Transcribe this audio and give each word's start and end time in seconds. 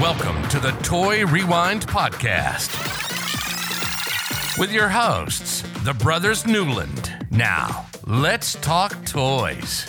Welcome 0.00 0.46
to 0.48 0.58
the 0.58 0.72
Toy 0.82 1.24
Rewind 1.24 1.86
Podcast 1.86 2.68
with 4.58 4.72
your 4.72 4.88
hosts, 4.88 5.62
the 5.84 5.94
Brothers 5.94 6.44
Newland. 6.44 7.12
Now, 7.30 7.86
let's 8.04 8.54
talk 8.56 9.06
toys. 9.06 9.88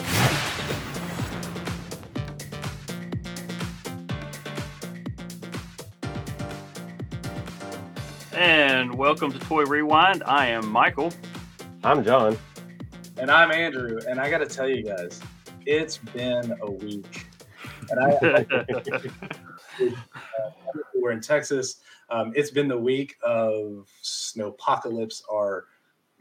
And 8.31 8.93
welcome 8.93 9.31
to 9.31 9.39
Toy 9.39 9.63
Rewind. 9.63 10.23
I 10.27 10.45
am 10.45 10.69
Michael. 10.69 11.11
I'm 11.83 12.03
John. 12.03 12.37
And 13.17 13.31
I'm 13.31 13.51
Andrew. 13.51 13.99
And 14.07 14.19
I 14.19 14.29
got 14.29 14.37
to 14.37 14.45
tell 14.45 14.69
you 14.69 14.83
guys, 14.83 15.19
it's 15.65 15.97
been 15.97 16.55
a 16.61 16.69
week. 16.69 17.25
And 17.89 17.99
I, 17.99 18.45
we're 20.95 21.11
in 21.11 21.21
Texas. 21.21 21.77
Um, 22.09 22.33
it's 22.35 22.51
been 22.51 22.67
the 22.67 22.77
week 22.77 23.17
of 23.23 23.89
snow 24.01 24.47
apocalypse 24.47 25.23
or 25.29 25.65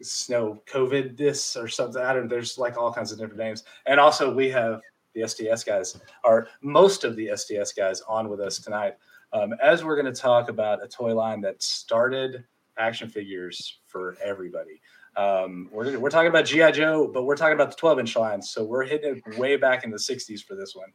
snow 0.01 0.63
COVID 0.67 1.17
this 1.17 1.57
or 1.57 1.69
something. 1.69 2.03
I 2.03 2.13
don't. 2.13 2.29
There's 2.29 2.59
like 2.59 2.77
all 2.77 2.93
kinds 2.93 3.13
of 3.13 3.19
different 3.19 3.39
names. 3.39 3.65
And 3.87 4.01
also, 4.01 4.35
we 4.35 4.51
have 4.51 4.81
the 5.15 5.27
STS 5.27 5.65
guys, 5.65 6.01
or 6.25 6.49
most 6.61 7.05
of 7.05 7.17
the 7.17 7.31
STS 7.35 7.73
guys, 7.73 8.01
on 8.03 8.29
with 8.29 8.41
us 8.41 8.59
tonight 8.59 8.95
um, 9.35 9.55
as 9.61 9.85
we're 9.85 10.01
going 10.01 10.13
to 10.13 10.19
talk 10.19 10.49
about 10.49 10.83
a 10.83 10.89
toy 10.89 11.13
line 11.13 11.41
that 11.43 11.63
started 11.63 12.45
action 12.79 13.09
figures 13.09 13.81
for 13.87 14.17
everybody. 14.23 14.81
Um, 15.17 15.69
we're, 15.73 15.99
we're 15.99 16.11
talking 16.11 16.29
about 16.29 16.45
GI 16.45 16.73
Joe, 16.73 17.09
but 17.13 17.25
we're 17.25 17.37
talking 17.37 17.55
about 17.55 17.71
the 17.71 17.77
12 17.77 17.99
inch 17.99 18.17
line. 18.17 18.41
So 18.41 18.65
we're 18.65 18.85
hitting 18.85 19.21
it 19.27 19.39
way 19.39 19.57
back 19.57 19.85
in 19.85 19.91
the 19.91 19.97
60s 19.97 20.43
for 20.43 20.55
this 20.55 20.75
one. 20.75 20.89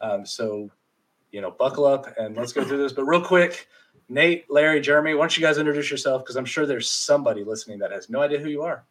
Um, 0.00 0.26
so, 0.26 0.70
you 1.34 1.40
know, 1.40 1.50
buckle 1.50 1.84
up 1.84 2.06
and 2.16 2.36
let's 2.36 2.52
go 2.52 2.64
through 2.64 2.78
this. 2.78 2.92
But 2.92 3.06
real 3.06 3.20
quick, 3.20 3.66
Nate, 4.08 4.48
Larry, 4.48 4.80
Jeremy, 4.80 5.14
why 5.14 5.22
don't 5.22 5.36
you 5.36 5.42
guys 5.42 5.58
introduce 5.58 5.90
yourself? 5.90 6.22
Because 6.22 6.36
I'm 6.36 6.44
sure 6.44 6.64
there's 6.64 6.88
somebody 6.88 7.42
listening 7.42 7.80
that 7.80 7.90
has 7.90 8.08
no 8.08 8.22
idea 8.22 8.38
who 8.38 8.48
you 8.48 8.62
are. 8.62 8.84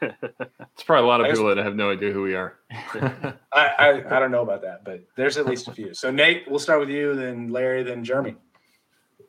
it's 0.00 0.82
probably 0.84 1.04
a 1.04 1.06
lot 1.06 1.20
of 1.20 1.26
people 1.30 1.46
that 1.54 1.58
have 1.58 1.76
no 1.76 1.90
idea 1.90 2.12
who 2.12 2.22
we 2.22 2.34
are. 2.34 2.58
I, 2.72 3.36
I, 3.52 4.16
I 4.16 4.18
don't 4.18 4.30
know 4.30 4.40
about 4.40 4.62
that, 4.62 4.84
but 4.84 5.04
there's 5.16 5.36
at 5.36 5.44
least 5.44 5.68
a 5.68 5.72
few. 5.72 5.92
So 5.92 6.10
Nate, 6.10 6.44
we'll 6.48 6.58
start 6.58 6.80
with 6.80 6.88
you, 6.88 7.14
then 7.14 7.50
Larry, 7.50 7.82
then 7.82 8.02
Jeremy. 8.02 8.34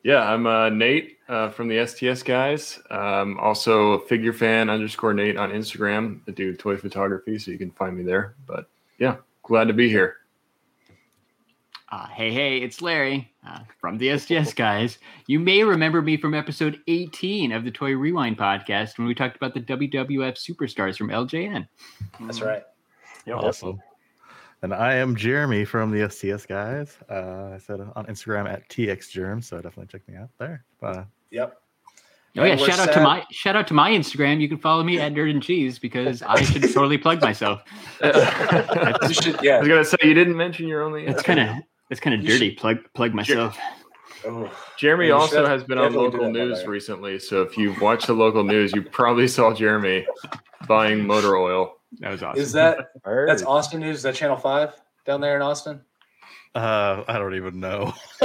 Yeah, 0.02 0.22
I'm 0.24 0.48
uh, 0.48 0.70
Nate 0.70 1.18
uh, 1.28 1.50
from 1.50 1.68
the 1.68 1.86
STS 1.86 2.24
guys. 2.24 2.80
Um, 2.90 3.38
also 3.42 3.92
a 3.92 4.08
figure 4.08 4.32
fan 4.32 4.70
underscore 4.70 5.14
Nate 5.14 5.36
on 5.36 5.52
Instagram. 5.52 6.22
I 6.30 6.32
do 6.32 6.56
toy 6.56 6.78
photography, 6.78 7.38
so 7.40 7.52
you 7.52 7.58
can 7.58 7.72
find 7.72 7.98
me 7.98 8.04
there. 8.04 8.36
But 8.48 8.70
yeah, 9.00 9.18
glad 9.44 9.68
to 9.68 9.74
be 9.74 9.90
here. 9.90 10.19
Uh, 11.92 12.06
hey, 12.10 12.32
hey, 12.32 12.58
it's 12.58 12.84
Larry 12.84 13.34
uh, 13.48 13.62
from 13.82 13.98
the 13.98 14.16
STS 14.16 14.54
guys. 14.54 15.00
You 15.26 15.40
may 15.40 15.64
remember 15.64 16.04
me 16.04 16.18
from 16.18 16.36
episode 16.36 16.80
18 16.88 17.52
of 17.52 17.64
the 17.64 17.72
Toy 17.72 17.96
Rewind 17.96 18.38
podcast 18.38 19.00
when 19.00 19.08
we 19.08 19.16
talked 19.16 19.36
about 19.36 19.56
the 19.56 19.62
WWF 19.62 20.38
superstars 20.38 20.98
from 20.98 21.08
LJN. 21.08 21.68
That's 22.20 22.42
right. 22.42 22.62
Yep. 23.26 23.38
Awesome. 23.38 23.82
And 24.62 24.72
I 24.72 24.94
am 24.96 25.16
Jeremy 25.16 25.66
from 25.66 25.90
the 25.90 26.08
STS 26.08 26.46
guys. 26.46 26.96
Uh, 27.10 27.54
I 27.56 27.58
said 27.58 27.80
on 27.80 28.06
Instagram 28.06 28.48
at 28.48 28.70
TXGerm, 28.70 29.44
so 29.44 29.56
definitely 29.56 29.88
check 29.88 30.08
me 30.08 30.16
out 30.16 30.30
there. 30.38 30.64
Uh, 30.84 31.06
yep. 31.32 31.58
Oh 32.38 32.44
yeah! 32.44 32.56
Shout 32.58 32.76
sad. 32.76 32.90
out 32.90 32.94
to 32.94 33.02
my 33.02 33.26
shout 33.32 33.56
out 33.56 33.68
to 33.68 33.74
my 33.74 33.90
Instagram. 33.90 34.40
You 34.40 34.48
can 34.48 34.60
follow 34.60 34.84
me 34.84 35.00
at 35.00 35.14
Nerd 35.14 35.32
and 35.32 35.42
Cheese 35.42 35.80
because 35.80 36.22
I 36.22 36.40
should 36.44 36.62
totally 36.62 37.00
plug 37.00 37.22
myself. 37.22 37.64
should, 38.04 39.40
yeah. 39.42 39.56
I 39.56 39.60
was 39.60 39.68
gonna 39.68 39.84
say 39.84 39.98
you 40.04 40.14
didn't 40.14 40.38
mention 40.38 40.68
your 40.68 40.84
only. 40.84 41.08
It's 41.08 41.24
kind 41.24 41.40
of 41.40 41.50
it's 41.90 42.00
kind 42.00 42.14
of 42.14 42.26
dirty. 42.26 42.50
Should, 42.50 42.58
plug 42.58 42.78
plug 42.94 43.14
myself. 43.14 43.58
Oh. 44.26 44.52
Jeremy 44.78 45.12
also 45.12 45.46
has 45.46 45.64
been 45.64 45.78
on 45.78 45.94
local 45.94 46.30
news 46.30 46.66
recently, 46.66 47.20
so 47.20 47.42
if 47.42 47.58
you 47.58 47.74
watch 47.80 48.06
the 48.06 48.14
local 48.14 48.44
news, 48.44 48.74
you 48.74 48.82
probably 48.82 49.28
saw 49.28 49.54
Jeremy 49.54 50.06
buying 50.68 51.06
motor 51.06 51.38
oil. 51.38 51.78
That 52.00 52.12
was 52.12 52.22
awesome. 52.22 52.42
Is 52.42 52.52
that 52.52 52.90
that's 53.06 53.44
Austin 53.44 53.80
News? 53.80 53.98
Is 53.98 54.04
that 54.04 54.16
Channel 54.16 54.38
Five 54.38 54.80
down 55.06 55.22
there 55.22 55.36
in 55.36 55.42
Austin? 55.42 55.82
Uh, 56.56 57.04
I 57.08 57.20
don't 57.20 57.36
even 57.36 57.60
know. 57.60 57.94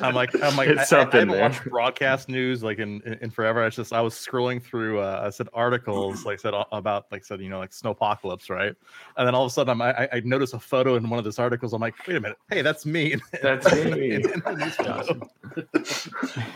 I'm 0.00 0.14
like, 0.14 0.30
I'm 0.40 0.56
like, 0.56 0.68
it's 0.68 0.80
I, 0.80 0.84
something. 0.84 1.18
I, 1.28 1.34
I 1.34 1.36
haven't 1.36 1.40
watched 1.40 1.64
broadcast 1.64 2.28
news 2.28 2.62
like 2.62 2.78
in, 2.78 3.02
in, 3.04 3.14
in 3.14 3.30
forever. 3.30 3.66
It's 3.66 3.74
just 3.74 3.92
I 3.92 4.00
was 4.00 4.14
scrolling 4.14 4.62
through. 4.62 5.00
Uh, 5.00 5.22
I 5.24 5.30
said 5.30 5.48
articles 5.52 6.24
like 6.24 6.38
I 6.38 6.42
said 6.42 6.54
about 6.70 7.06
like 7.10 7.24
said 7.24 7.40
you 7.40 7.48
know 7.48 7.58
like 7.58 7.72
snowpocalypse, 7.72 8.48
right? 8.48 8.72
And 9.16 9.26
then 9.26 9.34
all 9.34 9.44
of 9.44 9.50
a 9.50 9.52
sudden 9.52 9.72
I'm, 9.72 9.82
I, 9.82 10.08
I 10.12 10.20
noticed 10.24 10.54
a 10.54 10.60
photo 10.60 10.94
in 10.94 11.10
one 11.10 11.18
of 11.18 11.24
those 11.24 11.40
articles. 11.40 11.72
I'm 11.72 11.80
like, 11.80 11.94
wait 12.06 12.16
a 12.16 12.20
minute, 12.20 12.38
hey, 12.48 12.62
that's 12.62 12.86
me. 12.86 13.16
That's 13.42 13.72
me. 13.74 14.22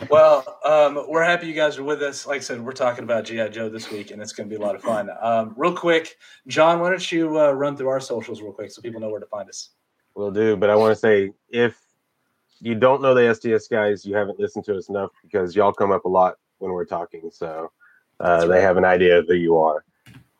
well, 0.09 0.59
um, 0.63 1.05
we're 1.09 1.23
happy 1.23 1.47
you 1.47 1.53
guys 1.53 1.77
are 1.77 1.83
with 1.83 2.01
us. 2.01 2.25
Like 2.27 2.37
I 2.37 2.39
said, 2.41 2.61
we're 2.61 2.73
talking 2.73 3.03
about 3.03 3.25
GI 3.25 3.49
Joe 3.49 3.69
this 3.69 3.91
week, 3.91 4.11
and 4.11 4.21
it's 4.21 4.33
going 4.33 4.49
to 4.49 4.55
be 4.55 4.61
a 4.61 4.65
lot 4.65 4.75
of 4.75 4.81
fun. 4.81 5.09
Um, 5.19 5.53
real 5.57 5.75
quick, 5.75 6.17
John, 6.47 6.79
why 6.79 6.91
don't 6.91 7.11
you 7.11 7.39
uh, 7.39 7.51
run 7.51 7.75
through 7.75 7.89
our 7.89 7.99
socials 7.99 8.41
real 8.41 8.53
quick 8.53 8.71
so 8.71 8.81
people 8.81 9.01
know 9.01 9.09
where 9.09 9.19
to 9.19 9.25
find 9.25 9.49
us? 9.49 9.69
Will 10.15 10.31
do. 10.31 10.55
But 10.55 10.69
I 10.69 10.75
want 10.75 10.93
to 10.93 10.99
say 10.99 11.31
if 11.49 11.77
you 12.59 12.75
don't 12.75 13.01
know 13.01 13.13
the 13.13 13.33
STS 13.33 13.67
guys, 13.67 14.05
you 14.05 14.15
haven't 14.15 14.39
listened 14.39 14.65
to 14.65 14.77
us 14.77 14.89
enough 14.89 15.11
because 15.21 15.55
y'all 15.55 15.73
come 15.73 15.91
up 15.91 16.05
a 16.05 16.09
lot 16.09 16.35
when 16.59 16.71
we're 16.71 16.85
talking. 16.85 17.29
So 17.31 17.71
uh, 18.19 18.47
they 18.47 18.61
have 18.61 18.77
an 18.77 18.85
idea 18.85 19.19
of 19.19 19.27
who 19.27 19.35
you 19.35 19.57
are. 19.57 19.83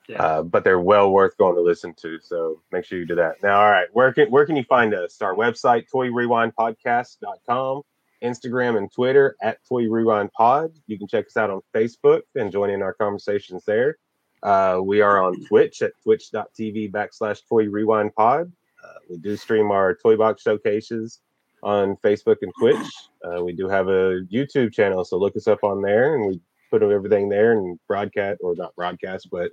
Yeah. 0.08 0.22
Uh, 0.22 0.44
but 0.44 0.64
they're 0.64 0.80
well 0.80 1.12
worth 1.12 1.36
going 1.38 1.56
to 1.56 1.62
listen 1.62 1.94
to. 2.02 2.20
So 2.22 2.62
make 2.72 2.86
sure 2.86 3.00
you 3.00 3.06
do 3.06 3.16
that. 3.16 3.42
Now, 3.42 3.60
all 3.60 3.72
right, 3.72 3.88
where 3.94 4.14
can 4.14 4.30
where 4.30 4.46
can 4.46 4.56
you 4.56 4.64
find 4.64 4.94
us? 4.94 5.20
Our 5.22 5.34
website, 5.34 5.86
toyrewindpodcast.com, 5.94 7.82
Instagram 8.24 8.78
and 8.78 8.92
Twitter 8.92 9.36
at 9.42 9.66
Toy 9.68 9.90
Rewind 9.90 10.32
Pod. 10.34 10.74
You 10.88 11.00
can 11.00 11.08
check 11.08 11.26
us 11.26 11.38
out 11.38 11.50
on 11.50 11.62
Facebook 11.74 12.22
and 12.36 12.52
join 12.52 12.70
in 12.70 12.82
our 12.84 12.94
conversations 12.94 13.66
there. 13.66 13.98
Uh, 14.44 14.80
we 14.82 15.02
are 15.02 15.24
on 15.24 15.44
Twitch 15.46 15.82
at 15.82 15.94
twitch.tv 16.04 16.92
backslash 16.92 17.42
Toy 17.50 17.68
Rewind 17.68 18.14
Pod. 18.14 18.52
Uh, 18.86 19.00
we 19.10 19.18
do 19.18 19.36
stream 19.36 19.72
our 19.72 19.96
toy 19.96 20.16
box 20.16 20.42
showcases 20.42 21.22
on 21.64 21.96
Facebook 21.98 22.38
and 22.42 22.52
Twitch. 22.60 22.86
Uh, 23.24 23.44
we 23.44 23.54
do 23.54 23.68
have 23.68 23.88
a 23.88 24.22
YouTube 24.32 24.72
channel, 24.74 25.04
so 25.04 25.18
look 25.18 25.36
us 25.36 25.48
up 25.48 25.64
on 25.64 25.82
there, 25.82 26.16
and 26.16 26.28
we 26.28 26.40
put 26.70 26.84
everything 26.84 27.30
there 27.30 27.54
and 27.54 27.80
broadcast 27.88 28.40
or 28.44 28.56
not 28.56 28.76
broadcast, 28.76 29.30
but 29.32 29.52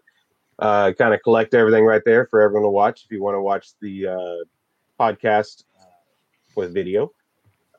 uh, 0.58 0.92
kind 0.92 1.14
of 1.14 1.22
collect 1.22 1.54
everything 1.54 1.84
right 1.84 2.02
there 2.04 2.26
for 2.26 2.40
everyone 2.40 2.64
to 2.64 2.70
watch 2.70 3.04
if 3.04 3.10
you 3.10 3.22
want 3.22 3.34
to 3.34 3.40
watch 3.40 3.68
the 3.80 4.08
uh, 4.08 4.36
podcast 5.00 5.64
with 6.56 6.74
video. 6.74 7.10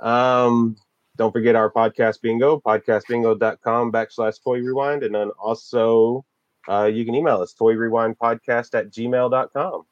Um, 0.01 0.75
don't 1.15 1.31
forget 1.31 1.55
our 1.55 1.71
podcast 1.71 2.21
bingo, 2.21 2.59
podcastbingo.com 2.59 3.91
backslash 3.91 4.43
toy 4.43 4.59
rewind. 4.59 5.03
And 5.03 5.13
then 5.13 5.29
also 5.39 6.25
uh, 6.67 6.85
you 6.85 7.05
can 7.05 7.15
email 7.15 7.41
us 7.41 7.53
toy 7.53 7.73
rewind 7.73 8.17
podcast 8.17 8.77
at 8.77 8.89
gmail.com 8.89 9.83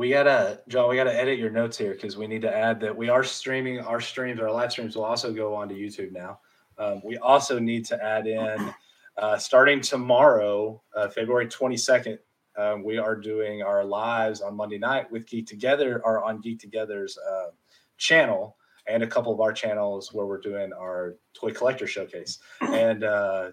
we 0.00 0.08
gotta 0.08 0.58
john 0.66 0.88
we 0.88 0.96
gotta 0.96 1.14
edit 1.14 1.38
your 1.38 1.50
notes 1.50 1.76
here 1.76 1.92
because 1.92 2.16
we 2.16 2.26
need 2.26 2.40
to 2.40 2.50
add 2.50 2.80
that 2.80 2.96
we 2.96 3.10
are 3.10 3.22
streaming 3.22 3.80
our 3.80 4.00
streams 4.00 4.40
our 4.40 4.50
live 4.50 4.72
streams 4.72 4.96
will 4.96 5.04
also 5.04 5.30
go 5.30 5.54
on 5.54 5.68
to 5.68 5.74
youtube 5.74 6.10
now. 6.10 6.38
Um, 6.78 7.02
we 7.04 7.18
also 7.18 7.58
need 7.58 7.84
to 7.84 8.02
add 8.02 8.26
in 8.26 8.72
uh, 9.18 9.36
starting 9.36 9.82
tomorrow 9.82 10.80
uh, 10.96 11.08
february 11.08 11.48
22nd 11.48 12.18
um, 12.56 12.82
we 12.82 12.96
are 12.96 13.14
doing 13.14 13.62
our 13.62 13.84
lives 13.84 14.40
on 14.40 14.56
monday 14.56 14.78
night 14.78 15.12
with 15.12 15.26
geek 15.26 15.46
together 15.46 16.00
or 16.02 16.24
on 16.24 16.40
geek 16.40 16.58
together's 16.58 17.18
uh, 17.18 17.50
channel 17.98 18.56
and 18.86 19.02
a 19.02 19.06
couple 19.06 19.34
of 19.34 19.40
our 19.42 19.52
channels 19.52 20.14
where 20.14 20.24
we're 20.24 20.40
doing 20.40 20.72
our 20.72 21.16
toy 21.34 21.52
collector 21.52 21.86
showcase. 21.86 22.38
And 22.62 23.04
uh, 23.04 23.50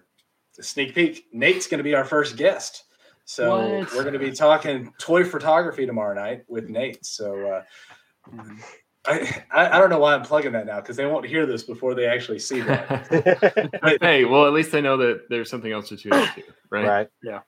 sneak 0.58 0.94
peek 0.94 1.26
nate's 1.30 1.66
going 1.66 1.78
to 1.78 1.84
be 1.84 1.94
our 1.94 2.06
first 2.06 2.36
guest 2.36 2.84
so 3.28 3.80
what? 3.80 3.92
we're 3.92 4.02
going 4.04 4.14
to 4.14 4.18
be 4.18 4.32
talking 4.32 4.90
toy 4.96 5.22
photography 5.22 5.84
tomorrow 5.84 6.14
night 6.14 6.44
with 6.48 6.70
Nate. 6.70 7.04
So 7.04 7.62
uh, 8.26 8.40
I, 9.06 9.42
I 9.52 9.78
don't 9.78 9.90
know 9.90 9.98
why 9.98 10.14
I'm 10.14 10.22
plugging 10.22 10.52
that 10.52 10.64
now 10.64 10.80
because 10.80 10.96
they 10.96 11.04
won't 11.04 11.26
hear 11.26 11.44
this 11.44 11.62
before 11.62 11.94
they 11.94 12.06
actually 12.06 12.38
see 12.38 12.62
that. 12.62 13.70
but, 13.82 13.98
hey, 14.00 14.24
well, 14.24 14.46
at 14.46 14.54
least 14.54 14.72
they 14.72 14.80
know 14.80 14.96
that 14.96 15.28
there's 15.28 15.50
something 15.50 15.70
else 15.70 15.90
to 15.90 15.98
tune 15.98 16.14
into, 16.14 16.42
right? 16.70 16.86
Right. 16.86 17.08
Yeah. 17.22 17.40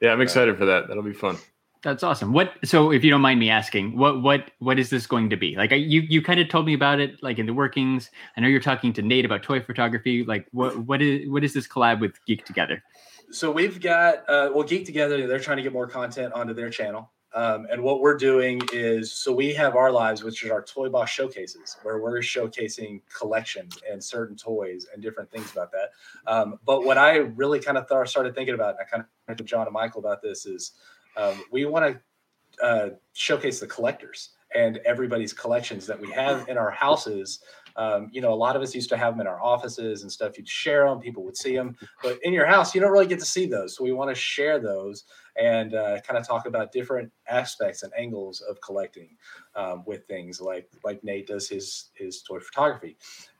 Yeah, 0.00 0.10
I'm 0.10 0.20
excited 0.20 0.58
for 0.58 0.64
that. 0.64 0.88
That'll 0.88 1.04
be 1.04 1.12
fun. 1.12 1.38
That's 1.84 2.02
awesome. 2.02 2.32
What? 2.32 2.54
So, 2.64 2.90
if 2.90 3.04
you 3.04 3.10
don't 3.10 3.20
mind 3.20 3.38
me 3.38 3.48
asking, 3.48 3.96
what 3.96 4.22
what 4.22 4.50
what 4.58 4.80
is 4.80 4.90
this 4.90 5.06
going 5.06 5.30
to 5.30 5.36
be? 5.36 5.54
Like, 5.54 5.70
you 5.70 6.00
you 6.00 6.20
kind 6.20 6.40
of 6.40 6.48
told 6.48 6.66
me 6.66 6.74
about 6.74 6.98
it, 6.98 7.22
like 7.22 7.38
in 7.38 7.46
the 7.46 7.54
workings. 7.54 8.10
I 8.36 8.40
know 8.40 8.48
you're 8.48 8.60
talking 8.60 8.92
to 8.94 9.02
Nate 9.02 9.24
about 9.24 9.44
toy 9.44 9.60
photography. 9.60 10.24
Like, 10.24 10.48
what 10.52 10.76
what 10.78 11.00
is 11.00 11.28
what 11.28 11.44
is 11.44 11.54
this 11.54 11.68
collab 11.68 12.00
with 12.00 12.24
Geek 12.26 12.44
Together? 12.44 12.82
So 13.32 13.50
we've 13.50 13.80
got 13.80 14.28
uh, 14.28 14.50
well 14.54 14.62
geek 14.62 14.84
together. 14.84 15.26
They're 15.26 15.40
trying 15.40 15.56
to 15.56 15.62
get 15.62 15.72
more 15.72 15.86
content 15.86 16.32
onto 16.34 16.54
their 16.54 16.70
channel. 16.70 17.10
Um, 17.34 17.66
and 17.70 17.82
what 17.82 18.00
we're 18.00 18.18
doing 18.18 18.60
is 18.74 19.10
so 19.10 19.32
we 19.32 19.54
have 19.54 19.74
our 19.74 19.90
lives 19.90 20.22
which 20.22 20.44
is 20.44 20.50
our 20.50 20.62
toy 20.62 20.90
box 20.90 21.10
showcases 21.12 21.78
where 21.82 21.98
we're 21.98 22.18
showcasing 22.18 23.00
collections 23.16 23.78
and 23.90 24.04
certain 24.04 24.36
toys 24.36 24.86
and 24.92 25.02
different 25.02 25.30
things 25.30 25.50
about 25.50 25.72
that. 25.72 25.92
Um, 26.30 26.58
but 26.66 26.84
what 26.84 26.98
i 26.98 27.16
really 27.16 27.58
kind 27.58 27.78
of 27.78 27.88
th- 27.88 28.06
started 28.06 28.34
thinking 28.34 28.54
about 28.54 28.74
and 28.74 28.80
i 28.80 28.84
kind 28.84 29.02
of 29.02 29.08
talked 29.26 29.38
to 29.38 29.44
john 29.44 29.66
and 29.66 29.72
michael 29.72 30.00
about 30.00 30.20
this 30.20 30.44
is 30.44 30.72
um, 31.16 31.42
we 31.50 31.64
want 31.64 31.98
to 32.60 32.64
uh, 32.64 32.90
showcase 33.14 33.60
the 33.60 33.66
collectors 33.66 34.30
and 34.54 34.78
everybody's 34.78 35.32
collections 35.32 35.86
that 35.86 35.98
we 35.98 36.10
have 36.10 36.48
in 36.48 36.58
our 36.58 36.70
houses. 36.70 37.40
Um, 37.76 38.08
you 38.12 38.20
know, 38.20 38.32
a 38.32 38.34
lot 38.34 38.56
of 38.56 38.62
us 38.62 38.74
used 38.74 38.88
to 38.90 38.96
have 38.96 39.14
them 39.14 39.20
in 39.20 39.26
our 39.26 39.42
offices 39.42 40.02
and 40.02 40.12
stuff. 40.12 40.36
You'd 40.36 40.48
share 40.48 40.86
them, 40.86 41.00
people 41.00 41.24
would 41.24 41.36
see 41.36 41.56
them, 41.56 41.76
but 42.02 42.18
in 42.22 42.32
your 42.32 42.46
house, 42.46 42.74
you 42.74 42.80
don't 42.80 42.92
really 42.92 43.06
get 43.06 43.18
to 43.18 43.24
see 43.24 43.46
those. 43.46 43.76
So 43.76 43.84
we 43.84 43.92
want 43.92 44.10
to 44.10 44.14
share 44.14 44.58
those 44.58 45.04
and 45.36 45.74
uh, 45.74 46.00
kind 46.00 46.18
of 46.18 46.26
talk 46.26 46.46
about 46.46 46.72
different 46.72 47.10
aspects 47.28 47.82
and 47.82 47.92
angles 47.96 48.40
of 48.42 48.60
collecting 48.60 49.16
um, 49.54 49.82
with 49.86 50.06
things 50.06 50.40
like 50.40 50.68
like 50.84 51.02
Nate 51.02 51.26
does 51.26 51.48
his 51.48 51.90
his 51.94 52.22
toy 52.22 52.38
photography, 52.38 52.96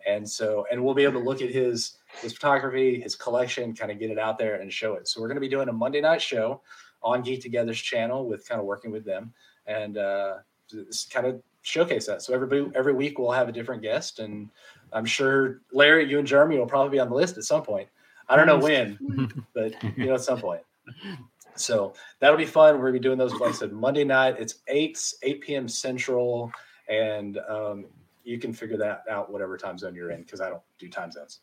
and 0.07 0.29
so 0.29 0.65
and 0.71 0.83
we'll 0.83 0.95
be 0.95 1.05
able 1.05 1.21
to 1.21 1.27
look 1.27 1.43
at 1.43 1.51
his 1.51 1.99
his 2.21 2.33
photography, 2.33 3.01
his 3.01 3.15
collection, 3.15 3.75
kind 3.75 3.91
of 3.91 3.99
get 3.99 4.11
it 4.11 4.19
out 4.19 4.39
there 4.39 4.57
and 4.57 4.73
show 4.73 4.95
it. 4.95 5.09
So 5.09 5.21
we're 5.21 5.29
going 5.29 5.37
to 5.37 5.43
be 5.43 5.49
doing 5.49 5.69
a 5.69 5.73
Monday 5.73 6.01
night 6.01 6.23
show 6.23 6.63
on 7.03 7.23
Geek 7.23 7.43
Together's 7.43 7.81
channel 7.81 8.27
with 8.27 8.49
kind 8.49 8.61
of 8.61 8.67
working 8.67 8.93
with 8.93 9.05
them 9.05 9.33
and 9.67 9.99
uh, 9.99 10.35
just 10.69 11.13
kind 11.13 11.27
of 11.27 11.43
showcase 11.63 12.07
that. 12.07 12.23
So 12.23 12.35
every 12.35 12.71
every 12.75 12.93
week 12.93 13.19
we'll 13.19 13.33
have 13.33 13.49
a 13.49 13.53
different 13.53 13.83
guest, 13.83 14.19
and 14.19 14.51
I'm 14.93 15.05
sure 15.05 15.61
Larry, 15.73 16.09
you 16.09 16.19
and 16.19 16.27
Jeremy 16.27 16.59
will 16.59 16.67
probably 16.67 16.91
be 16.91 17.01
on 17.01 17.09
the 17.09 17.15
list 17.15 17.39
at 17.39 17.45
some 17.45 17.63
point. 17.63 17.89
I 18.29 18.37
don't 18.37 18.47
know 18.47 18.59
when, 18.59 19.45
but 19.55 19.75
you 19.97 20.07
know 20.07 20.15
at 20.15 20.23
some 20.23 20.41
point. 20.41 20.63
So 21.55 21.95
that'll 22.21 22.37
be 22.37 22.47
fun. 22.47 22.77
We're 22.77 22.89
gonna 22.89 22.93
be 22.95 22.99
doing 23.01 23.19
those 23.19 23.33
like 23.35 23.51
I 23.51 23.53
said 23.53 23.73
Monday 23.73 24.05
night. 24.05 24.37
It's 24.39 24.57
eight 24.69 24.99
eight 25.23 25.41
p.m. 25.41 25.69
Central, 25.69 26.51
and 26.89 27.39
um, 27.49 27.87
you 28.25 28.39
can 28.39 28.53
figure 28.53 28.77
that 28.79 29.05
out 29.11 29.31
whatever 29.31 29.57
time 29.57 29.79
zone 29.79 29.95
you're 29.95 30.11
in 30.11 30.23
because 30.23 30.41
I 30.41 30.49
don't 30.49 30.63
do 30.79 30.89
time 30.89 31.11
zones. 31.11 31.41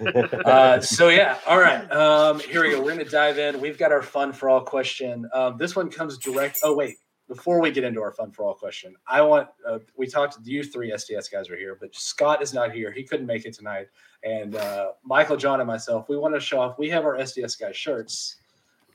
uh, 0.44 0.80
so 0.80 1.08
yeah, 1.08 1.38
all 1.46 1.58
right. 1.58 1.90
Um, 1.90 2.40
here 2.40 2.62
we 2.62 2.70
go. 2.70 2.82
We're 2.82 2.92
gonna 2.92 3.04
dive 3.04 3.38
in. 3.38 3.60
We've 3.60 3.78
got 3.78 3.92
our 3.92 4.02
fun 4.02 4.32
for 4.32 4.48
all 4.48 4.60
question. 4.60 5.28
Um, 5.32 5.56
this 5.56 5.74
one 5.74 5.90
comes 5.90 6.18
direct. 6.18 6.60
Oh 6.62 6.74
wait, 6.74 6.96
before 7.28 7.60
we 7.60 7.70
get 7.70 7.84
into 7.84 8.00
our 8.00 8.12
fun 8.12 8.30
for 8.30 8.44
all 8.44 8.54
question, 8.54 8.94
I 9.06 9.22
want 9.22 9.48
uh, 9.68 9.78
we 9.96 10.06
talked 10.06 10.42
to 10.42 10.50
you 10.50 10.62
three 10.62 10.92
STS 10.96 11.28
guys 11.28 11.50
are 11.50 11.56
here, 11.56 11.76
but 11.80 11.94
Scott 11.94 12.42
is 12.42 12.54
not 12.54 12.72
here. 12.72 12.92
He 12.92 13.02
couldn't 13.02 13.26
make 13.26 13.44
it 13.44 13.54
tonight, 13.54 13.88
and 14.24 14.54
uh, 14.54 14.92
Michael, 15.04 15.36
John, 15.36 15.60
and 15.60 15.66
myself, 15.66 16.08
we 16.08 16.16
want 16.16 16.34
to 16.34 16.40
show 16.40 16.60
off. 16.60 16.78
We 16.78 16.88
have 16.90 17.04
our 17.04 17.24
STS 17.24 17.56
guys 17.56 17.76
shirts 17.76 18.36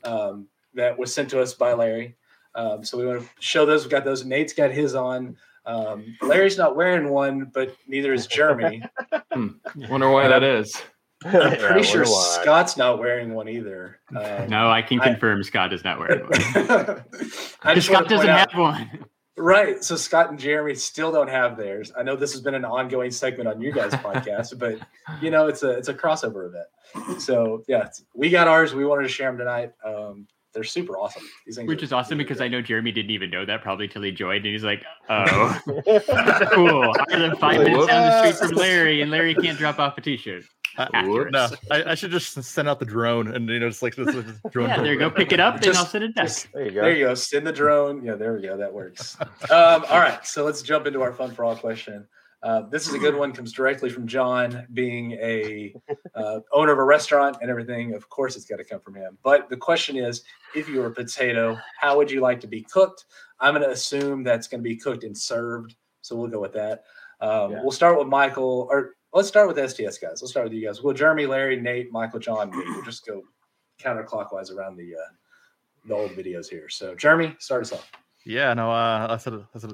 um, 0.04 0.46
that 0.74 0.98
was 0.98 1.14
sent 1.14 1.30
to 1.30 1.40
us 1.40 1.54
by 1.54 1.72
Larry. 1.72 2.16
Um, 2.54 2.84
so 2.84 2.98
we 2.98 3.06
want 3.06 3.22
to 3.22 3.28
show 3.40 3.64
those. 3.64 3.84
We've 3.84 3.90
got 3.90 4.04
those. 4.04 4.24
Nate's 4.24 4.52
got 4.52 4.70
his 4.70 4.94
on. 4.94 5.36
Um, 5.64 6.16
Larry's 6.20 6.58
not 6.58 6.76
wearing 6.76 7.08
one, 7.08 7.50
but 7.52 7.76
neither 7.86 8.12
is 8.12 8.26
Jeremy. 8.26 8.82
Wonder 9.76 10.10
why 10.10 10.28
that 10.28 10.42
is. 10.42 10.82
I'm 11.24 11.32
Yeah, 11.52 11.56
pretty 11.66 11.82
sure. 11.84 12.04
Scott's 12.04 12.76
not 12.76 12.98
wearing 12.98 13.34
one 13.34 13.48
either. 13.48 13.98
Um, 14.16 14.48
No, 14.48 14.70
I 14.70 14.82
can 14.82 15.00
I- 15.00 15.04
confirm 15.10 15.42
Scott 15.44 15.72
is 15.72 15.84
not 15.84 15.98
wearing 15.98 16.22
one. 16.22 16.32
I 17.62 17.74
just 17.74 17.86
Scott 17.88 18.08
doesn't 18.08 18.18
point 18.26 18.28
out, 18.30 18.50
have 18.52 18.58
one. 18.60 19.04
right. 19.36 19.82
So 19.82 19.96
Scott 19.96 20.30
and 20.30 20.38
Jeremy 20.38 20.74
still 20.74 21.12
don't 21.12 21.28
have 21.28 21.56
theirs. 21.56 21.92
I 21.96 22.02
know 22.02 22.16
this 22.16 22.32
has 22.32 22.40
been 22.40 22.54
an 22.54 22.64
ongoing 22.64 23.10
segment 23.10 23.48
on 23.48 23.60
you 23.60 23.72
guys' 23.72 23.92
podcast, 23.94 24.58
but 24.58 24.78
you 25.22 25.30
know 25.30 25.46
it's 25.48 25.62
a 25.62 25.70
it's 25.70 25.88
a 25.88 25.94
crossover 25.94 26.46
event. 26.48 27.20
So 27.20 27.62
yeah, 27.68 27.88
we 28.14 28.28
got 28.30 28.48
ours. 28.48 28.74
We 28.74 28.84
wanted 28.84 29.02
to 29.04 29.08
share 29.08 29.28
them 29.30 29.38
tonight. 29.38 29.72
Um, 29.84 30.26
they're 30.54 30.64
super 30.64 30.98
awesome. 30.98 31.22
These 31.46 31.56
things 31.56 31.66
Which 31.66 31.80
are- 31.80 31.84
is 31.84 31.92
awesome 31.94 32.18
these 32.18 32.24
because 32.26 32.36
great. 32.38 32.46
I 32.46 32.48
know 32.50 32.60
Jeremy 32.60 32.92
didn't 32.92 33.10
even 33.12 33.30
know 33.30 33.46
that 33.46 33.62
probably 33.62 33.88
till 33.88 34.02
he 34.02 34.10
joined, 34.10 34.44
and 34.44 34.52
he's 34.52 34.62
like, 34.64 34.84
"Oh, 35.08 35.58
cool! 36.52 36.92
I 37.10 37.16
live 37.16 37.38
five 37.38 37.60
minutes 37.62 37.86
down 37.86 38.02
the 38.02 38.32
street 38.32 38.48
from 38.50 38.56
Larry, 38.58 39.00
and 39.00 39.10
Larry 39.10 39.34
can't 39.34 39.56
drop 39.56 39.78
off 39.78 39.96
a 39.96 40.02
T-shirt." 40.02 40.44
I- 40.78 41.02
No, 41.02 41.48
I, 41.70 41.92
I 41.92 41.94
should 41.94 42.10
just 42.10 42.32
send 42.42 42.68
out 42.68 42.78
the 42.78 42.84
drone 42.86 43.34
and 43.34 43.48
you 43.48 43.60
know 43.60 43.68
just 43.68 43.82
like 43.82 43.94
this, 43.94 44.14
this 44.14 44.24
drone. 44.50 44.68
Yeah, 44.68 44.82
there 44.82 44.92
you 44.92 44.98
go. 44.98 45.10
Pick 45.10 45.32
it 45.32 45.40
up, 45.40 45.54
and 45.56 45.62
Just- 45.64 45.78
I'll 45.78 45.86
send 45.86 46.04
it 46.04 46.14
back. 46.14 46.26
Just- 46.26 46.52
There 46.52 46.64
you 46.64 46.70
go. 46.72 46.82
There 46.82 46.96
you 46.96 47.04
go. 47.06 47.14
Send 47.14 47.46
the 47.46 47.52
drone. 47.52 48.04
Yeah, 48.04 48.14
there 48.14 48.32
we 48.34 48.42
go. 48.42 48.56
That 48.56 48.72
works. 48.72 49.16
Um, 49.50 49.84
all 49.90 49.98
right. 49.98 50.24
So 50.26 50.44
let's 50.44 50.62
jump 50.62 50.86
into 50.86 51.02
our 51.02 51.12
fun 51.12 51.30
for 51.32 51.44
all 51.44 51.54
question. 51.56 52.06
Uh, 52.42 52.62
this 52.70 52.88
is 52.88 52.94
a 52.94 52.98
good 52.98 53.14
one. 53.14 53.32
Comes 53.32 53.52
directly 53.52 53.88
from 53.90 54.06
John, 54.06 54.66
being 54.72 55.12
a 55.12 55.74
uh, 56.14 56.40
owner 56.52 56.72
of 56.72 56.78
a 56.78 56.84
restaurant 56.84 57.36
and 57.40 57.50
everything. 57.50 57.94
Of 57.94 58.08
course, 58.08 58.34
it's 58.34 58.46
got 58.46 58.56
to 58.56 58.64
come 58.64 58.80
from 58.80 58.94
him. 58.94 59.16
But 59.22 59.48
the 59.48 59.56
question 59.56 59.96
is, 59.96 60.22
if 60.54 60.68
you 60.68 60.80
were 60.80 60.86
a 60.86 60.90
potato, 60.92 61.56
how 61.78 61.96
would 61.98 62.10
you 62.10 62.20
like 62.20 62.40
to 62.40 62.46
be 62.48 62.62
cooked? 62.62 63.04
I'm 63.38 63.54
going 63.54 63.64
to 63.64 63.70
assume 63.70 64.24
that's 64.24 64.48
going 64.48 64.60
to 64.62 64.68
be 64.68 64.76
cooked 64.76 65.04
and 65.04 65.16
served. 65.16 65.76
So 66.00 66.16
we'll 66.16 66.28
go 66.30 66.40
with 66.40 66.54
that. 66.54 66.82
Um, 67.20 67.52
Yeah. 67.52 67.62
We'll 67.62 67.70
start 67.72 67.96
with 67.98 68.08
Michael, 68.08 68.66
or 68.70 68.94
let's 69.12 69.28
start 69.28 69.48
with 69.48 69.56
STS 69.70 69.98
guys. 69.98 70.22
Let's 70.22 70.30
start 70.30 70.44
with 70.44 70.52
you 70.52 70.66
guys. 70.66 70.82
Well, 70.82 70.94
Jeremy, 70.94 71.26
Larry, 71.26 71.60
Nate, 71.60 71.92
Michael, 71.92 72.20
John, 72.20 72.50
me. 72.50 72.64
We'll 72.66 72.82
just 72.84 73.06
go 73.06 73.22
counterclockwise 73.80 74.54
around 74.54 74.76
the 74.76 74.94
uh, 74.94 75.12
the 75.86 75.94
old 75.94 76.12
videos 76.12 76.48
here. 76.48 76.68
So, 76.68 76.94
Jeremy, 76.94 77.36
start 77.38 77.62
us 77.62 77.72
off. 77.72 77.90
Yeah, 78.24 78.54
no, 78.54 78.70
uh, 78.70 79.08
I 79.10 79.16
said, 79.16 79.34
I 79.54 79.58
said, 79.58 79.72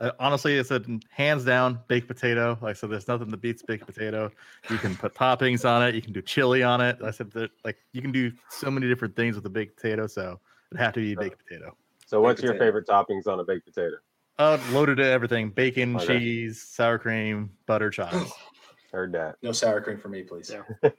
uh, 0.00 0.12
honestly, 0.18 0.58
I 0.58 0.62
said 0.62 0.86
hands 1.10 1.44
down 1.44 1.80
baked 1.86 2.08
potato. 2.08 2.58
Like 2.62 2.70
I 2.70 2.72
said, 2.72 2.90
there's 2.90 3.08
nothing 3.08 3.28
that 3.28 3.40
beats 3.42 3.62
baked 3.62 3.86
potato. 3.86 4.30
You 4.70 4.78
can 4.78 4.96
put 4.96 5.14
toppings 5.14 5.68
on 5.68 5.86
it. 5.86 5.94
You 5.94 6.00
can 6.00 6.14
do 6.14 6.22
chili 6.22 6.62
on 6.62 6.80
it. 6.80 6.98
I 7.04 7.10
said 7.10 7.30
that 7.32 7.50
like 7.64 7.76
you 7.92 8.00
can 8.00 8.12
do 8.12 8.32
so 8.48 8.70
many 8.70 8.88
different 8.88 9.14
things 9.16 9.36
with 9.36 9.44
a 9.44 9.50
baked 9.50 9.76
potato. 9.76 10.06
So 10.06 10.40
it 10.72 10.78
had 10.78 10.94
to 10.94 11.00
be 11.00 11.14
baked 11.14 11.44
potato. 11.44 11.76
So, 12.06 12.20
what's 12.20 12.42
your 12.42 12.54
potato. 12.54 12.64
favorite 12.64 12.86
toppings 12.86 13.26
on 13.26 13.38
a 13.38 13.44
baked 13.44 13.66
potato? 13.66 13.96
Uh, 14.38 14.58
loaded 14.70 14.96
to 14.96 15.04
everything: 15.04 15.50
bacon, 15.50 15.96
Okay. 15.96 16.18
cheese, 16.18 16.62
sour 16.62 16.98
cream, 16.98 17.50
butter, 17.66 17.90
chives. 17.90 18.32
Heard 18.92 19.12
that. 19.12 19.36
No 19.42 19.52
sour 19.52 19.80
cream 19.80 19.98
for 19.98 20.08
me, 20.08 20.22
please. 20.22 20.50
Yeah. 20.50 20.90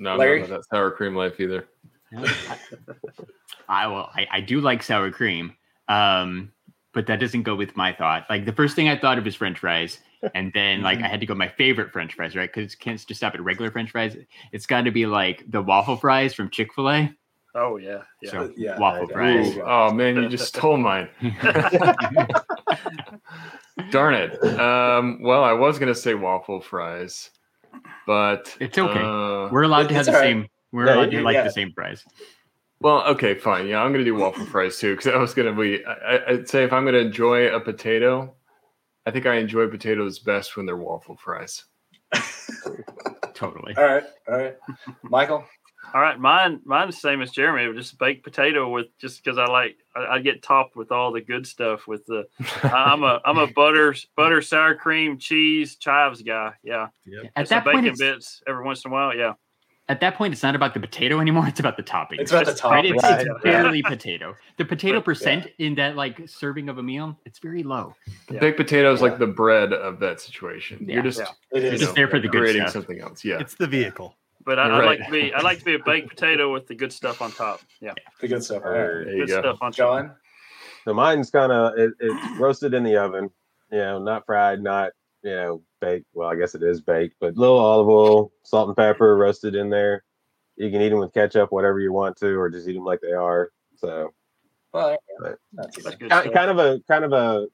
No, 0.00 0.16
Larry? 0.16 0.40
no, 0.40 0.46
that 0.46 0.64
sour 0.72 0.90
cream 0.90 1.14
life 1.14 1.38
either. 1.38 1.68
I 3.68 3.86
will. 3.86 4.08
I, 4.14 4.26
I 4.32 4.40
do 4.40 4.60
like 4.60 4.82
sour 4.82 5.10
cream, 5.10 5.54
um, 5.88 6.50
but 6.94 7.06
that 7.06 7.20
doesn't 7.20 7.42
go 7.42 7.54
with 7.54 7.76
my 7.76 7.92
thought. 7.92 8.24
Like 8.30 8.46
the 8.46 8.52
first 8.52 8.74
thing 8.74 8.88
I 8.88 8.98
thought 8.98 9.18
of 9.18 9.26
is 9.26 9.36
French 9.36 9.58
fries, 9.58 9.98
and 10.34 10.50
then 10.54 10.80
like 10.80 11.02
I 11.02 11.06
had 11.06 11.20
to 11.20 11.26
go 11.26 11.34
my 11.34 11.48
favorite 11.48 11.92
French 11.92 12.14
fries, 12.14 12.34
right? 12.34 12.50
Because 12.52 12.74
can't 12.74 13.06
just 13.06 13.20
stop 13.20 13.34
at 13.34 13.42
regular 13.42 13.70
French 13.70 13.90
fries. 13.90 14.16
It's 14.52 14.64
got 14.64 14.82
to 14.82 14.90
be 14.90 15.04
like 15.04 15.44
the 15.50 15.60
waffle 15.60 15.96
fries 15.96 16.32
from 16.32 16.48
Chick 16.48 16.72
Fil 16.74 16.88
A. 16.88 17.14
Oh 17.54 17.76
yeah, 17.76 18.00
yeah. 18.22 18.30
So 18.30 18.52
Yeah, 18.56 18.78
waffle 18.78 19.06
fries. 19.06 19.54
Ooh, 19.54 19.62
oh 19.62 19.92
man, 19.92 20.16
you 20.16 20.30
just 20.30 20.56
stole 20.56 20.78
mine. 20.78 21.10
Darn 23.90 24.14
it. 24.14 24.42
Um, 24.58 25.20
well, 25.22 25.42
I 25.44 25.52
was 25.52 25.78
gonna 25.78 25.94
say 25.94 26.14
waffle 26.14 26.60
fries, 26.60 27.30
but 28.06 28.56
It's 28.60 28.76
okay. 28.78 29.00
uh, 29.00 29.48
We're 29.50 29.62
allowed 29.62 29.88
to 29.88 29.94
have 29.94 30.06
the 30.06 30.12
all 30.12 30.18
right. 30.18 30.24
same. 30.26 30.46
We're 30.72 30.86
Yeah, 30.86 30.94
allowed 30.96 31.10
to 31.10 31.16
you- 31.18 31.22
like 31.22 31.34
yeah. 31.34 31.44
the 31.44 31.50
same 31.50 31.72
fries. 31.72 32.04
well, 32.80 33.02
okay, 33.08 33.34
fine. 33.34 33.66
Yeah, 33.66 33.82
I'm 33.82 33.92
gonna 33.92 34.04
do 34.04 34.14
waffle 34.14 34.46
fries 34.46 34.78
too 34.78 34.96
because 34.96 35.12
I 35.12 35.16
was 35.18 35.34
gonna 35.34 35.52
be. 35.54 35.84
I, 35.84 35.92
I- 35.92 36.30
I'd 36.30 36.48
say 36.48 36.64
if 36.64 36.72
I'm 36.72 36.84
gonna 36.84 36.98
enjoy 36.98 37.48
a 37.54 37.60
potato, 37.60 38.34
I 39.06 39.10
think 39.10 39.26
I 39.26 39.34
enjoy 39.36 39.66
potatoes 39.68 40.18
best 40.18 40.56
when 40.56 40.66
they're 40.66 40.76
waffle 40.76 41.16
fries. 41.16 41.64
Totally. 43.34 43.74
All 43.76 43.84
right, 43.84 44.02
all 44.28 44.36
right, 44.36 44.56
Michael. 45.02 45.44
All 45.92 46.00
right, 46.00 46.18
mine 46.18 46.60
mine's 46.64 46.94
the 46.94 47.00
same 47.00 47.20
as 47.22 47.30
Jeremy. 47.32 47.72
Just 47.76 47.98
baked 47.98 48.22
potato 48.22 48.68
with 48.68 48.86
just 48.98 49.24
because 49.24 49.38
I 49.38 49.46
like 49.46 49.76
I, 49.96 50.06
I 50.16 50.18
get 50.20 50.42
topped 50.42 50.76
with 50.76 50.92
all 50.92 51.10
the 51.12 51.20
good 51.20 51.46
stuff 51.46 51.86
with 51.88 52.04
the 52.06 52.26
I'm 52.62 53.02
a 53.02 53.20
I'm 53.24 53.38
a 53.38 53.46
butter 53.56 53.94
butter 54.16 54.40
sour 54.42 54.74
cream 54.74 55.18
cheese 55.18 55.76
chives 55.76 56.22
guy. 56.22 56.52
Yeah, 56.62 56.88
At 57.34 57.48
some 57.48 57.56
that 57.56 57.64
point, 57.64 57.76
bacon 57.78 57.90
it's, 57.90 57.98
bits 58.00 58.42
every 58.46 58.64
once 58.64 58.84
in 58.84 58.90
a 58.90 58.94
while. 58.94 59.16
Yeah, 59.16 59.32
at 59.88 59.98
that 60.00 60.14
point, 60.14 60.32
it's 60.32 60.44
not 60.44 60.54
about 60.54 60.74
the 60.74 60.78
potato 60.80 61.18
anymore. 61.18 61.48
It's 61.48 61.58
about 61.58 61.76
the 61.76 61.82
topping. 61.82 62.20
It's 62.20 62.30
about 62.30 62.46
the 62.46 62.54
top. 62.54 62.70
Right? 62.70 62.84
It's, 62.84 63.02
Right. 63.02 63.26
it's 63.26 63.42
barely 63.42 63.82
potato. 63.82 64.36
The 64.58 64.64
potato 64.66 64.98
But- 64.98 65.06
percent 65.06 65.48
in 65.58 65.74
that 65.76 65.96
like 65.96 66.28
serving 66.28 66.68
of 66.68 66.78
a 66.78 66.82
meal, 66.84 67.18
it's 67.24 67.40
very 67.40 67.64
low. 67.64 67.96
The 68.28 68.34
Yeah. 68.34 68.40
baked 68.40 68.58
potato 68.58 68.92
is 68.92 69.00
Yeah. 69.00 69.08
like 69.08 69.18
the 69.18 69.26
bread 69.26 69.72
of 69.72 69.98
that 69.98 70.20
situation. 70.20 70.84
Yeah. 70.86 70.94
You're 70.94 71.02
just 71.02 71.18
Yeah. 71.18 71.26
It 71.58 71.62
You're 71.64 71.72
is. 71.72 71.80
just 71.80 71.94
there 71.96 72.06
for 72.06 72.20
the 72.20 72.28
good 72.28 72.42
creating 72.42 72.62
stuff. 72.62 72.74
something 72.74 73.00
else. 73.00 73.24
Yeah. 73.24 73.40
It's 73.40 73.54
the 73.56 73.66
vehicle. 73.66 74.14
But 74.44 74.58
I, 74.58 74.66
You're 74.66 74.82
I 74.82 74.86
like 74.86 75.04
to 75.04 75.10
be 75.10 75.32
I 75.32 75.40
like 75.40 75.58
to 75.58 75.64
be 75.64 75.74
a 75.74 75.78
baked 75.78 76.10
potato 76.10 76.52
with 76.52 76.66
the 76.66 76.74
good 76.74 76.92
stuff 76.92 77.20
on 77.22 77.32
top. 77.32 77.60
Yeah, 77.80 77.94
the 78.20 78.28
good 78.28 78.42
stuff. 78.44 78.62
All 78.64 78.70
right. 78.70 78.78
Heard. 78.78 79.06
There 79.08 79.14
you 79.14 79.26
good 79.26 79.32
go. 79.32 79.40
stuff 79.40 79.58
on 79.62 79.72
top. 79.72 79.76
John. 79.76 80.16
So 80.84 80.94
mine's 80.94 81.30
kind 81.30 81.52
of 81.52 81.78
it, 81.78 81.92
it's 82.00 82.38
roasted 82.40 82.74
in 82.74 82.82
the 82.84 82.96
oven, 82.96 83.30
you 83.70 83.78
know, 83.78 83.98
not 83.98 84.24
fried, 84.26 84.62
not 84.62 84.92
you 85.22 85.30
know 85.30 85.62
baked. 85.80 86.06
Well, 86.14 86.28
I 86.28 86.36
guess 86.36 86.54
it 86.54 86.62
is 86.62 86.80
baked, 86.80 87.16
but 87.20 87.36
little 87.36 87.58
olive 87.58 87.88
oil, 87.88 88.32
salt 88.42 88.68
and 88.68 88.76
pepper 88.76 89.16
roasted 89.16 89.54
in 89.54 89.68
there. 89.70 90.04
You 90.56 90.70
can 90.70 90.80
eat 90.82 90.90
them 90.90 90.98
with 91.00 91.14
ketchup, 91.14 91.52
whatever 91.52 91.80
you 91.80 91.92
want 91.92 92.16
to, 92.18 92.38
or 92.38 92.50
just 92.50 92.68
eat 92.68 92.74
them 92.74 92.84
like 92.84 93.00
they 93.00 93.12
are. 93.12 93.50
So 93.76 94.12
Well, 94.72 94.96
Right. 95.20 95.36
not 95.52 95.72
That's 95.72 95.76
bad. 95.84 95.98
good 95.98 96.10
kind, 96.10 96.32
kind 96.32 96.50
of 96.50 96.58
a 96.58 96.80
kind 96.88 97.04
of 97.04 97.12
a, 97.12 97.46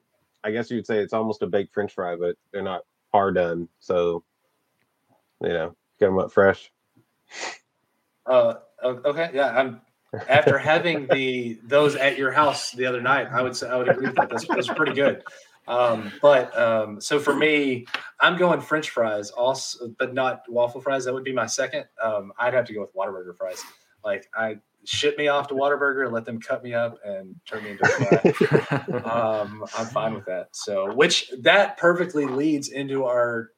I 0.43 0.51
guess 0.51 0.69
you'd 0.71 0.85
say 0.87 0.99
it's 0.99 1.13
almost 1.13 1.41
a 1.41 1.47
baked 1.47 1.73
French 1.73 1.93
fry, 1.93 2.15
but 2.15 2.35
they're 2.51 2.61
not 2.63 2.81
hard 3.13 3.35
done. 3.35 3.67
So 3.79 4.23
you 5.41 5.49
know, 5.49 5.75
get 5.99 6.07
them 6.07 6.17
up 6.19 6.31
fresh. 6.31 6.71
Uh, 8.25 8.55
okay, 8.83 9.31
yeah. 9.33 9.57
I'm 9.57 9.81
after 10.27 10.57
having 10.57 11.07
the 11.07 11.59
those 11.63 11.95
at 11.95 12.17
your 12.17 12.31
house 12.31 12.71
the 12.71 12.85
other 12.85 13.01
night. 13.01 13.27
I 13.31 13.41
would 13.41 13.55
say 13.55 13.69
I 13.69 13.77
would 13.77 13.89
agree 13.89 14.07
with 14.07 14.15
that. 14.15 14.29
That's, 14.29 14.47
that's 14.47 14.67
pretty 14.67 14.93
good. 14.93 15.23
Um, 15.67 16.13
but 16.21 16.57
um, 16.57 17.01
so 17.01 17.19
for 17.19 17.35
me, 17.35 17.85
I'm 18.19 18.37
going 18.37 18.61
French 18.61 18.89
fries, 18.89 19.31
also, 19.31 19.93
but 19.99 20.13
not 20.13 20.43
waffle 20.47 20.81
fries. 20.81 21.05
That 21.05 21.13
would 21.13 21.25
be 21.25 21.33
my 21.33 21.45
second. 21.45 21.85
Um, 22.01 22.31
I'd 22.39 22.53
have 22.53 22.65
to 22.65 22.73
go 22.73 22.81
with 22.81 22.95
Whataburger 22.95 23.35
fries. 23.35 23.61
Like 24.03 24.29
I 24.35 24.59
ship 24.85 25.17
me 25.17 25.27
off 25.27 25.49
to 25.49 25.53
Whataburger 25.53 26.05
and 26.05 26.13
let 26.13 26.23
them 26.23 26.39
cut 26.39 26.63
me 26.63 26.73
up 26.73 26.97
and 27.03 27.35
turn 27.45 27.63
me 27.63 27.71
into 27.71 27.83
a 27.83 28.33
fry. 28.33 28.99
um, 29.03 29.65
I'm 29.77 29.87
fine 29.87 30.13
with 30.13 30.25
that. 30.25 30.55
So, 30.55 30.93
which 30.93 31.31
that 31.39 31.77
perfectly 31.77 32.25
leads 32.25 32.69
into 32.69 33.03
our 33.03 33.51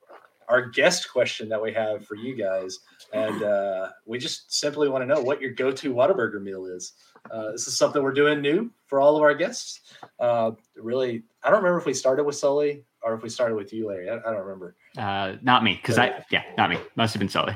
our 0.49 0.65
guest 0.65 1.11
question 1.11 1.47
that 1.49 1.61
we 1.61 1.71
have 1.73 2.05
for 2.05 2.15
you 2.15 2.35
guys, 2.35 2.79
and 3.13 3.43
uh, 3.43 3.89
we 4.05 4.17
just 4.17 4.51
simply 4.51 4.89
want 4.89 5.03
to 5.03 5.05
know 5.05 5.21
what 5.21 5.39
your 5.39 5.51
go-to 5.51 5.93
Whataburger 5.93 6.41
meal 6.41 6.65
is. 6.65 6.93
Uh, 7.31 7.51
this 7.51 7.67
is 7.67 7.77
something 7.77 8.01
we're 8.01 8.11
doing 8.11 8.41
new 8.41 8.71
for 8.87 8.99
all 8.99 9.15
of 9.15 9.21
our 9.21 9.35
guests. 9.35 9.81
Uh, 10.19 10.51
really, 10.75 11.23
I 11.43 11.49
don't 11.49 11.59
remember 11.59 11.77
if 11.77 11.85
we 11.85 11.93
started 11.93 12.23
with 12.23 12.35
Sully 12.35 12.83
or 13.03 13.13
if 13.13 13.21
we 13.21 13.29
started 13.29 13.55
with 13.55 13.71
you, 13.71 13.87
Larry. 13.87 14.09
I, 14.09 14.15
I 14.15 14.33
don't 14.33 14.41
remember. 14.41 14.75
Uh, 14.97 15.35
not 15.41 15.63
me, 15.63 15.75
because 15.75 15.97
I 15.97 16.25
yeah, 16.31 16.43
not 16.57 16.69
me. 16.69 16.77
Must 16.95 17.13
have 17.13 17.19
been 17.19 17.29
Sully. 17.29 17.55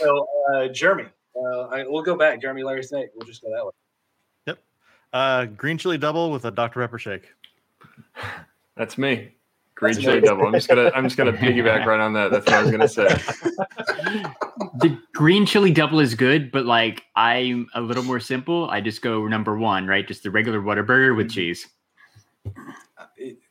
So, 0.00 0.26
uh, 0.54 0.68
Jeremy, 0.68 1.04
uh, 1.36 1.60
I, 1.66 1.84
we'll 1.86 2.02
go 2.02 2.16
back. 2.16 2.40
Jeremy, 2.40 2.62
Larry, 2.62 2.82
Snake. 2.82 3.10
We'll 3.14 3.26
just 3.26 3.42
go 3.42 3.50
that 3.54 3.64
way. 3.64 3.72
Yep. 4.46 4.58
Uh, 5.12 5.44
green 5.44 5.78
chili 5.78 5.98
double 5.98 6.30
with 6.30 6.44
a 6.46 6.50
Dr 6.50 6.80
Pepper 6.80 6.98
shake. 6.98 7.28
That's 8.76 8.96
me. 8.98 9.32
Green 9.76 9.94
chili 10.00 10.20
double. 10.22 10.46
I'm 10.46 10.54
just 10.54 10.68
gonna 10.68 10.90
I'm 10.94 11.04
just 11.04 11.16
gonna 11.18 11.34
piggyback 11.34 11.84
right 11.84 12.00
on 12.00 12.14
that. 12.14 12.30
That's 12.30 12.46
what 12.46 12.54
I 12.54 12.62
was 12.62 12.70
gonna 12.70 12.88
say. 12.88 13.04
the 14.80 14.98
green 15.14 15.44
chili 15.44 15.70
double 15.70 16.00
is 16.00 16.14
good, 16.14 16.50
but 16.50 16.64
like 16.64 17.02
I'm 17.14 17.68
a 17.74 17.80
little 17.82 18.02
more 18.02 18.18
simple. 18.18 18.68
I 18.70 18.80
just 18.80 19.02
go 19.02 19.26
number 19.26 19.56
one, 19.56 19.86
right? 19.86 20.06
Just 20.08 20.22
the 20.22 20.30
regular 20.30 20.60
Whataburger 20.62 21.14
with 21.14 21.30
cheese. 21.30 21.66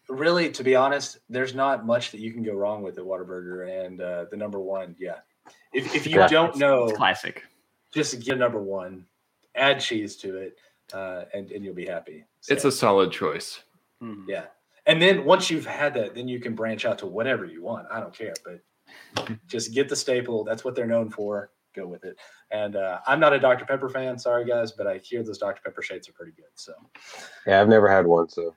Really, 0.10 0.52
to 0.52 0.64
be 0.64 0.76
honest, 0.76 1.20
there's 1.30 1.54
not 1.56 1.86
much 1.86 2.12
that 2.12 2.20
you 2.20 2.32
can 2.32 2.44
go 2.44 2.54
wrong 2.54 2.82
with 2.84 2.98
at 2.98 3.04
Whataburger, 3.04 3.86
and 3.86 4.00
uh, 4.02 4.26
the 4.30 4.38
number 4.38 4.60
one, 4.60 4.96
yeah. 5.00 5.18
If, 5.74 5.94
if 5.96 6.06
you 6.08 6.18
Yeah. 6.20 6.28
don't 6.28 6.56
know, 6.58 6.86
It's 6.86 6.98
classic. 6.98 7.44
just 7.94 8.20
get 8.24 8.38
number 8.38 8.62
one, 8.62 9.06
add 9.56 9.80
cheese 9.80 10.16
to 10.18 10.38
it, 10.38 10.58
uh, 10.94 11.26
and 11.34 11.52
and 11.52 11.64
you'll 11.66 11.74
be 11.76 11.86
happy. 11.88 12.26
It's 12.48 12.66
a 12.66 12.72
solid 12.72 13.12
choice. 13.12 13.62
Yeah. 14.28 14.46
And 14.86 15.02
then 15.02 15.26
once 15.26 15.50
you've 15.50 15.66
had 15.66 15.94
that, 15.96 16.14
then 16.16 16.28
you 16.28 16.40
can 16.40 16.54
branch 16.56 16.86
out 16.86 17.00
to 17.00 17.08
whatever 17.08 17.46
you 17.46 17.64
want. 17.64 17.88
I 17.92 18.00
don't 18.00 18.14
care, 18.14 18.34
but 18.44 19.30
just 19.48 19.74
get 19.74 19.90
the 19.90 19.96
staple. 19.96 20.44
That's 20.44 20.64
what 20.64 20.76
they're 20.76 20.86
known 20.88 21.10
for. 21.10 21.50
Go 21.76 21.88
with 21.88 22.06
it. 22.06 22.18
And 22.52 22.76
uh, 22.76 23.00
I'm 23.06 23.20
not 23.20 23.34
a 23.34 23.40
Dr 23.40 23.66
Pepper 23.66 23.90
fan. 23.90 24.18
Sorry 24.18 24.46
guys, 24.46 24.72
but 24.72 24.88
I 24.88 25.00
hear 25.00 25.24
those 25.24 25.38
Dr 25.40 25.60
Pepper 25.66 25.82
shades 25.82 26.08
are 26.08 26.14
pretty 26.14 26.32
good. 26.34 26.46
So 26.56 26.74
Yeah, 27.46 27.60
I've 27.62 27.68
never 27.68 27.90
had 27.90 28.06
one, 28.06 28.30
so 28.30 28.56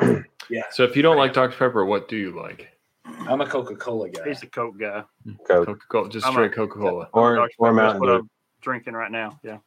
yeah, 0.50 0.62
So 0.72 0.82
if 0.82 0.96
you 0.96 1.02
don't 1.02 1.16
like 1.16 1.32
Dr. 1.32 1.56
Pepper, 1.56 1.84
what 1.84 2.08
do 2.08 2.16
you 2.16 2.32
like? 2.32 2.68
I'm 3.04 3.40
a 3.40 3.46
Coca 3.46 3.76
Cola 3.76 4.08
guy. 4.08 4.26
He's 4.26 4.40
the 4.40 4.46
Coke 4.48 4.78
guy. 4.78 5.04
Coke 5.46 5.66
Coca-Cola, 5.66 6.08
just 6.08 6.26
I'm 6.26 6.32
a- 6.32 6.34
straight 6.34 6.52
Coca-Cola. 6.52 7.08
or 7.12 7.48
or 7.58 7.72
Mountain 7.72 8.02
Dew. 8.02 8.28
I'm 8.58 8.62
drinking 8.62 8.94
right 8.94 9.10
now. 9.10 9.38
Yeah. 9.42 9.58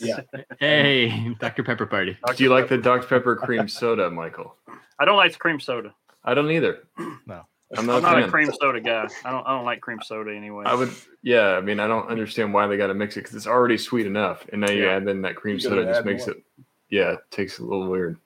Yeah. 0.00 0.20
Hey, 0.58 1.34
Dr. 1.38 1.62
Pepper 1.62 1.86
party. 1.86 2.16
Do 2.36 2.42
you 2.44 2.50
like 2.50 2.68
the 2.68 2.78
Dr. 2.78 3.06
Pepper 3.06 3.36
cream 3.36 3.68
soda, 3.68 4.10
Michael? 4.10 4.56
I 4.98 5.04
don't 5.04 5.16
like 5.16 5.32
the 5.32 5.38
cream 5.38 5.60
soda. 5.60 5.94
I 6.24 6.34
don't 6.34 6.50
either. 6.50 6.84
No. 7.26 7.42
I'm 7.76 7.84
not, 7.86 7.96
I'm 7.96 8.02
not 8.02 8.22
a 8.22 8.26
a 8.26 8.28
cream 8.30 8.50
soda 8.60 8.80
guy. 8.80 9.06
I 9.24 9.30
don't. 9.30 9.46
I 9.46 9.50
don't 9.54 9.66
like 9.66 9.82
cream 9.82 9.98
soda 10.02 10.34
anyway. 10.34 10.64
I 10.66 10.74
would, 10.74 10.90
yeah. 11.22 11.50
I 11.50 11.60
mean, 11.60 11.80
I 11.80 11.86
don't 11.86 12.08
understand 12.08 12.54
why 12.54 12.66
they 12.66 12.78
got 12.78 12.86
to 12.86 12.94
mix 12.94 13.16
it 13.16 13.20
because 13.20 13.36
it's 13.36 13.46
already 13.46 13.76
sweet 13.76 14.06
enough, 14.06 14.46
and 14.50 14.62
now 14.62 14.70
you 14.70 14.84
Yeah. 14.86 14.92
add 14.96 15.06
in 15.06 15.20
that 15.22 15.36
cream 15.36 15.56
You 15.56 15.60
soda, 15.60 15.84
just 15.84 16.04
makes 16.06 16.26
more. 16.26 16.36
it, 16.36 16.42
yeah, 16.88 17.12
it 17.12 17.18
takes 17.30 17.58
it 17.58 17.62
a 17.62 17.66
little 17.66 17.88
weird. 17.90 18.16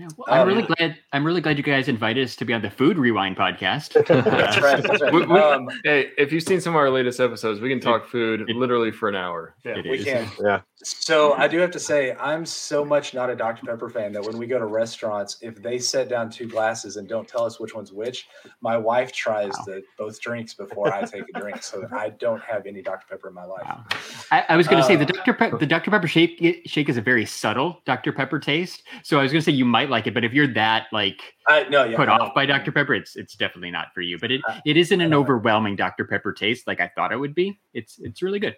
Yeah, 0.00 0.08
well, 0.16 0.26
I'm 0.34 0.40
Um, 0.42 0.48
really 0.48 0.62
glad. 0.62 0.96
I'm 1.12 1.24
really 1.26 1.40
glad 1.42 1.58
you 1.58 1.62
guys 1.64 1.86
invited 1.88 2.24
us 2.24 2.34
to 2.36 2.44
be 2.46 2.54
on 2.54 2.62
the 2.62 2.70
Food 2.70 2.96
Rewind 2.96 3.36
podcast. 3.36 3.92
That's 4.06 4.58
right. 4.60 4.82
That's 4.82 5.02
right. 5.02 5.12
We- 5.12 5.26
we- 5.26 5.38
Um, 5.38 5.68
Hey, 5.84 6.10
if 6.16 6.32
you've 6.32 6.42
seen 6.42 6.60
some 6.60 6.72
of 6.74 6.76
our 6.78 6.88
latest 6.88 7.20
episodes, 7.20 7.60
we 7.60 7.68
can 7.68 7.80
talk 7.80 8.06
food 8.08 8.48
it- 8.48 8.56
literally 8.56 8.92
for 8.92 9.08
an 9.10 9.14
hour. 9.16 9.54
yeah. 9.64 9.74
We 9.82 9.98
is. 9.98 10.04
can. 10.04 10.26
Yeah. 10.40 10.60
So 10.82 11.34
I 11.34 11.46
do 11.48 11.58
have 11.58 11.70
to 11.72 11.78
say, 11.78 12.14
I'm 12.18 12.46
so 12.46 12.82
much 12.82 13.12
not 13.12 13.28
a 13.28 13.36
Dr. 13.36 13.66
Pepper 13.66 13.90
fan 13.90 14.12
that 14.14 14.24
when 14.24 14.38
we 14.38 14.46
go 14.46 14.58
to 14.58 14.64
restaurants, 14.64 15.36
if 15.42 15.60
they 15.62 15.78
set 15.78 16.08
down 16.08 16.30
two 16.30 16.48
glasses 16.48 16.96
and 16.96 17.06
don't 17.06 17.28
tell 17.28 17.44
us 17.44 17.60
which 17.60 17.74
one's 17.74 17.92
which, 17.92 18.26
my 18.62 18.78
wife 18.78 19.12
tries 19.12 19.50
Wow. 19.58 19.64
the 19.66 19.82
both 19.98 20.18
drinks 20.22 20.54
before 20.54 20.94
I 20.94 21.02
take 21.02 21.24
a 21.34 21.38
drink, 21.38 21.62
so 21.62 21.82
that 21.82 21.92
I 21.92 22.08
don't 22.10 22.40
have 22.42 22.64
any 22.64 22.80
Dr. 22.80 23.04
Pepper 23.10 23.28
in 23.28 23.34
my 23.34 23.44
life. 23.44 23.64
Wow. 23.66 23.84
I, 24.30 24.44
I 24.50 24.56
was 24.56 24.66
going 24.66 24.80
to 24.80 24.86
say 24.86 24.96
the 24.96 25.04
Uh, 25.04 25.22
Dr. 25.24 25.34
Pe- 25.34 25.58
the 25.58 25.66
Dr. 25.66 25.90
Pepper 25.90 26.08
shake 26.08 26.62
shake 26.64 26.88
is 26.88 26.96
a 26.96 27.02
very 27.02 27.26
subtle 27.26 27.82
Dr. 27.84 28.12
Pepper 28.12 28.38
taste. 28.38 28.82
So 29.02 29.18
I 29.18 29.22
was 29.22 29.32
going 29.32 29.40
to 29.40 29.44
say 29.44 29.52
you 29.52 29.66
might 29.66 29.89
like 29.90 30.06
it, 30.06 30.14
but 30.14 30.24
if 30.24 30.32
you're 30.32 30.46
that 30.54 30.86
like 30.92 31.20
I, 31.48 31.64
no, 31.68 31.84
yeah, 31.84 31.96
put 31.96 32.08
I 32.08 32.12
off 32.12 32.18
don't- 32.20 32.34
by 32.34 32.46
Dr. 32.46 32.72
Pepper, 32.72 32.94
it's 32.94 33.16
it's 33.16 33.34
definitely 33.34 33.70
not 33.70 33.88
for 33.94 34.00
you. 34.00 34.18
But 34.18 34.30
it 34.30 34.40
I- 34.46 34.60
it 34.64 34.76
isn't 34.76 35.00
an 35.00 35.06
I 35.08 35.10
know. 35.10 35.20
overwhelming 35.20 35.76
Dr. 35.76 36.04
Pepper 36.04 36.32
taste 36.32 36.66
like 36.66 36.80
I 36.80 36.88
thought 36.94 37.12
it 37.12 37.16
would 37.16 37.34
be. 37.34 37.58
It's 37.74 37.98
it's 37.98 38.22
really 38.22 38.38
good. 38.38 38.56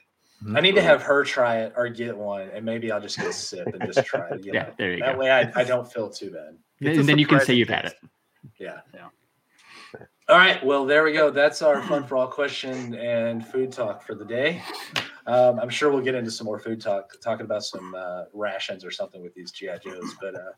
I 0.56 0.60
need 0.60 0.74
to 0.74 0.82
have 0.82 1.02
her 1.02 1.22
try 1.22 1.58
it 1.60 1.72
or 1.76 1.88
get 1.88 2.16
one, 2.16 2.50
and 2.52 2.64
maybe 2.64 2.90
I'll 2.90 3.00
just 3.00 3.16
get 3.16 3.26
a 3.28 3.32
sip 3.32 3.64
and 3.68 3.80
just 3.92 4.04
try 4.04 4.28
it. 4.30 4.44
You 4.44 4.52
Yeah, 4.54 4.62
know? 4.64 4.72
there 4.76 4.92
you 4.92 4.98
that 5.00 5.12
go. 5.14 5.18
way 5.20 5.30
I, 5.30 5.52
I 5.54 5.62
don't 5.62 5.90
feel 5.90 6.10
too 6.10 6.32
bad. 6.32 6.56
It's 6.80 6.98
And 6.98 7.08
then 7.08 7.18
you 7.20 7.26
can 7.26 7.38
say 7.40 7.54
you've 7.54 7.68
had 7.68 7.84
it. 7.84 7.94
Yeah. 8.58 8.80
Yeah. 8.92 9.06
All 10.28 10.36
right. 10.38 10.64
Well, 10.64 10.84
there 10.86 11.04
we 11.04 11.12
go. 11.12 11.30
That's 11.30 11.62
our 11.62 11.80
fun 11.82 12.04
for 12.06 12.16
all 12.16 12.26
question 12.26 12.94
and 12.96 13.46
food 13.46 13.70
talk 13.70 14.02
for 14.02 14.14
the 14.16 14.24
day. 14.24 14.62
Um, 15.26 15.60
I'm 15.60 15.68
sure 15.68 15.90
we'll 15.92 16.00
get 16.02 16.14
into 16.16 16.30
some 16.30 16.46
more 16.46 16.58
food 16.58 16.80
talk, 16.80 17.12
talking 17.22 17.44
about 17.44 17.62
some 17.64 17.94
uh, 17.96 18.24
rations 18.32 18.84
or 18.84 18.90
something 18.90 19.22
with 19.22 19.34
these 19.34 19.52
GI 19.52 19.78
Joes. 19.84 20.14
But 20.20 20.34
uh, 20.34 20.52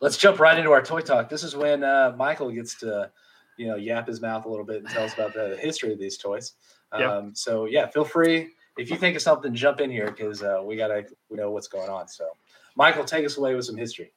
let's 0.00 0.16
jump 0.16 0.40
right 0.40 0.58
into 0.58 0.70
our 0.72 0.82
toy 0.82 1.00
talk. 1.00 1.28
This 1.28 1.42
is 1.42 1.56
when 1.56 1.84
uh, 1.84 2.14
Michael 2.16 2.50
gets 2.50 2.74
to, 2.80 3.10
you 3.56 3.66
know, 3.66 3.76
yap 3.76 4.08
his 4.08 4.20
mouth 4.20 4.44
a 4.44 4.48
little 4.48 4.64
bit 4.64 4.78
and 4.78 4.88
tell 4.88 5.04
us 5.04 5.14
about 5.14 5.34
the 5.34 5.56
history 5.60 5.92
of 5.92 5.98
these 5.98 6.18
toys. 6.18 6.54
Um, 6.92 7.00
Yeah. 7.00 7.30
So 7.34 7.64
yeah, 7.66 7.86
feel 7.88 8.04
free 8.04 8.50
if 8.78 8.90
you 8.90 8.96
think 8.96 9.16
of 9.16 9.22
something, 9.22 9.54
jump 9.54 9.80
in 9.80 9.90
here 9.90 10.06
because 10.06 10.42
uh, 10.42 10.62
we 10.64 10.76
gotta 10.76 11.04
we 11.28 11.36
know 11.36 11.50
what's 11.50 11.68
going 11.68 11.90
on. 11.90 12.08
So, 12.08 12.26
Michael, 12.76 13.04
take 13.04 13.26
us 13.26 13.36
away 13.36 13.54
with 13.54 13.64
some 13.64 13.76
history. 13.76 14.12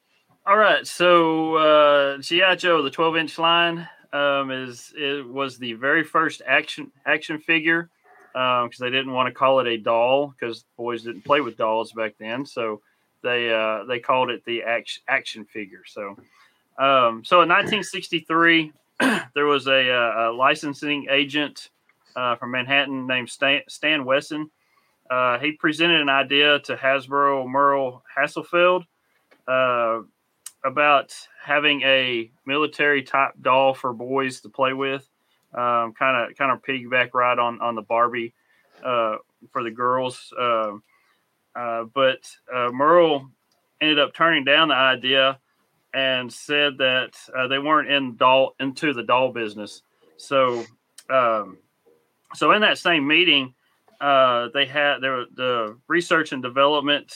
All 0.46 0.58
right, 0.58 0.88
so 0.88 1.56
uh, 1.56 2.18
GI 2.20 2.56
Joe, 2.58 2.82
the 2.82 2.90
12 2.90 3.18
inch 3.18 3.38
line, 3.38 3.88
um, 4.14 4.50
is 4.52 4.94
it 4.96 5.28
was 5.28 5.58
the 5.58 5.74
very 5.74 6.04
first 6.04 6.42
action 6.48 6.92
action 7.06 7.40
figure 7.40 7.90
because 8.34 8.78
they 8.80 8.90
didn't 8.90 9.12
want 9.12 9.28
to 9.28 9.34
call 9.34 9.60
it 9.60 9.68
a 9.68 9.78
doll 9.78 10.34
because 10.40 10.64
boys 10.78 11.04
didn't 11.04 11.26
play 11.26 11.42
with 11.42 11.58
dolls 11.58 11.92
back 11.92 12.14
then, 12.20 12.46
so 12.46 12.82
they 13.24 13.54
uh, 13.54 13.84
they 13.86 14.00
called 14.00 14.30
it 14.30 14.44
the 14.46 14.64
action 14.64 15.04
action 15.08 15.46
figure. 15.46 15.84
So, 15.86 16.18
um, 16.78 17.24
so 17.24 17.42
in 17.42 17.50
1963, 17.50 18.74
there 19.36 19.46
was 19.46 19.68
a, 19.68 19.92
uh, 19.92 20.32
a 20.32 20.32
licensing 20.32 21.08
agent 21.10 21.70
uh, 22.16 22.36
from 22.36 22.52
Manhattan 22.52 23.08
named 23.08 23.30
Stan, 23.30 23.62
Stan 23.68 24.06
Weston. 24.06 24.50
Uh, 25.10 25.40
he 25.40 25.52
presented 25.52 26.02
an 26.02 26.10
idea 26.10 26.60
to 26.60 26.76
Hasbro 26.76 27.48
Merle 27.48 28.04
Hassenfeld. 28.18 28.86
Uh, 29.48 30.02
about 30.64 31.12
having 31.44 31.82
a 31.82 32.30
military 32.46 33.02
type 33.02 33.32
doll 33.42 33.74
for 33.74 33.94
boys 33.94 34.42
to 34.42 34.50
play 34.50 34.74
with. 34.74 35.08
Kind 35.54 35.96
of 36.00 36.36
kind 36.38 36.52
of 36.52 36.62
piggyback 36.62 37.14
right 37.14 37.38
on 37.38 37.60
on 37.62 37.76
the 37.76 37.82
Barbie 37.82 38.34
uh, 38.84 39.18
for 39.52 39.64
the 39.64 39.72
girls. 39.72 40.32
Um 40.40 40.84
uh, 41.56 41.86
but 41.94 42.20
uh, 42.54 42.70
Merle 42.72 43.30
ended 43.80 44.00
up 44.00 44.14
turning 44.14 44.44
down 44.44 44.70
the 44.70 44.76
idea 44.76 45.40
and 45.94 46.32
said 46.32 46.78
that 46.78 47.12
uh, 47.38 47.48
they 47.48 47.60
weren't 47.60 47.92
in 47.92 48.16
doll 48.16 48.56
into 48.60 48.94
the 48.94 49.04
doll 49.04 49.32
business. 49.32 49.82
So 50.18 50.64
um, 51.10 51.58
so 52.34 52.52
in 52.52 52.62
that 52.62 52.78
same 52.78 53.08
meeting, 53.08 53.54
uh, 54.00 54.50
they 54.54 54.66
had 54.66 55.00
there 55.02 55.26
the 55.34 55.78
research 55.88 56.32
and 56.32 56.42
development 56.42 57.14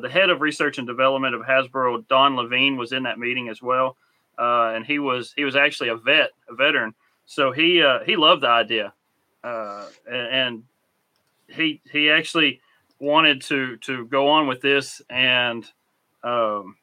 the 0.00 0.08
head 0.08 0.30
of 0.30 0.40
research 0.40 0.78
and 0.78 0.86
development 0.86 1.34
of 1.34 1.42
Hasbro, 1.42 2.08
Don 2.08 2.34
Levine, 2.34 2.78
was 2.78 2.92
in 2.92 3.02
that 3.02 3.18
meeting 3.18 3.50
as 3.50 3.60
well, 3.60 3.98
and 4.38 4.86
he 4.86 4.98
was 4.98 5.34
he 5.36 5.44
was 5.44 5.54
actually 5.54 5.90
a 5.90 5.96
vet, 5.96 6.30
a 6.48 6.54
veteran. 6.54 6.94
So 7.26 7.52
he 7.52 7.82
uh, 7.82 8.00
he 8.04 8.16
loved 8.16 8.42
the 8.42 8.48
idea, 8.48 8.92
uh, 9.44 9.86
and 10.10 10.64
he 11.48 11.80
he 11.90 12.10
actually 12.10 12.60
wanted 13.02 13.42
to 13.42 13.76
to 13.78 14.06
go 14.06 14.28
on 14.28 14.46
with 14.46 14.60
this, 14.60 15.02
and 15.10 15.66
um, 16.22 16.76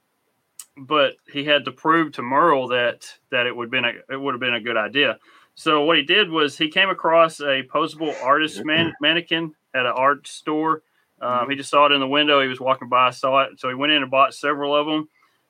but 0.78 1.14
he 1.32 1.46
had 1.46 1.66
to 1.66 1.72
prove 1.72 2.12
to 2.14 2.22
Merle 2.22 2.68
that 2.68 3.08
that 3.32 3.48
it 3.48 3.56
would 3.56 3.72
been 3.72 3.86
a, 3.86 3.94
it 4.10 4.18
would 4.18 4.34
have 4.34 4.42
been 4.42 4.54
a 4.54 4.62
good 4.62 4.78
idea. 4.78 5.18
So 5.56 5.84
what 5.84 5.98
he 5.98 6.04
did 6.04 6.30
was 6.30 6.58
he 6.58 6.70
came 6.70 6.90
across 6.90 7.40
a 7.40 7.64
posable 7.64 8.16
artist 8.24 8.64
man, 8.64 8.94
mannequin 9.02 9.56
at 9.74 9.86
an 9.86 9.94
art 9.94 10.28
store. 10.28 10.84
Um, 11.22 11.50
he 11.50 11.56
just 11.58 11.70
saw 11.70 11.86
it 11.86 11.92
in 11.92 12.00
the 12.00 12.08
window. 12.08 12.42
He 12.42 12.48
was 12.48 12.62
walking 12.62 12.88
by, 12.88 13.10
saw 13.10 13.42
it, 13.42 13.60
so 13.60 13.68
he 13.68 13.76
went 13.76 13.92
in 13.92 14.02
and 14.02 14.12
bought 14.12 14.34
several 14.34 14.74
of 14.74 14.86
them, 14.86 15.10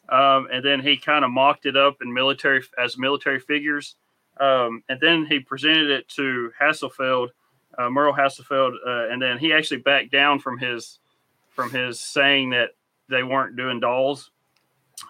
um, 0.09 0.47
and 0.51 0.65
then 0.65 0.79
he 0.79 0.97
kind 0.97 1.23
of 1.23 1.29
mocked 1.29 1.67
it 1.67 1.77
up 1.77 1.97
in 2.01 2.11
military 2.11 2.63
as 2.83 2.97
military 2.97 3.39
figures, 3.39 3.95
um, 4.39 4.83
and 4.89 4.99
then 4.99 5.27
he 5.27 5.39
presented 5.39 5.91
it 5.91 6.07
to 6.09 6.51
Hassenfeld, 6.59 7.29
uh, 7.79 7.89
Merle 7.89 8.13
Hassenfeld, 8.13 8.73
uh, 8.85 9.11
and 9.11 9.21
then 9.21 9.37
he 9.37 9.53
actually 9.53 9.79
backed 9.79 10.11
down 10.11 10.39
from 10.39 10.59
his 10.59 10.99
from 11.49 11.71
his 11.71 11.99
saying 11.99 12.51
that 12.51 12.69
they 13.09 13.23
weren't 13.23 13.55
doing 13.55 13.79
dolls, 13.79 14.31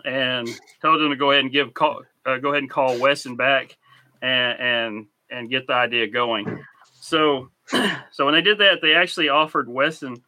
and 0.05 0.47
told 0.81 1.01
them 1.01 1.09
to 1.09 1.15
go 1.15 1.31
ahead 1.31 1.43
and 1.43 1.51
give 1.51 1.73
call, 1.73 2.03
uh, 2.25 2.37
go 2.37 2.49
ahead 2.49 2.63
and 2.63 2.69
call 2.69 2.99
Weston 2.99 3.35
back, 3.35 3.77
and 4.21 4.59
and 4.59 5.05
and 5.31 5.49
get 5.49 5.67
the 5.67 5.73
idea 5.73 6.07
going. 6.07 6.63
So, 7.01 7.49
so 8.11 8.25
when 8.25 8.33
they 8.33 8.41
did 8.41 8.59
that, 8.59 8.79
they 8.81 8.93
actually 8.93 9.29
offered 9.29 9.67
Weston 9.67 10.23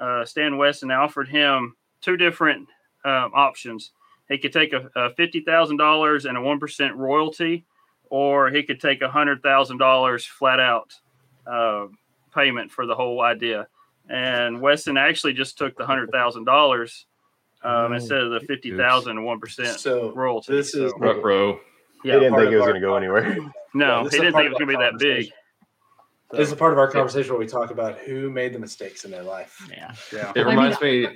uh, 0.00 0.24
Stan 0.24 0.56
Weston 0.56 0.90
offered 0.90 1.28
him 1.28 1.76
two 2.00 2.16
different 2.16 2.68
um, 3.04 3.32
options. 3.34 3.92
He 4.28 4.38
could 4.38 4.52
take 4.52 4.72
a, 4.72 4.90
a 4.96 5.14
fifty 5.14 5.40
thousand 5.40 5.76
dollars 5.76 6.24
and 6.24 6.36
a 6.36 6.40
one 6.40 6.58
percent 6.58 6.96
royalty, 6.96 7.66
or 8.08 8.50
he 8.50 8.62
could 8.62 8.80
take 8.80 9.02
a 9.02 9.10
hundred 9.10 9.42
thousand 9.42 9.78
dollars 9.78 10.24
flat 10.24 10.58
out 10.58 10.94
uh, 11.50 11.86
payment 12.34 12.70
for 12.70 12.86
the 12.86 12.94
whole 12.94 13.20
idea. 13.22 13.66
And 14.08 14.60
Weston 14.60 14.96
actually 14.96 15.34
just 15.34 15.58
took 15.58 15.76
the 15.76 15.86
hundred 15.86 16.10
thousand 16.10 16.44
dollars 16.44 17.06
um, 17.62 17.72
Oh, 17.72 17.92
instead 17.92 18.18
of 18.22 18.30
the 18.32 18.40
fifty 18.40 18.76
thousand 18.76 19.18
and 19.18 19.24
one 19.26 19.38
percent 19.40 19.78
So 19.80 20.12
royalty. 20.14 20.54
this 20.54 20.74
is 20.74 20.90
So, 20.92 20.98
Rut 20.98 21.22
row. 21.22 21.60
He 22.02 22.10
didn't 22.10 22.34
think 22.36 22.50
it 22.50 22.56
was 22.56 22.64
going 22.66 22.74
to 22.74 22.80
go 22.80 22.96
anywhere. 22.96 23.36
no, 23.74 24.04
this 24.04 24.14
he 24.14 24.20
didn't 24.20 24.34
think 24.34 24.46
it 24.46 24.50
was 24.50 24.58
going 24.58 24.70
to 24.70 24.76
be 24.78 24.82
that 24.82 24.98
big. 24.98 25.08
conversation. 25.30 25.34
This 26.32 26.48
is 26.48 26.54
part 26.54 26.72
of 26.72 26.78
our 26.78 26.88
conversation 26.90 27.30
where 27.32 27.40
we 27.40 27.46
talk 27.46 27.70
about 27.72 27.98
who 27.98 28.30
made 28.30 28.52
the 28.52 28.58
mistakes 28.58 29.04
in 29.04 29.10
their 29.10 29.24
life. 29.24 29.66
Yeah. 29.70 29.92
Yeah. 30.12 30.32
It 30.36 30.46
reminds 30.46 30.80
me. 30.80 31.08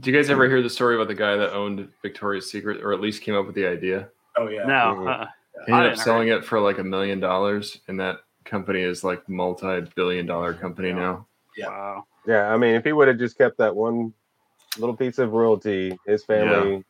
Do 0.00 0.10
you 0.10 0.16
guys 0.16 0.28
ever 0.30 0.48
hear 0.48 0.60
the 0.62 0.70
story 0.70 0.96
about 0.96 1.08
the 1.08 1.14
guy 1.14 1.36
that 1.36 1.52
owned 1.52 1.88
Victoria's 2.02 2.50
Secret, 2.50 2.82
or 2.82 2.92
at 2.92 3.00
least 3.00 3.22
came 3.22 3.34
up 3.36 3.46
with 3.46 3.54
the 3.54 3.66
idea? 3.66 4.08
Oh 4.36 4.48
yeah. 4.48 4.64
No, 4.64 5.06
uh-uh. 5.06 5.26
He 5.66 5.72
ended 5.72 5.92
up 5.92 5.98
selling 5.98 6.28
it 6.28 6.44
for 6.44 6.58
like 6.58 6.78
a 6.78 6.84
million 6.84 7.20
dollars, 7.20 7.78
and 7.86 8.00
that 8.00 8.16
company 8.54 8.82
is 8.82 9.02
like 9.02 9.28
multi-billion-dollar 9.28 10.54
company 10.54 10.88
Yeah. 10.90 10.94
now. 10.94 11.26
Yeah. 11.56 11.68
wow. 11.68 12.04
Yeah, 12.26 12.52
I 12.54 12.56
mean, 12.56 12.74
if 12.76 12.84
he 12.84 12.92
would 12.92 13.08
have 13.08 13.18
just 13.18 13.36
kept 13.36 13.58
that 13.58 13.74
one 13.74 14.12
little 14.78 14.96
piece 14.96 15.18
of 15.18 15.32
royalty, 15.32 15.98
his 16.06 16.24
family. 16.24 16.84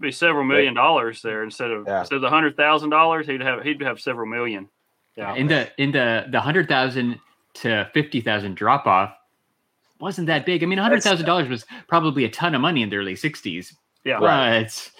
be 0.00 0.10
several 0.10 0.42
million 0.44 0.74
dollars 0.74 1.22
there 1.22 1.44
instead 1.44 1.70
of 1.70 1.86
Yeah. 1.86 2.00
instead 2.00 2.16
of 2.16 2.22
the 2.22 2.30
hundred 2.30 2.56
thousand 2.56 2.90
dollars. 2.90 3.26
He'd 3.26 3.40
have 3.42 3.62
he'd 3.62 3.80
have 3.82 4.00
several 4.00 4.26
million. 4.26 4.68
Yeah, 5.16 5.34
In 5.36 5.46
the 5.46 5.70
in 5.80 5.92
the 5.92 6.26
the 6.30 6.40
hundred 6.40 6.66
thousand 6.66 7.20
to 7.62 7.88
fifty 7.94 8.20
thousand 8.20 8.56
drop 8.56 8.86
off 8.86 9.14
wasn't 10.00 10.26
that 10.26 10.44
big. 10.46 10.62
I 10.64 10.66
mean, 10.66 10.78
hundred 10.78 11.02
thousand 11.04 11.26
dollars 11.26 11.48
was 11.48 11.64
probably 11.86 12.24
a 12.24 12.28
ton 12.30 12.54
of 12.56 12.60
money 12.60 12.82
in 12.82 12.88
the 12.90 12.96
early 12.96 13.14
'60s. 13.14 13.72
yeah, 14.04 14.18
But 14.18 14.90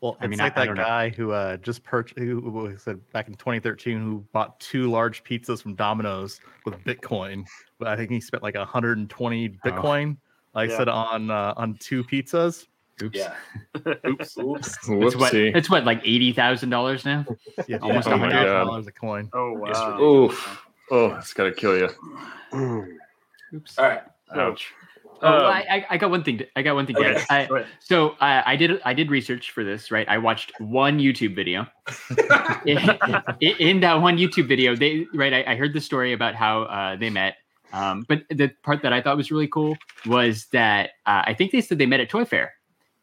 Well, 0.00 0.16
I 0.20 0.24
it's 0.24 0.30
mean, 0.30 0.38
like 0.38 0.56
I- 0.56 0.62
I 0.62 0.64
that 0.64 0.66
don't 0.66 0.76
know. 0.76 0.84
guy 0.84 1.08
who 1.08 1.32
uh, 1.32 1.56
just 1.56 1.82
purchased, 1.82 2.18
who, 2.18 2.40
who 2.40 2.76
said 2.78 3.00
back 3.12 3.26
in 3.28 3.34
2013, 3.34 3.98
who 4.00 4.24
bought 4.32 4.58
two 4.60 4.90
large 4.90 5.24
pizzas 5.24 5.60
from 5.62 5.74
Domino's 5.74 6.40
with 6.64 6.74
Bitcoin. 6.84 7.44
But 7.78 7.88
I 7.88 7.96
think 7.96 8.10
he 8.10 8.20
spent 8.20 8.42
like 8.42 8.54
120 8.54 9.48
Bitcoin, 9.64 10.16
like 10.54 10.70
I 10.70 10.76
said, 10.76 10.88
on 10.88 11.30
uh, 11.30 11.54
on 11.56 11.74
two 11.80 12.04
pizzas. 12.04 12.66
oops, 13.02 13.18
Yeah. 13.18 13.34
oops. 14.08 14.38
Oops. 14.38 14.66
It's 14.68 14.86
what 14.86 15.32
Whoopsie. 15.32 15.56
it's 15.56 15.68
what 15.70 15.84
like 15.84 16.00
eighty 16.04 16.32
thousand 16.32 16.70
dollars 16.70 17.04
now. 17.04 17.26
Yeah, 17.66 17.78
Almost 17.78 18.06
Oh 18.08 18.16
my 18.16 18.28
$100 18.28 18.30
God. 18.32 18.64
dollars 18.64 18.86
a 18.86 18.92
coin. 18.92 19.30
Oh 19.32 19.52
It's 19.66 19.78
wow. 19.78 20.00
Oof. 20.00 20.62
Oh, 20.90 21.06
it's 21.16 21.32
gotta 21.34 21.52
kill 21.52 21.76
you. 21.76 21.88
Oops. 23.54 23.78
All 23.78 23.84
right. 23.84 24.02
Ouch. 24.34 24.72
Oh, 25.22 25.26
Um, 25.28 25.44
I, 25.46 25.66
I- 25.70 25.86
I 25.90 25.96
got 25.98 26.10
one 26.10 26.22
thing. 26.24 26.38
To, 26.38 26.46
I 26.56 26.62
got 26.62 26.74
one 26.74 26.86
thing. 26.86 26.96
Okay. 26.96 27.22
I, 27.30 27.64
so 27.80 28.10
uh, 28.20 28.42
I 28.46 28.56
did 28.56 28.80
I 28.84 28.94
did 28.94 29.10
research 29.10 29.50
for 29.50 29.64
this, 29.64 29.90
right? 29.90 30.08
I 30.08 30.18
watched 30.18 30.52
one 30.60 30.98
YouTube 31.00 31.34
video. 31.34 31.66
in, 32.64 32.78
in- 33.40 33.56
in 33.58 33.80
that 33.80 34.00
one 34.00 34.18
YouTube 34.18 34.48
video, 34.48 34.76
they 34.76 35.06
right, 35.14 35.32
I, 35.32 35.52
I 35.52 35.56
heard 35.56 35.72
the 35.72 35.80
story 35.80 36.12
about 36.12 36.34
how 36.34 36.62
uh, 36.62 36.96
they 36.96 37.10
met. 37.10 37.36
Um, 37.72 38.04
but 38.08 38.22
the 38.30 38.50
part 38.62 38.82
that 38.82 38.92
I 38.94 39.02
thought 39.02 39.16
was 39.16 39.30
really 39.30 39.48
cool 39.48 39.76
was 40.06 40.46
that 40.52 40.90
uh, 41.06 41.22
I 41.26 41.34
think 41.34 41.52
they 41.52 41.60
said 41.60 41.78
they 41.78 41.84
met 41.86 42.00
at 42.00 42.08
Toy 42.08 42.24
Fair, 42.24 42.54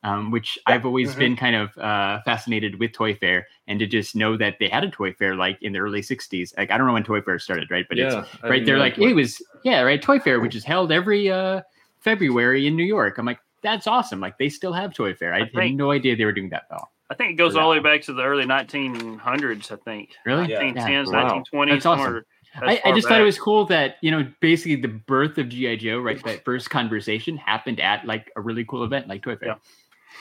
um, 0.03 0.31
which 0.31 0.57
I've 0.65 0.85
always 0.87 1.13
Mhm. 1.13 1.19
been 1.19 1.35
kind 1.35 1.55
of 1.55 1.77
uh, 1.77 2.21
fascinated 2.25 2.79
with 2.79 2.91
Toy 2.91 3.13
Fair, 3.13 3.45
and 3.67 3.77
to 3.79 3.85
just 3.85 4.15
know 4.15 4.37
that 4.37 4.55
they 4.59 4.67
had 4.67 4.83
a 4.83 4.89
Toy 4.89 5.13
Fair 5.13 5.35
like 5.35 5.59
in 5.61 5.73
the 5.73 5.79
early 5.79 6.01
'60s. 6.01 6.57
Like 6.57 6.71
I 6.71 6.77
don't 6.79 6.87
know 6.87 6.93
when 6.93 7.03
Toy 7.03 7.21
Fair 7.21 7.37
started, 7.37 7.69
right? 7.69 7.85
But 7.87 7.99
it's 7.99 8.15
yeah, 8.15 8.25
I 8.41 8.49
right 8.49 8.65
they're 8.65 8.79
like 8.79 8.97
it 8.97 9.13
was 9.13 9.39
yeah 9.63 9.81
right 9.81 10.01
toy 10.01 10.19
fair 10.19 10.39
which 10.39 10.55
is 10.55 10.63
held 10.63 10.91
every 10.91 11.29
uh 11.29 11.61
february 12.05 12.67
in 12.67 12.75
new 12.75 12.83
york 12.97 13.17
i'm 13.17 13.25
like 13.25 13.39
that's 13.61 13.87
awesome 13.87 14.19
like 14.21 14.37
they 14.37 14.47
still 14.47 14.71
have 14.71 14.93
toy 14.93 15.13
fair 15.13 15.33
i, 15.33 15.39
I 15.57 15.63
had 15.63 15.73
no 15.75 15.91
idea 15.91 16.15
they 16.15 16.23
were 16.25 16.31
doing 16.39 16.49
that 16.51 16.63
though 16.69 16.87
I 17.07 17.13
think 17.13 17.29
it 17.31 17.35
goes 17.35 17.55
all 17.55 17.69
the 17.69 17.75
way 17.77 17.83
back 17.83 18.01
to 18.07 18.13
the 18.13 18.23
early 18.23 18.45
1900s. 18.45 19.71
I 19.71 19.75
think 19.75 20.15
really 20.25 20.47
Yeah. 20.49 20.59
1910s, 20.61 21.13
Wow. 21.13 21.43
1920s. 21.53 21.69
That's 21.69 21.85
awesome. 21.85 22.03
somewhere 22.03 22.25
I, 22.63 22.71
I 22.77 22.77
far 22.81 22.95
just 22.95 23.07
thought 23.07 23.21
it 23.21 23.23
was 23.23 23.37
cool 23.37 23.65
that 23.67 23.97
you 24.01 24.09
know 24.09 24.27
basically 24.39 24.77
the 24.77 24.87
birth 24.87 25.37
of 25.37 25.49
gi 25.49 25.77
joe 25.77 25.99
right 25.99 26.23
that 26.23 26.43
first 26.43 26.71
conversation 26.71 27.37
happened 27.37 27.79
at 27.79 28.05
like 28.07 28.31
a 28.35 28.41
really 28.41 28.65
cool 28.65 28.83
event 28.83 29.07
like 29.07 29.21
toy 29.21 29.35
fair 29.35 29.49
Yeah. 29.49 29.55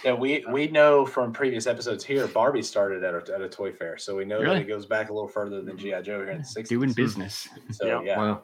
Yeah, 0.05 0.13
we 0.13 0.45
we 0.51 0.67
know 0.69 1.07
from 1.07 1.33
previous 1.33 1.67
episodes 1.67 2.05
here, 2.05 2.27
Barbie 2.27 2.61
started 2.63 3.03
at 3.05 3.15
a, 3.15 3.35
at 3.35 3.41
a 3.41 3.49
toy 3.49 3.73
fair, 3.73 3.97
so 3.97 4.15
we 4.17 4.27
know 4.27 4.41
Really? 4.41 4.57
that 4.59 4.63
it 4.67 4.69
goes 4.69 4.85
back 4.85 5.09
a 5.09 5.15
little 5.15 5.29
further 5.29 5.63
than 5.63 5.79
GI 5.79 6.03
Joe 6.03 6.19
here 6.21 6.31
in 6.31 6.39
the 6.39 6.45
'60s. 6.45 6.69
doing 6.69 6.93
business 6.93 7.49
So 7.71 7.87
Yeah. 7.87 8.01
yeah, 8.03 8.19
Wow. 8.19 8.43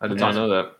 I 0.00 0.06
did 0.08 0.18
That's 0.18 0.34
not 0.34 0.34
know 0.36 0.48
that. 0.48 0.76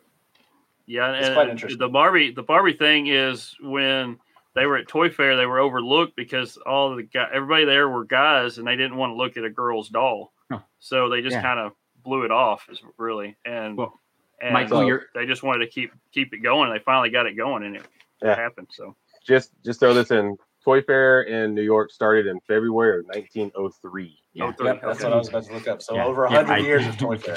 Yeah, 0.87 1.13
It's 1.13 1.27
and 1.27 1.35
quite 1.35 1.49
interesting. 1.49 1.79
the 1.79 1.89
Barbie 1.89 2.31
the 2.33 2.43
Barbie 2.43 2.75
thing 2.75 3.09
is 3.09 3.55
when 3.61 4.19
they 4.55 4.67
were 4.67 4.77
at 4.77 4.89
Toy 4.89 5.11
Fair, 5.11 5.37
they 5.37 5.47
were 5.47 5.59
overlooked 5.59 6.17
because 6.17 6.57
all 6.59 6.95
the 6.97 7.03
guy, 7.03 7.27
everybody 7.33 7.65
there 7.65 7.89
were 7.89 8.05
guys, 8.05 8.59
and 8.59 8.67
they 8.67 8.77
didn't 8.77 8.97
want 8.97 9.11
to 9.11 9.17
look 9.17 9.37
at 9.37 9.45
a 9.45 9.51
girl's 9.51 9.89
doll, 9.89 10.33
Oh. 10.53 10.63
so 10.79 11.09
they 11.09 11.21
just 11.23 11.35
Yeah. 11.35 11.43
kind 11.43 11.61
of 11.61 11.73
blew 12.05 12.23
it 12.25 12.31
off. 12.31 12.69
Is 12.71 12.81
really 12.99 13.37
and 13.45 13.77
Well, 13.77 13.99
and 14.41 14.55
Michael, 14.55 14.79
so 14.83 14.87
you're- 14.87 15.03
they 15.15 15.27
just 15.27 15.43
wanted 15.43 15.65
to 15.65 15.71
keep 15.71 15.93
keep 16.13 16.33
it 16.33 16.39
going. 16.39 16.71
They 16.73 16.79
finally 16.79 17.11
got 17.11 17.27
it 17.27 17.33
going, 17.37 17.65
and 17.65 17.77
it 17.77 17.83
Yeah. 18.23 18.37
happened. 18.37 18.69
So 18.71 18.95
just 19.27 19.51
just 19.65 19.81
throw 19.81 19.93
this 19.93 20.11
in. 20.11 20.37
Toy 20.65 20.83
Fair 20.83 21.23
in 21.23 21.55
New 21.55 21.63
York 21.63 21.93
started 21.93 22.27
in 22.27 22.41
February 22.41 22.99
of 22.99 23.07
1903. 23.07 24.19
yeah 24.33 24.47
Oh, 24.47 24.53
three. 24.53 24.67
Yep, 24.67 24.81
that's 24.83 24.99
Okay. 25.01 25.05
what 25.09 25.13
I 25.13 25.17
was 25.17 25.29
about 25.29 25.45
to 25.45 25.53
look 25.53 25.69
up. 25.69 25.81
So 25.83 25.95
Yeah. 25.95 26.05
over 26.07 26.27
Yeah, 26.29 26.37
hundred 26.39 26.53
I- 26.55 26.59
years 26.59 26.87
of 26.89 26.97
toy 26.99 27.19
fair. 27.19 27.37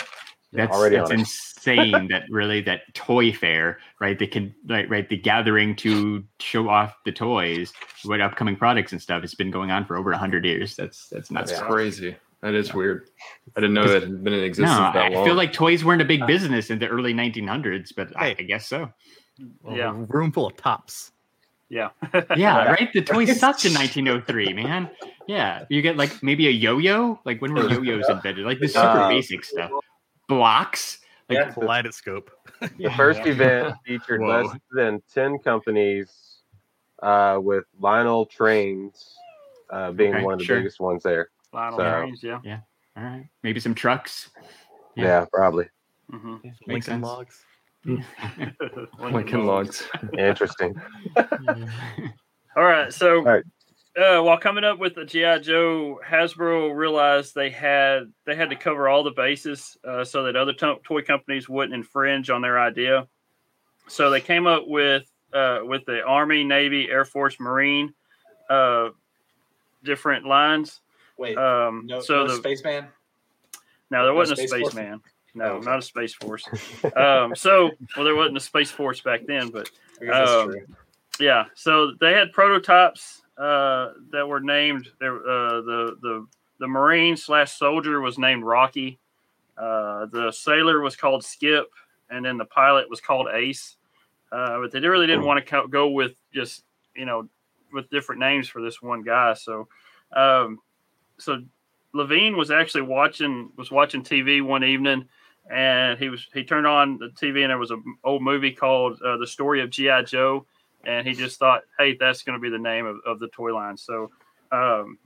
That's, 0.52 0.76
Already 0.76 0.96
that's 0.98 1.12
insane 1.12 2.08
that 2.08 2.24
really 2.32 2.62
that 2.62 2.92
toy 2.96 3.32
fair, 3.32 3.78
right? 4.02 4.18
They 4.18 4.26
can 4.26 4.56
right, 4.68 4.90
right, 4.90 5.08
the 5.08 5.18
gathering 5.18 5.76
to 5.78 6.24
show 6.40 6.68
off 6.70 6.96
the 7.06 7.12
toys, 7.12 7.72
what 8.04 8.20
upcoming 8.20 8.56
products 8.56 8.92
and 8.92 9.00
stuff. 9.00 9.24
It's 9.24 9.36
been 9.36 9.52
going 9.52 9.70
on 9.70 9.86
for 9.86 9.96
over 9.96 10.12
hundred 10.14 10.46
years. 10.46 10.76
That's 10.76 11.08
that's 11.10 11.30
nuts. 11.30 11.52
That's 11.52 11.62
crazy. 11.64 12.16
That 12.42 12.56
is 12.56 12.74
weird. 12.74 13.10
I 13.56 13.60
didn't 13.60 13.76
know 13.76 13.88
that 13.90 14.02
had 14.04 14.24
been 14.24 14.34
in 14.34 14.44
existence 14.44 14.72
No, 14.76 14.92
that 14.94 15.12
I 15.12 15.16
long. 15.16 15.26
feel 15.26 15.36
like 15.36 15.54
toys 15.54 15.86
weren't 15.86 16.02
a 16.02 16.06
big 16.06 16.26
business 16.26 16.70
in 16.72 16.80
the 16.80 16.88
early 16.88 17.14
1900s, 17.14 17.94
but 17.96 18.16
I, 18.16 18.30
Hey. 18.30 18.36
I 18.40 18.42
guess 18.44 18.66
so. 18.66 18.92
A 19.68 19.76
Yeah. 19.76 19.94
room 20.08 20.32
full 20.32 20.48
of 20.48 20.56
tops. 20.56 21.12
yeah, 21.70 21.90
Yeah, 22.36 22.64
right. 22.72 22.90
The 22.94 23.02
toys 23.02 23.28
sucked 23.40 23.66
in 23.66 23.74
1903, 23.74 24.54
man. 24.54 24.90
Yeah, 25.28 25.66
you 25.70 25.82
get 25.84 25.98
like 25.98 26.24
maybe 26.24 26.48
a 26.48 26.52
yo-yo. 26.52 27.20
Like 27.26 27.42
when 27.42 27.54
were 27.54 27.70
yo-yos 27.84 28.10
invented? 28.10 28.46
Like 28.46 28.60
the 28.60 28.68
super 28.70 28.88
Uh, 29.02 29.10
basic 29.10 29.44
stuff. 29.44 29.70
Blocks. 30.30 31.00
Like 31.28 31.38
Yeah. 31.40 31.52
Kaleidoscope. 31.52 32.32
The 32.62 32.90
first 32.96 33.20
event 33.26 33.76
featured 33.86 34.22
Whoa. 34.22 34.44
less 34.44 34.58
than 34.72 35.02
10 35.14 35.40
companies, 35.40 36.40
uh, 37.04 37.40
with 37.42 37.66
Lionel 37.80 38.26
Trains 38.26 39.18
uh, 39.70 39.92
being 39.92 40.16
Okay, 40.16 40.24
one 40.24 40.34
of 40.34 40.40
the 40.40 40.46
sure. 40.46 40.58
biggest 40.60 40.80
ones 40.80 41.04
there. 41.04 41.30
Lionel 41.54 41.78
So- 41.80 42.06
James, 42.06 42.24
yeah. 42.24 42.60
all 42.98 43.04
right, 43.04 43.28
maybe 43.44 43.60
some 43.60 43.76
trucks. 43.76 44.30
Yeah, 44.96 45.04
Yeah. 45.04 45.26
probably. 45.34 45.70
hmm 46.10 46.38
Makes 46.44 46.60
Lincoln 46.68 46.82
sense. 46.84 47.06
logs. 47.06 47.46
Lincoln 49.00 49.46
Logs. 49.46 49.88
Interesting. 50.18 50.76
All 52.58 52.64
right. 52.64 52.92
So, 52.92 53.18
All 53.20 53.24
right. 53.24 53.44
Uh, 53.98 54.22
while 54.22 54.38
coming 54.38 54.64
up 54.64 54.78
with 54.80 54.96
the 54.96 55.04
GI 55.04 55.40
Joe, 55.42 56.00
Hasbro 56.08 56.76
realized 56.76 57.34
they 57.36 57.50
had 57.50 58.12
they 58.26 58.36
had 58.36 58.50
to 58.52 58.56
cover 58.56 58.88
all 58.88 59.04
the 59.04 59.12
bases 59.12 59.78
uh, 59.86 60.04
so 60.04 60.24
that 60.24 60.36
other 60.36 60.54
to- 60.54 60.80
toy 60.84 61.02
companies 61.02 61.50
wouldn't 61.50 61.74
infringe 61.74 62.30
on 62.30 62.42
their 62.42 62.60
idea. 62.60 63.08
So 63.88 64.10
they 64.10 64.22
came 64.22 64.46
up 64.48 64.64
with 64.68 65.12
uh, 65.34 65.60
with 65.64 65.86
the 65.86 66.04
Army, 66.04 66.44
Navy, 66.44 66.88
Air 66.90 67.04
Force, 67.04 67.40
Marine, 67.40 67.94
uh, 68.50 68.90
different 69.84 70.26
lines. 70.26 70.82
Wait, 71.18 71.38
Um, 71.38 71.84
no, 71.86 72.00
so 72.00 72.26
no 72.26 72.28
the 72.28 72.36
spaceman. 72.36 72.88
no, 73.90 74.04
there 74.04 74.12
no 74.12 74.16
wasn't 74.16 74.40
a 74.40 74.48
Space 74.48 74.62
Force? 74.62 74.74
spaceman. 74.74 75.02
No, 75.36 75.46
Oh, 75.58 75.60
not 75.60 75.78
a 75.80 75.82
space 75.82 76.14
force. 76.16 76.44
um, 76.96 77.36
so, 77.36 77.70
well, 77.96 78.04
there 78.06 78.16
wasn't 78.16 78.38
a 78.38 78.42
space 78.42 78.72
force 78.72 79.02
back 79.02 79.22
then, 79.28 79.50
but 79.50 79.70
I 80.02 80.06
guess 80.06 80.14
that's 80.16 80.32
um, 80.32 80.56
yeah 81.20 81.46
so 81.54 81.92
they 82.00 82.14
had 82.14 82.32
prototypes 82.32 83.22
uh, 83.40 83.94
that 84.12 84.28
were 84.28 84.42
named 84.42 84.90
there 85.00 85.16
uh, 85.16 85.62
the 85.62 85.98
the 86.02 86.28
the 86.60 86.68
marine 86.68 87.16
slash 87.16 87.54
soldier 87.54 88.02
was 88.02 88.18
named 88.18 88.44
rocky. 88.44 89.00
Uh, 89.58 90.06
the 90.08 90.32
sailor 90.32 90.82
was 90.82 90.96
called 90.96 91.24
skip 91.24 91.68
and 92.10 92.26
then 92.26 92.38
the 92.38 92.46
pilot 92.46 92.90
was 92.90 93.02
called 93.02 93.28
ace. 93.34 93.76
Uh, 94.32 94.60
but 94.60 94.72
they 94.72 94.80
really 94.80 95.08
didn't 95.08 95.26
want 95.26 95.46
to 95.46 95.68
go 95.70 95.90
with 95.90 96.14
just 96.34 96.64
you 96.96 97.06
know 97.06 97.28
with 97.74 97.90
different 97.90 98.20
names 98.20 98.48
for 98.48 98.62
this 98.62 98.82
one 98.82 99.02
guy 99.02 99.34
so 99.34 99.68
um, 100.16 100.60
so 101.18 101.42
levine 101.94 102.38
was 102.38 102.52
actually 102.52 102.84
watching 102.84 103.50
was 103.58 103.72
watching 103.72 104.04
tv 104.04 104.44
one 104.44 104.64
evening 104.64 105.08
and 105.52 105.98
he 105.98 106.10
was 106.10 106.28
he 106.34 106.44
turned 106.44 106.68
on 106.68 107.00
the 107.00 107.10
tv 107.10 107.42
and 107.42 107.50
there 107.50 107.58
was 107.58 107.72
an 107.72 107.84
old 108.04 108.22
movie 108.22 108.52
called 108.52 109.02
uh, 109.02 109.18
the 109.18 109.26
story 109.26 109.62
of 109.62 109.72
gi 109.72 110.04
joe 110.06 110.46
and 110.86 111.08
he 111.08 111.14
just 111.14 111.40
thought, 111.40 111.64
"Hey, 111.78 111.96
that's 112.00 112.24
going 112.24 112.38
to 112.38 112.42
be 112.42 112.50
the 112.50 112.62
name 112.62 112.86
of, 112.86 112.98
of 113.06 113.20
the 113.20 113.28
toy 113.30 113.54
line." 113.54 113.78
So, 113.78 114.12
um, 114.52 114.98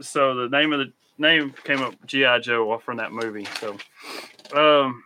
so 0.00 0.34
the 0.34 0.48
name 0.48 0.72
of 0.72 0.80
the 0.80 0.92
name 1.18 1.54
came 1.64 1.80
up 1.80 1.94
GI 2.06 2.40
Joe 2.42 2.72
off 2.72 2.82
from 2.82 2.98
that 2.98 3.12
movie. 3.12 3.46
So, 3.60 3.76
um, 4.54 5.02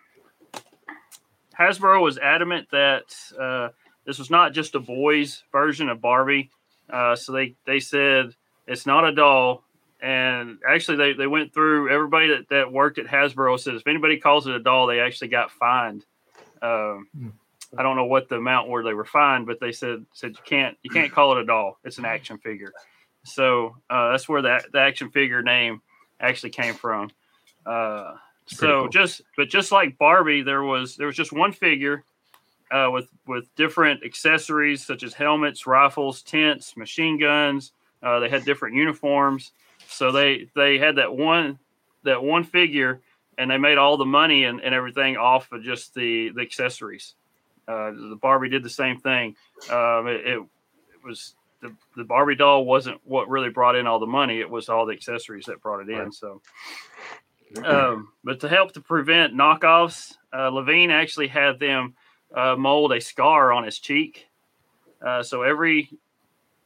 Hasbro 1.58 2.02
was 2.02 2.18
adamant 2.18 2.68
that 2.72 3.14
uh, 3.38 3.68
this 4.06 4.18
was 4.18 4.30
not 4.30 4.52
just 4.52 4.74
a 4.74 4.80
boys 4.80 5.42
version 5.52 5.88
of 5.88 6.00
Barbie. 6.00 6.50
Uh, 6.88 7.14
so 7.14 7.32
they 7.32 7.54
they 7.66 7.80
said 7.80 8.34
it's 8.66 8.86
not 8.86 9.04
a 9.04 9.12
doll. 9.12 9.64
And 10.02 10.58
actually, 10.66 10.96
they, 10.96 11.12
they 11.12 11.26
went 11.26 11.52
through 11.52 11.90
everybody 11.90 12.28
that, 12.28 12.48
that 12.48 12.72
worked 12.72 12.98
at 12.98 13.06
Hasbro 13.06 13.60
said 13.60 13.74
if 13.74 13.86
anybody 13.86 14.16
calls 14.16 14.46
it 14.46 14.54
a 14.54 14.58
doll, 14.58 14.86
they 14.86 14.98
actually 14.98 15.28
got 15.28 15.50
fined. 15.50 16.06
Um, 16.62 17.06
I 17.76 17.82
don't 17.82 17.96
know 17.96 18.06
what 18.06 18.28
the 18.28 18.36
amount 18.36 18.68
where 18.68 18.82
they 18.82 18.94
were 18.94 19.04
fined, 19.04 19.46
but 19.46 19.60
they 19.60 19.72
said 19.72 20.04
said 20.12 20.32
you 20.32 20.42
can't 20.44 20.76
you 20.82 20.90
can't 20.90 21.12
call 21.12 21.32
it 21.32 21.42
a 21.42 21.44
doll. 21.44 21.78
It's 21.84 21.98
an 21.98 22.04
action 22.04 22.38
figure. 22.38 22.72
So 23.24 23.76
uh, 23.88 24.10
that's 24.10 24.28
where 24.28 24.42
that 24.42 24.72
the 24.72 24.80
action 24.80 25.10
figure 25.10 25.42
name 25.42 25.82
actually 26.20 26.50
came 26.50 26.74
from. 26.74 27.10
Uh, 27.64 28.14
so 28.46 28.82
cool. 28.82 28.88
just 28.88 29.22
but 29.36 29.48
just 29.48 29.70
like 29.70 29.98
Barbie, 29.98 30.42
there 30.42 30.64
was 30.64 30.96
there 30.96 31.06
was 31.06 31.16
just 31.16 31.32
one 31.32 31.52
figure 31.52 32.04
uh, 32.70 32.88
with 32.92 33.08
with 33.26 33.54
different 33.56 34.04
accessories 34.04 34.84
such 34.84 35.02
as 35.02 35.14
helmets, 35.14 35.66
rifles, 35.66 36.22
tents, 36.22 36.76
machine 36.76 37.18
guns. 37.18 37.72
Uh, 38.02 38.18
they 38.18 38.28
had 38.28 38.44
different 38.44 38.74
uniforms. 38.74 39.52
So 39.88 40.10
they 40.10 40.48
they 40.56 40.78
had 40.78 40.96
that 40.96 41.14
one 41.14 41.58
that 42.04 42.22
one 42.22 42.44
figure, 42.44 43.00
and 43.38 43.50
they 43.50 43.58
made 43.58 43.78
all 43.78 43.96
the 43.96 44.04
money 44.04 44.44
and, 44.44 44.60
and 44.60 44.74
everything 44.74 45.16
off 45.16 45.52
of 45.52 45.62
just 45.62 45.94
the 45.94 46.30
the 46.34 46.40
accessories. 46.40 47.14
Uh, 47.70 47.92
the 47.92 48.18
Barbie 48.20 48.48
did 48.48 48.64
the 48.64 48.70
same 48.70 48.98
thing. 48.98 49.36
Um, 49.70 50.08
it, 50.08 50.26
it, 50.26 50.42
was 51.04 51.34
the, 51.62 51.72
the 51.96 52.04
Barbie 52.04 52.34
doll 52.34 52.64
wasn't 52.64 53.00
what 53.04 53.28
really 53.28 53.50
brought 53.50 53.76
in 53.76 53.86
all 53.86 54.00
the 54.00 54.06
money. 54.06 54.40
It 54.40 54.50
was 54.50 54.68
all 54.68 54.86
the 54.86 54.92
accessories 54.92 55.44
that 55.46 55.62
brought 55.62 55.80
it 55.80 55.88
in. 55.88 55.98
Right. 55.98 56.12
So, 56.12 56.42
um, 57.64 58.08
but 58.24 58.40
to 58.40 58.48
help 58.48 58.72
to 58.72 58.80
prevent 58.80 59.34
knockoffs, 59.34 60.14
uh, 60.36 60.48
Levine 60.48 60.90
actually 60.90 61.28
had 61.28 61.60
them 61.60 61.94
uh, 62.34 62.56
mold 62.58 62.92
a 62.92 63.00
scar 63.00 63.52
on 63.52 63.64
his 63.64 63.78
cheek. 63.78 64.26
Uh, 65.04 65.22
so 65.22 65.42
every 65.42 65.90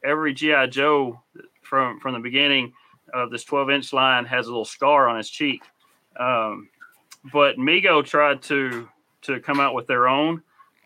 every 0.03 0.33
GI 0.33 0.67
Joe 0.69 1.21
from 1.61 1.99
from 1.99 2.13
the 2.13 2.19
beginning 2.19 2.73
of 3.13 3.29
this 3.29 3.43
12 3.43 3.69
inch 3.69 3.93
line 3.93 4.25
has 4.25 4.47
a 4.47 4.49
little 4.49 4.65
scar 4.65 5.07
on 5.07 5.17
his 5.17 5.29
cheek. 5.29 5.61
Um, 6.19 6.69
but 7.31 7.57
Mego 7.57 8.03
tried 8.03 8.41
to 8.43 8.89
to 9.23 9.39
come 9.39 9.59
out 9.59 9.75
with 9.75 9.87
their 9.87 10.07
own 10.07 10.41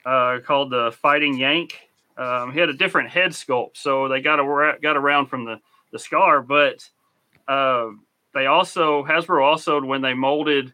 uh, 0.06 0.40
called 0.46 0.72
the 0.72 0.92
Fighting 1.02 1.38
Yank. 1.38 1.80
Um, 2.18 2.52
he 2.52 2.60
had 2.60 2.70
a 2.70 2.74
different 2.74 3.10
head 3.10 3.32
sculpt, 3.32 3.78
so 3.78 4.08
they 4.08 4.22
got 4.22 4.40
a, 4.40 4.78
got 4.82 4.98
around 4.98 5.28
from 5.28 5.46
the 5.46 5.60
the 5.92 6.00
scar. 6.00 6.42
But 6.42 6.88
uh, 7.48 7.88
they 8.34 8.46
also 8.46 9.04
Hasbro 9.06 9.44
also 9.44 9.82
when 9.84 10.02
they 10.02 10.14
molded 10.14 10.74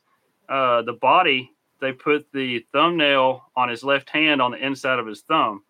uh, 0.49 0.81
the 0.81 0.93
body, 0.93 1.51
they 1.81 1.91
put 1.91 2.27
the 2.33 2.65
thumbnail 2.71 3.43
on 3.55 3.69
his 3.69 3.83
left 3.83 4.09
hand 4.09 4.41
on 4.41 4.51
the 4.51 4.65
inside 4.65 4.99
of 4.99 5.07
his 5.07 5.21
thumb. 5.21 5.63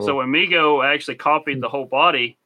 So 0.00 0.06
Cool. 0.06 0.16
when 0.18 0.28
Mego 0.28 0.84
actually 0.84 1.16
copied 1.16 1.60
the 1.60 1.68
whole 1.68 1.86
body, 1.86 2.38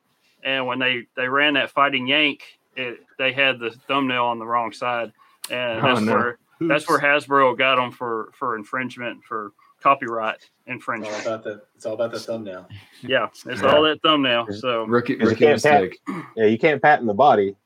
and 0.43 0.67
when 0.67 0.79
they 0.79 1.07
they 1.17 1.29
ran 1.29 1.55
that 1.55 1.71
Fighting 1.71 2.07
Yank, 2.07 2.43
it, 2.77 3.01
they 3.19 3.33
had 3.33 3.59
the 3.59 3.71
thumbnail 3.71 4.25
on 4.25 4.39
the 4.39 4.47
wrong 4.47 4.73
side, 4.73 5.13
and 5.51 5.79
Oh, 5.81 5.83
that's 5.83 6.01
no. 6.01 6.13
where 6.13 6.39
that's 6.63 6.89
where 6.89 6.99
Hasbro 6.99 7.57
got 7.59 7.77
them 7.77 7.91
for 7.93 8.31
for 8.35 8.57
infringement 8.57 9.23
for 9.25 9.53
copyright 9.83 10.37
It's 10.37 10.47
all 10.69 10.73
infringement. 10.75 11.23
about 11.27 11.45
that. 11.45 11.63
It's 11.75 11.87
all 11.87 11.95
about 11.95 12.13
the 12.13 12.21
thumbnail. 12.21 12.69
Yeah, 13.03 13.29
it's 13.47 13.63
all 13.63 13.83
that 13.83 14.01
thumbnail. 14.03 14.47
So 14.53 14.85
Rookie, 14.85 15.15
You 15.15 15.35
can't 15.35 15.63
pat- 15.63 15.83
mistake. 15.83 16.01
Yeah, 16.37 16.47
you 16.47 16.59
can't 16.59 16.81
patent 16.81 17.07
the 17.09 17.15
body, 17.15 17.57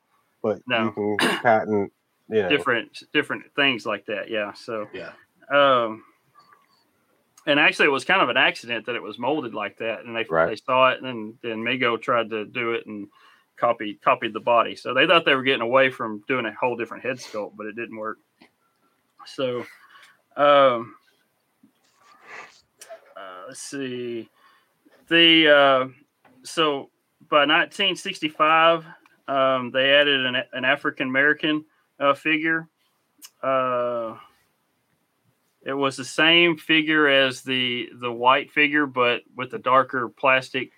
but 0.41 0.61
No. 0.67 0.93
you 0.97 1.15
can 1.19 1.39
patent. 1.39 1.93
You 2.29 2.41
know, 2.41 2.49
different 2.49 3.03
different 3.13 3.43
things 3.55 3.85
like 3.85 4.05
that. 4.07 4.29
Yeah. 4.29 4.51
So 4.53 4.89
Yeah. 4.93 5.11
um, 5.49 6.03
and 7.45 7.57
actually, 7.61 7.85
it 7.85 7.91
was 7.91 8.03
kind 8.03 8.21
of 8.21 8.27
an 8.27 8.35
accident 8.35 8.85
that 8.87 8.95
it 8.95 9.01
was 9.01 9.17
molded 9.17 9.53
like 9.53 9.77
that, 9.77 10.03
and 10.03 10.13
they 10.13 10.25
Right. 10.25 10.49
they 10.49 10.55
saw 10.57 10.89
it, 10.89 10.97
and 11.01 11.05
then 11.05 11.37
then 11.41 11.63
Mego 11.63 12.01
tried 12.01 12.29
to 12.31 12.43
do 12.45 12.73
it 12.73 12.85
and 12.85 13.07
copied 13.55 14.01
copied 14.01 14.33
the 14.33 14.41
body. 14.41 14.75
So 14.75 14.93
they 14.93 15.07
thought 15.07 15.23
they 15.23 15.35
were 15.35 15.43
getting 15.43 15.61
away 15.61 15.89
from 15.89 16.21
doing 16.27 16.45
a 16.45 16.53
whole 16.53 16.75
different 16.75 17.03
head 17.05 17.15
sculpt, 17.17 17.55
but 17.55 17.65
it 17.67 17.75
didn't 17.77 17.95
work. 17.97 18.17
So, 19.25 19.65
um, 20.35 20.96
let's 23.47 23.61
see, 23.61 24.29
the 25.07 25.47
uh, 25.47 25.87
so 26.43 26.89
by 27.29 27.45
1965, 27.45 28.85
um, 29.27 29.71
they 29.71 29.93
added 29.93 30.25
an, 30.25 30.35
an 30.51 30.65
African 30.65 31.07
American 31.07 31.63
uh, 31.99 32.13
figure. 32.13 32.67
Uh, 33.41 34.17
it 35.65 35.73
was 35.73 35.95
the 35.95 36.05
same 36.05 36.57
figure 36.57 37.07
as 37.07 37.41
the 37.41 37.89
the 37.99 38.11
white 38.11 38.51
figure, 38.51 38.85
but 38.85 39.21
with 39.35 39.53
a 39.53 39.59
darker 39.59 40.09
plastic 40.09 40.71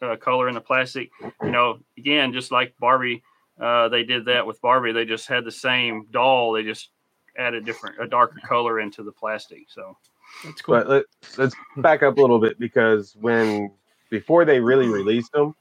uh, 0.00 0.16
color 0.16 0.48
in 0.48 0.54
the 0.54 0.60
plastic. 0.62 1.10
You 1.42 1.50
know, 1.50 1.78
again, 1.98 2.32
just 2.32 2.50
like 2.50 2.74
Barbie, 2.78 3.22
uh, 3.60 3.90
they 3.90 4.02
did 4.02 4.24
that 4.26 4.46
with 4.46 4.62
Barbie. 4.62 4.92
They 4.92 5.04
just 5.04 5.28
had 5.28 5.44
the 5.44 5.52
same 5.52 6.06
doll. 6.10 6.52
They 6.52 6.62
just 6.62 6.88
added 7.36 7.66
different 7.66 8.00
a 8.00 8.06
darker 8.06 8.40
color 8.46 8.80
into 8.80 9.02
the 9.02 9.12
plastic. 9.12 9.66
So 9.68 9.98
That's 10.42 10.60
cool. 10.62 10.76
But 10.76 10.88
let, 10.88 11.04
let's 11.38 11.54
back 11.76 12.02
up 12.02 12.18
a 12.18 12.20
little 12.20 12.40
bit 12.40 12.58
because 12.58 13.16
when 13.20 13.70
before 14.10 14.44
they 14.44 14.60
really 14.60 14.88
released 14.88 15.32
them, 15.32 15.54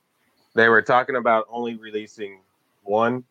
they 0.55 0.69
were 0.69 0.81
talking 0.81 1.15
about 1.15 1.45
only 1.49 1.75
releasing 1.75 2.41
one 2.83 3.23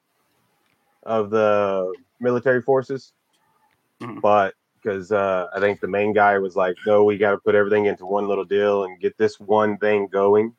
of 1.03 1.31
the 1.31 1.95
military 2.21 2.63
forces. 2.63 3.13
Mhm. 4.01 4.21
But 4.21 4.55
because 4.75 5.13
uh, 5.13 5.49
I 5.55 5.61
think 5.61 5.81
the 5.81 5.89
main 5.89 6.13
guy 6.13 6.39
was 6.39 6.57
like, 6.57 6.77
"No, 6.87 7.05
we 7.05 7.19
got 7.19 7.33
to 7.33 7.39
put 7.39 7.55
everything 7.55 7.87
into 7.87 8.07
one 8.07 8.29
little 8.29 8.45
deal 8.45 8.85
and 8.85 9.01
get 9.01 9.17
this 9.19 9.39
one 9.39 9.79
thing 9.79 10.09
going." 10.09 10.55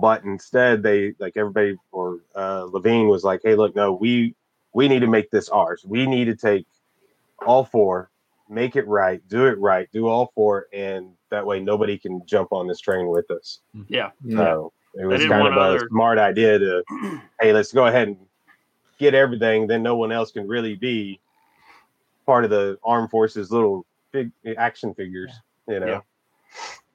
But 0.00 0.24
instead, 0.24 0.82
they 0.82 1.14
like 1.18 1.36
everybody 1.36 1.76
or 1.92 2.20
uh, 2.34 2.64
Levine 2.70 3.08
was 3.08 3.24
like, 3.24 3.40
"Hey, 3.44 3.54
look, 3.54 3.74
no, 3.76 3.92
we 3.92 4.34
we 4.72 4.88
need 4.88 5.00
to 5.00 5.06
make 5.06 5.30
this 5.30 5.48
ours. 5.48 5.84
We 5.86 6.06
need 6.06 6.26
to 6.26 6.36
take 6.36 6.66
all 7.46 7.64
four 7.64 8.10
make 8.48 8.76
it 8.76 8.86
right, 8.86 9.20
do 9.28 9.46
it 9.46 9.58
right, 9.58 9.88
do 9.92 10.06
all 10.08 10.32
four, 10.34 10.66
and 10.72 11.10
that 11.30 11.44
way 11.44 11.60
nobody 11.60 11.98
can 11.98 12.24
jump 12.26 12.52
on 12.52 12.66
this 12.66 12.80
train 12.80 13.08
with 13.08 13.30
us. 13.30 13.60
yeah, 13.88 14.10
So 14.30 14.72
it 14.94 15.04
was 15.04 15.24
kind 15.26 15.46
of 15.46 15.54
a 15.54 15.60
other- 15.60 15.88
smart 15.88 16.18
idea 16.18 16.58
to, 16.58 16.82
hey, 17.40 17.52
let's 17.52 17.72
go 17.72 17.86
ahead 17.86 18.08
and 18.08 18.16
get 18.98 19.14
everything. 19.14 19.66
Then 19.66 19.82
no 19.82 19.96
one 19.96 20.10
else 20.12 20.32
can 20.32 20.46
really 20.48 20.74
be 20.74 21.20
part 22.26 22.44
of 22.44 22.50
the 22.50 22.78
armed 22.82 23.10
forces 23.10 23.50
little 23.52 23.84
big 24.12 24.30
action 24.56 24.94
figures. 24.94 25.32
You 25.68 25.80
know, 25.80 25.86
Yeah. 25.86 26.00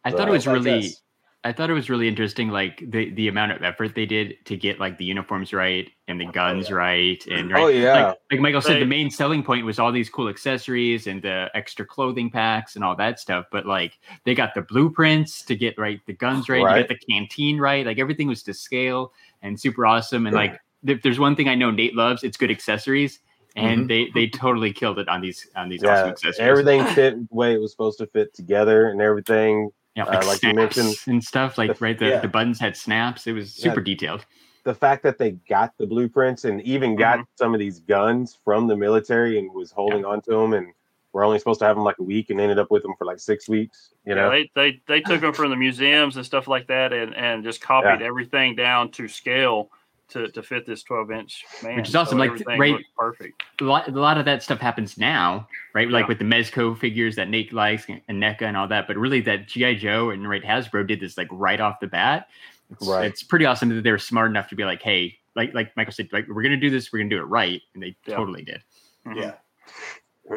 I 0.04 0.12
So- 0.12 0.18
thought 0.18 0.28
it 0.28 0.32
was 0.32 0.48
really 0.48 0.82
this. 0.82 1.03
I 1.46 1.52
thought 1.52 1.70
it 1.70 1.74
was 1.74 1.90
really 1.90 2.08
interesting 2.08 2.50
like 2.50 2.84
the 2.90 3.10
the 3.12 3.28
amount 3.28 3.52
of 3.52 3.64
effort 3.64 3.96
they 3.96 4.06
did 4.06 4.36
to 4.46 4.56
get 4.56 4.80
like 4.80 4.98
the 4.98 5.06
uniforms 5.06 5.52
right 5.52 5.90
and 6.08 6.20
the 6.20 6.28
oh, 6.28 6.32
guns 6.32 6.70
yeah. 6.70 6.76
right 6.76 7.26
and 7.28 7.52
right 7.52 7.62
Oh, 7.64 7.68
yeah. 7.68 8.06
like, 8.08 8.18
like 8.32 8.40
Michael 8.40 8.62
said 8.62 8.76
They- 8.76 8.80
the 8.82 8.86
main 8.86 9.10
selling 9.10 9.44
point 9.44 9.66
was 9.66 9.78
all 9.78 9.92
these 9.92 10.10
cool 10.10 10.30
accessories 10.30 11.08
and 11.08 11.22
the 11.22 11.50
extra 11.54 11.86
clothing 11.86 12.30
packs 12.30 12.76
and 12.76 12.84
all 12.84 12.96
that 12.96 13.20
stuff 13.20 13.46
but 13.52 13.66
like 13.66 14.00
they 14.26 14.34
got 14.34 14.54
the 14.56 14.62
blueprints 14.62 15.42
to 15.44 15.56
get 15.56 15.78
right 15.78 16.00
the 16.06 16.14
guns 16.14 16.48
right, 16.48 16.64
Right. 16.64 16.88
get 16.88 17.00
the 17.00 17.14
canteen 17.14 17.60
right 17.60 17.86
like 17.86 18.00
everything 18.00 18.28
was 18.28 18.44
to 18.44 18.54
scale 18.54 19.12
and 19.42 19.60
super 19.60 19.86
awesome 19.86 20.28
and 20.28 20.36
like 20.36 20.60
if 20.86 21.02
there's 21.02 21.20
one 21.20 21.36
thing 21.36 21.50
I 21.50 21.56
know 21.56 21.72
Nate 21.72 21.96
loves 21.96 22.24
it's 22.24 22.38
good 22.38 22.52
accessories 22.52 23.20
and 23.56 23.82
mm-hmm. 23.82 23.88
they 23.88 24.10
they 24.14 24.28
totally 24.28 24.72
killed 24.72 25.00
it 25.00 25.08
on 25.10 25.22
these 25.22 25.48
on 25.56 25.70
these 25.70 25.84
awesome 25.84 26.10
accessories 26.10 26.40
everything 26.40 26.86
fit 26.96 27.16
the 27.16 27.36
way 27.36 27.54
it 27.54 27.60
was 27.62 27.72
supposed 27.72 28.00
to 28.00 28.08
fit 28.08 28.34
together, 28.34 28.90
and 28.90 29.02
everything. 29.02 29.70
Yeah, 29.96 30.04
uh, 30.06 30.14
like, 30.16 30.26
like 30.26 30.44
you 30.44 30.54
mentioned, 30.54 30.96
and 31.08 31.24
stuff 31.24 31.58
like 31.58 31.80
right 31.82 31.98
the, 32.00 32.08
yeah. 32.10 32.20
the 32.20 32.28
buttons 32.28 32.60
had 32.60 32.76
snaps 32.76 33.28
it 33.28 33.34
was 33.34 33.58
Yeah. 33.58 33.72
super 33.72 33.82
detailed 33.82 34.26
The 34.64 34.74
fact 34.74 35.04
that 35.04 35.18
they 35.18 35.32
got 35.50 35.74
the 35.78 35.86
blueprints 35.86 36.46
and 36.46 36.62
even 36.62 36.96
got 36.96 37.20
Mm-hmm. 37.20 37.36
some 37.36 37.54
of 37.54 37.60
these 37.60 37.80
guns 37.80 38.40
from 38.46 38.68
the 38.68 38.76
military 38.78 39.38
and 39.38 39.52
was 39.54 39.72
holding 39.72 40.06
on 40.06 40.22
to 40.22 40.32
them, 40.32 40.54
and 40.54 40.68
we're 41.12 41.26
only 41.26 41.38
supposed 41.38 41.60
to 41.60 41.66
have 41.66 41.76
them 41.76 41.84
like 41.84 42.00
a 42.00 42.04
week, 42.04 42.30
and 42.32 42.40
ended 42.42 42.58
up 42.58 42.72
with 42.72 42.82
them 42.82 42.94
for 42.98 43.06
like 43.06 43.20
six 43.20 43.48
weeks. 43.50 43.94
You 44.06 44.16
know, 44.16 44.32
yeah, 44.32 44.46
they, 44.56 44.72
they 44.72 44.82
they 44.88 45.02
took 45.02 45.22
them 45.22 45.34
from 45.34 45.50
the 45.52 45.56
museums 45.58 46.16
and 46.18 46.26
stuff 46.26 46.48
like 46.48 46.68
that, 46.68 46.92
and 46.94 47.14
and 47.16 47.44
just 47.44 47.62
copied 47.62 48.02
everything 48.02 48.56
down 48.56 48.90
to 48.92 49.08
scale 49.08 49.70
to, 50.14 50.30
to 50.30 50.42
fit 50.42 50.66
this 50.66 50.82
12 50.84 51.12
inch 51.12 51.44
man. 51.64 51.76
Which 51.76 51.90
is 51.90 51.96
awesome, 51.96 52.18
like, 52.18 52.32
everything 52.32 52.60
right- 52.60 52.86
perfect. 52.98 53.44
a 53.62 53.64
lot, 53.64 53.88
a 53.88 53.92
lot 53.92 54.18
of 54.18 54.26
that 54.26 54.42
stuff 54.42 54.60
happens 54.60 54.98
now, 54.98 55.48
right? 55.74 55.90
Like 55.90 56.04
Yeah. 56.04 56.08
with 56.08 56.20
the 56.20 56.26
Mezco 56.26 56.78
figures 56.78 57.16
that 57.18 57.30
Nate 57.30 57.52
likes 57.54 57.86
and 57.88 58.02
NECA 58.10 58.44
and 58.44 58.56
all 58.58 58.68
that. 58.70 58.88
But 58.88 58.98
really, 58.98 59.22
that 59.22 59.48
GI 59.48 59.76
Joe 59.76 60.10
and 60.12 60.28
right 60.30 60.44
Hasbro 60.44 60.88
did 60.88 61.00
this 61.00 61.18
like 61.18 61.28
right 61.32 61.60
off 61.60 61.80
the 61.80 61.88
bat. 61.88 62.30
It's, 62.72 62.88
Right. 62.88 63.06
it's 63.06 63.22
pretty 63.24 63.46
awesome 63.46 63.70
that 63.70 63.84
they 63.84 63.92
were 63.92 63.98
smart 64.00 64.32
enough 64.32 64.48
to 64.50 64.56
be 64.56 64.64
like, 64.66 64.82
hey, 64.82 65.18
like 65.36 65.54
like 65.54 65.76
Michael 65.76 65.94
said, 65.94 66.10
like 66.14 66.28
we're 66.28 66.44
gonna 66.44 66.58
do 66.58 66.70
this, 66.70 66.92
we're 66.94 67.00
gonna 67.00 67.10
do 67.10 67.18
it 67.20 67.24
right, 67.26 67.62
and 67.74 67.84
they 67.84 67.96
Yeah. 68.06 68.16
totally 68.16 68.44
did. 68.44 68.62
Mhm. 69.06 69.34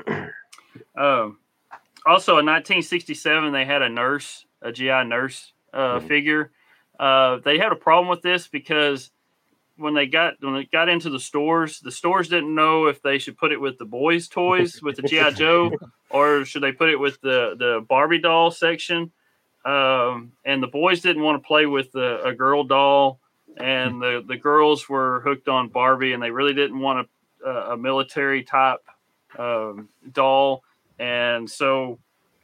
Yeah. 0.07 0.29
Um, 0.97 1.39
also, 2.05 2.39
in 2.39 2.45
1967, 2.47 3.53
they 3.53 3.65
had 3.65 3.83
a 3.83 3.89
nurse, 3.89 4.45
a 4.63 4.73
GI 4.73 5.05
nurse 5.05 5.53
uh, 5.73 5.99
Mhm. 6.01 6.09
figure. 6.09 6.53
Uh, 6.99 7.37
they 7.45 7.59
had 7.59 7.73
a 7.73 7.77
problem 7.77 8.09
with 8.09 8.23
this 8.23 8.49
because 8.49 9.11
when 9.77 9.95
they 9.95 10.07
got 10.07 10.35
when 10.41 10.57
it 10.57 10.71
got 10.71 10.89
into 10.89 11.11
the 11.11 11.21
stores, 11.21 11.81
the 11.81 11.91
stores 11.91 12.29
didn't 12.29 12.55
know 12.55 12.87
if 12.87 13.03
they 13.03 13.19
should 13.19 13.37
put 13.37 13.53
it 13.53 13.61
with 13.61 13.79
the 13.79 13.85
boys' 13.85 14.29
toys 14.29 14.83
with 14.83 14.97
the 14.97 15.03
GI 15.03 15.33
Joe, 15.37 15.73
or 16.11 16.45
should 16.45 16.63
they 16.63 16.73
put 16.73 16.89
it 16.89 16.99
with 16.99 17.21
the 17.21 17.55
the 17.59 17.85
Barbie 17.87 18.21
doll 18.21 18.51
section. 18.51 19.13
Um, 19.65 20.33
and 20.45 20.63
the 20.63 20.69
boys 20.69 21.01
didn't 21.01 21.23
want 21.23 21.43
to 21.43 21.47
play 21.47 21.67
with 21.67 21.91
the, 21.91 22.23
a 22.23 22.33
girl 22.33 22.65
doll, 22.65 23.19
and 23.57 24.01
the 24.01 24.25
the 24.27 24.37
girls 24.37 24.89
were 24.89 25.21
hooked 25.21 25.49
on 25.49 25.69
Barbie, 25.69 26.13
and 26.13 26.23
they 26.23 26.31
really 26.31 26.55
didn't 26.55 26.79
want 26.79 27.09
a, 27.45 27.51
a 27.51 27.77
military 27.77 28.45
type 28.45 28.85
um, 29.39 29.89
doll, 30.13 30.63
and 30.99 31.51
so 31.51 31.99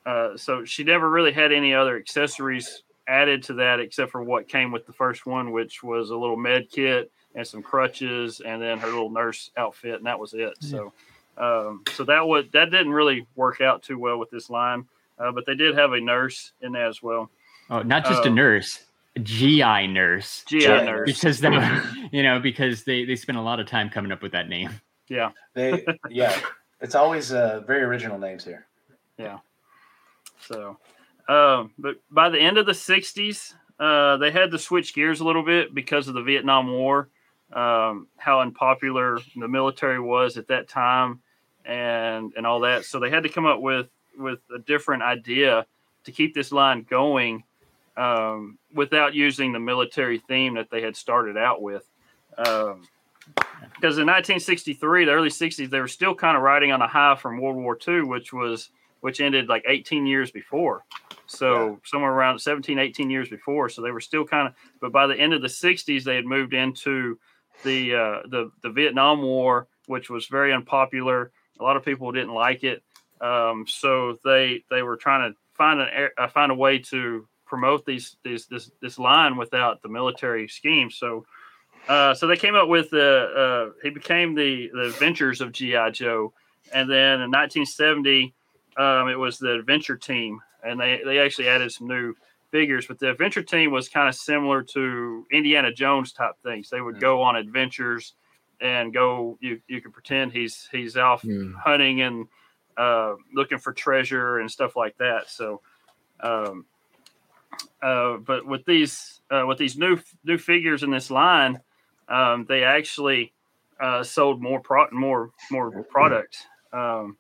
uh, 0.05 0.37
so 0.37 0.65
she 0.65 0.85
never 0.85 1.09
really 1.09 1.33
had 1.33 1.53
any 1.53 1.73
other 1.73 1.97
accessories 1.97 2.83
added 3.09 3.43
to 3.45 3.55
that 3.55 3.81
except 3.81 4.11
for 4.11 4.23
what 4.23 4.49
came 4.49 4.71
with 4.71 4.87
the 4.87 4.93
first 4.93 5.25
one, 5.25 5.53
which 5.53 5.83
was 5.83 6.11
a 6.11 6.17
little 6.17 6.37
med 6.37 6.71
kit 6.71 7.11
and 7.35 7.47
some 7.47 7.63
crutches, 7.63 8.41
and 8.41 8.61
then 8.61 8.79
her 8.79 8.89
little 8.89 9.11
nurse 9.11 9.51
outfit, 9.57 9.95
and 9.95 10.07
that 10.07 10.19
was 10.19 10.35
it. 10.35 10.55
So, 10.61 10.93
um, 11.39 11.83
so 11.95 12.05
that 12.05 12.27
would 12.27 12.53
that 12.53 12.71
didn't 12.71 12.93
really 12.93 13.27
work 13.37 13.61
out 13.61 13.83
too 13.83 13.99
well 13.99 14.19
with 14.19 14.31
this 14.31 14.51
line, 14.51 14.87
uh, 15.19 15.33
but 15.33 15.47
they 15.47 15.55
did 15.55 15.77
have 15.77 15.93
a 15.93 16.01
nurse 16.01 16.53
in 16.61 16.73
that 16.73 16.89
as 16.89 17.03
well. 17.03 17.31
Oh, 17.71 17.83
not 17.83 18.05
just 18.05 18.25
a 18.25 18.29
Um, 18.29 18.35
nurse, 18.35 18.85
a 19.17 19.21
GI 19.21 19.87
nurse. 19.87 20.45
GI 20.47 20.61
GI 20.61 20.67
nurse, 20.69 21.13
Because 21.21 21.41
that, 21.41 22.09
you 22.13 22.23
know, 22.23 22.39
because 22.39 22.85
they 22.85 23.05
they 23.05 23.17
spent 23.17 23.39
a 23.39 23.43
lot 23.43 23.61
of 23.61 23.67
time 23.67 23.89
coming 23.89 24.13
up 24.13 24.23
with 24.23 24.33
that 24.33 24.49
name. 24.49 24.71
yeah, 25.09 25.31
They, 25.55 25.87
yeah, 26.11 26.39
it's 26.81 26.95
always 26.95 27.33
uh, 27.33 27.61
very 27.67 27.83
original 27.83 28.19
names 28.19 28.45
here. 28.45 28.67
Yeah 29.19 29.39
so, 30.43 30.79
um, 31.29 31.73
but 31.79 31.97
by 32.11 32.29
the 32.29 32.39
end 32.39 32.59
of 32.59 32.67
the 32.67 32.73
'60s, 32.73 33.55
uh, 33.79 34.17
they 34.19 34.31
had 34.31 34.51
to 34.51 34.59
switch 34.59 34.95
gears 34.95 35.21
a 35.21 35.25
little 35.25 35.45
bit 35.45 35.75
because 35.75 36.09
of 36.09 36.15
the 36.15 36.23
Vietnam 36.23 36.73
War, 36.73 37.09
um, 37.53 38.07
how 38.17 38.41
unpopular 38.41 39.19
the 39.37 39.49
military 39.49 40.01
was 40.01 40.37
at 40.37 40.49
that 40.49 40.69
time, 40.69 41.21
and 41.65 42.33
and 42.37 42.47
all 42.47 42.61
that. 42.61 42.85
So 42.85 42.99
they 42.99 43.11
had 43.11 43.23
to 43.23 43.29
come 43.29 43.47
up 43.47 43.61
with 43.61 43.89
with 44.17 44.41
a 44.55 44.59
different 44.59 45.03
idea 45.03 45.67
to 46.05 46.13
keep 46.13 46.35
this 46.35 46.53
line 46.53 46.87
going 46.89 47.45
um, 47.97 48.59
without 48.75 49.15
using 49.15 49.53
the 49.53 49.61
military 49.61 50.19
theme 50.19 50.55
that 50.55 50.71
they 50.71 50.83
had 50.83 50.97
started 50.97 51.37
out 51.37 51.63
with. 51.63 51.89
Um, 52.39 52.89
because 53.75 53.99
in 53.99 54.07
1963, 54.07 55.05
the 55.05 55.13
early 55.13 55.29
60s, 55.29 55.71
they 55.71 55.81
were 55.81 55.89
still 55.89 56.15
kind 56.15 56.37
of 56.37 56.43
riding 56.43 56.73
on 56.73 56.83
a 56.83 56.89
high 56.89 57.15
from 57.15 57.41
World 57.41 57.57
War 57.57 57.79
II, 57.87 58.03
which 58.03 58.33
was 58.33 58.71
which 59.01 59.21
ended 59.21 59.49
like 59.49 59.65
18 59.67 60.07
years 60.07 60.31
before. 60.31 60.85
So 61.27 61.81
somewhere 61.85 62.13
around 62.13 62.39
17, 62.39 62.79
18 62.79 63.11
years 63.11 63.29
before. 63.29 63.69
So 63.69 63.83
they 63.83 63.91
were 63.91 64.01
still 64.01 64.25
kind 64.25 64.47
of, 64.47 64.55
but 64.81 64.93
by 64.93 65.09
the 65.09 65.17
end 65.17 65.33
of 65.33 65.43
the 65.43 65.49
60s, 65.49 66.05
they 66.05 66.15
had 66.15 66.25
moved 66.25 66.55
into 66.55 67.19
the 67.63 67.95
uh, 67.95 68.29
the 68.29 68.51
the 68.63 68.71
Vietnam 68.71 69.23
War, 69.23 69.69
which 69.87 70.11
was 70.11 70.27
very 70.27 70.53
unpopular. 70.53 71.33
A 71.61 71.63
lot 71.63 71.77
of 71.77 71.85
people 71.85 72.13
didn't 72.13 72.35
like 72.35 72.65
it. 72.65 72.83
Um, 73.21 73.67
so 73.69 74.19
they 74.25 74.65
they 74.71 74.83
were 74.83 74.97
trying 74.97 75.33
to 75.33 75.39
find 75.55 75.81
an 75.81 75.89
uh, 76.19 76.29
find 76.29 76.53
a 76.53 76.57
way 76.57 76.79
to 76.79 77.27
promote 77.47 77.85
these 77.87 78.17
these 78.25 78.47
this 78.47 78.71
this 78.81 78.99
line 78.99 79.37
without 79.37 79.83
the 79.83 79.89
military 79.89 80.49
scheme. 80.49 80.91
So. 80.91 81.25
Uh, 81.89 82.15
so 82.15 82.29
they 82.29 82.37
came 82.37 82.55
up 82.55 82.69
with 82.69 82.91
the. 82.91 83.73
Uh, 83.73 83.73
he 83.83 83.91
became 83.91 84.37
the 84.37 84.71
the 84.73 84.83
Adventures 84.83 85.41
of 85.41 85.51
GI 85.51 85.91
Joe, 85.91 86.33
and 86.73 86.89
then 86.89 87.21
in 87.21 87.33
1970, 87.33 88.33
um, 88.77 89.09
it 89.09 89.19
was 89.19 89.39
the 89.39 89.55
Adventure 89.55 89.97
Team, 89.97 90.41
and 90.63 90.79
they 90.79 91.01
they 91.05 91.19
actually 91.19 91.49
added 91.49 91.73
some 91.73 91.89
new 91.89 92.15
figures. 92.53 92.87
But 92.87 93.01
the 93.01 93.11
Adventure 93.11 93.43
Team 93.43 93.73
was 93.73 93.89
kind 93.89 94.09
of 94.09 94.15
similar 94.15 94.63
to 94.63 95.27
Indiana 95.33 95.73
Jones 95.73 96.13
type 96.13 96.35
things. 96.45 96.71
They 96.71 96.81
would 96.81 97.01
go 97.01 97.21
on 97.23 97.35
adventures 97.35 98.15
and 98.61 98.95
go. 98.95 99.37
You 99.41 99.61
you 99.67 99.81
could 99.81 99.93
pretend 99.93 100.33
he's 100.33 100.69
he's 100.71 100.97
off 100.97 101.23
Hmm. 101.23 101.55
hunting 101.55 102.03
and 102.03 102.27
uh, 102.77 103.15
looking 103.35 103.59
for 103.59 103.73
treasure 103.73 104.39
and 104.39 104.49
stuff 104.51 104.77
like 104.77 104.97
that. 104.99 105.29
So, 105.29 105.61
um, 106.21 106.65
uh, 107.83 108.19
but 108.19 108.47
with 108.47 108.65
these 108.65 109.21
uh, 109.31 109.45
with 109.47 109.59
these 109.59 109.77
new 109.77 109.99
new 110.25 110.39
figures 110.39 110.83
in 110.85 110.91
this 110.91 111.11
line, 111.11 111.61
um, 112.09 112.47
they 112.49 112.63
actually 112.63 113.33
uh, 113.81 114.05
sold 114.05 114.41
more 114.41 114.61
pro- 114.61 114.91
more 114.93 115.31
more 115.51 115.83
product. 115.91 116.39
Um, 116.73 117.17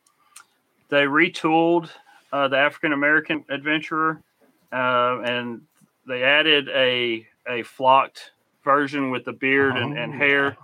they 0.88 1.04
retooled 1.04 1.90
uh, 2.32 2.48
the 2.48 2.56
African 2.58 2.92
American 2.92 3.44
adventurer, 3.48 4.22
uh, 4.72 5.20
and 5.24 5.62
they 6.06 6.22
added 6.22 6.68
a 6.70 7.26
a 7.48 7.62
flocked 7.62 8.32
version 8.64 9.10
with 9.10 9.24
the 9.24 9.32
beard 9.32 9.76
and, 9.76 9.98
and 9.98 10.14
hair. 10.14 10.56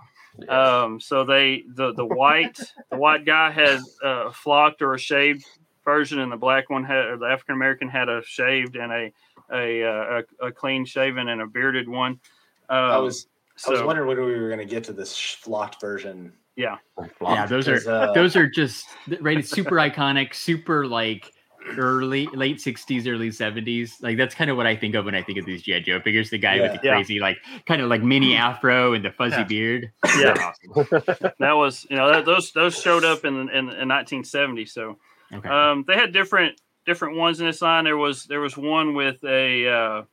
Um, 0.47 0.99
so 0.99 1.23
they 1.25 1.63
the 1.75 1.93
the 1.93 2.05
white 2.05 2.59
the 2.89 2.97
white 2.97 3.25
guy 3.25 3.51
had 3.51 3.79
a 4.03 4.31
flocked 4.31 4.81
or 4.81 4.93
a 4.93 4.99
shaved 4.99 5.45
version, 5.83 6.19
and 6.19 6.31
the 6.31 6.37
black 6.37 6.69
one 6.69 6.83
had 6.83 7.05
or 7.05 7.17
the 7.17 7.25
African 7.25 7.55
American 7.55 7.89
had 7.89 8.09
a 8.09 8.23
shaved 8.23 8.75
and 8.75 8.91
a 8.91 9.11
a, 9.51 9.83
uh, 9.83 10.21
a 10.41 10.47
a 10.47 10.51
clean 10.51 10.85
shaven 10.85 11.29
and 11.29 11.41
a 11.41 11.47
bearded 11.47 11.89
one. 11.89 12.19
Um, 12.69 12.77
I 12.77 12.97
was 12.97 13.27
I 13.67 13.71
was 13.71 13.79
so- 13.79 13.85
wondering 13.85 14.07
when 14.07 14.17
we 14.17 14.39
were 14.39 14.47
going 14.47 14.59
to 14.59 14.65
get 14.65 14.83
to 14.85 14.93
this 14.93 15.17
flocked 15.17 15.81
version. 15.81 16.31
Yeah, 16.55 16.77
yeah. 17.21 17.45
those 17.45 17.69
are 17.69 17.89
uh, 17.89 18.11
those 18.13 18.35
are 18.35 18.49
just 18.49 18.85
right. 19.21 19.37
It's 19.37 19.49
super 19.49 19.75
iconic, 19.75 20.33
super 20.35 20.85
like 20.85 21.31
early 21.77 22.27
late 22.27 22.57
60s 22.57 23.07
early 23.07 23.29
70s 23.29 24.01
like 24.01 24.17
that's 24.17 24.33
kind 24.33 24.49
of 24.49 24.57
what 24.57 24.65
i 24.65 24.75
think 24.75 24.95
of 24.95 25.05
when 25.05 25.13
i 25.13 25.21
think 25.21 25.37
of 25.37 25.45
these 25.45 25.61
gi 25.61 25.81
joe 25.81 25.99
figures 25.99 26.29
the 26.29 26.37
guy 26.37 26.59
with 26.59 26.71
the 26.71 26.79
Yeah. 26.81 26.93
crazy 26.93 27.19
like 27.19 27.37
kind 27.65 27.81
of 27.81 27.89
like 27.89 28.01
mini 28.01 28.35
afro 28.35 28.93
and 28.93 29.03
the 29.05 29.11
fuzzy 29.11 29.37
Yeah. 29.37 29.43
beard 29.43 29.91
yeah, 30.17 30.51
that 31.39 31.53
was 31.53 31.85
you 31.89 31.95
know 31.95 32.11
that, 32.11 32.25
those 32.25 32.51
those 32.51 32.79
showed 32.79 33.03
up 33.05 33.25
in 33.25 33.33
in, 33.49 33.69
in 33.69 33.87
1970. 33.87 34.65
So 34.65 34.97
okay 35.33 35.49
um, 35.49 35.83
they 35.87 35.95
had 35.95 36.11
different 36.13 36.59
different 36.85 37.17
ones 37.17 37.39
in 37.39 37.45
this 37.45 37.61
line. 37.61 37.83
There 37.83 37.97
was 37.97 38.25
there 38.25 38.39
was 38.39 38.57
one 38.57 38.95
with 38.95 39.23
a 39.23 39.67
uh, 39.67 40.03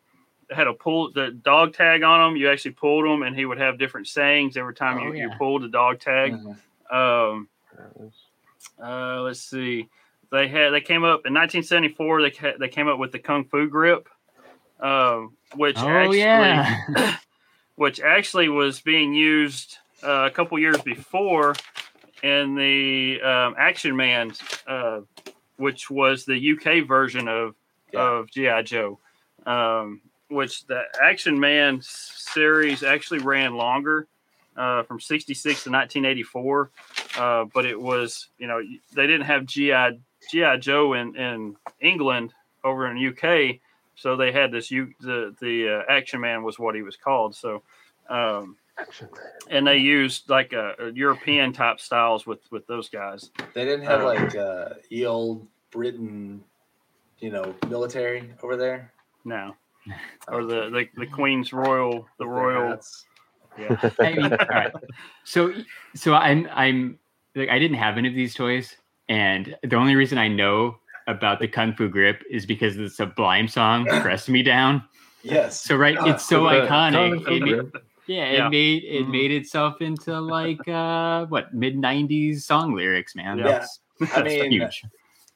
had 0.54 0.66
a 0.66 0.74
pull 0.74 1.12
the 1.12 1.30
dog 1.30 1.72
tag 1.72 2.02
on 2.02 2.20
them. 2.20 2.37
You 2.37 2.50
actually 2.50 2.72
pulled 2.72 3.06
them, 3.06 3.22
and 3.22 3.35
he 3.35 3.44
would 3.46 3.59
have 3.59 3.78
different 3.78 4.06
sayings 4.09 4.56
every 4.56 4.74
time 4.74 4.98
Oh, 4.98 5.12
you, 5.12 5.14
you 5.22 5.30
pulled 5.38 5.62
the 5.62 5.68
dog 5.68 6.00
tag. 6.00 6.32
Mhm. 6.35 6.56
Um, 6.90 7.48
uh, 8.82 9.20
let's 9.22 9.40
see. 9.40 9.88
They 10.30 10.48
had 10.48 10.70
they 10.70 10.80
came 10.80 11.04
up 11.04 11.26
in 11.26 11.34
1974. 11.34 12.22
They 12.22 12.30
ca- 12.30 12.56
they 12.58 12.68
came 12.68 12.88
up 12.88 12.98
with 12.98 13.12
the 13.12 13.18
kung 13.18 13.44
fu 13.44 13.68
grip, 13.68 14.08
um, 14.80 15.36
which 15.54 15.76
oh 15.78 15.86
actually 15.86 16.18
yeah 16.18 17.16
which 17.76 18.00
actually 18.00 18.48
was 18.48 18.80
being 18.80 19.14
used 19.14 19.78
uh, 20.02 20.26
a 20.26 20.30
couple 20.30 20.58
years 20.58 20.80
before 20.82 21.54
in 22.22 22.54
the 22.54 23.20
um, 23.22 23.54
Action 23.58 23.94
Man, 23.96 24.32
uh, 24.66 25.00
which 25.56 25.90
was 25.90 26.24
the 26.24 26.52
UK 26.52 26.86
version 26.86 27.28
of 27.28 27.54
Yeah. 27.92 28.00
of 28.00 28.30
GI 28.30 28.62
Joe, 28.64 28.98
um, 29.44 30.00
which 30.28 30.66
the 30.66 30.82
Action 31.00 31.38
Man 31.38 31.80
series 31.82 32.82
actually 32.82 33.20
ran 33.20 33.54
longer. 33.54 34.08
Uh, 34.56 34.82
from 34.84 34.98
66 34.98 35.64
to 35.64 35.70
1984 35.70 36.70
uh, 37.18 37.44
but 37.52 37.66
it 37.66 37.78
was 37.78 38.28
you 38.38 38.46
know 38.46 38.58
they 38.94 39.06
didn't 39.06 39.26
have 39.26 39.44
gi 39.44 39.70
gi 40.30 40.58
joe 40.58 40.94
in, 40.94 41.16
in 41.16 41.56
england 41.80 42.32
over 42.64 42.90
in 42.90 43.06
uk 43.08 43.56
so 43.98 44.14
they 44.14 44.30
had 44.30 44.52
this 44.52 44.70
U, 44.70 44.92
the 45.00 45.34
the 45.40 45.78
uh, 45.78 45.92
action 45.92 46.20
man 46.20 46.42
was 46.42 46.58
what 46.58 46.74
he 46.74 46.82
was 46.82 46.96
called 46.96 47.34
so 47.34 47.62
um, 48.08 48.56
and 49.48 49.66
they 49.66 49.78
used 49.78 50.28
like 50.28 50.52
a, 50.52 50.74
a 50.78 50.92
european 50.92 51.52
type 51.52 51.80
styles 51.80 52.26
with 52.26 52.40
with 52.50 52.66
those 52.66 52.88
guys 52.88 53.30
They 53.54 53.64
didn't 53.64 53.86
have 53.86 54.02
Uh, 54.02 54.04
like 54.04 54.36
uh, 54.36 54.68
ye 54.90 55.06
old 55.06 55.46
Britain, 55.76 56.42
you 57.18 57.30
know, 57.30 57.54
military 57.68 58.32
over 58.42 58.56
there. 58.56 58.92
No, 59.24 59.54
or 60.28 60.44
the, 60.44 60.70
the 60.70 60.88
the 60.96 61.06
queen's 61.06 61.52
royal 61.52 62.06
the 62.18 62.26
royal 62.26 62.70
hats. 62.70 63.04
yeah 63.58 63.90
I 64.00 64.12
mean, 64.14 64.32
all 64.32 64.46
right. 64.48 64.72
So, 65.24 65.52
so 65.94 66.14
I'm, 66.14 66.48
I'm, 66.52 66.98
like, 67.34 67.50
I 67.50 67.58
didn't 67.58 67.76
have 67.76 67.98
any 67.98 68.08
of 68.08 68.14
these 68.14 68.34
toys, 68.34 68.76
and 69.08 69.56
the 69.62 69.76
only 69.76 69.94
reason 69.94 70.18
I 70.18 70.28
know 70.28 70.76
about 71.06 71.38
the 71.38 71.46
Kung 71.48 71.74
Fu 71.74 71.88
Grip 71.88 72.22
is 72.30 72.44
because 72.46 72.74
of 72.76 72.82
the 72.82 72.90
Sublime 72.90 73.48
song 73.48 73.86
"Press 74.02 74.28
Me 74.28 74.42
Down." 74.42 74.82
Yes. 75.22 75.62
So, 75.62 75.76
right, 75.76 75.96
it's 76.06 76.26
so 76.28 76.44
The 76.44 76.66
iconic. 76.66 77.20
It 77.28 77.42
made- 77.42 77.48
Grip. 77.48 77.84
yeah, 78.06 78.30
Yeah. 78.32 78.46
it 78.46 78.50
made 78.50 78.84
it 78.84 79.04
Mhm. 79.06 79.10
made 79.10 79.30
itself 79.32 79.80
into 79.80 80.20
like 80.20 80.66
uh 80.68 81.26
what 81.26 81.52
mid 81.54 81.76
'90s 81.76 82.44
song 82.44 82.74
lyrics, 82.74 83.14
man. 83.16 83.38
Yeah. 83.38 83.44
That's, 83.44 83.80
I 84.00 84.04
that's 84.22 84.24
mean, 84.24 84.50
huge. 84.52 84.82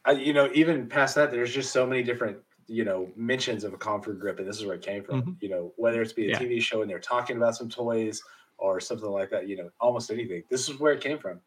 I, 0.04 0.12
you 0.12 0.32
know, 0.32 0.50
even 0.54 0.86
past 0.88 1.14
that, 1.16 1.30
there's 1.30 1.52
just 1.52 1.72
so 1.72 1.86
many 1.86 2.02
different, 2.02 2.38
you 2.66 2.84
know, 2.84 3.10
mentions 3.16 3.64
of 3.64 3.74
a 3.74 3.76
Kung 3.76 4.00
Fu 4.02 4.14
grip, 4.14 4.38
and 4.38 4.48
this 4.48 4.58
is 4.58 4.64
where 4.64 4.76
it 4.76 4.82
came 4.82 5.02
from. 5.04 5.22
Mhm. 5.22 5.36
You 5.40 5.50
know, 5.50 5.72
whether 5.76 6.00
it's 6.02 6.12
be 6.14 6.26
a 6.26 6.30
Yeah. 6.30 6.38
TV 6.38 6.60
show 6.60 6.80
and 6.82 6.90
they're 6.90 6.98
talking 6.98 7.36
about 7.36 7.54
some 7.56 7.68
toys 7.68 8.22
or 8.58 8.80
something 8.80 9.10
like 9.10 9.30
that. 9.30 9.46
You 9.48 9.56
know, 9.58 9.70
almost 9.80 10.10
anything. 10.10 10.42
This 10.50 10.68
is 10.68 10.78
where 10.80 10.92
it 10.92 11.00
came 11.00 11.18
from. 11.18 11.40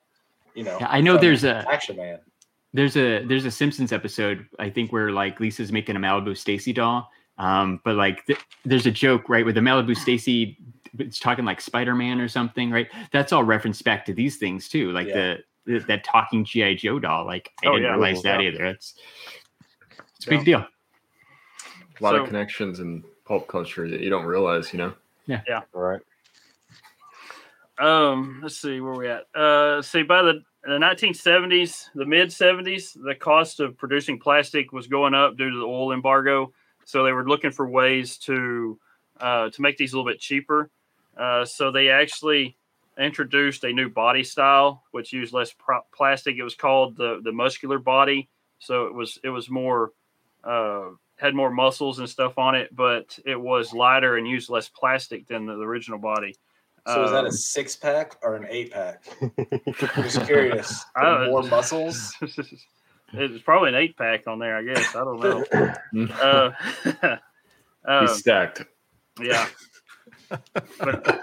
You 0.56 0.64
know, 0.64 0.78
Yeah, 0.80 0.88
I 0.90 1.02
know 1.02 1.18
there's 1.18 1.44
a- 1.44 1.66
Action 1.72 1.98
Man. 1.98 2.20
There's 2.76 2.98
a 2.98 3.24
there's 3.26 3.46
a 3.46 3.52
Simpsons 3.52 3.92
episode 3.92 4.48
I 4.60 4.70
think 4.70 4.92
where 4.92 5.12
like 5.12 5.40
Lisa's 5.40 5.72
making 5.72 5.96
a 5.96 6.00
Malibu 6.00 6.36
Stacy 6.36 6.74
doll, 6.74 7.10
um, 7.38 7.80
but 7.84 7.96
like 7.96 8.26
th- 8.26 8.40
there's 8.66 8.86
a 8.88 8.92
joke 8.92 9.30
right 9.30 9.44
where 9.46 9.54
the 9.54 9.60
Malibu 9.62 9.96
Stacy 9.96 10.58
it's 10.98 11.20
talking 11.20 11.44
like 11.46 11.60
Spider-Man 11.62 12.20
or 12.22 12.28
something, 12.28 12.70
right? 12.72 12.88
That's 13.12 13.32
all 13.32 13.44
referenced 13.44 13.84
back 13.84 14.06
to 14.06 14.14
these 14.14 14.38
things 14.38 14.70
too, 14.70 14.92
like 14.92 15.08
Yeah. 15.08 15.38
the, 15.66 15.74
the 15.74 15.80
that 15.86 16.04
talking 16.04 16.44
GI 16.46 16.76
Joe 16.76 16.98
doll. 17.00 17.26
Like 17.26 17.52
I 17.64 17.68
Oh, 17.68 17.72
didn't 17.74 17.84
yeah. 17.84 17.92
realize 17.92 18.22
that 18.24 18.42
Yeah. 18.42 18.50
either. 18.50 18.66
It's 18.66 18.96
it's 20.18 20.26
a 20.28 20.30
big 20.30 20.44
deal. 20.46 20.60
A 22.00 22.04
lot 22.04 22.12
So- 22.16 22.22
of 22.24 22.28
connections 22.28 22.80
in 22.80 23.04
pulp 23.26 23.48
culture 23.48 23.88
that 23.90 24.00
you 24.02 24.10
don't 24.10 24.26
realize, 24.26 24.74
you 24.74 24.78
know. 24.80 24.94
Yeah. 25.28 25.42
Yeah. 25.48 25.62
All 25.76 25.82
right. 25.82 26.02
Um, 27.80 28.40
let's 28.44 28.58
see 28.58 28.80
where 28.80 28.94
we 28.94 29.08
at. 29.08 29.24
Uh, 29.36 29.82
see 29.82 30.04
by 30.04 30.22
the 30.22 30.44
the 30.64 30.78
1970s, 30.78 31.90
the 31.94 32.06
mid 32.06 32.30
70s, 32.30 32.98
the 33.04 33.16
cost 33.16 33.60
of 33.60 33.78
producing 33.78 34.18
plastic 34.18 34.72
was 34.72 34.88
going 34.88 35.14
up 35.14 35.36
due 35.36 35.50
to 35.50 35.58
the 35.58 35.66
oil 35.66 35.92
embargo. 35.92 36.54
So 36.86 37.04
they 37.04 37.12
were 37.12 37.28
looking 37.28 37.52
for 37.52 37.68
ways 37.68 38.18
to 38.20 38.80
uh, 39.20 39.50
to 39.50 39.62
make 39.62 39.78
these 39.78 39.94
a 39.94 39.98
little 39.98 40.10
bit 40.10 40.20
cheaper. 40.20 40.70
Uh, 41.18 41.46
so 41.46 41.72
they 41.72 41.90
actually 41.90 42.58
introduced 42.98 43.64
a 43.64 43.74
new 43.74 43.90
body 43.90 44.24
style, 44.24 44.84
which 44.92 45.12
used 45.12 45.34
less 45.34 45.54
plastic. 45.94 46.38
It 46.38 46.44
was 46.44 46.56
called 46.56 46.96
the 46.96 47.20
the 47.24 47.32
muscular 47.32 47.80
body. 47.80 48.30
So 48.60 48.86
it 48.86 48.94
was 48.94 49.20
it 49.24 49.30
was 49.30 49.50
more 49.50 49.92
uh, 50.44 50.92
had 51.18 51.36
more 51.36 51.52
muscles 51.52 52.00
and 52.00 52.10
stuff 52.10 52.38
on 52.38 52.56
it, 52.56 52.74
but 52.76 53.18
it 53.26 53.40
was 53.40 53.74
lighter 53.74 54.18
and 54.18 54.28
used 54.28 54.50
less 54.50 54.70
plastic 54.70 55.28
than 55.28 55.46
the, 55.46 55.56
the 55.56 55.64
original 55.64 56.00
body. 56.00 56.36
So 56.88 57.04
is 57.06 57.12
that 57.12 57.20
Um, 57.22 57.26
a 57.28 57.32
six 57.32 57.76
pack 57.76 58.16
or 58.22 58.36
an 58.36 58.46
eight 58.50 58.72
pack? 58.72 59.04
I'm 59.22 60.04
just 60.04 60.26
curious. 60.26 60.84
I 60.96 61.04
don't- 61.06 61.30
More 61.30 61.44
muscles. 61.44 62.14
it's 63.14 63.44
probably 63.44 63.70
an 63.70 63.76
eight 63.76 63.96
pack 63.98 64.28
on 64.28 64.40
there, 64.40 64.58
I 64.58 64.64
guess. 64.64 64.96
I 64.96 65.00
don't 65.04 65.20
know. 65.20 65.46
uh, 66.22 67.16
uh, 67.86 68.02
He's 68.02 68.18
stacked. 68.18 68.64
yeah. 69.22 69.48
But, 70.80 71.22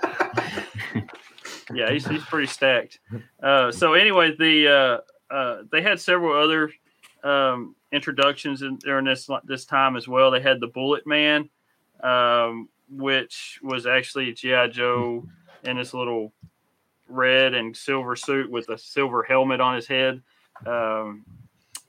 yeah, 1.75 1.91
he's, 1.91 2.07
he's 2.07 2.25
pretty 2.25 2.47
stacked. 2.47 2.99
Uh, 3.43 3.71
so 3.73 3.95
anyway, 3.95 4.35
the 4.37 4.69
uh, 5.31 5.35
uh, 5.35 5.63
they 5.71 5.83
had 5.83 6.01
several 6.01 6.41
other 6.41 6.73
um, 7.23 7.75
introductions 7.93 8.63
in, 8.63 8.77
during 8.79 9.05
this 9.05 9.29
this 9.45 9.65
time 9.65 9.97
as 9.97 10.07
well. 10.09 10.31
They 10.31 10.41
had 10.41 10.61
the 10.61 10.67
Bullet 10.69 11.07
Man, 11.07 11.49
um, 12.03 12.69
which 12.89 13.59
was 13.63 13.87
actually 13.87 14.33
GI 14.33 14.69
Joe 14.71 15.27
in 15.65 15.77
his 15.77 15.93
little 15.95 16.33
red 17.09 17.55
and 17.55 17.77
silver 17.77 18.15
suit 18.17 18.51
with 18.51 18.69
a 18.69 18.79
silver 18.79 19.23
helmet 19.23 19.61
on 19.61 19.75
his 19.77 19.87
head. 19.87 20.23
Um, 20.67 21.25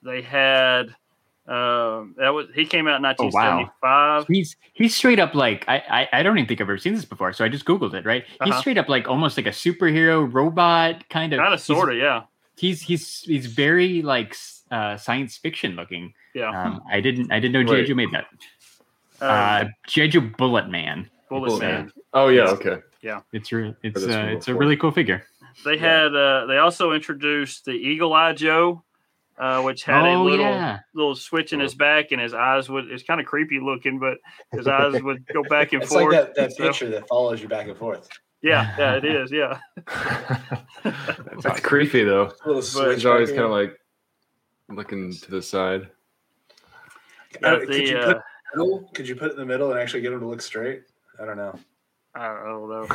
they 0.03 0.21
had 0.21 0.95
um, 1.47 2.15
that 2.17 2.29
was 2.33 2.47
he 2.55 2.65
came 2.65 2.87
out 2.87 2.99
in 2.99 3.05
Oh, 3.05 3.29
wow. 3.33 3.57
1975. 3.81 4.27
He's 4.27 4.55
he's 4.73 4.95
straight 4.95 5.19
up 5.19 5.35
like 5.35 5.65
I, 5.67 6.07
I 6.13 6.19
I 6.19 6.23
don't 6.23 6.37
even 6.37 6.47
think 6.47 6.61
I've 6.61 6.65
ever 6.69 6.77
seen 6.77 6.93
this 6.93 7.05
before, 7.05 7.33
so 7.33 7.43
I 7.43 7.49
just 7.49 7.65
googled 7.65 7.93
it. 7.93 8.05
Right, 8.05 8.23
he's 8.25 8.37
Uh-huh. 8.41 8.59
straight 8.61 8.77
up 8.77 8.87
like 8.89 9.07
almost 9.07 9.37
like 9.37 9.47
a 9.47 9.51
superhero 9.51 10.31
robot 10.31 11.07
kind 11.09 11.33
of. 11.33 11.39
Kind 11.39 11.53
of, 11.53 11.59
sort 11.59 11.91
of, 11.91 11.97
yeah, 11.97 12.23
He's 12.57 12.81
he's 12.81 13.21
he's 13.21 13.47
very 13.47 14.01
like 14.01 14.35
uh, 14.69 14.95
science 14.97 15.35
fiction 15.37 15.75
looking. 15.75 16.13
yeah. 16.33 16.49
Um, 16.49 16.81
I 16.89 17.01
didn't 17.01 17.31
I 17.31 17.39
didn't 17.39 17.53
know 17.53 17.63
GI 17.63 17.71
Wait. 17.81 17.87
Joe 17.87 17.95
made 17.95 18.11
that. 18.11 18.25
Uh, 19.19 19.25
Uh, 19.25 19.65
GI 19.87 20.07
Joe 20.09 20.21
Bullet 20.37 20.69
Man. 20.69 21.09
Bullet 21.29 21.47
Bullet 21.47 21.59
Man. 21.59 21.73
Man. 21.85 21.91
Oh 22.13 22.27
yeah, 22.29 22.43
okay. 22.51 22.77
Yeah, 23.01 23.21
it's 23.33 23.51
re- 23.51 23.75
it's 23.83 24.03
uh, 24.03 24.27
it's 24.31 24.47
a 24.47 24.55
really 24.55 24.77
cool 24.77 24.91
figure. 24.91 25.23
They 25.65 25.77
had 25.77 26.15
uh, 26.15 26.45
they 26.45 26.57
also 26.57 26.91
introduced 26.93 27.65
the 27.65 27.71
Eagle 27.71 28.13
Eye 28.13 28.33
Joe, 28.33 28.83
uh, 29.39 29.61
which 29.63 29.83
had 29.83 30.05
a 30.05 30.09
oh 30.13 30.23
little 30.23 30.45
yeah, 30.45 30.79
little 30.93 31.15
switch 31.15 31.51
in 31.51 31.59
his 31.59 31.73
back, 31.73 32.11
and 32.11 32.21
his 32.21 32.33
eyes 32.33 32.69
would 32.69 32.91
it's 32.91 33.03
kind 33.03 33.19
of 33.19 33.25
creepy 33.25 33.59
looking, 33.59 33.97
but 33.99 34.17
his 34.51 34.67
eyes 34.67 35.01
would 35.01 35.25
go 35.27 35.43
back 35.49 35.73
and 35.73 35.81
It's 35.81 35.91
like 35.91 36.03
forth. 36.03 36.13
that, 36.13 36.35
that 36.35 36.53
So- 36.53 36.63
picture 36.67 36.89
that 36.91 37.07
follows 37.07 37.41
you 37.41 37.47
back 37.47 37.67
and 37.67 37.75
forth. 37.77 38.07
yeah, 38.43 38.75
yeah, 38.79 38.95
it 38.97 39.05
is. 39.05 39.31
Yeah, 39.31 39.59
That's 40.83 41.59
creepy 41.61 42.03
though. 42.03 42.31
Little 42.45 42.61
He's 42.61 42.69
switch 42.71 43.05
always 43.05 43.29
back 43.29 43.37
kind 43.37 43.45
of 43.45 43.51
like 43.51 43.79
looking 44.69 45.11
to 45.13 45.31
the 45.31 45.41
side. 45.41 45.89
Uh, 47.43 47.57
Got 47.57 47.67
could, 47.67 47.87
you 47.87 47.97
uh, 47.97 48.05
put 48.05 48.17
it 48.17 48.21
in 48.55 48.59
the 48.59 48.63
middle? 48.65 48.89
could 48.93 49.07
you 49.07 49.15
put 49.15 49.27
it 49.29 49.31
in 49.33 49.37
the 49.39 49.45
middle 49.45 49.71
and 49.71 49.79
actually 49.79 50.01
get 50.01 50.13
him 50.13 50.19
to 50.19 50.27
look 50.27 50.41
straight? 50.41 50.83
I 51.21 51.25
don't 51.25 51.37
know. 51.37 51.57
I 52.15 52.27
don't 52.27 52.69
know. 52.69 52.87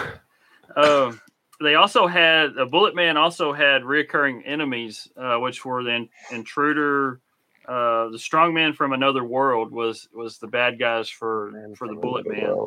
Um, 0.76 1.20
they 1.60 1.74
also 1.74 2.06
had 2.06 2.56
a 2.58 2.66
Bullet 2.66 2.94
Man. 2.94 3.16
Also 3.16 3.52
had 3.52 3.82
reoccurring 3.82 4.42
enemies, 4.44 5.08
uh, 5.16 5.36
which 5.38 5.64
were 5.64 5.82
the 5.82 5.90
in- 5.94 6.08
intruder. 6.32 7.20
Uh, 7.66 8.08
the 8.10 8.18
strongman 8.18 8.74
from 8.74 8.92
another 8.92 9.24
world 9.24 9.72
was 9.72 10.08
was 10.12 10.38
the 10.38 10.46
bad 10.46 10.78
guys 10.78 11.08
for 11.08 11.52
for 11.76 11.88
the 11.88 11.94
Bullet 11.94 12.26
Man. 12.28 12.66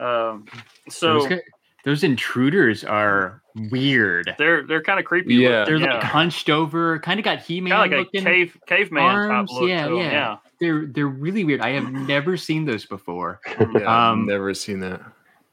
Um, 0.00 0.46
so 0.88 1.26
those, 1.26 1.38
those 1.84 2.04
intruders 2.04 2.84
are 2.84 3.42
weird. 3.70 4.32
they're 4.38 4.66
they're 4.66 4.82
kind 4.82 4.98
of 5.00 5.04
creepy. 5.04 5.34
Yeah. 5.34 5.64
They're 5.64 5.78
looking. 5.78 5.94
like 5.94 6.02
hunched 6.04 6.48
over, 6.50 6.98
kind 7.00 7.18
of 7.18 7.24
got 7.24 7.40
He-Man 7.40 7.72
kind 7.72 7.92
of 7.92 7.98
like 7.98 8.06
looking. 8.14 8.26
a 8.26 8.30
cave 8.30 8.56
caveman 8.66 9.02
arms, 9.02 9.50
type 9.50 9.60
look. 9.60 9.68
yeah, 9.68 9.86
to 9.88 9.90
'em, 9.92 9.96
yeah. 10.04 10.10
yeah. 10.12 10.36
They're 10.60 10.86
they're 10.86 11.06
really 11.08 11.44
weird. 11.44 11.60
I 11.60 11.70
have 11.70 11.90
never 11.92 12.36
seen 12.36 12.64
those 12.64 12.86
before. 12.86 13.40
Yeah, 13.58 14.10
Um, 14.10 14.20
I've 14.22 14.26
never 14.28 14.54
seen 14.54 14.80
that. 14.80 15.00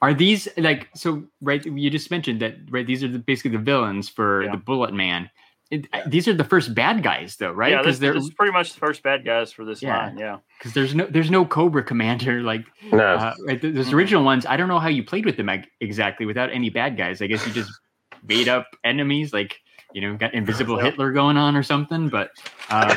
Are 0.05 0.13
these 0.13 0.47
like 0.57 0.89
so? 0.95 1.23
Right, 1.41 1.65
you 1.65 1.89
just 1.89 2.11
mentioned 2.11 2.39
that. 2.41 2.55
Right, 2.69 2.85
these 2.85 3.03
are 3.03 3.07
the, 3.07 3.19
basically 3.19 3.51
the 3.57 3.63
villains 3.63 4.07
for 4.09 4.43
Yeah. 4.43 4.51
the 4.51 4.57
Bullet 4.57 4.93
Man. 4.93 5.29
It, 5.71 5.87
These 6.05 6.27
are 6.27 6.33
the 6.35 6.43
first 6.43 6.75
bad 6.75 7.01
guys, 7.01 7.37
though, 7.37 7.51
right? 7.51 7.71
Yeah, 7.71 7.77
this, 7.81 7.85
Because 7.97 7.99
they're 7.99 8.13
this 8.13 8.25
is 8.25 8.33
pretty 8.35 8.53
much 8.53 8.73
the 8.73 8.79
first 8.79 9.01
bad 9.01 9.25
guys 9.25 9.51
for 9.51 9.65
this 9.65 9.81
Yeah. 9.81 9.97
line. 9.97 10.17
Yeah, 10.19 10.37
because 10.59 10.73
there's 10.73 10.93
no 10.93 11.07
there's 11.07 11.31
no 11.31 11.43
Cobra 11.43 11.81
Commander 11.83 12.41
like 12.43 12.63
No. 12.91 12.99
uh, 13.03 13.33
right, 13.47 13.59
th- 13.59 13.73
those 13.73 13.91
original 13.91 14.23
ones. 14.23 14.45
I 14.45 14.57
don't 14.57 14.67
know 14.67 14.77
how 14.79 14.89
you 14.89 15.03
played 15.03 15.25
with 15.25 15.37
them 15.37 15.49
ec- 15.49 15.67
exactly 15.81 16.27
without 16.27 16.51
any 16.51 16.69
bad 16.69 16.97
guys. 16.97 17.19
I 17.19 17.25
guess 17.27 17.45
you 17.47 17.51
just 17.51 17.71
made 18.23 18.47
up 18.47 18.67
enemies 18.83 19.33
like 19.33 19.57
you 19.93 20.01
know 20.01 20.15
got 20.15 20.35
Invisible 20.35 20.77
Yeah. 20.77 20.83
Hitler 20.91 21.11
going 21.11 21.35
on 21.35 21.55
or 21.55 21.63
something. 21.63 22.09
But 22.09 22.29
uh, 22.69 22.95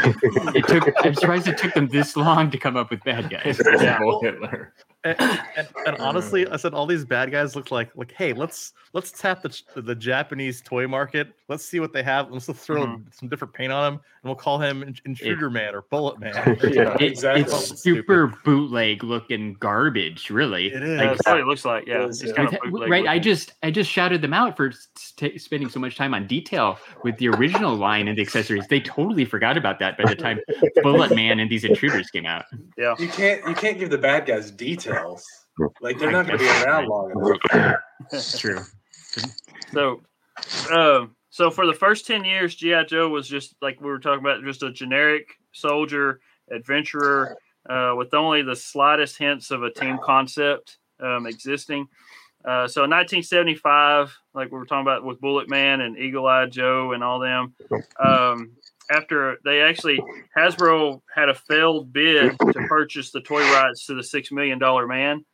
it 0.55 0.66
took. 0.68 0.92
I'm 1.03 1.14
surprised 1.14 1.49
it 1.49 1.57
took 1.57 1.73
them 1.73 1.88
this 1.88 2.16
long 2.16 2.51
to 2.51 2.59
come 2.59 2.77
up 2.77 2.90
with 2.90 3.03
bad 3.03 3.31
guys. 3.31 3.59
Yeah. 3.64 3.97
Invisible 3.97 4.21
Hitler. 4.21 4.75
And, 5.18 5.40
and, 5.57 5.68
and 5.87 5.97
honestly, 6.01 6.47
I 6.49 6.57
said 6.57 6.75
all 6.75 6.87
these 6.87 7.05
bad 7.05 7.31
guys 7.31 7.55
look 7.57 7.71
like 7.71 7.90
like 7.97 8.12
hey, 8.12 8.33
let's 8.33 8.73
let's 8.92 9.11
tap 9.12 9.42
the 9.42 9.61
the 9.81 9.94
Japanese 9.94 10.61
toy 10.61 10.87
market. 10.87 11.29
Let's 11.49 11.64
see 11.64 11.81
what 11.81 11.92
they 11.92 12.03
have. 12.03 12.31
Let's 12.31 12.47
throw 12.47 12.87
Mhm. 12.87 13.05
some 13.14 13.29
different 13.29 13.55
paint 13.55 13.73
on 13.73 13.94
him, 13.94 13.94
and 13.94 14.25
we'll 14.25 14.35
call 14.35 14.59
him 14.59 14.83
In- 14.83 14.97
Intruder 15.07 15.49
Man 15.51 15.75
or 15.75 15.83
Bullet 15.83 16.18
Man. 16.21 16.35
Yeah, 16.68 16.94
It- 17.01 17.03
exactly. 17.03 17.42
It's 17.42 17.81
super 17.81 18.27
bootleg 18.44 19.03
looking 19.03 19.55
garbage, 19.55 20.31
really. 20.31 20.66
It 20.73 20.83
is. 20.83 20.88
Yeah, 21.01 21.07
Like, 21.09 21.16
that's 21.18 21.27
what 21.29 21.40
it 21.40 21.47
looks 21.47 21.64
like. 21.64 21.87
Yeah, 21.87 22.05
It 22.05 22.11
is, 22.11 22.23
it's 22.23 22.31
yeah. 22.31 22.37
kind 22.37 22.51
With- 22.51 22.62
of 22.62 22.71
bootleg 22.73 22.90
right 22.90 23.07
i 23.07 23.18
just 23.18 23.53
i 23.62 23.71
just 23.71 23.90
shouted 23.90 24.21
them 24.23 24.33
out 24.35 24.57
for 24.57 24.68
s- 24.68 24.88
t- 25.16 25.37
spending 25.38 25.68
so 25.68 25.81
much 25.81 25.97
time 25.97 26.14
on 26.14 26.27
detail 26.27 26.79
with 27.05 27.16
the 27.18 27.29
original 27.29 27.75
line 27.88 28.09
and 28.09 28.16
the 28.18 28.23
accessories 28.23 28.66
they 28.68 28.81
totally 28.81 29.25
forgot 29.25 29.57
about 29.57 29.79
that 29.79 29.97
by 29.97 30.05
the 30.05 30.14
time 30.14 30.38
bullet 30.83 31.14
man 31.14 31.40
and 31.40 31.51
these 31.51 31.64
intruders 31.64 32.11
came 32.11 32.27
out 32.27 32.44
yeah. 32.77 32.94
You 32.99 33.09
can't 33.09 33.47
you 33.49 33.55
can't 33.55 33.79
give 33.79 33.90
the 33.90 33.99
bad 33.99 34.27
guys 34.27 34.51
details. 34.98 35.26
Like 35.80 35.98
they're 35.98 36.11
not 36.11 36.26
going 36.26 36.38
to 36.38 36.44
be 36.44 36.50
around 36.62 36.88
long 36.88 37.11
enough. 37.11 37.76
it's 38.12 38.38
true 38.38 38.61
So, 39.72 40.02
um, 40.70 41.16
so 41.30 41.50
for 41.50 41.66
the 41.66 41.74
first 41.74 42.06
ten 42.06 42.24
years, 42.24 42.54
GI 42.54 42.84
Joe 42.87 43.08
was 43.08 43.28
just 43.28 43.54
like 43.61 43.80
we 43.80 43.88
were 43.88 43.98
talking 43.98 44.20
about, 44.20 44.42
just 44.44 44.62
a 44.62 44.70
generic 44.70 45.26
soldier 45.52 46.20
adventurer 46.50 47.37
uh, 47.68 47.94
with 47.96 48.14
only 48.14 48.42
the 48.42 48.56
slightest 48.56 49.18
hints 49.18 49.50
of 49.50 49.62
a 49.62 49.70
team 49.70 49.98
concept 50.02 50.78
um, 51.00 51.26
existing. 51.26 51.87
Uh, 52.44 52.66
so 52.68 52.84
in 52.84 52.90
1975, 52.90 54.16
like 54.32 54.50
we 54.50 54.58
were 54.58 54.64
talking 54.64 54.82
about 54.82 55.04
with 55.04 55.20
Bullet 55.20 55.50
Man 55.50 55.80
and 55.80 55.98
Eagle 55.98 56.26
Eye 56.26 56.46
Joe 56.46 56.92
and 56.92 57.02
all 57.02 57.18
them, 57.18 57.54
um, 58.02 58.52
after 58.90 59.37
they 59.44 59.61
actually 59.61 60.01
Hasbro 60.37 61.01
had 61.14 61.29
a 61.29 61.35
failed 61.35 61.92
bid 61.92 62.38
to 62.38 62.53
purchase 62.68 63.11
the 63.11 63.20
toy 63.20 63.42
rights 63.53 63.87
to 63.87 63.94
the 63.94 64.03
Six 64.03 64.31
Million 64.33 64.59
Dollar 64.59 64.87
Man. 64.87 65.24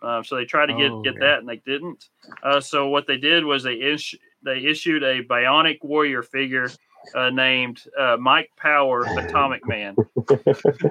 Uh, 0.00 0.22
so 0.22 0.34
they 0.36 0.44
tried 0.44 0.66
to 0.66 0.74
get 0.74 0.90
Oh, 0.90 1.02
get 1.02 1.14
yeah. 1.14 1.20
that 1.20 1.38
and 1.40 1.48
they 1.48 1.62
didn't. 1.64 2.06
Uh, 2.42 2.60
so 2.60 2.88
what 2.88 3.06
they 3.06 3.16
did 3.18 3.44
was 3.44 3.62
they 3.62 3.74
is- 3.74 4.14
they 4.44 4.58
issued 4.58 5.02
a 5.04 5.22
Bionic 5.22 5.78
Warrior 5.82 6.22
figure 6.22 6.68
uh, 7.14 7.30
named 7.30 7.80
uh, 7.98 8.16
Mike 8.18 8.50
Power 8.56 9.02
Atomic 9.18 9.64
Man. 9.66 9.94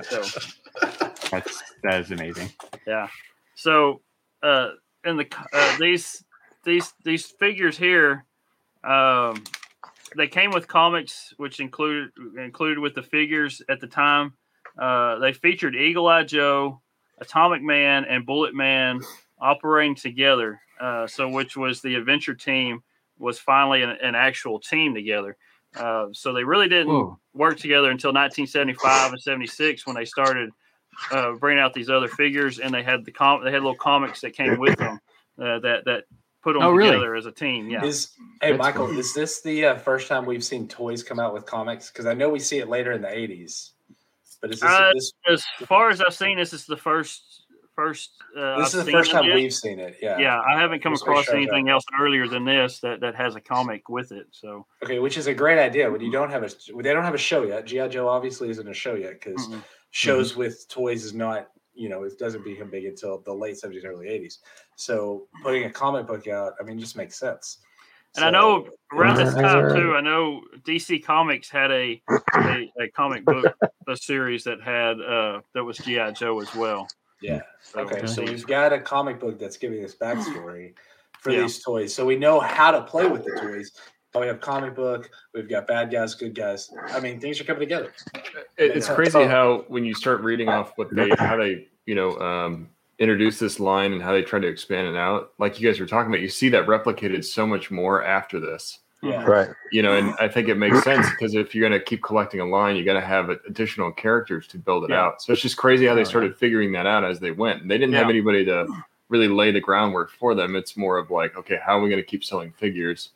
So 0.03 0.23
that's 1.31 1.63
that 1.83 1.99
is 2.01 2.11
amazing 2.11 2.49
yeah. 2.87 3.07
So 3.55 4.01
uh, 4.43 4.69
in 5.05 5.17
the 5.17 5.27
uh, 5.53 5.77
these 5.77 6.23
these 6.63 6.93
these 7.03 7.25
figures 7.25 7.77
here, 7.77 8.25
um, 8.83 9.43
they 10.15 10.27
came 10.27 10.51
with 10.51 10.67
comics, 10.67 11.33
which 11.37 11.59
included 11.59 12.11
included 12.37 12.79
with 12.79 12.95
the 12.95 13.03
figures 13.03 13.61
at 13.69 13.79
the 13.79 13.87
time. 13.87 14.33
Uh, 14.77 15.19
they 15.19 15.33
featured 15.33 15.75
Eagle 15.75 16.07
Eye 16.07 16.23
Joe, 16.23 16.81
Atomic 17.19 17.61
Man, 17.61 18.05
and 18.05 18.25
Bullet 18.25 18.53
Man 18.53 18.99
operating 19.39 19.95
together. 19.95 20.59
Uh, 20.79 21.05
so, 21.07 21.29
which 21.29 21.55
was 21.55 21.81
the 21.81 21.95
adventure 21.95 22.33
team 22.33 22.81
was 23.19 23.37
finally 23.37 23.83
an, 23.83 23.91
an 24.01 24.15
actual 24.15 24.59
team 24.59 24.95
together. 24.95 25.37
Uh, 25.75 26.07
so 26.11 26.33
they 26.33 26.43
really 26.43 26.67
didn't 26.67 26.91
Whoa. 26.91 27.19
work 27.33 27.57
together 27.57 27.91
until 27.91 28.09
1975 28.09 29.13
and 29.13 29.21
76 29.21 29.85
when 29.85 29.95
they 29.95 30.05
started 30.05 30.49
uh, 31.11 31.33
bringing 31.33 31.61
out 31.61 31.73
these 31.73 31.89
other 31.89 32.07
figures, 32.07 32.59
and 32.59 32.73
they 32.73 32.83
had 32.83 33.05
the 33.05 33.11
com- 33.11 33.43
they 33.43 33.51
had 33.51 33.61
little 33.61 33.75
comics 33.75 34.21
that 34.21 34.33
came 34.33 34.59
with 34.59 34.77
them 34.77 34.99
uh, 35.39 35.59
that 35.59 35.85
that 35.85 36.03
put 36.43 36.53
them 36.53 36.63
Oh, 36.63 36.71
really? 36.71 36.91
together 36.91 37.15
as 37.15 37.25
a 37.25 37.31
team. 37.31 37.69
Yeah. 37.69 37.83
Is 37.83 38.11
hey 38.41 38.51
That's 38.51 38.57
Michael, 38.59 38.87
cool. 38.87 38.97
is 38.99 39.13
this 39.13 39.41
the 39.41 39.65
uh, 39.65 39.75
first 39.77 40.07
time 40.07 40.25
we've 40.25 40.43
seen 40.43 40.67
toys 40.67 41.03
come 41.03 41.19
out 41.19 41.33
with 41.33 41.45
comics? 41.45 41.89
Because 41.89 42.05
I 42.05 42.13
know 42.13 42.29
we 42.29 42.39
see 42.39 42.59
it 42.59 42.67
later 42.69 42.91
in 42.91 43.01
the 43.01 43.07
'80s, 43.09 43.71
but 44.41 44.51
is 44.51 44.59
this 44.59 44.69
Uh, 44.69 44.91
this, 44.93 45.13
as 45.29 45.43
far 45.67 45.89
as 45.89 46.01
I've 46.01 46.13
seen, 46.13 46.37
this 46.37 46.53
is 46.53 46.65
the 46.65 46.77
first 46.77 47.43
first. 47.75 48.11
Uh, 48.37 48.57
this 48.59 48.73
I've 48.75 48.79
is 48.81 48.85
the 48.85 48.91
first 48.91 49.11
time 49.11 49.25
this. 49.27 49.35
we've 49.35 49.53
seen 49.53 49.79
it? 49.79 49.97
Yeah. 50.01 50.17
Yeah, 50.19 50.39
I 50.41 50.59
haven't 50.59 50.81
come 50.83 50.93
across 50.93 51.25
shows 51.25 51.33
anything 51.35 51.69
else 51.69 51.83
earlier 51.99 52.27
than 52.27 52.43
this 52.45 52.79
that, 52.81 52.99
that 52.99 53.15
has 53.15 53.35
a 53.35 53.41
comic 53.41 53.87
with 53.87 54.11
it. 54.11 54.27
So 54.31 54.65
Okay, 54.83 54.99
which 54.99 55.17
is 55.17 55.27
a 55.27 55.33
great 55.33 55.57
idea. 55.57 55.89
When 55.89 56.01
you 56.01 56.11
don't 56.11 56.29
have 56.31 56.43
a, 56.43 56.49
they 56.81 56.91
don't 56.93 57.03
have 57.05 57.13
a 57.13 57.17
show 57.19 57.43
yet. 57.43 57.65
GI 57.65 57.87
Joe 57.89 58.07
obviously 58.09 58.49
isn't 58.49 58.67
a 58.67 58.73
show 58.73 58.95
yet 58.95 59.19
because 59.21 59.47
shows 59.91 60.35
with 60.35 60.67
toys 60.69 61.05
is 61.05 61.13
not 61.13 61.47
you 61.81 61.89
know 61.89 62.03
it 62.03 62.17
doesn't 62.19 62.43
become 62.43 62.69
big 62.69 62.85
until 62.85 63.19
the 63.19 63.33
late 63.33 63.55
70s 63.55 63.83
early 63.85 64.07
80s 64.07 64.37
so 64.75 65.27
putting 65.41 65.63
a 65.65 65.71
comic 65.71 66.05
book 66.05 66.27
out 66.27 66.53
i 66.59 66.63
mean 66.63 66.79
just 66.79 66.95
makes 66.95 67.17
sense. 67.17 67.59
And 68.15 68.25
I 68.25 68.29
know 68.29 68.67
around 68.91 69.17
this 69.17 69.33
time 69.35 69.69
too, 69.73 69.93
I 69.95 70.01
know 70.01 70.41
DC 70.63 71.03
Comics 71.03 71.49
had 71.49 71.71
a 71.71 72.01
a, 72.35 72.71
a 72.79 72.89
comic 72.95 73.25
book 73.25 73.49
a 73.87 73.95
series 73.95 74.43
that 74.43 74.61
had 74.61 74.99
uh 75.01 75.41
that 75.53 75.63
was 75.63 75.77
GI 75.79 76.11
Joe 76.13 76.39
as 76.41 76.53
well. 76.53 76.91
yeah. 77.21 77.39
So, 77.63 77.79
okay 77.79 78.05
so 78.05 78.21
Okay. 78.21 78.31
we've 78.31 78.45
got 78.45 78.73
a 78.73 78.79
comic 78.79 79.19
book 79.19 79.39
that's 79.39 79.57
giving 79.57 79.83
us 79.85 79.95
backstory 79.95 80.73
for 81.21 81.31
Yeah. 81.31 81.43
these 81.43 81.63
toys. 81.63 81.93
So 81.93 82.05
we 82.05 82.17
know 82.17 82.39
how 82.39 82.71
to 82.71 82.81
play 82.83 83.07
with 83.07 83.23
the 83.23 83.31
toys. 83.31 83.71
We 84.13 84.27
have 84.27 84.41
comic 84.41 84.75
book 84.75 85.09
we've 85.33 85.49
got 85.49 85.67
bad 85.67 85.89
guys 85.89 86.13
good 86.13 86.35
guys. 86.35 86.69
I 86.93 86.99
mean 86.99 87.19
things 87.19 87.39
are 87.39 87.45
coming 87.45 87.61
together. 87.61 87.93
It, 88.57 88.75
it's 88.75 88.87
Yeah. 88.87 88.95
crazy 88.95 89.23
how 89.23 89.63
when 89.69 89.85
you 89.85 89.93
start 89.93 90.21
reading 90.21 90.49
off 90.49 90.73
what 90.75 90.93
they 90.93 91.11
how 91.17 91.37
they 91.37 91.67
you 91.85 91.95
know 91.95 92.17
um, 92.19 92.69
introduce 92.99 93.39
this 93.39 93.59
line 93.59 93.93
and 93.93 94.01
how 94.01 94.11
they 94.11 94.21
try 94.21 94.39
to 94.39 94.47
expand 94.47 94.87
it 94.87 94.95
out, 94.95 95.33
like 95.39 95.59
you 95.59 95.67
guys 95.67 95.79
were 95.79 95.87
talking 95.87 96.11
about, 96.11 96.21
you 96.21 96.29
see 96.29 96.49
that 96.49 96.67
replicated 96.67 97.25
so 97.25 97.47
much 97.47 97.71
more 97.71 98.03
after 98.03 98.39
this. 98.39 98.79
yeah 99.01 99.23
Right. 99.23 99.49
You 99.71 99.81
know, 99.81 99.95
and 99.95 100.13
I 100.19 100.27
think 100.27 100.49
it 100.49 100.55
makes 100.55 100.83
sense 100.83 101.09
because 101.09 101.33
if 101.33 101.55
you're 101.55 101.67
going 101.67 101.79
to 101.79 101.83
keep 101.83 102.03
collecting 102.03 102.41
a 102.41 102.45
line, 102.45 102.75
you 102.75 102.85
got 102.85 102.93
to 102.93 103.01
have 103.01 103.29
additional 103.29 103.91
characters 103.91 104.45
to 104.49 104.59
build 104.59 104.83
it 104.83 104.91
Yeah. 104.91 105.01
out. 105.01 105.21
So 105.23 105.33
it's 105.33 105.41
just 105.41 105.57
crazy 105.57 105.87
how 105.87 105.95
they 105.95 106.03
started 106.03 106.37
figuring 106.37 106.71
that 106.73 106.85
out 106.85 107.03
as 107.03 107.19
they 107.19 107.31
went. 107.31 107.67
They 107.67 107.79
didn't 107.79 107.95
have 107.95 108.09
anybody 108.09 108.45
to 108.45 108.67
really 109.09 109.27
lay 109.27 109.51
the 109.51 109.59
groundwork 109.59 110.11
for 110.11 110.35
them. 110.35 110.55
It's 110.55 110.77
more 110.77 110.99
of 110.99 111.09
like, 111.09 111.35
okay, 111.35 111.57
how 111.65 111.79
are 111.79 111.81
we 111.81 111.89
going 111.89 112.01
to 112.01 112.07
keep 112.07 112.23
selling 112.23 112.51
figures? 112.51 113.09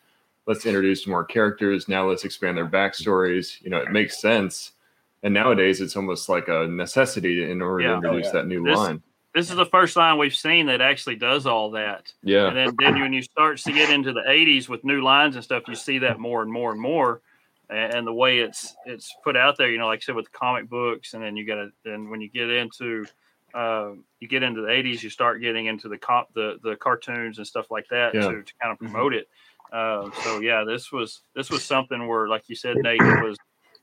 Let's 0.48 0.66
introduce 0.66 1.06
more 1.06 1.24
characters. 1.24 1.88
Now 1.88 2.08
let's 2.10 2.26
expand 2.26 2.58
their 2.58 2.68
backstories. 2.68 3.62
You 3.62 3.70
know, 3.70 3.78
it 3.78 3.92
makes 3.92 4.20
sense. 4.20 4.72
And 5.26 5.34
nowadays, 5.34 5.82
it's 5.82 5.96
almost 5.96 6.30
like 6.30 6.48
a 6.50 6.68
necessity 6.68 7.50
in 7.50 7.60
order 7.60 7.82
Yeah. 7.82 7.88
to 7.88 7.94
Oh, 7.94 7.98
introduce 7.98 8.26
yeah. 8.28 8.32
that 8.34 8.48
new 8.48 8.64
This- 8.64 8.78
line. 8.78 9.02
This 9.34 9.50
is 9.50 9.56
the 9.56 9.66
first 9.66 9.96
line 9.98 10.18
we've 10.20 10.36
seen 10.36 10.68
that 10.68 10.80
actually 10.82 11.16
does 11.16 11.48
all 11.48 11.72
that. 11.72 12.14
Yeah. 12.22 12.48
And 12.48 12.56
then, 12.56 12.76
then 12.78 13.00
when 13.02 13.12
you 13.12 13.24
start 13.24 13.58
to 13.58 13.72
get 13.74 13.90
into 13.90 14.14
the 14.14 14.22
80s 14.22 14.70
with 14.70 14.84
new 14.86 15.02
lines 15.02 15.36
and 15.36 15.44
stuff, 15.44 15.64
you 15.68 15.74
see 15.76 15.98
that 16.00 16.20
more 16.20 16.44
and 16.44 16.50
more 16.52 16.72
and 16.72 16.80
more. 16.80 17.22
And, 17.72 17.96
and 17.96 18.08
the 18.08 18.14
way 18.14 18.38
it's 18.40 18.76
it's 18.86 19.14
put 19.24 19.36
out 19.36 19.58
there, 19.58 19.70
you 19.72 19.80
know, 19.80 19.88
like 19.88 19.98
I 19.98 20.02
said, 20.04 20.16
with 20.16 20.32
comic 20.32 20.70
books, 20.70 21.16
and 21.16 21.24
then 21.24 21.36
you 21.36 21.44
got 21.44 21.56
to, 21.56 21.72
then 21.84 22.10
when 22.12 22.22
you 22.22 22.30
get 22.30 22.50
into 22.52 23.06
uh, 23.56 23.94
you 24.20 24.28
get 24.28 24.44
into 24.44 24.62
the 24.62 24.68
80s, 24.70 25.02
you 25.02 25.10
start 25.10 25.42
getting 25.42 25.66
into 25.66 25.90
the 25.90 25.98
comp, 25.98 26.28
the 26.36 26.60
the 26.62 26.76
cartoons 26.76 27.40
and 27.40 27.48
stuff 27.48 27.72
like 27.72 27.88
that 27.90 28.14
Yeah. 28.14 28.22
to, 28.30 28.44
to 28.44 28.54
kind 28.62 28.72
of 28.72 28.78
promote 28.78 29.14
it. 29.16 29.28
Uh, 29.74 30.12
so 30.24 30.40
yeah, 30.40 30.64
this 30.64 30.92
was 30.92 31.24
this 31.34 31.50
was 31.50 31.64
something 31.64 32.08
where, 32.08 32.28
like 32.28 32.48
you 32.48 32.56
said, 32.56 32.78
Nate, 32.78 33.02
it 33.02 33.24
was 33.24 33.38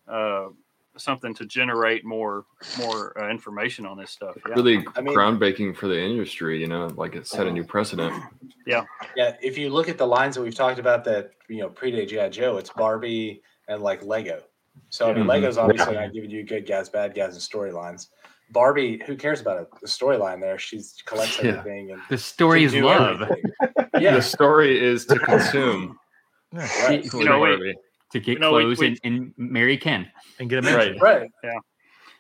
uh, 0.09 0.49
something 0.97 1.33
to 1.35 1.47
generate 1.47 2.05
more 2.05 2.45
more 2.79 3.19
uh, 3.23 3.29
information 3.31 3.87
on 3.87 3.97
this 3.97 4.11
stuff. 4.11 4.37
Yeah. 4.47 4.55
Really 4.55 4.85
I 4.97 5.01
mean- 5.01 5.15
groundbreaking 5.17 5.77
for 5.77 5.89
the 5.89 5.99
industry, 6.01 6.61
you 6.61 6.67
know, 6.67 6.89
like 6.97 7.15
it 7.15 7.27
set 7.27 7.47
a 7.47 7.51
new 7.51 7.65
precedent. 7.65 8.13
yeah 8.67 8.85
yeah. 9.17 9.37
if 9.43 9.57
you 9.59 9.71
look 9.71 9.89
at 9.89 9.99
the 9.99 10.07
lines 10.07 10.35
that 10.37 10.43
we've 10.43 10.55
talked 10.55 10.79
about 10.79 11.03
that 11.05 11.33
you 11.49 11.59
know 11.61 11.69
predate 11.69 12.09
gi 12.09 12.29
joe 12.31 12.57
it's 12.59 12.71
barbie 12.71 13.43
and 13.69 13.83
like 13.83 14.01
lego 14.05 14.41
so 14.91 15.11
i 15.11 15.13
mean 15.13 15.25
Mhm. 15.25 15.29
lego's 15.29 15.59
obviously 15.59 15.95
not 15.95 16.13
giving 16.13 16.31
you 16.31 16.45
good 16.45 16.65
guys 16.67 16.89
bad 16.89 17.13
guys 17.15 17.33
and 17.35 17.43
storylines 17.43 18.09
barbie 18.51 19.03
who 19.07 19.17
cares 19.17 19.41
about 19.41 19.57
a, 19.59 19.67
the 19.81 19.87
storyline 19.89 20.41
there 20.41 20.59
she's 20.59 21.03
collects 21.07 21.41
Yeah. 21.43 21.51
everything 21.59 21.91
and 21.91 22.01
The 22.09 22.19
story 22.19 22.63
is 22.65 22.73
love. 22.75 23.29
yeah, 23.99 24.15
The 24.15 24.23
story 24.23 24.79
is 24.79 25.07
to 25.07 25.19
consume. 25.19 25.99
right 26.53 27.05
You 27.13 27.25
know, 27.25 27.41
we- 27.41 27.49
Barbie. 27.49 27.75
To 28.13 28.21
get 28.21 28.35
You 28.35 28.39
know, 28.39 28.51
clothes 28.51 28.79
we- 28.79 28.89
and, 28.89 29.01
and 29.05 29.35
marry 29.37 29.77
Ken. 29.77 30.11
and 30.39 30.49
get 30.49 30.65
a 30.65 30.67
Right. 30.67 30.75
mention. 30.93 30.99
right 31.01 31.31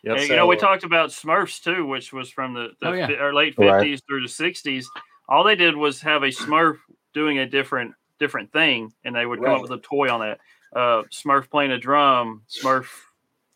Yep. 0.05 0.19
And, 0.19 0.29
you 0.29 0.35
know, 0.35 0.49
we 0.49 0.57
talked 0.57 0.83
about 0.83 1.11
Smurfs 1.11 1.63
too, 1.63 1.87
which 1.87 2.13
was 2.13 2.29
from 2.29 2.55
the, 2.55 2.71
the 2.81 2.89
Oh, 2.89 2.93
yeah. 2.93 3.07
fi- 3.07 3.19
or 3.21 3.33
late 3.33 3.55
Right. 3.57 3.75
fifties 3.79 4.03
through 4.09 4.23
the 4.23 4.29
sixties. 4.29 4.91
All 5.29 5.45
they 5.45 5.55
did 5.55 5.77
was 5.77 6.01
have 6.03 6.25
a 6.25 6.29
Smurf 6.29 6.79
doing 7.15 7.39
a 7.39 7.47
different 7.47 7.95
different 8.19 8.53
thing, 8.53 8.93
and 9.05 9.15
they 9.15 9.27
would 9.27 9.41
come 9.41 9.55
up 9.55 9.63
with 9.63 9.71
a 9.73 9.79
toy 9.79 10.09
on 10.13 10.21
that. 10.21 10.41
Uh, 10.75 11.03
Smurf 11.13 11.49
playing 11.51 11.71
a 11.73 11.79
drum, 11.79 12.43
Smurf 12.49 12.87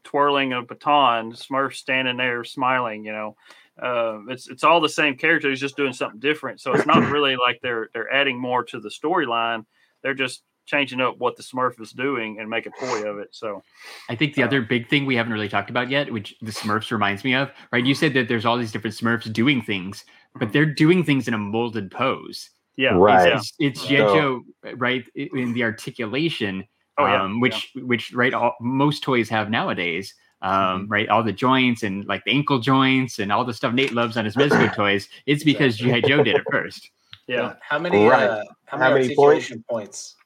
twirling 0.04 0.52
a 0.52 0.62
baton, 0.62 1.32
Smurf 1.32 1.74
standing 1.74 2.16
there 2.16 2.44
smiling. 2.44 3.04
You 3.04 3.12
know, 3.12 3.36
uh, 3.82 4.20
it's 4.28 4.48
it's 4.48 4.62
all 4.62 4.80
the 4.80 4.88
same 4.88 5.16
character. 5.16 5.48
He's 5.50 5.60
just 5.60 5.76
doing 5.76 5.92
something 5.92 6.20
different. 6.20 6.60
So 6.60 6.72
it's 6.74 6.86
not 6.86 7.10
really 7.10 7.34
like 7.36 7.60
they're 7.60 7.90
they're 7.92 8.12
adding 8.12 8.38
more 8.38 8.62
to 8.66 8.78
the 8.78 8.88
storyline. 8.90 9.66
They're 10.02 10.14
just 10.14 10.42
changing 10.66 11.00
up 11.00 11.16
what 11.18 11.36
the 11.36 11.42
Smurf 11.42 11.80
is 11.80 11.92
doing 11.92 12.38
and 12.40 12.50
make 12.50 12.66
a 12.66 12.70
toy 12.78 13.08
of 13.08 13.18
it. 13.18 13.28
So 13.32 13.62
I 14.10 14.14
think 14.16 14.34
the 14.34 14.42
Uh, 14.42 14.46
other 14.46 14.60
big 14.62 14.88
thing 14.88 15.06
we 15.06 15.16
haven't 15.16 15.32
really 15.32 15.48
talked 15.48 15.70
about 15.70 15.88
yet, 15.88 16.12
which 16.12 16.34
the 16.42 16.50
Smurfs 16.52 16.90
reminds 16.90 17.24
me 17.24 17.34
of, 17.34 17.50
right? 17.72 17.84
You 17.84 17.94
said 17.94 18.12
that 18.14 18.28
there's 18.28 18.44
all 18.44 18.58
these 18.58 18.72
different 18.72 18.96
Smurfs 18.96 19.32
doing 19.32 19.62
things, 19.62 20.04
but 20.34 20.52
they're 20.52 20.66
doing 20.66 21.04
things 21.04 21.28
in 21.28 21.34
a 21.34 21.38
molded 21.38 21.90
pose. 21.90 22.50
yeah, 22.76 22.90
Right. 22.94 23.28
yeah. 23.28 23.36
It's, 23.38 23.54
it's 23.58 23.80
So- 23.80 24.44
G.I. 24.62 24.72
Right? 24.72 25.04
In 25.14 25.54
the 25.54 25.62
articulation, 25.64 26.66
Oh, 26.98 27.06
yeah, 27.06 27.22
um, 27.24 27.40
which 27.40 27.72
which 27.74 28.12
right, 28.14 28.32
all, 28.34 28.54
most 28.60 29.02
toys 29.02 29.28
have 29.28 29.50
nowadays. 29.50 30.14
Um, 30.42 30.52
Mm-hmm. 30.82 30.92
right, 30.92 31.08
all 31.08 31.22
the 31.22 31.32
joints 31.32 31.82
and 31.82 32.04
like 32.06 32.22
the 32.24 32.30
ankle 32.32 32.58
joints 32.58 33.18
and 33.18 33.32
all 33.32 33.44
the 33.44 33.54
stuff 33.54 33.72
Nate 33.72 33.92
loves 33.92 34.16
on 34.18 34.24
his 34.26 34.36
Mezco 34.36 34.74
toys. 34.82 35.08
It's 35.24 35.42
because 35.44 35.76
G.I. 35.78 36.00
Joe 36.02 36.22
did 36.22 36.36
it 36.36 36.44
first. 36.50 36.90
yeah. 37.26 37.54
how 37.60 37.78
many 37.78 38.06
Right. 38.06 38.22
uh, 38.28 38.44
how 38.66 38.76
How 38.76 38.78
many 38.78 38.92
many 38.94 39.04
articulation 39.06 39.64
points, 39.68 40.16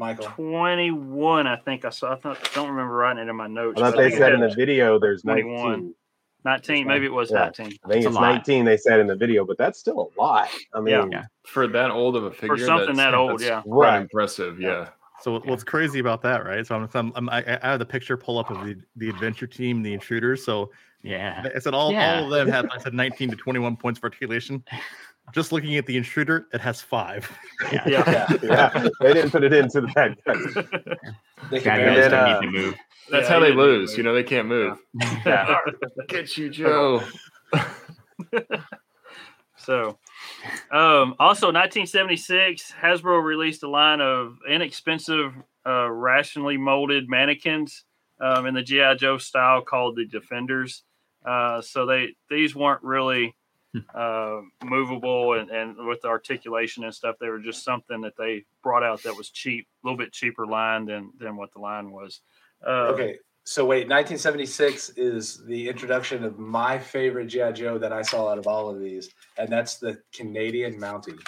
michael 0.00 0.24
21, 0.24 1.46
I 1.46 1.56
think 1.56 1.84
I 1.84 1.90
saw. 1.90 2.12
I 2.12 2.16
thought, 2.16 2.50
don't 2.54 2.70
remember 2.70 2.94
writing 2.94 3.22
it 3.22 3.28
in 3.28 3.36
my 3.36 3.46
notes. 3.46 3.80
I 3.80 3.84
thought 3.84 3.94
but 3.96 4.04
I 4.06 4.08
they 4.10 4.16
said 4.16 4.32
in 4.32 4.40
the 4.40 4.48
video 4.54 4.98
there's 4.98 5.22
21. 5.22 5.54
19. 5.62 5.94
19, 6.42 6.86
maybe 6.86 7.04
it 7.04 7.12
was 7.12 7.30
Yeah. 7.30 7.40
19. 7.40 7.66
I 7.66 7.68
think 7.68 7.80
It's 7.98 8.06
it's 8.06 8.14
19 8.14 8.64
they 8.64 8.78
said 8.78 8.98
in 8.98 9.06
the 9.06 9.14
video, 9.14 9.44
but 9.44 9.58
that's 9.58 9.78
still 9.78 10.10
a 10.16 10.20
lot. 10.20 10.48
I 10.74 10.80
mean, 10.80 10.94
Yeah. 10.94 11.06
Yeah. 11.12 11.24
For 11.46 11.66
that 11.68 11.90
old 11.90 12.16
of 12.16 12.24
a 12.24 12.30
figure, 12.30 12.56
for 12.56 12.64
something 12.64 12.96
that's- 12.96 13.12
that 13.12 13.14
old, 13.14 13.32
that's 13.32 13.42
yeah. 13.44 13.60
quite 13.62 13.88
Right. 13.88 14.00
impressive. 14.00 14.58
Yeah. 14.58 14.88
So 15.20 15.32
what- 15.32 15.44
what's 15.44 15.64
crazy 15.64 15.98
about 15.98 16.22
that, 16.22 16.46
right? 16.46 16.66
So 16.66 16.74
I'm, 16.76 16.88
I'm, 16.94 17.12
I'm 17.14 17.28
I, 17.28 17.58
I 17.62 17.68
have 17.72 17.78
the 17.78 17.84
picture 17.84 18.16
pull 18.16 18.38
up 18.38 18.50
of 18.50 18.64
the, 18.64 18.76
the 18.96 19.10
adventure 19.10 19.46
team, 19.46 19.82
the 19.82 19.92
intruders. 19.92 20.42
So 20.42 20.72
Yeah. 21.02 21.44
I 21.54 21.58
said 21.58 21.74
all, 21.74 21.92
Yeah. 21.92 22.20
all 22.20 22.24
of 22.24 22.30
them 22.30 22.48
had 22.48 22.70
I 22.74 22.78
said 22.78 22.94
19 22.94 23.28
to 23.30 23.36
21 23.36 23.76
points 23.76 24.00
for 24.00 24.06
articulation. 24.06 24.64
Just 25.34 25.52
looking 25.52 25.76
at 25.76 25.86
the 25.86 25.96
intruder, 25.96 26.46
it 26.52 26.60
has 26.60 26.80
five. 26.80 27.30
Yeah. 27.72 27.82
Yeah. 27.86 28.04
yeah 28.08 28.36
yeah, 28.42 28.88
they 29.00 29.12
didn't 29.14 29.30
put 29.30 29.44
it 29.44 29.52
into 29.52 29.80
the 29.82 29.88
bad 29.88 30.16
guys. 30.26 30.54
they 31.50 31.60
can 31.60 31.64
Bad 31.64 31.76
barely- 31.76 31.96
guys 31.96 31.96
then, 31.96 32.10
don't 32.10 32.20
uh, 32.20 32.40
need 32.40 32.46
to 32.46 32.52
move. 32.52 32.74
That's 33.10 33.28
Yeah, 33.28 33.34
how 33.34 33.40
they 33.40 33.52
lose. 33.52 33.90
move. 33.90 33.98
You 33.98 34.04
know, 34.04 34.14
they 34.14 34.22
can't 34.22 34.46
move. 34.48 34.78
Yeah. 35.26 35.58
Get 36.08 36.36
you, 36.36 36.48
Joe. 36.50 37.02
So, 39.56 39.98
um, 40.70 41.14
also 41.18 41.48
1976, 41.52 42.72
Hasbro 42.82 43.22
released 43.22 43.62
a 43.62 43.68
line 43.68 44.00
of 44.00 44.38
inexpensive, 44.48 45.34
uh, 45.66 45.90
rationally 45.90 46.56
molded 46.56 47.10
mannequins 47.10 47.84
um, 48.20 48.46
in 48.46 48.54
the 48.54 48.62
GI 48.62 48.94
Joe 48.96 49.18
style 49.18 49.60
called 49.60 49.96
the 49.96 50.06
Defenders. 50.06 50.82
Uh, 51.24 51.60
so 51.60 51.84
they 51.84 52.14
these 52.30 52.56
weren't 52.56 52.82
really 52.82 53.36
uh, 53.94 54.40
movable 54.64 55.34
and, 55.34 55.50
and 55.50 55.76
with 55.86 56.00
the 56.02 56.08
articulation 56.08 56.84
and 56.84 56.94
stuff. 56.94 57.16
They 57.20 57.28
were 57.28 57.38
just 57.38 57.64
something 57.64 58.00
that 58.02 58.16
they 58.16 58.44
brought 58.62 58.82
out 58.82 59.02
that 59.04 59.16
was 59.16 59.30
cheap, 59.30 59.66
a 59.82 59.86
little 59.86 59.98
bit 59.98 60.12
cheaper 60.12 60.46
line 60.46 60.86
than 60.86 61.12
than 61.18 61.36
what 61.36 61.52
the 61.52 61.60
line 61.60 61.90
was. 61.90 62.20
Uh, 62.66 62.92
okay 62.92 63.16
so 63.44 63.64
wait 63.64 63.88
1976 63.88 64.90
is 64.90 65.42
the 65.46 65.68
introduction 65.68 66.24
of 66.24 66.38
my 66.38 66.78
favorite 66.78 67.26
gi 67.26 67.52
joe 67.54 67.78
that 67.78 67.92
i 67.92 68.02
saw 68.02 68.28
out 68.28 68.38
of 68.38 68.46
all 68.46 68.68
of 68.68 68.80
these 68.80 69.10
and 69.38 69.48
that's 69.48 69.78
the 69.78 69.98
canadian 70.12 70.78
mountie 70.78 71.18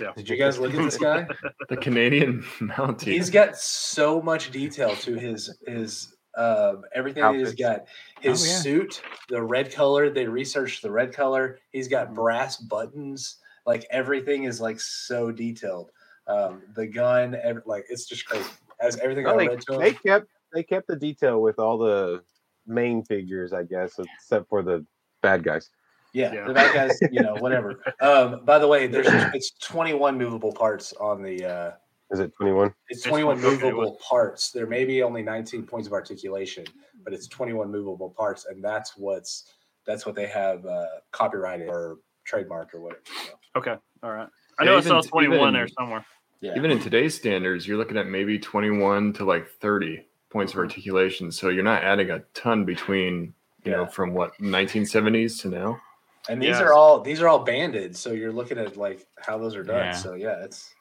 Yeah. 0.00 0.12
did 0.16 0.28
you 0.28 0.36
guys 0.36 0.58
look 0.58 0.72
at 0.74 0.82
this 0.82 0.96
guy 0.96 1.26
The 1.68 1.76
Canadian 1.76 2.42
Mountie. 2.60 3.12
He's 3.12 3.28
got 3.30 3.56
so 3.58 4.22
much 4.22 4.50
detail 4.50 4.96
to 4.96 5.14
his 5.14 5.54
his 5.66 6.16
uh, 6.38 6.76
everything 6.94 7.22
that 7.22 7.34
he's 7.34 7.48
Outfits. 7.48 7.60
got. 7.60 7.84
His 8.20 8.42
Oh, 8.42 8.46
yeah. 8.50 8.58
suit, 8.58 9.02
the 9.28 9.42
red 9.42 9.72
color. 9.72 10.08
They 10.10 10.26
researched 10.26 10.82
the 10.82 10.90
red 10.90 11.12
color. 11.12 11.58
He's 11.72 11.86
Mm-hmm. 11.86 11.90
got 11.90 12.14
brass 12.14 12.56
buttons. 12.58 13.36
Like 13.66 13.86
everything 13.90 14.44
is 14.44 14.60
like 14.60 14.80
so 14.80 15.30
detailed. 15.30 15.90
Um, 16.26 16.62
the 16.74 16.86
gun, 16.86 17.34
ev- 17.34 17.62
like 17.66 17.84
it's 17.90 18.06
just 18.06 18.26
crazy. 18.26 18.48
As 18.80 18.96
everything 18.98 19.24
Well, 19.24 19.40
I 19.40 19.48
they, 19.48 19.56
to 19.56 19.78
they 19.78 19.92
kept 19.92 20.26
they 20.54 20.62
kept 20.62 20.86
the 20.86 20.96
detail 20.96 21.42
with 21.42 21.58
all 21.58 21.76
the 21.78 22.22
main 22.66 23.02
figures, 23.04 23.52
I 23.52 23.64
guess, 23.64 23.98
except 23.98 24.48
for 24.48 24.62
the 24.62 24.86
bad 25.22 25.42
guys. 25.42 25.68
Yeah, 26.14 26.32
Yeah. 26.32 26.46
the 26.46 26.54
bad 26.54 26.74
guys, 26.74 26.98
you 27.10 27.22
know, 27.22 27.34
whatever. 27.36 27.82
Um, 28.00 28.44
by 28.44 28.58
the 28.58 28.66
way, 28.68 28.86
there's 28.86 29.08
it's 29.34 29.50
21 29.58 30.16
movable 30.16 30.52
parts 30.52 30.92
on 30.94 31.22
the. 31.22 31.44
Uh, 31.44 31.70
Is 32.10 32.20
it 32.20 32.32
21? 32.36 32.68
it's 32.88 33.00
It's 33.00 33.02
21 33.06 33.40
movable 33.40 33.98
parts. 34.02 34.50
There 34.50 34.66
may 34.66 34.84
be 34.84 35.02
only 35.02 35.22
19 35.22 35.64
points 35.66 35.86
of 35.86 35.92
articulation, 35.92 36.64
but 37.04 37.12
it's 37.12 37.26
21 37.28 37.70
movable 37.70 38.10
parts, 38.10 38.46
and 38.46 38.62
that's 38.64 38.96
what's 38.96 39.52
that's 39.86 40.04
what 40.04 40.14
they 40.14 40.26
have 40.26 40.64
uh, 40.66 40.86
copyrighted 41.12 41.68
or 41.68 41.96
trademarked 42.30 42.74
or 42.74 42.80
whatever. 42.80 43.00
So, 43.26 43.32
Okay. 43.56 43.74
All 44.02 44.12
right. 44.12 44.28
I 44.58 44.64
Yeah, 44.64 44.70
know 44.70 44.76
I 44.76 44.78
even- 44.80 44.88
saw 44.90 45.00
21 45.00 45.38
even- 45.40 45.54
there 45.54 45.68
somewhere. 45.68 46.04
yeah, 46.40 46.54
Even 46.56 46.70
in 46.70 46.78
today's 46.78 47.14
standards, 47.14 47.66
you're 47.66 47.78
looking 47.78 47.96
at 47.96 48.06
maybe 48.06 48.38
21 48.38 49.14
to 49.14 49.24
like 49.24 49.48
30 49.48 50.06
points 50.28 50.52
of 50.52 50.58
articulation. 50.58 51.32
So 51.32 51.48
you're 51.48 51.64
not 51.64 51.82
adding 51.84 52.10
a 52.10 52.18
ton 52.34 52.66
between, 52.66 53.32
you 53.64 53.72
know, 53.72 53.86
from 53.86 54.12
what 54.12 54.32
1970s 54.40 55.40
to 55.42 55.48
now. 55.48 55.80
and 56.28 56.42
these 56.42 56.48
Yes. 56.50 56.60
are 56.60 56.74
all 56.74 57.00
these 57.00 57.22
are 57.22 57.28
all 57.28 57.38
banded, 57.38 57.96
so 57.96 58.12
you're 58.12 58.32
looking 58.32 58.58
at 58.58 58.76
like 58.76 59.06
how 59.18 59.38
those 59.38 59.56
are 59.56 59.62
done. 59.62 59.76
Yeah. 59.86 59.92
So 59.92 60.12
yeah, 60.14 60.44
it's 60.44 60.74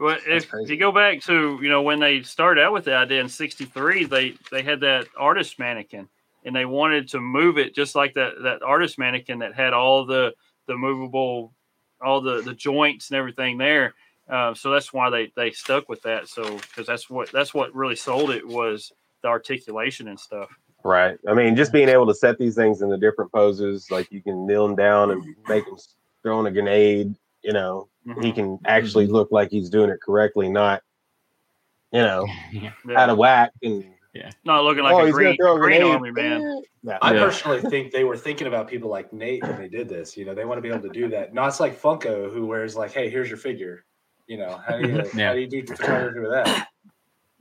Well, 0.00 0.18
if, 0.26 0.48
if 0.52 0.70
you 0.70 0.76
go 0.76 0.92
back 0.92 1.20
to 1.22 1.58
you 1.60 1.68
know 1.68 1.82
when 1.82 2.00
they 2.00 2.22
started 2.22 2.62
out 2.62 2.72
with 2.72 2.84
the 2.84 2.94
idea 2.94 3.20
in 3.20 3.28
'63, 3.28 4.04
they 4.04 4.34
they 4.50 4.62
had 4.62 4.80
that 4.80 5.08
artist 5.16 5.58
mannequin, 5.58 6.08
and 6.44 6.54
they 6.54 6.64
wanted 6.64 7.08
to 7.08 7.20
move 7.20 7.58
it 7.58 7.74
just 7.74 7.94
like 7.94 8.14
that 8.14 8.42
that 8.42 8.62
artist 8.62 8.98
mannequin 8.98 9.40
that 9.40 9.54
had 9.54 9.72
all 9.72 10.04
the 10.04 10.34
the 10.66 10.76
movable, 10.76 11.52
all 12.00 12.20
the 12.20 12.42
the 12.42 12.54
joints 12.54 13.10
and 13.10 13.18
everything 13.18 13.58
there. 13.58 13.94
Uh, 14.28 14.54
so 14.54 14.70
that's 14.70 14.92
why 14.92 15.10
they 15.10 15.32
they 15.36 15.50
stuck 15.50 15.88
with 15.88 16.02
that. 16.02 16.28
So 16.28 16.44
because 16.58 16.86
that's 16.86 17.10
what 17.10 17.32
that's 17.32 17.52
what 17.52 17.74
really 17.74 17.96
sold 17.96 18.30
it 18.30 18.46
was 18.46 18.92
the 19.22 19.28
articulation 19.28 20.08
and 20.08 20.20
stuff. 20.20 20.48
Right. 20.84 21.18
I 21.28 21.34
mean, 21.34 21.56
just 21.56 21.72
being 21.72 21.88
able 21.88 22.06
to 22.06 22.14
set 22.14 22.38
these 22.38 22.54
things 22.54 22.82
in 22.82 22.88
the 22.88 22.96
different 22.96 23.32
poses, 23.32 23.90
like 23.90 24.12
you 24.12 24.22
can 24.22 24.46
kneel 24.46 24.64
him 24.64 24.76
down 24.76 25.10
and 25.10 25.22
make 25.48 25.64
them 25.64 25.76
throwing 26.22 26.46
a 26.46 26.52
grenade. 26.52 27.14
You 27.42 27.52
know, 27.52 27.88
he 28.04 28.32
Mhm. 28.32 28.34
can 28.34 28.58
actually 28.64 29.06
look 29.06 29.30
like 29.30 29.50
he's 29.50 29.70
doing 29.70 29.90
it 29.90 30.00
correctly, 30.02 30.48
not, 30.48 30.82
you 31.92 32.00
know, 32.00 32.26
Yeah. 32.52 32.72
Yeah. 32.86 33.00
out 33.00 33.10
of 33.10 33.18
whack 33.18 33.52
and 33.62 33.84
Yeah. 34.14 34.30
Not 34.44 34.64
looking 34.64 34.82
like 34.82 34.94
oh, 34.94 35.02
a 35.02 35.06
he's 35.06 35.14
green, 35.14 35.36
a 35.40 35.58
green 35.58 35.82
army 35.82 36.10
man. 36.10 36.62
Yeah. 36.82 36.98
I 37.02 37.12
Yeah. 37.14 37.20
personally 37.24 37.60
think 37.60 37.92
they 37.92 38.04
were 38.04 38.16
thinking 38.16 38.46
about 38.46 38.66
people 38.66 38.90
like 38.90 39.12
Nate 39.12 39.42
when 39.44 39.56
they 39.58 39.68
did 39.68 39.88
this. 39.88 40.16
You 40.16 40.24
know, 40.24 40.34
they 40.34 40.44
want 40.44 40.58
to 40.58 40.62
be 40.62 40.68
able 40.68 40.82
to 40.82 40.88
do 40.88 41.08
that. 41.10 41.34
Not 41.34 41.60
like 41.60 41.80
Funko, 41.80 42.32
who 42.32 42.46
wears 42.46 42.74
like, 42.74 42.90
"Hey, 42.92 43.10
here's 43.10 43.28
your 43.28 43.38
figure." 43.38 43.84
You 44.26 44.38
know, 44.38 44.58
how 44.66 44.78
do 44.78 44.88
you 44.88 44.94
Yeah. 45.14 45.28
how 45.28 45.34
do 45.34 45.40
you 45.40 45.46
do 45.46 45.64
photography 45.66 46.20
with 46.20 46.30
that? 46.32 46.68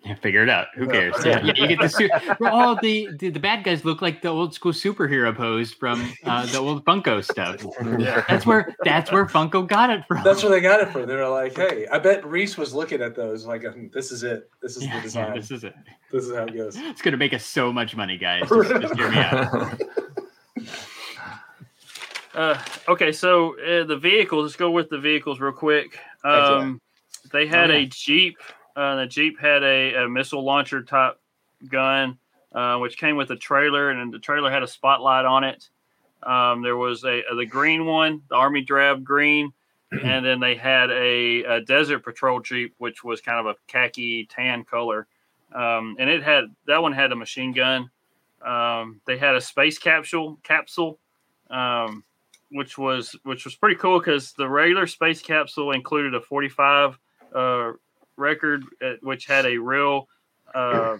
Yeah, 0.05 0.13
figure 0.15 0.43
it 0.43 0.49
out. 0.49 0.67
Who 0.75 0.87
cares? 0.87 1.15
Yeah, 1.25 1.43
yeah, 1.43 1.53
you 1.55 1.67
get 1.67 1.79
the 1.81 1.89
suit. 1.89 2.11
Oh, 2.39 2.77
the, 2.81 3.09
the 3.17 3.29
the 3.29 3.39
bad 3.39 3.63
guys 3.63 3.83
look 3.83 4.01
like 4.01 4.21
the 4.21 4.29
old 4.29 4.53
school 4.53 4.71
superhero 4.71 5.35
pose 5.35 5.73
from 5.73 6.13
uh, 6.23 6.45
the 6.45 6.59
old 6.59 6.85
Funko 6.85 7.21
stuff. 7.23 7.65
Yeah. 7.99 8.23
That's 8.29 8.45
where 8.45 8.73
that's 8.85 9.11
where 9.11 9.25
Funko 9.25 9.67
got 9.67 9.89
it 9.89 10.05
from. 10.07 10.23
That's 10.23 10.43
where 10.43 10.51
they 10.51 10.61
got 10.61 10.79
it 10.81 10.89
from. 10.91 11.07
They 11.07 11.15
were 11.15 11.27
like, 11.27 11.55
"Hey, 11.57 11.87
I 11.91 11.97
bet 11.99 12.25
Reese 12.25 12.57
was 12.57 12.73
looking 12.73 13.01
at 13.01 13.15
those 13.15 13.45
like, 13.47 13.65
um, 13.65 13.89
this 13.91 14.11
is 14.11 14.23
it. 14.23 14.49
This 14.61 14.77
is 14.77 14.83
Yeah, 14.83 14.89
the 14.91 14.95
yeah, 14.97 15.01
design. 15.03 15.35
this 15.35 15.51
is 15.51 15.63
it. 15.63 15.73
this 16.11 16.25
is 16.25 16.33
how 16.35 16.43
it 16.43 16.53
goes." 16.55 16.77
It's 16.77 17.01
gonna 17.01 17.17
make 17.17 17.33
us 17.33 17.43
so 17.43 17.73
much 17.73 17.95
money, 17.95 18.17
guys. 18.17 18.47
Just, 18.49 18.69
just 18.69 18.95
hear 18.95 19.09
me 19.09 19.17
out. 19.17 19.81
Uh, 22.35 22.61
okay, 22.87 23.11
so 23.11 23.59
uh, 23.61 23.83
the 23.83 23.97
vehicles. 23.97 24.43
Let's 24.43 24.55
go 24.55 24.69
with 24.69 24.89
the 24.89 24.99
vehicles 24.99 25.39
real 25.39 25.51
quick. 25.53 25.97
Um, 26.23 26.79
they 27.31 27.47
had 27.47 27.71
Oh, 27.71 27.73
yeah. 27.73 27.79
a 27.79 27.85
Jeep. 27.87 28.37
Uh, 28.77 28.95
the 28.97 29.07
Jeep 29.07 29.39
had 29.39 29.63
a, 29.63 30.03
a 30.03 30.07
missile 30.07 30.43
launcher 30.43 30.83
type 30.83 31.19
gun, 31.67 32.19
uh, 32.53 32.77
which 32.77 32.99
came 32.99 33.15
with 33.15 33.31
a 33.31 33.35
trailer, 33.35 33.89
and 33.89 34.13
the 34.13 34.19
trailer 34.19 34.51
had 34.51 34.61
a 34.61 34.67
spotlight 34.67 35.25
on 35.25 35.43
it. 35.43 35.67
Um, 36.21 36.61
there 36.61 36.77
was 36.77 37.03
a, 37.03 37.23
the 37.35 37.45
green 37.45 37.87
one, 37.87 38.21
the 38.29 38.35
Army 38.35 38.61
Drab 38.61 39.03
green, 39.03 39.51
and 39.91 40.23
then 40.23 40.39
they 40.39 40.53
had 40.53 40.91
a, 40.91 41.43
a 41.43 41.61
Desert 41.61 42.03
Patrol 42.03 42.39
Jeep, 42.39 42.75
which 42.77 43.03
was 43.03 43.19
kind 43.19 43.39
of 43.39 43.47
a 43.47 43.55
khaki 43.67 44.27
tan 44.27 44.63
color, 44.63 45.07
um, 45.55 45.95
and 45.97 46.07
it 46.07 46.21
had 46.21 46.45
that 46.67 46.81
one 46.81 46.93
had 46.93 47.11
a 47.11 47.15
machine 47.15 47.53
gun. 47.53 47.89
Um, 48.45 49.01
they 49.07 49.17
had 49.17 49.35
a 49.35 49.41
space 49.41 49.79
capsule 49.79 50.37
capsule. 50.43 50.99
Um, 51.49 52.03
which 52.51 52.77
was 52.77 53.15
which 53.23 53.45
was 53.45 53.55
pretty 53.55 53.75
cool 53.75 53.99
because 53.99 54.33
the 54.33 54.47
regular 54.47 54.87
space 54.87 55.21
capsule 55.21 55.71
included 55.71 56.15
a 56.15 56.21
45 56.21 56.97
uh, 57.33 57.71
record, 58.17 58.65
uh, 58.83 58.93
which 59.01 59.25
had 59.25 59.45
a 59.45 59.57
real 59.57 60.07
uh, 60.53 60.97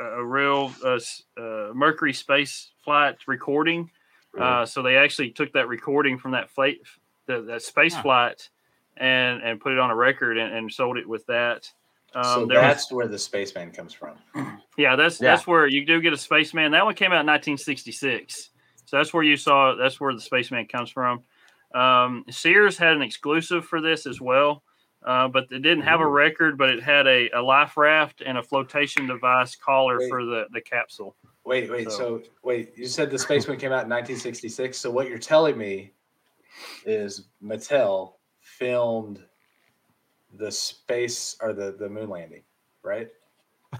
a 0.00 0.24
real 0.24 0.72
uh, 0.84 0.98
uh, 1.40 1.72
Mercury 1.74 2.12
space 2.12 2.70
flight 2.84 3.16
recording. 3.26 3.90
Uh, 4.38 4.64
so 4.64 4.80
they 4.82 4.96
actually 4.96 5.30
took 5.30 5.52
that 5.52 5.66
recording 5.68 6.16
from 6.16 6.30
that 6.32 6.48
flight, 6.50 6.78
the, 7.26 7.42
that 7.42 7.62
space 7.62 7.94
Huh. 7.94 8.02
flight, 8.02 8.48
and 8.96 9.42
and 9.42 9.60
put 9.60 9.72
it 9.72 9.78
on 9.78 9.90
a 9.90 9.94
record 9.96 10.38
and, 10.38 10.54
and 10.54 10.72
sold 10.72 10.96
it 10.96 11.08
with 11.08 11.26
that. 11.26 11.68
Um, 12.14 12.24
so 12.24 12.46
there 12.46 12.60
was- 12.60 12.68
that's 12.74 12.92
where 12.92 13.06
the 13.08 13.18
spaceman 13.18 13.70
comes 13.72 13.92
from. 13.92 14.16
yeah, 14.76 14.96
that's 14.96 15.20
Yeah. 15.20 15.32
that's 15.32 15.46
where 15.46 15.66
you 15.66 15.84
do 15.84 16.00
get 16.00 16.12
a 16.12 16.16
spaceman. 16.16 16.72
That 16.72 16.84
one 16.84 16.94
came 16.94 17.12
out 17.12 17.20
in 17.20 17.26
1966, 17.26 18.50
so 18.86 18.96
that's 18.96 19.12
where 19.12 19.22
you 19.22 19.36
saw. 19.36 19.74
That's 19.74 20.00
where 20.00 20.12
the 20.14 20.20
spaceman 20.20 20.66
comes 20.66 20.90
from. 20.90 21.22
Um, 21.74 22.24
Sears 22.30 22.76
had 22.78 22.94
an 22.96 23.02
exclusive 23.02 23.64
for 23.64 23.80
this 23.80 24.06
as 24.06 24.20
well, 24.20 24.64
uh, 25.04 25.28
but 25.28 25.44
it 25.50 25.60
didn't 25.62 25.82
have 25.82 26.00
a 26.00 26.06
record. 26.06 26.58
But 26.58 26.70
it 26.70 26.82
had 26.82 27.06
a, 27.06 27.30
a 27.30 27.42
life 27.42 27.76
raft 27.76 28.22
and 28.24 28.38
a 28.38 28.42
flotation 28.42 29.06
device 29.06 29.56
collar 29.56 29.98
Wait. 29.98 30.08
for 30.08 30.24
the 30.24 30.46
the 30.52 30.60
capsule. 30.60 31.16
Wait, 31.44 31.70
wait. 31.70 31.90
So- 31.90 31.96
So, 31.98 32.22
wait, 32.42 32.72
you 32.76 32.86
said 32.86 33.10
the 33.10 33.18
spaceman 33.18 33.56
came 33.58 33.72
out 33.72 33.84
in 33.84 33.90
1966. 33.90 34.76
So 34.78 34.90
what 34.90 35.08
you're 35.08 35.18
telling 35.18 35.56
me 35.56 35.92
is 36.84 37.28
Mattel 37.42 38.14
filmed 38.40 39.24
the 40.34 40.50
space 40.50 41.36
or 41.40 41.52
the 41.52 41.72
the 41.78 41.88
moon 41.88 42.08
landing, 42.08 42.42
right? 42.82 43.08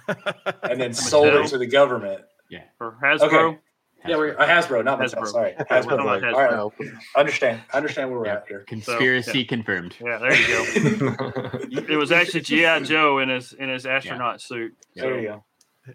And 0.62 0.80
then 0.80 0.94
sold 0.94 1.26
it 1.34 1.48
to 1.48 1.58
the 1.58 1.66
government. 1.66 2.22
Yeah. 2.48 2.62
Or 2.80 2.96
Hasbro. 3.02 3.22
Okay. 3.50 3.58
Yeah, 4.06 4.16
we're 4.16 4.38
uh, 4.38 4.46
Hasbro, 4.46 4.84
not 4.84 4.98
Mattel. 4.98 5.14
Hasbro. 5.14 5.26
Sorry, 5.26 5.54
We're 5.58 5.64
Hasbro. 5.66 6.04
Like, 6.04 6.22
Hasbro. 6.22 6.58
All 6.58 6.72
right, 6.78 6.90
understand. 7.16 7.60
Understand 7.74 8.10
where 8.10 8.20
we're 8.20 8.26
Yeah. 8.26 8.34
at 8.36 8.44
here. 8.48 8.60
Conspiracy 8.66 9.44
confirmed. 9.44 9.94
Yeah, 10.00 10.18
there 10.18 10.34
you 10.34 10.48
go. 11.10 11.50
it 11.92 11.96
was 11.98 12.10
actually 12.12 12.40
GI 12.40 12.80
Joe 12.84 13.18
in 13.18 13.28
his 13.28 13.52
in 13.52 13.68
his 13.68 13.86
astronaut 13.86 14.40
suit. 14.40 14.74
There 14.94 15.20
you 15.20 15.28
go. 15.28 15.44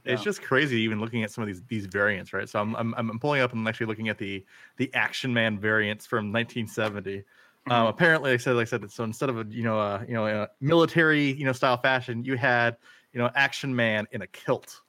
It's 0.04 0.24
just 0.24 0.42
crazy 0.42 0.82
even 0.82 1.00
looking 1.00 1.24
at 1.24 1.32
some 1.32 1.42
of 1.44 1.48
these 1.48 1.64
these 1.68 1.86
variants, 1.86 2.34
right? 2.34 2.50
So 2.50 2.60
I'm 2.60 2.76
I'm, 2.76 2.94
I'm 2.96 3.20
pulling 3.20 3.42
up 3.42 3.52
and 3.52 3.62
I'm 3.62 3.68
actually 3.68 3.86
looking 3.88 4.10
at 4.10 4.18
the 4.18 4.46
the 4.78 4.94
Action 4.94 5.34
Man 5.34 5.60
variants 5.60 6.06
from 6.06 6.32
1970. 6.32 7.24
Um, 7.68 7.88
apparently, 7.88 8.30
like 8.32 8.40
I 8.40 8.44
said, 8.44 8.56
like 8.56 8.68
I 8.68 8.70
said, 8.70 8.92
so 8.92 9.04
instead 9.04 9.30
of 9.30 9.40
a 9.40 9.46
you 9.50 9.64
know 9.64 9.80
a 9.80 10.06
you 10.08 10.14
know 10.14 10.28
a 10.28 10.50
military 10.62 11.32
you 11.34 11.46
know 11.46 11.52
style 11.54 11.78
fashion, 11.78 12.24
you 12.24 12.36
had 12.38 12.78
you 13.14 13.20
know 13.20 13.30
Action 13.36 13.76
Man 13.76 14.08
in 14.12 14.22
a 14.22 14.28
kilt. 14.28 14.82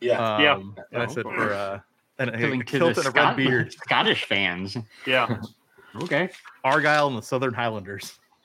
Yeah. 0.00 0.36
Um, 0.36 0.42
Yeah. 0.42 0.84
And 0.92 1.02
I 1.02 1.06
said 1.06 1.22
for 1.24 1.52
uh, 1.52 1.80
and 2.18 2.30
a, 2.30 2.34
Appealing 2.34 2.60
a 2.62 2.64
kilt 2.64 2.96
and 2.98 3.06
a 3.06 3.10
red 3.10 3.36
beard, 3.36 3.72
Scottish 3.72 4.24
fans. 4.24 4.76
Yeah. 5.06 5.40
Okay. 6.02 6.28
Argyll 6.64 7.08
and 7.08 7.16
the 7.16 7.22
Sutherland 7.22 7.56
Highlanders. 7.56 8.18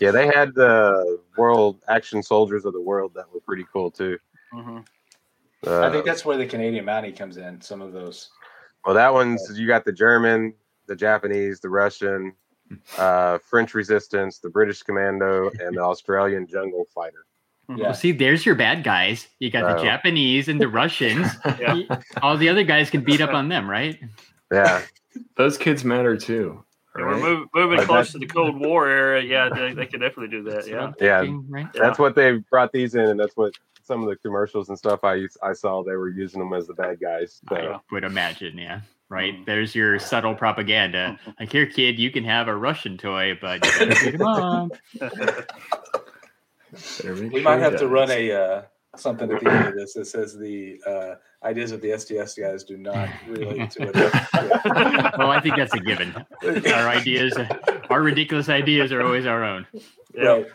Yeah, 0.00 0.10
they 0.10 0.26
had 0.26 0.54
the 0.54 1.20
World 1.36 1.82
Action 1.88 2.22
Soldiers 2.22 2.64
of 2.64 2.72
the 2.72 2.80
World 2.80 3.12
that 3.14 3.32
were 3.32 3.40
pretty 3.40 3.64
cool 3.72 3.90
too. 3.90 4.18
hmm 4.52 4.78
Uh, 5.66 5.82
I 5.82 5.90
think 5.90 6.04
that's 6.04 6.24
where 6.24 6.36
the 6.36 6.46
Canadian 6.46 6.84
Mountie 6.86 7.16
comes 7.16 7.36
in. 7.36 7.60
Some 7.60 7.80
of 7.82 7.92
those. 7.92 8.30
well, 8.84 8.94
that 8.94 9.12
one's 9.12 9.40
you 9.56 9.66
got 9.68 9.84
the 9.84 9.92
German, 9.92 10.54
the 10.86 10.96
Japanese, 10.96 11.60
the 11.60 11.68
Russian, 11.68 12.34
uh, 12.98 13.38
French 13.38 13.74
Resistance, 13.74 14.38
the 14.38 14.50
British 14.50 14.82
Commando, 14.82 15.50
and 15.60 15.76
the 15.76 15.82
Australian 15.82 16.46
Jungle 16.48 16.84
Fighter. 16.92 17.26
Yeah. 17.78 17.84
Well, 17.86 17.94
see, 17.94 18.12
there's 18.12 18.44
your 18.46 18.54
bad 18.54 18.84
guys. 18.84 19.28
You 19.38 19.50
got 19.50 19.76
the. 19.76 19.82
Japanese 19.82 20.48
and 20.48 20.60
the 20.60 20.68
Russians. 20.82 21.26
Yeah. 21.60 21.82
All 22.22 22.36
the 22.36 22.48
other 22.48 22.64
guys 22.64 22.90
can 22.90 23.02
beat 23.02 23.20
up 23.20 23.30
on 23.34 23.48
them, 23.48 23.68
right? 23.68 23.98
Yeah, 24.52 24.82
Those 25.36 25.56
kids 25.58 25.84
matter 25.84 26.16
too. 26.16 26.64
Yeah, 26.96 27.02
we're 27.06 27.12
right? 27.14 27.22
move, 27.22 27.48
moving 27.54 27.78
Like 27.78 27.86
close 27.86 28.12
that- 28.12 28.20
to 28.20 28.26
the 28.26 28.32
Cold 28.32 28.58
War 28.60 28.86
era. 28.88 29.22
Yeah, 29.22 29.48
they, 29.48 29.72
they 29.72 29.86
could 29.86 30.00
definitely 30.00 30.28
do 30.28 30.42
that. 30.44 30.66
That's 30.66 30.68
what 30.68 30.74
Yeah. 30.74 30.84
I'm 30.84 30.94
Yeah. 31.00 31.20
thinking, 31.22 31.46
right? 31.50 31.72
that's 31.72 31.98
what 31.98 32.14
they 32.14 32.32
brought 32.50 32.70
these 32.72 32.94
in, 32.94 33.06
and 33.08 33.18
that's 33.18 33.36
what 33.36 33.54
some 33.82 34.02
of 34.02 34.08
the 34.08 34.16
commercials 34.16 34.68
and 34.68 34.78
stuff 34.78 35.00
I 35.02 35.26
I 35.42 35.52
saw 35.54 35.82
they 35.82 35.96
were 35.96 36.08
using 36.10 36.38
them 36.40 36.52
as 36.52 36.66
the 36.66 36.74
bad 36.74 37.00
guys. 37.00 37.40
So. 37.48 37.56
I 37.56 37.80
would 37.90 38.04
imagine, 38.04 38.56
yeah. 38.58 38.80
Right. 39.08 39.34
Mm. 39.34 39.44
There's 39.46 39.74
your 39.74 39.98
subtle 39.98 40.34
propaganda. 40.34 41.18
Like, 41.40 41.50
here, 41.52 41.66
kid, 41.66 41.98
you 41.98 42.10
can 42.10 42.24
have 42.24 42.48
a 42.48 42.54
Russian 42.56 42.96
toy, 42.96 43.36
but 43.40 43.64
you 43.64 43.86
gotta 43.86 44.04
beat 44.04 44.14
'em 44.14 44.22
up. 44.22 44.70
Better 44.98 45.16
make 45.16 46.01
We 47.04 47.42
might 47.42 47.56
he 47.56 47.62
have 47.62 47.76
to 47.78 47.88
run 47.88 48.10
a 48.10 48.32
uh, 48.32 48.62
something 48.96 49.30
at 49.30 49.40
the 49.42 49.50
end 49.50 49.68
of 49.68 49.74
this 49.74 49.94
that 49.94 50.06
says 50.06 50.36
the 50.36 50.80
uh, 50.86 51.14
ideas 51.46 51.72
of 51.72 51.80
the 51.80 51.96
STS 51.98 52.34
guys 52.34 52.64
do 52.64 52.76
not 52.76 53.08
relate 53.28 53.70
to 53.72 53.82
it. 53.88 53.96
Yeah. 53.96 55.10
well, 55.18 55.30
I 55.30 55.40
think 55.40 55.56
that's 55.56 55.74
a 55.74 55.80
given. 55.80 56.14
Our 56.44 56.88
ideas, 56.88 57.36
our 57.90 58.02
ridiculous 58.02 58.48
ideas 58.48 58.92
are 58.92 59.02
always 59.02 59.26
our 59.26 59.44
own. 59.44 59.66
Yeah. 60.14 60.24
Right. 60.28 60.46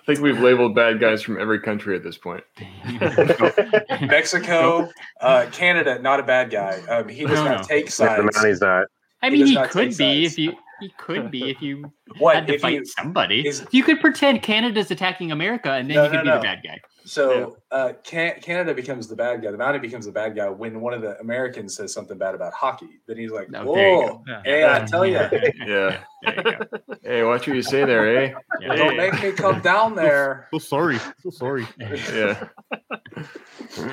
I 0.00 0.04
think 0.04 0.18
we've 0.18 0.40
labeled 0.40 0.74
bad 0.74 0.98
guys 0.98 1.22
from 1.22 1.40
every 1.40 1.60
country 1.60 1.94
at 1.94 2.02
this 2.02 2.18
point. 2.18 2.42
Mexico, 4.00 4.90
uh, 5.20 5.46
Canada, 5.52 6.00
not 6.00 6.18
a 6.18 6.24
bad 6.24 6.50
guy. 6.50 6.80
Um, 6.88 7.08
he 7.08 7.22
does 7.24 7.38
No, 7.38 7.44
not 7.44 7.60
no. 7.60 7.62
take 7.62 7.84
Yeah, 7.86 7.90
sides. 7.90 8.24
the 8.24 8.40
Mounties 8.40 8.60
not. 8.60 8.88
I 9.22 9.30
mean, 9.30 9.40
does 9.40 9.48
he 9.50 9.54
not 9.54 9.70
could 9.70 9.88
be 9.90 9.92
sides. 10.24 10.32
if 10.32 10.38
you. 10.38 10.54
He 10.80 10.88
could 10.98 11.30
be 11.30 11.48
if 11.50 11.62
you 11.62 11.92
What 12.18 12.34
had 12.34 12.46
to 12.48 12.54
if 12.54 12.60
fight 12.60 12.74
you? 12.74 12.84
somebody. 12.84 13.46
is- 13.46 13.64
you 13.70 13.82
could 13.84 14.00
pretend 14.00 14.42
Canada's 14.42 14.90
attacking 14.90 15.30
America, 15.30 15.70
and 15.72 15.88
then 15.88 15.96
No, 15.96 16.04
you 16.04 16.10
could 16.10 16.16
no, 16.18 16.22
be 16.24 16.28
no. 16.30 16.36
the 16.38 16.42
bad 16.42 16.60
guy. 16.64 16.80
So 17.04 17.56
uh, 17.72 17.94
Can- 18.04 18.40
Canada 18.40 18.74
becomes 18.74 19.08
the 19.08 19.16
bad 19.16 19.42
guy. 19.42 19.50
The 19.50 19.56
Mountie 19.58 19.80
becomes 19.80 20.06
the 20.06 20.12
bad 20.12 20.36
guy 20.36 20.48
when 20.48 20.80
one 20.80 20.92
of 20.94 21.02
the 21.02 21.18
Americans 21.20 21.74
says 21.76 21.92
something 21.92 22.16
bad 22.16 22.34
about 22.36 22.52
hockey. 22.52 23.00
Then 23.08 23.16
he's 23.16 23.32
like, 23.32 23.48
Oh, 23.54 23.64
"Whoa, 23.64 23.74
go. 24.08 24.22
Yeah. 24.28 24.42
hey, 24.44 24.64
I 24.72 24.84
tell 24.84 25.04
you, 25.04 25.14
Yeah. 25.66 25.98
There 26.24 26.58
you. 26.70 26.96
Hey, 27.02 27.22
watch 27.24 27.46
what 27.48 27.56
you 27.56 27.62
say 27.62 27.84
there, 27.84 28.06
eh? 28.24 28.32
Yeah. 28.60 28.74
don't 28.76 28.96
make 28.96 29.20
me 29.22 29.32
come 29.32 29.60
down 29.60 29.94
there." 30.02 30.46
So 30.52 30.58
sorry. 30.58 30.98
So 31.22 31.30
sorry. 31.30 31.66
Yeah. 31.78 32.46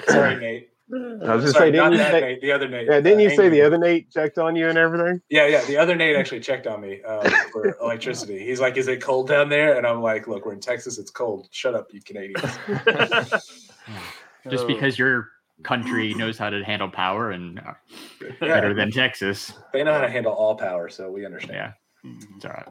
Sorry, 0.07 0.35
Nate. 0.39 0.69
I 0.91 1.35
was 1.35 1.43
just 1.43 1.55
Sorry, 1.55 1.71
saying, 1.71 1.73
didn't 1.73 1.91
you 1.91 1.97
that 1.99 2.11
say, 2.11 2.21
Nate, 2.21 2.41
the 2.41 2.51
other 2.51 2.67
Nate. 2.67 2.87
yeah, 2.87 2.99
didn't 2.99 3.19
uh, 3.19 3.21
you 3.21 3.29
say 3.35 3.49
the 3.49 3.61
other 3.61 3.77
Nate 3.77 4.09
checked 4.11 4.39
on 4.39 4.55
you 4.55 4.67
and 4.69 4.77
everything? 4.77 5.21
Yeah, 5.29 5.45
yeah. 5.45 5.63
The 5.65 5.77
other 5.77 5.95
Nate 5.95 6.15
actually 6.15 6.39
checked 6.39 6.65
on 6.65 6.81
me 6.81 7.01
uh, 7.05 7.29
for 7.51 7.77
electricity. 7.81 8.39
He's 8.39 8.59
like, 8.59 8.75
"Is 8.75 8.87
it 8.87 9.01
cold 9.01 9.27
down 9.27 9.49
there?" 9.49 9.77
And 9.77 9.85
I'm 9.85 10.01
like, 10.01 10.27
"Look, 10.27 10.45
we're 10.45 10.53
in 10.53 10.59
Texas. 10.59 10.97
It's 10.97 11.11
cold. 11.11 11.47
Shut 11.51 11.75
up, 11.75 11.93
you 11.93 12.01
Canadians." 12.01 12.43
Just 14.49 14.67
because 14.67 14.97
your 14.97 15.27
country 15.63 16.13
knows 16.13 16.37
how 16.37 16.49
to 16.49 16.63
handle 16.63 16.89
power 16.89 17.31
and 17.31 17.59
uh, 17.59 17.73
Yeah, 18.21 18.29
better 18.39 18.73
than 18.73 18.91
Texas. 18.91 19.53
they 19.73 19.83
know 19.83 19.93
how 19.93 20.01
to 20.01 20.09
handle 20.09 20.33
all 20.33 20.55
power, 20.55 20.89
so 20.89 21.11
we 21.11 21.25
understand. 21.25 21.53
Yeah, 22.03 22.11
it's 22.35 22.45
all 22.45 22.51
right. 22.51 22.67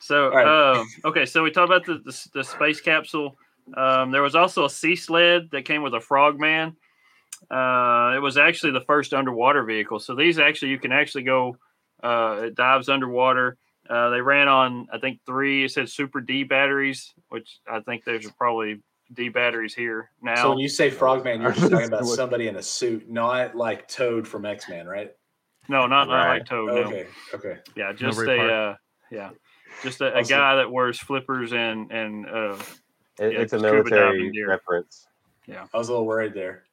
So, 0.00 0.30
right. 0.30 0.76
um, 0.78 0.86
okay, 1.04 1.26
so 1.26 1.42
we 1.42 1.50
talked 1.50 1.68
about 1.70 1.84
the, 1.84 1.98
the, 2.04 2.28
the 2.34 2.44
space 2.44 2.80
capsule. 2.80 3.36
Um, 3.76 4.12
there 4.12 4.22
was 4.22 4.36
also 4.36 4.64
a 4.64 4.70
sea 4.70 4.94
sled 4.94 5.48
that 5.50 5.64
came 5.64 5.82
with 5.82 5.94
a 5.94 6.00
frogman. 6.00 6.76
Uh, 7.50 8.12
it 8.16 8.20
was 8.20 8.36
actually 8.38 8.72
the 8.72 8.80
first 8.80 9.14
underwater 9.14 9.62
vehicle. 9.64 9.98
So 9.98 10.14
these 10.14 10.38
actually, 10.38 10.70
you 10.70 10.78
can 10.78 10.92
actually 10.92 11.24
go, 11.24 11.56
uh, 12.02 12.42
it 12.44 12.54
dives 12.54 12.88
underwater. 12.88 13.56
Uh, 13.88 14.10
they 14.10 14.20
ran 14.20 14.48
on, 14.48 14.88
I 14.92 14.98
think, 14.98 15.20
three, 15.26 15.64
it 15.64 15.70
said 15.70 15.88
Super 15.88 16.20
D 16.20 16.42
batteries, 16.44 17.12
which 17.28 17.60
I 17.70 17.80
think 17.80 18.04
there's 18.04 18.28
probably 18.32 18.82
D 19.12 19.28
batteries 19.28 19.74
here 19.74 20.10
now. 20.20 20.34
So 20.42 20.48
when 20.50 20.58
you 20.58 20.68
say 20.68 20.90
frogman, 20.90 21.40
you're 21.40 21.52
just 21.52 21.70
talking 21.70 21.86
about 21.92 22.06
somebody 22.06 22.48
in 22.48 22.56
a 22.56 22.62
suit, 22.62 23.08
not 23.08 23.54
like 23.54 23.86
Toad 23.86 24.26
from 24.26 24.44
X 24.44 24.68
Men, 24.68 24.86
right? 24.86 25.12
no, 25.68 25.86
not, 25.86 26.08
not 26.08 26.28
like 26.28 26.46
Toad. 26.46 26.68
No. 26.68 26.74
Okay, 26.74 27.06
okay. 27.34 27.58
Yeah, 27.76 27.92
just 27.92 28.18
Ray 28.18 28.38
a, 28.38 28.52
uh, 28.52 28.74
yeah, 29.10 29.30
just 29.82 30.00
a, 30.00 30.12
a 30.12 30.16
Also- 30.16 30.34
guy 30.34 30.56
that 30.56 30.70
wears 30.70 30.98
flippers 30.98 31.52
and, 31.52 31.90
and, 31.92 32.26
uh, 32.26 32.56
It, 33.20 33.32
Yeah, 33.32 33.40
it's 33.40 33.52
a 33.52 33.58
military 33.58 34.32
reference. 34.44 35.06
Yeah. 35.46 35.66
I 35.72 35.78
was 35.78 35.88
a 35.88 35.92
little 35.92 36.06
worried 36.06 36.34
there. 36.34 36.64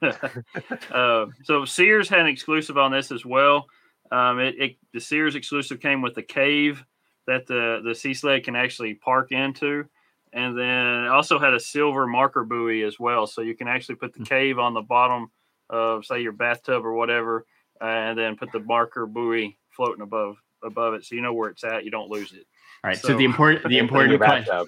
uh, 0.92 1.26
so 1.44 1.64
Sears 1.64 2.08
had 2.08 2.20
an 2.20 2.26
exclusive 2.26 2.78
on 2.78 2.92
this 2.92 3.12
as 3.12 3.24
well. 3.24 3.66
Um, 4.10 4.38
it, 4.40 4.54
it 4.58 4.76
the 4.92 5.00
Sears 5.00 5.34
exclusive 5.34 5.80
came 5.80 6.02
with 6.02 6.14
the 6.14 6.22
cave 6.22 6.84
that 7.26 7.46
the 7.46 7.80
the 7.84 7.94
sea 7.94 8.14
sled 8.14 8.44
can 8.44 8.56
actually 8.56 8.94
park 8.94 9.32
into, 9.32 9.84
and 10.32 10.56
then 10.58 11.04
it 11.04 11.08
also 11.08 11.38
had 11.38 11.54
a 11.54 11.60
silver 11.60 12.06
marker 12.06 12.44
buoy 12.44 12.82
as 12.82 12.98
well, 12.98 13.26
so 13.26 13.40
you 13.40 13.56
can 13.56 13.68
actually 13.68 13.94
put 13.94 14.12
the 14.12 14.24
cave 14.24 14.58
on 14.58 14.74
the 14.74 14.82
bottom 14.82 15.30
of 15.70 16.04
say 16.04 16.20
your 16.20 16.32
bathtub 16.32 16.84
or 16.84 16.92
whatever, 16.92 17.46
uh, 17.80 17.84
and 17.84 18.18
then 18.18 18.36
put 18.36 18.52
the 18.52 18.60
marker 18.60 19.06
buoy 19.06 19.56
floating 19.70 20.02
above 20.02 20.36
above 20.62 20.94
it, 20.94 21.04
so 21.04 21.14
you 21.14 21.22
know 21.22 21.32
where 21.32 21.50
it's 21.50 21.64
at. 21.64 21.84
You 21.84 21.90
don't 21.90 22.10
lose 22.10 22.32
it. 22.32 22.46
All 22.84 22.88
right. 22.88 22.98
So, 22.98 23.08
So- 23.08 23.16
the 23.16 23.24
important 23.24 23.68
the 23.68 23.78
important 23.78 24.18
question 24.18 24.66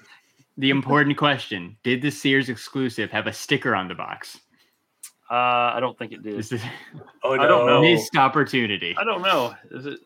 the 0.57 0.69
important 0.69 1.17
question: 1.17 1.77
Did 1.83 2.01
the 2.01 2.11
Sears 2.11 2.49
exclusive 2.49 3.11
have 3.11 3.27
a 3.27 3.33
sticker 3.33 3.75
on 3.75 3.87
the 3.87 3.95
box? 3.95 4.39
Uh, 5.29 5.33
I 5.75 5.79
don't 5.79 5.97
think 5.97 6.11
it 6.11 6.21
did. 6.21 6.37
This 6.37 6.51
is 6.51 6.61
Oh 7.23 7.33
I 7.33 7.47
don't 7.47 7.65
know. 7.65 7.81
missed 7.81 8.15
opportunity. 8.15 8.95
I 8.97 9.03
don't 9.03 9.21
know. 9.23 9.55
Is 9.71 9.85
it? 9.87 9.99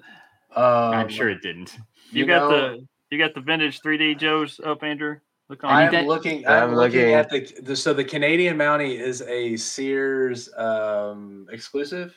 Um, 0.55 0.63
I'm 0.93 1.09
sure 1.09 1.29
it 1.29 1.41
didn't. 1.41 1.75
You, 2.11 2.21
You 2.21 2.25
got 2.25 2.49
know- 2.49 2.77
the 2.77 2.87
you 3.11 3.17
got 3.17 3.33
the 3.33 3.41
vintage 3.41 3.79
3D 3.81 4.17
Joes 4.19 4.59
up, 4.63 4.83
Andrew. 4.83 5.17
Look 5.49 5.63
on. 5.63 5.71
I 5.71 5.85
I'm 5.87 5.91
that- 5.91 6.05
looking. 6.05 6.45
I'm 6.47 6.69
I'm 6.69 6.75
looking 6.75 6.99
looking. 6.99 7.13
at 7.15 7.29
the, 7.29 7.61
the 7.63 7.75
so 7.75 7.93
the 7.93 8.03
Canadian 8.03 8.55
Mountie 8.57 8.99
is 8.99 9.21
a 9.23 9.57
Sears 9.57 10.49
um, 10.55 11.47
exclusive 11.51 12.15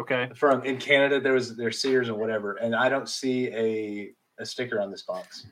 okay. 0.00 0.28
from 0.34 0.64
in 0.64 0.78
Canada. 0.78 1.20
There 1.20 1.34
was 1.34 1.54
there's 1.56 1.80
Sears 1.80 2.08
and 2.08 2.16
whatever, 2.16 2.54
and 2.54 2.74
I 2.74 2.88
don't 2.88 3.08
see 3.08 3.48
a 3.48 4.12
a 4.38 4.46
sticker 4.46 4.80
on 4.80 4.90
this 4.90 5.02
box. 5.02 5.46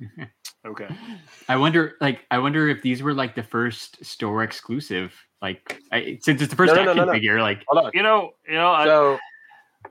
Okay. 0.67 0.89
I 1.49 1.57
wonder, 1.57 1.95
like, 2.01 2.25
I 2.31 2.39
wonder 2.39 2.69
if 2.69 2.83
these 2.83 3.03
were 3.03 3.15
like 3.15 3.35
the 3.35 3.43
first 3.43 4.03
store 4.05 4.43
exclusive. 4.43 5.15
Like, 5.43 5.81
I, 5.91 6.19
since 6.21 6.43
it's 6.43 6.51
the 6.51 6.57
first 6.57 6.75
No, 6.75 6.77
no, 6.77 6.83
no, 6.85 6.91
action 6.91 6.99
no, 6.99 7.05
no. 7.07 7.13
figure, 7.13 7.41
like, 7.41 7.65
Hold 7.69 7.87
on. 7.87 7.91
You 7.95 8.03
know, 8.03 8.33
you 8.47 8.55
know, 8.55 8.71
I, 8.71 8.85
So, 8.85 9.19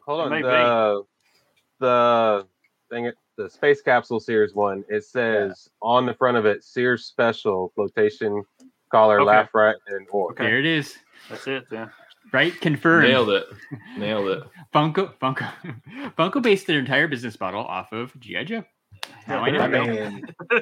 hold 0.05 0.21
on. 0.21 0.41
The 0.41 1.03
the 1.79 2.47
thing, 2.91 3.05
it- 3.05 3.15
the 3.37 3.49
space 3.49 3.81
capsule 3.81 4.19
Sears 4.19 4.53
one. 4.53 4.83
It 4.89 5.05
says 5.05 5.69
on 5.81 6.05
the 6.05 6.13
front 6.13 6.35
of 6.35 6.45
it, 6.45 6.61
Sears 6.63 7.05
Special 7.05 7.71
flotation 7.73 8.43
collar, 8.91 9.21
Okay. 9.21 9.27
laugh 9.27 9.49
right, 9.55 9.77
and 9.87 10.05
or. 10.11 10.31
Okay. 10.31 10.43
there 10.43 10.59
it 10.59 10.65
is, 10.65 10.97
that's 11.29 11.47
it. 11.47 11.63
Then. 11.71 11.89
right? 12.33 12.53
Confirmed. 12.59 13.07
Nailed 13.07 13.29
it. 13.29 13.45
Nailed 13.97 14.27
it. 14.27 14.43
Funko, 14.73 15.13
Funko, 15.21 15.49
Funko 16.17 16.41
based 16.41 16.67
their 16.67 16.79
entire 16.79 17.07
business 17.07 17.39
model 17.39 17.61
off 17.63 17.93
of 17.93 18.11
GI 18.19 18.43
Joe. 18.43 18.65
Now 19.25 19.39
I 19.45 19.51
know. 19.51 19.61
I 19.61 20.21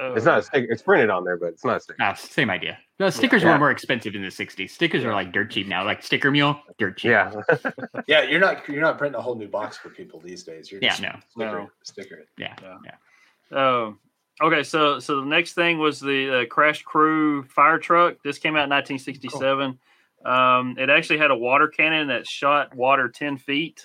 mean, 0.00 0.12
Uh, 0.12 0.14
It's 0.14 0.24
not 0.26 0.38
a 0.38 0.42
sticker. 0.42 0.66
It's 0.72 0.82
printed 0.82 1.10
on 1.10 1.24
there, 1.24 1.36
but 1.36 1.46
it's 1.48 1.64
not 1.64 1.76
a 1.76 1.80
sticker. 1.80 1.98
Ah, 2.02 2.12
same 2.14 2.50
idea. 2.50 2.78
No, 2.98 3.10
stickers 3.10 3.42
Yeah. 3.42 3.52
were 3.52 3.58
more 3.58 3.70
expensive 3.70 4.14
in 4.14 4.22
the 4.22 4.30
'60s. 4.30 4.70
Stickers 4.72 5.04
are 5.04 5.12
like 5.12 5.32
dirt 5.32 5.50
cheap 5.50 5.66
now. 5.68 5.84
Like 5.84 6.02
Sticker 6.02 6.30
Mule, 6.30 6.60
dirt 6.78 6.96
cheap. 6.98 7.10
Yeah. 7.10 7.32
yeah, 8.06 8.22
you're 8.22 8.40
not 8.40 8.68
you're 8.68 8.82
not 8.82 8.98
printing 8.98 9.18
a 9.18 9.22
whole 9.22 9.34
new 9.36 9.48
box 9.48 9.76
for 9.78 9.88
people 9.90 10.20
these 10.20 10.42
days. 10.44 10.70
You're 10.70 10.80
Yeah, 10.82 10.90
just 10.90 11.02
no. 11.02 11.12
sticker, 11.30 11.58
No. 11.58 11.70
sticker 11.82 12.14
it. 12.16 12.28
yeah, 12.38 12.54
Yeah. 12.62 12.76
yeah. 12.84 13.58
Um, 13.84 13.98
okay, 14.42 14.62
so 14.62 14.98
so 14.98 15.20
the 15.20 15.26
next 15.26 15.54
thing 15.54 15.78
was 15.78 16.00
the 16.00 16.42
uh, 16.42 16.46
Crash 16.46 16.82
Crew 16.82 17.42
fire 17.44 17.78
truck. 17.78 18.16
This 18.24 18.38
came 18.38 18.56
out 18.56 18.64
in 18.64 18.70
1967. 18.70 19.78
Um, 20.24 20.74
it 20.78 20.90
actually 20.90 21.18
had 21.18 21.30
a 21.30 21.36
water 21.36 21.68
cannon 21.68 22.08
that 22.08 22.26
shot 22.26 22.74
water 22.74 23.08
10 23.08 23.36
feet. 23.38 23.84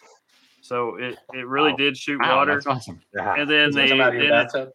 So 0.62 0.96
it, 0.96 1.18
it 1.34 1.46
really 1.46 1.72
Wow. 1.72 1.78
did 1.78 1.98
shoot 1.98 2.20
Wow, 2.20 2.38
water. 2.38 2.54
that's 2.56 2.66
awesome. 2.68 3.00
Yeah. 3.14 3.36
And 3.36 3.50
then 3.50 3.66
Does 3.68 3.76
they, 3.76 3.88
come 3.90 4.02
out 4.02 4.10
of 4.10 4.14
your 4.16 4.24
then 4.30 4.40
it- 4.40 4.44
bathtub? 4.46 4.70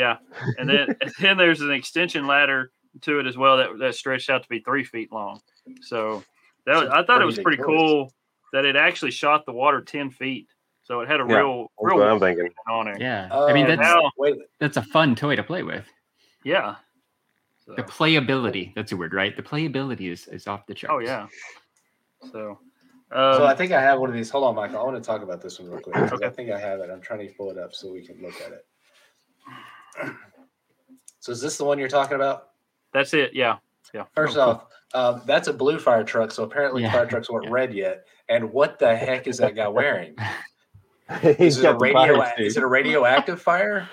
Yeah, 0.00 0.16
and 0.58 0.68
then 0.68 0.96
and 1.02 1.12
then 1.20 1.36
there's 1.36 1.60
an 1.60 1.70
extension 1.70 2.26
ladder 2.26 2.72
to 3.02 3.20
it 3.20 3.26
as 3.26 3.36
well 3.36 3.58
that 3.58 3.78
that 3.78 3.94
stretched 3.94 4.30
out 4.30 4.42
to 4.42 4.48
be 4.48 4.60
three 4.60 4.84
feet 4.84 5.12
long. 5.12 5.40
So 5.82 6.24
that 6.66 6.76
was, 6.76 6.88
I 6.88 7.04
thought 7.04 7.22
it 7.22 7.24
was 7.26 7.38
pretty 7.38 7.62
ridiculous. 7.62 7.90
cool 7.90 8.12
that 8.52 8.64
it 8.64 8.74
actually 8.76 9.12
shot 9.12 9.46
the 9.46 9.52
water 9.52 9.80
10 9.80 10.10
feet. 10.10 10.48
So 10.82 11.00
it 11.02 11.08
had 11.08 11.20
a 11.20 11.26
Yeah, 11.28 11.36
real 11.36 11.70
real 11.80 11.98
what 11.98 12.08
I'm 12.08 12.18
thinking. 12.18 12.48
on 12.68 12.88
it. 12.88 13.00
Yeah, 13.00 13.28
Oh, 13.30 13.48
I 13.48 13.52
mean 13.52 13.66
that's 13.68 13.80
now- 13.80 14.10
that's 14.58 14.76
a 14.76 14.82
fun 14.82 15.14
toy 15.14 15.36
to 15.36 15.42
play 15.44 15.62
with. 15.62 15.86
Yeah. 16.42 16.76
So- 17.64 17.74
The 17.74 17.84
playability, 17.84 18.74
that's 18.74 18.90
a 18.92 18.96
word, 18.96 19.14
right? 19.14 19.36
The 19.36 19.42
playability 19.42 20.10
is, 20.10 20.26
is 20.26 20.48
off 20.48 20.66
the 20.66 20.74
charts. 20.74 20.92
Oh 20.92 20.98
yeah. 20.98 21.28
So, 22.32 22.58
um, 23.12 23.34
So 23.36 23.46
I 23.46 23.54
think 23.54 23.70
I 23.70 23.80
have 23.80 24.00
one 24.00 24.08
of 24.10 24.16
these. 24.16 24.30
Hold 24.30 24.44
on, 24.44 24.54
Michael. 24.56 24.80
I 24.80 24.82
want 24.82 24.96
to 24.96 25.06
talk 25.06 25.22
about 25.22 25.40
this 25.40 25.60
one 25.60 25.70
real 25.70 25.80
quick. 25.80 25.96
Okay. 25.96 26.26
I 26.26 26.30
think 26.30 26.50
I 26.50 26.58
have 26.58 26.80
it. 26.80 26.90
I'm 26.90 27.00
trying 27.00 27.20
to 27.28 27.32
pull 27.34 27.50
it 27.52 27.58
up 27.58 27.72
so 27.72 27.92
we 27.92 28.04
can 28.04 28.20
look 28.20 28.34
at 28.40 28.50
it. 28.52 28.66
So 31.20 31.32
is 31.32 31.40
this 31.40 31.56
the 31.58 31.64
one 31.64 31.78
you're 31.78 31.88
talking 31.88 32.14
about? 32.16 32.48
that's 32.92 33.14
it. 33.14 33.34
Yeah. 33.34 33.58
Yeah. 33.94 34.04
First 34.14 34.36
Oh, 34.36 34.40
cool. 34.92 35.00
off, 35.02 35.14
um, 35.18 35.22
that's 35.26 35.46
a 35.48 35.52
blue 35.52 35.78
fire 35.78 36.02
truck. 36.02 36.32
So 36.32 36.42
apparently 36.44 36.82
Yeah. 36.82 36.92
fire 36.92 37.06
trucks 37.06 37.30
weren't 37.30 37.44
Yeah. 37.46 37.52
red 37.52 37.74
yet. 37.74 38.06
And 38.28 38.52
what 38.52 38.78
the 38.78 38.96
heck 38.96 39.26
is 39.28 39.38
that 39.38 39.54
guy 39.54 39.68
wearing? 39.68 40.16
He's 41.20 41.38
Is 41.38 41.58
it 41.58 41.60
a 41.60 41.62
got 41.72 41.78
the 41.78 41.84
radio? 41.84 42.16
fire 42.22 42.34
Is 42.38 42.56
it 42.56 42.62
a 42.62 42.66
radioactive 42.66 43.40
fire? 43.42 43.88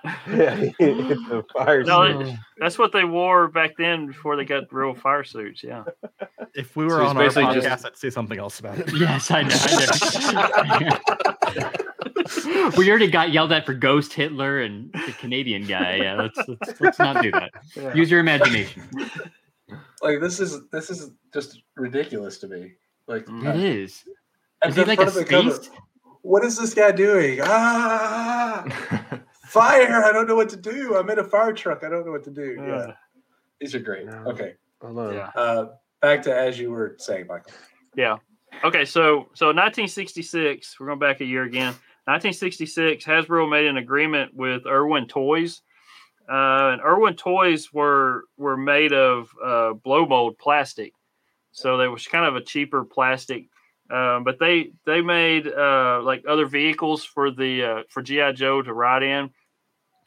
yeah, 0.30 0.70
it's 0.78 1.30
a 1.30 1.44
fire 1.54 1.82
No, 1.84 2.22
suit. 2.22 2.34
that's 2.58 2.78
what 2.78 2.92
they 2.92 3.04
wore 3.04 3.48
back 3.48 3.72
then 3.76 4.06
before 4.06 4.36
they 4.36 4.44
got 4.44 4.72
real 4.72 4.94
fire 4.94 5.24
suits. 5.24 5.62
Yeah. 5.62 5.84
If 6.54 6.76
we 6.76 6.84
were 6.84 6.90
So 6.98 7.06
on 7.06 7.16
our 7.16 7.24
basically 7.24 7.44
podcast, 7.44 7.62
just- 7.62 7.86
I'd 7.86 7.96
say 7.96 8.10
something 8.10 8.38
else 8.38 8.60
about 8.60 8.78
it. 8.78 8.92
Yes, 8.94 9.30
I 9.30 9.42
know. 9.42 9.56
I 9.56 10.78
know. 11.60 12.70
we 12.76 12.88
already 12.90 13.10
got 13.10 13.30
yelled 13.32 13.52
at 13.52 13.66
for 13.66 13.74
Ghost 13.74 14.12
Hitler 14.12 14.60
and 14.60 14.92
the 14.92 15.12
Canadian 15.18 15.64
guy. 15.66 15.96
Yeah, 15.96 16.14
let's 16.14 16.38
let's, 16.48 16.80
let's 16.80 16.98
not 16.98 17.22
do 17.22 17.30
that. 17.32 17.96
Use 17.96 18.10
your 18.10 18.20
imagination. 18.20 18.82
Like 20.02 20.20
this 20.20 20.40
is 20.40 20.60
this 20.70 20.90
is 20.90 21.10
just 21.32 21.62
ridiculous 21.76 22.38
to 22.38 22.48
me. 22.48 22.72
Like. 23.06 23.26
It 23.28 23.56
is. 23.56 24.04
at 24.62 24.70
Is 24.70 24.76
he 24.76 24.84
like 24.84 24.98
a 25.00 25.02
front 25.02 25.08
of 25.08 25.14
the 25.14 25.24
cover- 25.24 25.58
What 26.22 26.44
is 26.44 26.56
this 26.58 26.74
guy 26.74 26.92
doing? 26.92 27.40
Ah, 27.42 28.64
fire! 29.52 30.02
I 30.04 30.12
don't 30.12 30.26
know 30.26 30.36
what 30.36 30.48
to 30.50 30.56
do. 30.56 30.96
I'm 30.96 31.08
in 31.10 31.18
a 31.18 31.24
fire 31.24 31.52
truck. 31.52 31.84
I 31.84 31.88
don't 31.90 32.04
know 32.06 32.12
what 32.12 32.24
to 32.24 32.30
do. 32.30 32.56
Yeah, 32.58 32.74
Uh, 32.74 32.92
these 33.60 33.74
are 33.74 33.80
great. 33.80 34.06
No. 34.06 34.24
Okay, 34.28 34.54
Hold 34.80 34.98
on. 34.98 35.14
yeah. 35.14 35.30
uh, 35.36 35.66
back 36.00 36.22
to 36.22 36.34
as 36.36 36.58
you 36.58 36.70
were 36.70 36.96
saying, 36.98 37.26
Michael. 37.26 37.52
Yeah. 37.94 38.16
Okay. 38.64 38.84
So, 38.84 39.28
so 39.34 39.46
1966, 39.46 40.78
we're 40.80 40.86
going 40.86 40.98
back 40.98 41.20
a 41.20 41.24
year 41.24 41.44
again. 41.44 41.74
1966, 42.06 43.04
Hasbro 43.04 43.48
made 43.48 43.66
an 43.66 43.76
agreement 43.76 44.34
with 44.34 44.66
Irwin 44.66 45.06
Toys. 45.06 45.62
Uh, 46.28 46.72
and 46.72 46.80
Irwin 46.82 47.14
Toys 47.14 47.72
were 47.72 48.24
were 48.36 48.56
made 48.56 48.92
of 48.92 49.28
uh, 49.44 49.72
blow 49.74 50.06
mold 50.06 50.38
plastic, 50.38 50.92
so 51.50 51.76
they 51.76 51.88
was 51.88 52.06
kind 52.06 52.24
of 52.24 52.36
a 52.36 52.40
cheaper 52.42 52.84
plastic. 52.84 53.48
Um, 53.90 54.22
but 54.24 54.38
they 54.38 54.70
they 54.86 55.02
made 55.02 55.46
uh, 55.48 56.00
like 56.02 56.24
other 56.28 56.46
vehicles 56.46 57.04
for 57.04 57.30
the 57.30 57.64
uh, 57.64 57.82
for 57.88 58.02
GI 58.02 58.32
Joe 58.34 58.62
to 58.62 58.72
ride 58.72 59.02
in. 59.02 59.30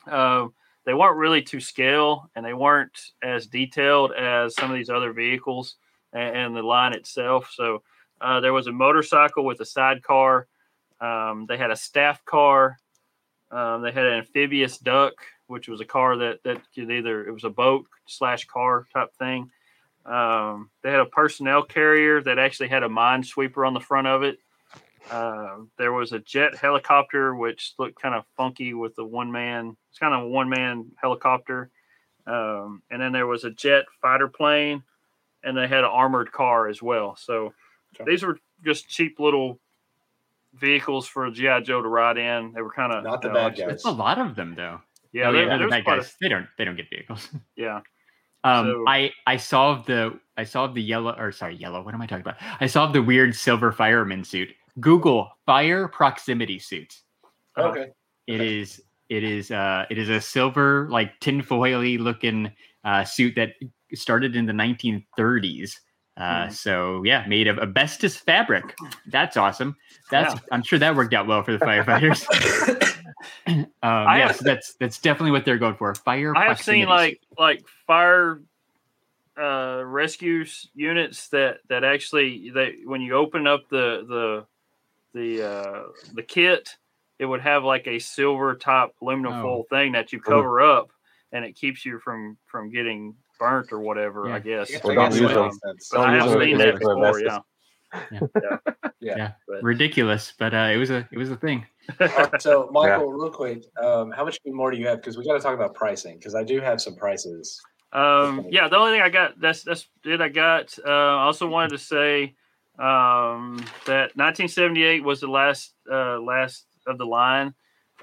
Um, 0.08 0.54
they 0.86 0.94
weren't 0.94 1.18
really 1.18 1.42
to 1.44 1.60
scale, 1.60 2.30
and 2.36 2.46
they 2.46 2.54
weren't 2.54 2.98
as 3.24 3.48
detailed 3.48 4.12
as 4.12 4.56
some 4.56 4.70
of 4.70 4.78
these 4.78 4.90
other 4.90 5.14
vehicles 5.14 5.76
and, 6.14 6.36
and 6.36 6.56
the 6.56 6.62
line 6.62 6.94
itself. 6.94 7.52
So 7.54 7.82
uh, 8.22 8.40
there 8.40 8.54
was 8.54 8.68
a 8.68 8.72
motorcycle 8.72 9.44
with 9.46 9.60
a 9.62 9.66
sidecar. 9.66 10.48
Um, 11.02 11.46
they 11.48 11.58
had 11.58 11.72
a 11.72 11.76
staff 11.76 12.24
car. 12.26 12.78
Um, 13.52 13.82
they 13.82 13.92
had 13.92 14.06
an 14.06 14.20
amphibious 14.20 14.78
duck, 14.78 15.14
which 15.48 15.68
was 15.68 15.82
a 15.82 15.86
car 15.86 16.18
that 16.18 16.44
that 16.44 16.62
could 16.74 16.92
either 16.92 17.28
it 17.28 17.32
was 17.32 17.44
a 17.44 17.50
boat 17.50 17.86
slash 18.06 18.46
car 18.46 18.86
type 18.94 19.14
thing. 19.18 19.50
Um, 20.06 20.70
they 20.84 20.92
had 20.92 21.00
a 21.00 21.06
personnel 21.06 21.64
carrier 21.64 22.22
that 22.22 22.38
actually 22.38 22.70
had 22.70 22.84
a 22.84 22.90
minesweeper 22.90 23.66
on 23.66 23.74
the 23.74 23.80
front 23.80 24.08
of 24.08 24.24
it. 24.24 24.40
Uh, 25.12 25.58
there 25.78 25.94
was 25.94 26.12
a 26.14 26.20
jet 26.20 26.56
helicopter 26.56 27.36
which 27.36 27.74
looked 27.78 28.02
kind 28.02 28.16
of 28.16 28.26
funky 28.36 28.74
with 28.74 28.96
the 28.96 29.06
one 29.06 29.32
man. 29.32 29.76
It's 29.90 30.00
kind 30.00 30.14
of 30.14 30.24
a 30.24 30.28
one 30.28 30.50
man 30.50 30.88
helicopter. 31.02 31.70
Um, 32.28 32.82
and 32.90 33.02
then 33.02 33.12
there 33.12 33.28
was 33.28 33.44
a 33.44 33.52
jet 33.52 33.86
fighter 34.02 34.28
plane, 34.28 34.82
and 35.44 35.56
they 35.56 35.68
had 35.68 35.80
an 35.80 35.86
armored 35.86 36.32
car 36.32 36.68
as 36.68 36.82
well. 36.82 37.16
So 37.18 37.54
Okay. 37.96 38.10
these 38.12 38.24
were 38.24 38.40
just 38.64 38.90
cheap 38.90 39.20
little 39.20 39.60
vehicles 40.54 41.08
for 41.08 41.30
GI 41.30 41.62
Joe 41.62 41.82
to 41.82 41.88
ride 41.88 42.18
in. 42.18 42.52
They 42.54 42.62
were 42.62 42.72
kind 42.72 42.92
of 42.94 43.04
Not 43.04 43.22
the 43.22 43.30
bad 43.30 43.56
guys. 43.58 43.72
It's 43.74 43.86
a 43.86 43.92
lot 43.92 44.18
of 44.20 44.36
them, 44.36 44.56
though. 44.56 44.82
Yeah, 45.12 45.30
Oh, 45.30 45.32
there, 45.34 45.44
yeah, 45.44 45.58
there 45.58 45.68
the 45.68 45.72
bad 45.72 45.84
quite 45.86 46.00
a- 46.00 46.02
guys. 46.02 46.16
They 46.20 46.28
don't. 46.30 46.48
They 46.58 46.66
don't 46.66 46.76
get 46.76 46.90
vehicles. 46.90 47.30
yeah. 47.56 47.82
Um, 48.44 48.66
So- 48.66 48.86
I 48.88 49.12
I 49.28 49.38
solved 49.38 49.88
the 49.88 50.20
I 50.38 50.44
solved 50.44 50.76
the 50.76 50.82
yellow 50.82 51.16
or 51.18 51.32
sorry 51.32 51.56
yellow. 51.56 51.82
What 51.84 51.94
am 51.94 52.02
I 52.02 52.06
talking 52.08 52.22
about? 52.22 52.36
I 52.60 52.66
solved 52.68 52.94
the 52.94 53.02
weird 53.04 53.36
silver 53.36 53.72
fireman 53.72 54.24
suit. 54.24 54.50
Google 54.80 55.30
fire 55.46 55.88
proximity 55.88 56.60
suits. 56.60 57.04
Okay. 57.58 57.88
It 58.28 58.42
is 58.42 58.82
it 59.10 59.24
is 59.24 59.52
uh 59.52 59.86
it 59.90 59.98
is 59.98 60.10
a 60.10 60.20
silver 60.20 60.88
like 60.90 61.20
tinfoily 61.20 61.98
looking 62.00 62.52
uh, 62.84 63.04
suit 63.04 63.34
that 63.36 63.54
started 63.94 64.36
in 64.36 64.46
the 64.46 64.54
1930s. 64.54 65.80
Uh, 66.18 66.48
Mhm. 66.48 66.52
So 66.54 67.04
yeah, 67.04 67.26
made 67.28 67.48
of 67.48 67.60
asbestos 67.60 68.16
fabric. 68.16 68.76
That's 69.08 69.38
awesome. 69.38 69.76
That's 70.12 70.34
Yeah. 70.34 70.40
I'm 70.52 70.64
sure 70.64 70.80
that 70.80 70.96
worked 70.96 71.14
out 71.14 71.28
well 71.28 71.44
for 71.44 71.52
the 71.52 71.60
firefighters. 71.66 72.26
um, 73.48 73.68
I 73.82 74.20
yeah, 74.20 74.28
have- 74.28 74.36
so 74.38 74.44
that's 74.44 74.76
that's 74.80 75.00
definitely 75.00 75.32
what 75.32 75.46
they're 75.46 75.58
going 75.58 75.76
for. 75.76 75.94
Fire. 75.96 76.36
I 76.36 76.46
have 76.46 76.62
seen 76.62 76.88
like 76.88 77.20
like 77.38 77.64
fire 77.88 78.42
uh 79.38 79.82
rescue 79.86 80.46
units 80.74 81.28
that 81.30 81.58
that 81.68 81.84
actually 81.84 82.50
they 82.52 82.76
when 82.86 83.02
you 83.02 83.14
open 83.16 83.46
up 83.48 83.68
the 83.70 84.06
the 84.08 84.46
the 85.16 85.42
uh 85.42 85.84
the 86.14 86.22
kit 86.22 86.70
it 87.18 87.26
would 87.26 87.42
have 87.42 87.64
like 87.64 87.88
a 87.88 87.98
silver 87.98 88.54
top 88.56 88.94
aluminum 89.02 89.34
Oh. 89.34 89.42
foil 89.42 89.64
thing 89.72 89.94
that 89.94 90.12
you 90.14 90.20
cover 90.20 90.62
up 90.62 90.90
and 91.32 91.44
it 91.44 91.56
keeps 91.56 91.84
you 91.86 91.98
from 92.00 92.38
from 92.46 92.70
getting 92.70 93.16
burnt 93.40 93.72
or 93.72 93.80
whatever 93.80 94.28
Yeah. 94.28 94.36
i 94.36 94.40
guess 94.40 94.70
I 94.70 94.74
guess 94.74 94.82
don't 94.84 95.12
use 95.14 95.22
that 95.22 95.34
them. 95.34 95.60
but 95.92 96.00
i 96.02 96.18
Don't 96.18 96.30
have 96.36 96.42
seen 96.44 96.58
that 96.60 96.80
before 96.80 97.20
yeah 97.20 97.40
asbestos. 97.94 98.60
Yeah. 99.00 99.32
but- 99.48 99.64
ridiculous, 99.64 100.34
but 100.38 100.54
uh, 100.54 100.70
it 100.74 100.78
was 100.78 100.90
a 100.90 101.08
it 101.12 101.18
was 101.18 101.32
a 101.32 101.38
thing. 101.38 101.66
All 102.02 102.08
right, 102.08 102.42
so, 102.42 102.70
Michael, 102.72 103.12
real 103.14 103.30
quick, 103.30 103.64
um, 103.82 104.12
how 104.12 104.26
much 104.26 104.40
more 104.46 104.72
do 104.72 104.78
you 104.78 104.88
have? 104.88 104.98
Because 104.98 105.18
we 105.18 105.24
got 105.26 105.34
to 105.34 105.40
talk 105.40 105.54
about 105.54 105.76
pricing. 105.76 106.18
Because 106.18 106.34
I 106.36 106.44
do 106.44 106.60
have 106.60 106.82
some 106.82 106.96
prices. 106.96 107.62
Um, 107.94 108.46
yeah, 108.50 108.68
the 108.68 108.78
only 108.78 108.94
thing 108.94 109.02
I 109.02 109.10
got 109.10 109.40
that's 109.40 109.64
that's 109.64 109.88
it. 110.04 110.20
I 110.20 110.30
got. 110.30 110.78
Uh, 110.86 110.90
I 110.90 111.24
also 111.26 111.48
wanted 111.48 111.70
to 111.70 111.78
say 111.78 112.36
um, 112.80 113.58
that 113.86 114.16
1978 114.16 115.04
was 115.04 115.22
the 115.22 115.28
last 115.28 115.74
uh, 115.92 116.20
last 116.20 116.66
of 116.88 116.98
the 116.98 117.06
line, 117.06 117.54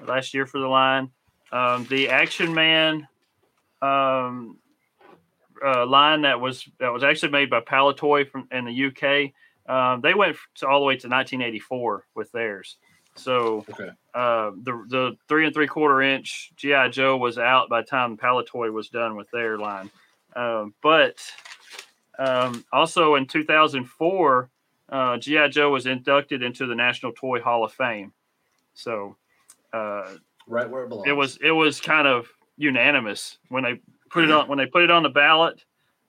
last 0.05 0.33
year 0.33 0.45
for 0.45 0.59
the 0.59 0.67
line. 0.67 1.11
Um, 1.51 1.85
the 1.85 2.09
Action 2.09 2.53
Man 2.53 3.07
um, 3.81 4.57
uh, 5.63 5.85
line 5.85 6.23
that 6.23 6.41
was 6.41 6.67
that 6.79 6.91
was 6.91 7.03
actually 7.03 7.31
made 7.31 7.49
by 7.49 7.59
Palitoy 7.59 8.27
from 8.29 8.47
in 8.51 8.65
the 8.65 8.85
UK. 8.87 9.33
Um, 9.65 10.01
they 10.01 10.13
went 10.13 10.35
to, 10.55 10.67
all 10.67 10.79
the 10.79 10.85
way 10.85 10.95
to 10.95 11.07
1984 11.07 12.05
with 12.15 12.31
theirs. 12.31 12.77
So 13.15 13.65
Okay. 13.69 13.89
uh, 14.13 14.51
the 14.63 14.85
the 14.89 15.17
three 15.27 15.45
and 15.45 15.53
three 15.53 15.67
quarter 15.67 16.01
inch 16.01 16.51
GI 16.55 16.89
Joe 16.89 17.17
was 17.17 17.37
out 17.37 17.69
by 17.69 17.81
the 17.81 17.87
time 17.87 18.17
Palitoy 18.17 18.73
was 18.73 18.89
done 18.89 19.15
with 19.15 19.29
their 19.31 19.57
line. 19.57 19.91
Um, 20.35 20.73
but 20.81 21.17
um, 22.17 22.65
also 22.71 23.15
in 23.15 23.27
2004, 23.27 24.49
uh, 24.89 25.17
GI 25.17 25.49
Joe 25.49 25.71
was 25.71 25.85
inducted 25.85 26.43
into 26.43 26.65
the 26.65 26.75
National 26.75 27.11
Toy 27.13 27.39
Hall 27.41 27.63
of 27.63 27.73
Fame. 27.73 28.13
So 28.73 29.15
uh, 29.73 30.15
Right 30.47 30.69
where 30.69 30.83
it 30.83 30.89
belongs. 30.89 31.07
it 31.07 31.13
was 31.13 31.37
it 31.41 31.51
was 31.51 31.79
kind 31.79 32.07
of 32.07 32.27
unanimous 32.57 33.37
when 33.49 33.63
they 33.63 33.81
put 34.09 34.23
it 34.25 34.31
on 34.31 34.47
when 34.47 34.57
they 34.57 34.65
put 34.65 34.83
it 34.83 34.91
on 34.91 35.03
the 35.03 35.09
ballot. 35.09 35.63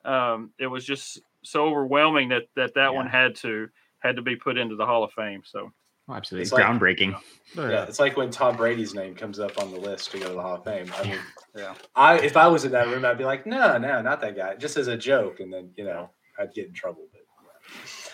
Um, 0.05 0.51
it 0.59 0.67
was 0.67 0.85
just 0.85 1.21
so 1.43 1.67
overwhelming 1.67 2.29
that 2.31 2.49
that 2.57 2.75
that 2.75 2.95
one 2.95 3.07
had 3.07 3.37
to 3.37 3.69
had 4.01 4.17
to 4.17 4.23
be 4.23 4.37
put 4.37 4.59
into 4.59 4.77
the 4.77 4.85
Hall 4.87 5.05
of 5.05 5.13
Fame. 5.13 5.43
So 5.45 5.73
Oh, 6.07 6.13
absolutely 6.13 6.43
It's 6.43 6.53
like- 6.53 6.67
groundbreaking. 6.67 7.19
Yeah, 7.57 7.85
it's 7.85 7.99
like 7.99 8.15
when 8.19 8.31
Tom 8.31 8.57
Brady's 8.59 8.93
name 8.95 9.15
comes 9.15 9.41
up 9.41 9.57
on 9.63 9.71
the 9.71 9.79
list 9.81 10.11
to 10.11 10.19
go 10.19 10.27
to 10.29 10.35
the 10.35 10.43
Hall 10.43 10.57
of 10.57 10.65
Fame. 10.65 10.93
I 10.99 11.03
mean, 11.05 11.19
Yeah. 11.57 11.73
I 11.97 12.19
if 12.19 12.37
I 12.37 12.47
was 12.49 12.67
in 12.67 12.73
that 12.73 12.89
room, 12.89 13.07
I'd 13.07 13.17
be 13.17 13.25
like, 13.25 13.47
no, 13.47 13.79
no, 13.79 14.03
not 14.03 14.21
that 14.21 14.37
guy, 14.37 14.55
just 14.57 14.77
as 14.77 14.89
a 14.89 14.99
joke, 14.99 15.41
and 15.41 15.51
then 15.51 15.71
you 15.77 15.85
know, 15.85 16.11
I'd 16.39 16.53
get 16.53 16.67
in 16.67 16.75
trouble. 16.75 17.07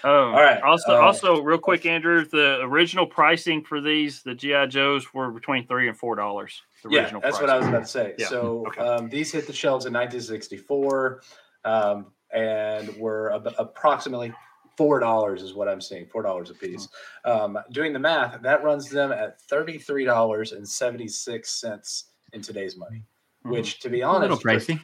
But 0.02 0.08
Um, 0.08 0.34
All 0.34 0.40
right, 0.42 0.62
Also, 0.62 0.92
uh, 0.96 1.00
also, 1.00 1.42
real 1.42 1.58
quick, 1.58 1.84
Andrew, 1.84 2.24
the 2.24 2.60
original 2.62 3.06
pricing 3.06 3.62
for 3.62 3.82
these, 3.82 4.22
the 4.22 4.34
GI 4.34 4.68
Joes, 4.68 5.12
were 5.12 5.30
between 5.30 5.66
three 5.66 5.88
and 5.88 5.96
four 5.98 6.16
dollars. 6.16 6.62
Yeah, 6.88 7.02
that's 7.02 7.12
price. 7.20 7.40
what 7.40 7.50
I 7.50 7.58
was 7.58 7.66
about 7.66 7.80
to 7.82 7.86
say. 7.86 8.14
Yeah, 8.16 8.28
So 8.28 8.64
okay. 8.68 8.80
um, 8.80 9.10
these 9.10 9.30
hit 9.30 9.46
the 9.46 9.52
shelves 9.52 9.84
in 9.84 9.92
1964, 9.92 11.20
um, 11.66 12.06
and 12.32 12.96
were 12.96 13.34
ab- 13.34 13.54
approximately 13.58 14.32
four 14.78 15.00
dollars 15.00 15.42
is 15.42 15.52
what 15.52 15.68
I'm 15.68 15.80
seeing. 15.82 16.06
Four 16.06 16.22
dollars 16.22 16.48
a 16.48 16.54
piece. 16.54 16.88
Um, 17.26 17.58
doing 17.72 17.92
the 17.92 17.98
math, 17.98 18.40
that 18.40 18.62
runs 18.64 18.88
them 18.88 19.12
at 19.12 19.38
thirty-three 19.42 20.06
dollars 20.06 20.52
and 20.52 20.66
seventy-six 20.66 21.50
cents 21.50 22.04
in 22.32 22.40
today's 22.40 22.76
money. 22.76 23.02
Mhm. 23.44 23.50
Which, 23.50 23.80
to 23.80 23.90
be 23.90 24.00
A 24.00 24.06
honest, 24.06 24.22
little 24.22 24.36
for- 24.38 24.48
pricey. 24.48 24.80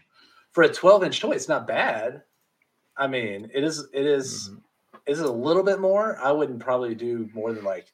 for 0.53 0.65
a 0.65 0.69
12 0.69 1.05
inch 1.05 1.21
toy, 1.21 1.31
it's 1.33 1.49
not 1.49 1.67
bad. 1.67 2.23
I 2.99 3.07
mean, 3.07 3.51
it 3.55 3.63
is, 3.65 3.87
it 3.93 4.07
is, 4.07 4.51
is 5.07 5.21
it 5.21 5.27
a 5.27 5.31
little 5.31 5.63
bit 5.63 5.81
more? 5.81 6.19
I 6.23 6.33
wouldn't 6.33 6.61
probably 6.61 6.95
do 6.95 7.29
more 7.35 7.53
than 7.53 7.65
like 7.65 7.87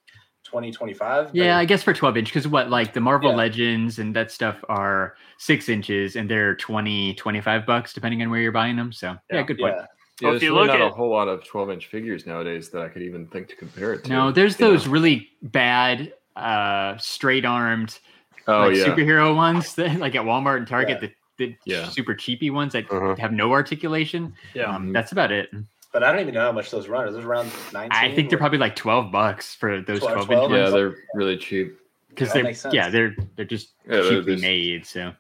20, 0.45 0.71
25. 0.73 1.31
Yeah, 1.33 1.59
I 1.59 1.65
guess 1.65 1.83
for 1.83 1.93
12 1.93 2.17
inch, 2.19 2.29
because 2.29 2.47
what, 2.47 2.71
like 2.71 2.93
the 2.93 3.01
Marvel 3.01 3.31
Yeah. 3.31 3.37
Legends 3.37 3.99
and 3.99 4.15
that 4.15 4.31
stuff 4.31 4.57
are 4.69 5.17
six 5.39 5.69
inches 5.69 6.17
and 6.17 6.31
they're 6.31 6.55
20, 6.57 7.15
25 7.15 7.67
bucks, 7.67 7.93
depending 7.93 8.23
on 8.23 8.31
where 8.31 8.41
you're 8.41 8.53
buying 8.53 8.77
them. 8.77 8.93
So, 8.93 9.09
yeah, 9.31 9.39
Yeah. 9.39 9.43
good 9.43 9.59
point. 9.59 9.75
yeah. 9.77 9.87
Yeah, 10.21 10.29
Well, 10.29 10.37
if 10.37 10.41
there's 10.41 10.49
you 10.51 10.55
really 10.55 10.69
look 10.69 10.79
not 10.79 10.87
at- 10.87 10.93
a 10.93 10.95
whole 10.95 11.11
lot 11.11 11.27
of 11.27 11.45
12 11.45 11.71
inch 11.71 11.87
figures 11.87 12.27
nowadays 12.27 12.69
that 12.71 12.83
I 12.83 12.89
could 12.89 13.03
even 13.03 13.27
think 13.29 13.49
to 13.49 13.57
compare 13.57 13.95
it 13.95 14.05
to. 14.05 14.11
No, 14.11 14.31
there's 14.31 14.61
you 14.61 14.67
know? 14.67 14.73
those 14.73 14.87
really 14.87 15.31
bad, 15.43 16.13
uh, 16.37 16.97
straight 16.99 17.45
armed, 17.45 17.99
Oh 18.47 18.67
like 18.69 18.77
yeah, 18.77 18.85
superhero 18.85 19.35
ones 19.35 19.75
that, 19.77 19.99
like 19.99 20.15
at 20.15 20.23
Walmart 20.25 20.59
and 20.59 20.67
Target, 20.69 21.01
the, 21.01 21.11
the 21.47 21.57
Yeah. 21.65 21.89
super 21.89 22.15
cheapy 22.15 22.51
ones 22.51 22.73
that 22.73 22.87
Mhm. 22.89 23.19
have 23.19 23.33
no 23.33 23.53
articulation. 23.53 24.35
Yeah. 24.55 24.75
Um, 24.75 24.89
Mhm. 24.89 24.93
that's 24.93 25.13
about 25.13 25.31
it. 25.33 25.51
But 25.93 26.03
I 26.03 26.11
don't 26.11 26.21
even 26.21 26.35
know 26.35 26.41
how 26.41 26.53
much 26.53 26.71
those 26.71 26.89
run. 26.89 27.05
Are 27.07 27.11
those 27.13 27.25
around 27.25 27.51
19? 27.73 27.91
I 27.93 28.15
think 28.15 28.31
they're 28.31 28.39
probably 28.39 28.59
like 28.59 28.77
12 28.77 29.13
bucks 29.13 29.55
for 29.55 29.81
those 29.83 30.01
12, 30.01 30.27
12 30.27 30.53
inch 30.53 30.59
yeah, 30.65 30.71
they're 30.71 30.95
really 31.15 31.37
cheap. 31.37 31.79
Because 32.09 32.33
that 32.33 32.45
they're, 32.63 32.75
yeah, 32.75 32.89
they're, 32.89 33.15
they're 33.37 33.45
just 33.45 33.71
Yeah, 33.87 33.97
they're 33.97 34.11
cheaply 34.11 34.33
just- 34.35 34.43
made. 34.43 34.87
So, 34.87 35.13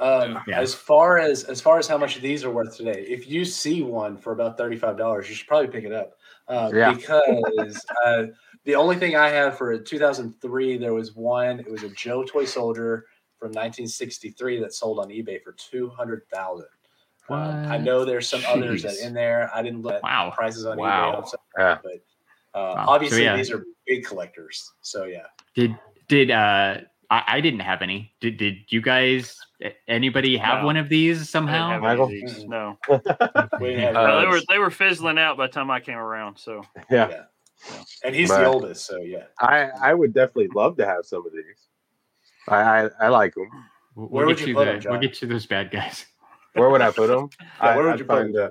Um, 0.00 0.40
Yeah. 0.48 0.60
As 0.60 0.74
far 0.74 1.18
as 1.18 1.44
as 1.44 1.60
far 1.60 1.78
as 1.78 1.86
how 1.86 1.96
much 1.96 2.20
these 2.20 2.44
are 2.44 2.50
worth 2.50 2.76
today, 2.76 3.06
if 3.08 3.28
you 3.28 3.44
see 3.44 3.80
one 3.82 4.16
for 4.16 4.32
about 4.32 4.58
thirty 4.58 4.76
five 4.76 4.96
dollars, 4.96 5.28
you 5.28 5.36
should 5.36 5.46
probably 5.46 5.68
pick 5.68 5.84
it 5.84 5.92
up. 5.92 6.18
Uh, 6.48 6.68
Yeah. 6.74 6.92
Because 6.94 7.86
uh, 8.04 8.24
the 8.64 8.74
only 8.74 8.96
thing 8.96 9.14
I 9.14 9.28
have 9.28 9.56
for 9.56 9.78
2003, 9.78 10.78
there 10.78 10.92
was 10.94 11.14
one. 11.14 11.60
It 11.60 11.70
was 11.70 11.84
a 11.84 11.90
Joe 11.90 12.24
Toy 12.24 12.44
Soldier 12.44 13.06
from 13.44 13.50
1963 13.50 14.58
that 14.60 14.72
sold 14.72 14.98
on 14.98 15.08
eBay 15.10 15.42
for 15.42 15.52
two 15.52 15.90
hundred 15.90 16.22
thousand. 16.32 16.66
Um, 17.28 17.38
I 17.70 17.76
know 17.76 18.02
there's 18.06 18.26
some 18.26 18.40
others 18.46 18.82
that 18.84 18.96
in 19.04 19.12
there. 19.12 19.50
I 19.54 19.60
didn't 19.62 19.82
let 19.82 20.02
Wow. 20.02 20.32
prices 20.34 20.64
on 20.64 20.78
Wow. 20.78 21.12
eBay, 21.12 21.26
on 21.26 21.32
Yeah. 21.58 21.78
but 21.82 21.92
uh, 21.92 22.74
Wow. 22.74 22.84
So, 22.86 22.90
obviously 22.92 23.24
yeah. 23.24 23.36
these 23.36 23.50
are 23.50 23.66
big 23.86 24.06
collectors. 24.06 24.72
So 24.80 25.04
yeah, 25.04 25.26
Did 25.54 25.76
did 26.08 26.30
uh 26.30 26.78
I, 27.10 27.22
I 27.26 27.40
didn't 27.42 27.60
have 27.60 27.82
any. 27.82 28.14
Did 28.22 28.38
did 28.38 28.56
you 28.68 28.80
guys 28.80 29.36
anybody 29.88 30.38
have 30.38 30.60
No. 30.60 30.64
one 30.66 30.78
of 30.78 30.88
these 30.88 31.16
I 31.16 31.20
didn't 31.20 31.28
somehow? 31.28 31.68
have 31.68 31.84
any 31.84 31.92
of 31.92 31.98
Michael? 31.98 32.06
these, 32.08 32.44
No, 32.46 32.78
we 33.60 33.84
Uh, 33.84 34.20
they 34.22 34.26
were 34.26 34.40
they 34.48 34.58
were 34.58 34.70
fizzling 34.70 35.18
out 35.18 35.36
by 35.36 35.48
the 35.48 35.52
time 35.52 35.70
I 35.70 35.80
came 35.80 35.98
around. 35.98 36.38
So 36.38 36.62
Yeah. 36.90 37.08
Yeah. 37.10 37.22
And 38.04 38.14
he's 38.14 38.30
But- 38.30 38.38
the 38.40 38.46
oldest, 38.46 38.86
so 38.86 39.00
yeah. 39.00 39.24
I 39.38 39.68
I 39.82 39.92
would 39.92 40.14
definitely 40.14 40.48
love 40.54 40.78
to 40.78 40.86
have 40.86 41.04
some 41.04 41.26
of 41.26 41.32
these. 41.32 41.68
I 42.48 42.56
I, 42.86 42.90
I 43.00 43.08
like 43.08 43.34
them. 43.34 43.48
We'll, 43.94 44.06
Where 44.08 44.26
we'll 44.26 44.26
would 44.34 44.38
get 44.38 44.46
you 44.46 44.52
you 44.52 44.54
put 44.58 44.64
the, 44.66 44.72
'em, 44.72 44.80
John? 44.80 44.92
we'll 44.92 45.00
get 45.00 45.22
you 45.22 45.28
those 45.28 45.46
bad 45.46 45.70
guys. 45.70 46.06
Where 46.54 46.70
would 46.70 46.82
I 46.82 46.90
put 46.90 47.08
them? 47.08 47.28
Yeah, 47.62 47.74
where 47.76 47.84
would 47.84 47.92
I'd 47.94 47.98
you 47.98 48.04
put 48.04 48.18
'em? 48.18 48.32
find 48.32 48.36
a, 48.36 48.50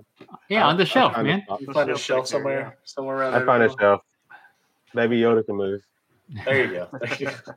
Yeah, 0.49 0.67
on 0.67 0.77
the 0.77 0.85
shelf, 0.85 1.15
man. 1.17 1.43
You 1.59 1.71
find 1.73 1.89
a 1.89 1.97
shelf 1.97 2.01
shelf 2.01 2.21
back 2.23 2.27
somewhere, 2.27 2.77
somewhere 2.83 3.17
around 3.17 3.33
I 3.33 3.37
there. 3.39 3.45
find 3.45 3.63
a 3.63 3.69
shelf. 3.79 4.01
Maybe 4.93 5.19
Yoda 5.21 5.45
can 5.45 5.55
move. 5.55 5.81
There 6.45 6.65
you 6.65 6.73
go. 6.73 6.87
There 6.99 7.17
you 7.19 7.25
go. 7.27 7.53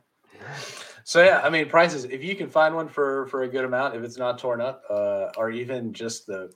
So 1.03 1.23
yeah, 1.23 1.41
I 1.43 1.49
mean 1.49 1.67
prices. 1.69 2.05
If 2.05 2.23
you 2.23 2.35
can 2.35 2.49
find 2.49 2.75
one 2.75 2.87
for 2.89 3.27
for 3.27 3.43
a 3.43 3.47
good 3.47 3.65
amount, 3.65 3.95
if 3.95 4.03
it's 4.03 4.17
not 4.17 4.37
torn 4.37 4.59
up, 4.61 4.83
uh, 4.89 5.31
or 5.37 5.49
even 5.51 5.93
just 5.93 6.25
the 6.27 6.51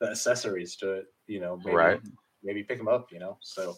the 0.00 0.10
accessories 0.10 0.76
to 0.76 0.92
it, 0.92 1.06
you 1.26 1.40
know, 1.40 1.56
maybe, 1.64 1.76
Right. 1.76 2.00
maybe 2.42 2.62
pick 2.62 2.78
them 2.78 2.88
up. 2.88 3.10
You 3.12 3.18
know, 3.20 3.38
so 3.40 3.76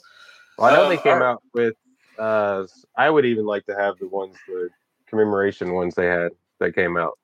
Well, 0.59 0.73
I 0.73 0.77
know 0.77 0.85
Um, 0.85 0.89
they 0.91 0.97
came 0.99 1.13
our- 1.13 1.23
out 1.25 1.43
with. 1.55 1.75
Uh, 2.19 2.63
s- 2.65 2.85
I 2.97 3.11
would 3.11 3.25
even 3.27 3.45
like 3.47 3.67
to 3.67 3.75
have 3.77 3.99
the 3.99 4.09
ones, 4.09 4.37
the 4.49 4.71
commemoration 5.07 5.73
ones 5.75 5.95
they 5.95 6.07
had 6.07 6.33
that 6.61 6.75
came 6.75 6.97
out. 6.97 7.19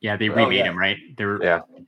Yeah, 0.00 0.16
they 0.16 0.28
Oh, 0.28 0.34
remade 0.34 0.58
yeah. 0.58 0.64
them, 0.64 0.78
right? 0.78 0.96
They 1.16 1.24
were 1.24 1.42
Yeah. 1.42 1.60
yeah. 1.70 1.80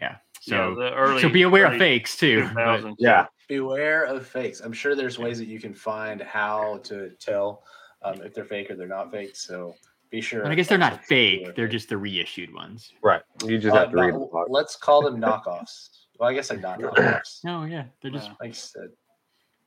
yeah, 0.00 0.16
So 0.40 0.74
the 0.74 0.92
early 0.94 1.22
so 1.22 1.28
be 1.28 1.42
aware 1.42 1.66
of 1.66 1.78
fakes 1.78 2.16
too. 2.16 2.48
but- 2.54 2.94
Yeah, 2.98 3.26
beware 3.48 4.04
of 4.04 4.26
fakes. 4.26 4.60
I'm 4.60 4.72
sure 4.72 4.94
there's 4.94 5.18
ways 5.18 5.38
that 5.38 5.46
you 5.46 5.60
can 5.60 5.72
find 5.74 6.20
how 6.20 6.78
to 6.84 7.10
tell 7.20 7.64
um, 8.02 8.20
if 8.22 8.34
they're 8.34 8.44
fake 8.44 8.68
or 8.70 8.74
they're 8.74 8.88
not 8.88 9.12
fake. 9.12 9.36
So 9.36 9.76
be 10.10 10.20
sure. 10.20 10.42
and 10.42 10.50
I 10.52 10.56
guess 10.56 10.66
they're 10.68 10.76
not 10.76 10.92
also 10.92 11.02
to 11.02 11.06
fake; 11.06 11.54
they're 11.54 11.68
just 11.68 11.88
the 11.88 11.96
reissued 11.96 12.52
ones. 12.52 12.92
right. 13.02 13.22
You 13.46 13.58
just 13.58 13.74
Uh, 13.76 13.80
have 13.80 13.90
to 13.92 13.96
read 13.96 14.12
no- 14.14 14.20
the 14.20 14.26
box. 14.26 14.50
let's 14.50 14.76
call 14.76 15.02
them 15.02 15.20
knockoffs. 15.20 15.88
Well, 16.18 16.28
I 16.28 16.34
guess 16.34 16.50
like 16.50 16.60
not 16.60 16.78
knockoffs. 16.80 17.44
No, 17.44 17.62
yeah, 17.64 17.84
they're 18.02 18.10
just 18.10 18.26
Yeah. 18.28 18.34
Like 18.40 18.50
I 18.50 18.52
said, 18.52 18.88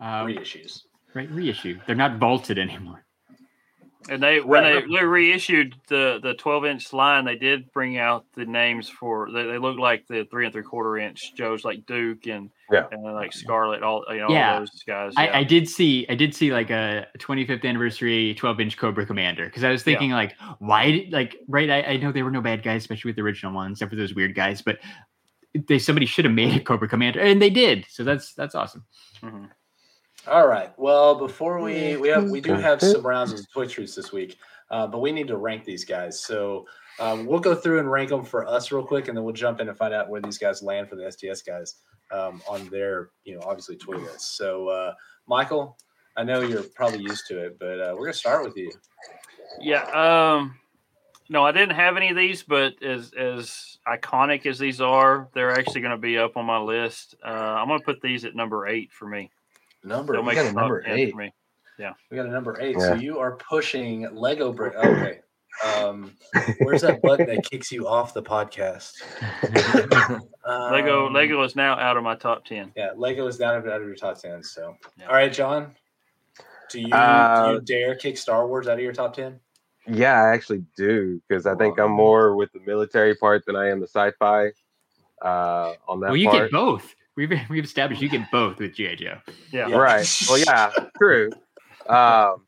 uh, 0.01 0.25
reissues. 0.25 0.81
right 1.13 1.31
reissue. 1.31 1.79
They're 1.87 1.95
not 1.95 2.17
vaulted 2.17 2.59
anymore. 2.59 3.04
And 4.09 4.21
they 4.21 4.39
when 4.39 4.61
Right, 4.63 4.69
they, 4.73 4.75
right. 4.81 4.99
they 5.01 5.05
reissued 5.05 5.75
the 5.87 6.19
the 6.21 6.35
12 6.35 6.65
inch 6.65 6.93
line, 6.93 7.25
they 7.25 7.35
did 7.35 7.71
bring 7.71 7.97
out 7.97 8.25
the 8.35 8.45
names 8.45 8.87
for 8.87 9.31
they, 9.31 9.43
they 9.43 9.57
look 9.57 9.79
like 9.79 10.05
the 10.07 10.25
three 10.29 10.45
and 10.45 10.53
three 10.53 10.61
quarter 10.63 10.97
inch 10.97 11.33
Joes 11.35 11.65
like 11.65 11.85
Duke 11.87 12.27
and 12.27 12.49
Yeah. 12.71 12.85
and 12.91 13.03
like 13.03 13.33
Scarlet, 13.33 13.81
all 13.81 14.03
you 14.09 14.17
know, 14.19 14.29
Yeah. 14.29 14.53
all 14.53 14.59
those 14.59 14.83
guys. 14.85 15.13
I, 15.17 15.25
yeah. 15.25 15.37
I 15.37 15.43
did 15.43 15.67
see 15.67 16.05
I 16.07 16.13
did 16.15 16.35
see 16.35 16.53
like 16.53 16.69
a 16.69 17.07
25th 17.17 17.65
anniversary 17.65 18.35
12 18.35 18.59
inch 18.59 18.77
Cobra 18.77 19.05
Commander 19.07 19.45
because 19.45 19.63
I 19.63 19.71
was 19.71 19.81
thinking 19.81 20.11
like 20.11 20.35
why 20.59 20.91
did 20.91 21.11
like 21.11 21.37
right 21.47 21.69
I, 21.71 21.81
I 21.81 21.97
know 21.97 22.11
there 22.11 22.25
were 22.25 22.31
no 22.31 22.41
bad 22.41 22.61
guys 22.61 22.83
especially 22.83 23.09
with 23.09 23.15
the 23.15 23.23
original 23.23 23.53
ones 23.53 23.77
except 23.77 23.89
for 23.89 23.95
those 23.95 24.13
weird 24.13 24.35
guys 24.35 24.61
but 24.61 24.77
they 25.67 25.79
somebody 25.79 26.05
should 26.05 26.25
have 26.25 26.33
made 26.33 26.53
a 26.55 26.63
Cobra 26.63 26.87
Commander 26.87 27.21
and 27.21 27.41
they 27.41 27.49
did 27.49 27.85
so 27.89 28.03
that's 28.03 28.33
that's 28.33 28.53
awesome. 28.55 28.85
Mhm. 29.23 29.49
All 30.27 30.47
right. 30.47 30.71
Well, 30.77 31.15
before 31.15 31.61
we 31.61 31.97
we 31.97 32.09
have 32.09 32.29
we 32.29 32.41
do 32.41 32.53
have 32.53 32.81
some 32.81 33.05
rounds 33.05 33.31
of 33.33 33.51
Twitch 33.51 33.73
truths 33.73 33.95
this 33.95 34.11
week, 34.11 34.37
uh, 34.71 34.87
but 34.87 34.99
we 34.99 35.11
need 35.11 35.27
to 35.27 35.37
rank 35.37 35.65
these 35.65 35.85
guys. 35.85 36.23
So 36.23 36.65
um, 36.99 37.25
we'll 37.25 37.39
go 37.39 37.53
through 37.53 37.79
and 37.79 37.91
rank 37.91 38.09
them 38.09 38.23
for 38.23 38.47
us 38.47 38.71
real 38.71 38.83
quick, 38.83 39.07
and 39.07 39.15
then 39.15 39.23
we'll 39.23 39.33
jump 39.33 39.59
in 39.59 39.69
and 39.69 39.77
find 39.77 39.93
out 39.93 40.09
where 40.09 40.21
these 40.21 40.37
guys 40.37 40.63
land 40.63 40.89
for 40.89 40.95
the 40.95 41.11
STS 41.11 41.43
guys 41.43 41.75
um, 42.11 42.41
on 42.47 42.67
their 42.69 43.09
you 43.23 43.35
know 43.35 43.41
obviously 43.45 43.75
Twitter 43.75 44.03
list. 44.03 44.37
So 44.37 44.69
uh, 44.69 44.93
Michael, 45.27 45.77
I 46.17 46.23
know 46.23 46.41
you're 46.41 46.63
probably 46.63 47.01
used 47.01 47.27
to 47.27 47.45
it, 47.45 47.59
but 47.59 47.79
uh, 47.79 47.93
we're 47.95 48.05
gonna 48.05 48.13
start 48.13 48.43
with 48.43 48.57
you. 48.57 48.71
Yeah. 49.61 49.83
Um, 49.83 50.57
no, 51.29 51.43
I 51.43 51.51
didn't 51.51 51.75
have 51.75 51.97
any 51.97 52.09
of 52.09 52.17
these, 52.17 52.43
but 52.43 52.81
as 52.83 53.11
as 53.13 53.77
iconic 53.87 54.45
as 54.45 54.59
these 54.59 54.81
are, 54.81 55.27
they're 55.33 55.51
actually 55.51 55.81
going 55.81 55.91
to 55.91 55.97
be 55.97 56.17
up 56.17 56.37
on 56.37 56.45
my 56.45 56.59
list. 56.59 57.15
Uh, 57.23 57.29
I'm 57.29 57.67
going 57.67 57.79
to 57.79 57.85
put 57.85 58.01
these 58.01 58.25
at 58.25 58.35
number 58.35 58.67
eight 58.67 58.91
for 58.91 59.07
me. 59.07 59.31
Number 59.85 60.13
They'll 60.13 60.23
we 60.23 60.33
got 60.35 60.47
a 60.47 60.51
number 60.51 60.83
eight. 60.87 61.11
for 61.11 61.17
me. 61.17 61.31
We 62.09 62.17
got 62.17 62.25
a 62.25 62.31
number 62.31 62.57
eight. 62.59 62.79
So 62.79 62.93
you 62.95 63.19
are 63.19 63.35
pushing 63.37 64.07
Lego 64.13 64.51
brick. 64.51 64.75
Okay. 64.75 65.19
Um, 65.65 66.11
where's 66.59 66.81
that 66.81 67.01
button 67.01 67.27
that 67.27 67.45
kicks 67.49 67.71
you 67.71 67.87
off 67.87 68.13
the 68.13 68.23
podcast? 68.23 68.91
Lego 70.71 71.07
Um, 71.07 71.13
Lego 71.13 71.43
is 71.43 71.55
now 71.55 71.77
out 71.77 71.97
of 71.97 72.03
my 72.03 72.15
top 72.15 72.45
ten. 72.45 72.71
Yeah, 72.75 72.91
Lego 72.95 73.27
is 73.27 73.37
down 73.37 73.55
out 73.55 73.81
of 73.81 73.87
your 73.87 73.95
top 73.95 74.19
ten. 74.19 74.43
So, 74.43 74.75
Yeah. 74.99 75.07
all 75.07 75.13
right, 75.13 75.31
John, 75.31 75.75
do 76.71 76.79
you 76.81 76.87
do 76.87 76.93
Uh, 76.93 77.51
you 77.53 77.61
dare 77.61 77.95
kick 77.95 78.17
Star 78.17 78.47
Wars 78.47 78.67
out 78.67 78.73
of 78.77 78.83
your 78.83 78.93
top 78.93 79.13
ten? 79.13 79.39
Yeah, 79.87 80.21
I 80.21 80.33
actually 80.33 80.63
do 80.75 81.21
because 81.27 81.45
I 81.45 81.55
think 81.55 81.79
I'm 81.79 81.91
more 81.91 82.35
with 82.35 82.51
the 82.51 82.59
military 82.61 83.15
part 83.15 83.45
than 83.45 83.55
I 83.55 83.69
am 83.69 83.79
the 83.79 83.87
sci-fi. 83.87 84.51
Uh, 85.21 85.73
on 85.87 85.99
that 86.01 86.07
well, 86.07 86.17
you 86.17 86.29
part, 86.29 86.43
get 86.43 86.51
both. 86.51 86.95
We've 87.15 87.31
we've 87.49 87.63
established 87.63 88.01
you 88.01 88.09
get 88.09 88.29
both 88.31 88.59
with 88.59 88.73
GI 88.73 88.97
Joe. 88.97 89.17
Yeah. 89.51 89.67
Yeah. 89.67 89.75
right? 89.75 90.21
Well, 90.29 90.37
yeah, 90.37 90.71
true. 90.97 91.31
Um, 91.87 92.45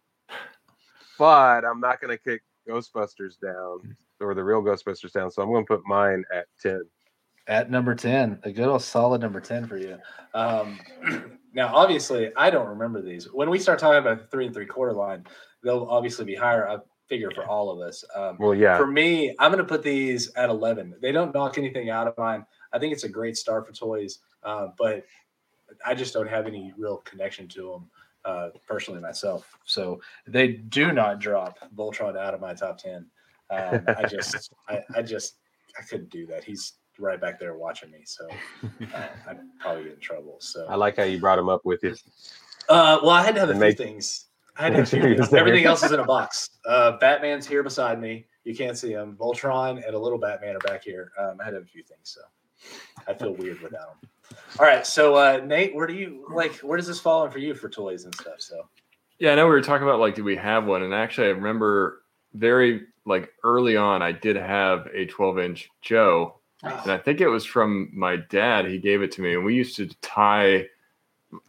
but 1.18 1.65
I'm 1.65 1.80
not 1.80 2.01
gonna 2.01 2.18
kick 2.18 2.41
Ghostbusters 2.68 3.39
down 3.39 3.95
or 4.20 4.34
the 4.34 4.43
real 4.43 4.61
Ghostbusters 4.61 5.11
down, 5.11 5.32
so 5.32 5.41
I'm 5.41 5.51
gonna 5.51 5.65
put 5.65 5.82
mine 5.86 6.24
at 6.34 6.45
ten. 6.61 6.82
At 7.47 7.72
number 7.72 7.95
ten, 7.95 8.39
a 8.43 8.51
good 8.51 8.68
old 8.68 8.82
solid 8.82 9.22
number 9.22 9.39
ten 9.39 9.68
for 9.68 9.78
you. 9.78 9.97
Um, 10.34 10.80
now, 11.53 11.74
obviously, 11.74 12.32
I 12.36 12.49
don't 12.49 12.68
remember 12.68 13.01
these. 13.01 13.32
When 13.32 13.49
we 13.49 13.57
start 13.57 13.80
talking 13.80 13.99
about 13.99 14.20
the 14.20 14.28
three 14.28 14.47
and 14.47 14.53
three 14.53 14.65
quarter 14.65 14.93
line, 14.93 15.26
they'll 15.63 15.88
obviously 15.89 16.26
be 16.26 16.36
higher. 16.36 16.68
I 16.68 16.78
figure 17.07 17.32
for 17.32 17.45
all 17.45 17.70
of 17.70 17.80
us. 17.80 18.03
Um, 18.15 18.38
Well, 18.39 18.53
yeah, 18.53 18.78
For 18.78 18.88
me, 18.88 19.36
I'm 19.39 19.51
going 19.51 19.63
to 19.63 19.68
put 19.68 19.84
these 19.84 20.34
at 20.36 20.49
11. 20.49 20.95
They 21.01 21.11
don't 21.11 21.34
knock 21.34 21.57
anything 21.57 21.89
out 21.89 22.07
of 22.07 22.18
mine. 22.18 22.45
I 22.74 22.80
think 22.80 22.93
it's 22.93 23.03
a 23.03 23.09
great 23.09 23.38
start 23.38 23.65
for 23.68 23.74
toys, 23.74 24.20
uh, 24.43 24.68
but 24.78 25.05
I 25.86 25.93
just 25.93 26.13
don't 26.13 26.30
have 26.30 26.47
any 26.47 26.74
real 26.78 26.97
connection 26.97 27.47
to 27.49 27.72
them 27.72 27.89
uh, 28.26 28.49
personally 28.68 29.01
myself. 29.01 29.57
So 29.65 30.01
they 30.26 30.49
do 30.49 30.91
not 30.91 31.20
drop 31.20 31.57
Voltron 31.76 32.18
out 32.18 32.34
of 32.34 32.41
my 32.41 32.53
top 32.53 32.78
10. 32.78 33.05
Um, 33.49 33.84
I 33.88 34.05
just, 34.05 34.53
I, 34.68 34.82
I 34.95 35.01
just, 35.01 35.36
I 35.80 35.84
couldn't 35.84 36.09
do 36.09 36.26
that. 36.28 36.43
He's 36.43 36.74
right 36.99 37.20
back 37.22 37.39
there 37.39 37.55
watching 37.55 37.91
me, 37.91 37.99
so 38.05 38.28
uh, 38.93 39.07
I'd 39.28 39.39
probably 39.59 39.84
get 39.84 39.93
in 39.93 39.99
trouble. 39.99 40.38
So, 40.39 40.65
I 40.68 40.76
like 40.76 40.97
how 40.97 41.03
you 41.03 41.20
brought 41.20 41.39
him 41.39 41.47
up 41.47 41.63
with 41.63 41.84
you. 41.84 41.95
uh, 42.70 42.99
well, 43.01 43.11
I 43.11 43.24
had 43.24 43.36
to 43.36 43.41
have 43.41 43.49
a 43.49 43.57
few 43.57 43.74
things. 43.74 44.26
I 44.57 44.63
had 44.63 44.70
to 44.70 44.76
have 44.78 44.88
a 44.88 44.89
few 44.89 45.15
things. 45.15 45.34
Everything 45.34 45.65
else 45.65 45.84
is 45.84 45.91
in 45.91 45.99
a 45.99 46.05
box. 46.05 46.49
Uh, 46.65 46.97
Batman's 46.97 47.47
here 47.47 47.63
beside 47.63 48.01
me. 48.01 48.26
You 48.43 48.55
can't 48.55 48.78
see 48.78 48.91
him. 48.91 49.15
Voltron 49.20 49.86
and 49.86 49.95
a 49.95 49.99
little 49.99 50.18
Batman 50.18 50.55
are 50.55 50.59
back 50.59 50.84
here. 50.84 51.11
Um, 51.20 51.38
I 51.39 51.45
had 51.45 51.51
to 51.51 51.57
have 51.57 51.63
a 51.63 51.68
few 51.68 51.84
things, 51.84 52.01
so 52.03 52.22
I 53.08 53.14
feel 53.14 53.34
weird 53.34 53.62
without 53.62 54.01
them. 54.01 54.10
All 54.60 54.66
right, 54.66 54.86
so 54.86 55.16
uh, 55.16 55.41
Nate, 55.45 55.74
where 55.76 55.88
do 55.88 55.93
you 55.93 56.26
like? 56.34 56.55
Where 56.58 56.78
does 56.78 56.88
this 56.88 56.99
fall 56.99 57.26
in 57.26 57.32
for 57.32 57.39
you 57.39 57.53
for 57.53 57.70
toys 57.70 58.05
and 58.05 58.16
stuff? 58.16 58.39
So 58.39 58.68
Yeah, 59.20 59.32
I 59.32 59.36
know 59.36 59.45
we 59.45 59.51
were 59.51 59.62
talking 59.62 59.88
about 59.88 59.99
like, 59.99 60.16
do 60.16 60.24
we 60.24 60.36
have 60.36 60.66
one? 60.66 60.84
And 60.84 60.93
actually, 60.93 61.28
I 61.28 61.32
remember 61.32 62.03
very 62.34 62.82
like 63.05 63.32
early 63.43 63.78
on, 63.78 64.01
I 64.01 64.12
did 64.12 64.36
have 64.36 64.88
a 64.93 65.05
12 65.05 65.39
inch 65.39 65.70
Joe, 65.82 66.39
and 66.64 66.91
I 66.91 66.97
think 66.97 67.22
it 67.22 67.28
was 67.28 67.45
from 67.45 67.89
my 67.93 68.18
dad. 68.18 68.66
He 68.66 68.80
gave 68.80 69.01
it 69.01 69.12
to 69.14 69.22
me, 69.22 69.34
and 69.34 69.45
we 69.45 69.55
used 69.55 69.78
to 69.78 69.88
tie, 70.01 70.66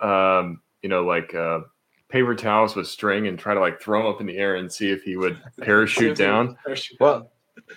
um, 0.00 0.60
you 0.82 0.88
know, 0.88 1.04
like 1.04 1.34
uh, 1.34 1.60
paper 2.08 2.34
towels 2.34 2.76
with 2.76 2.86
string 2.86 3.26
and 3.26 3.38
try 3.38 3.54
to 3.54 3.60
like 3.60 3.80
throw 3.80 4.02
them 4.02 4.12
up 4.12 4.20
in 4.20 4.26
the 4.26 4.36
air 4.36 4.56
and 4.56 4.72
see 4.72 4.90
if 4.90 5.02
he 5.02 5.16
would 5.16 5.40
parachute 5.60 6.16
down. 6.16 6.56
Parachute 6.64 6.98
Well, 7.00 7.20
down. 7.20 7.28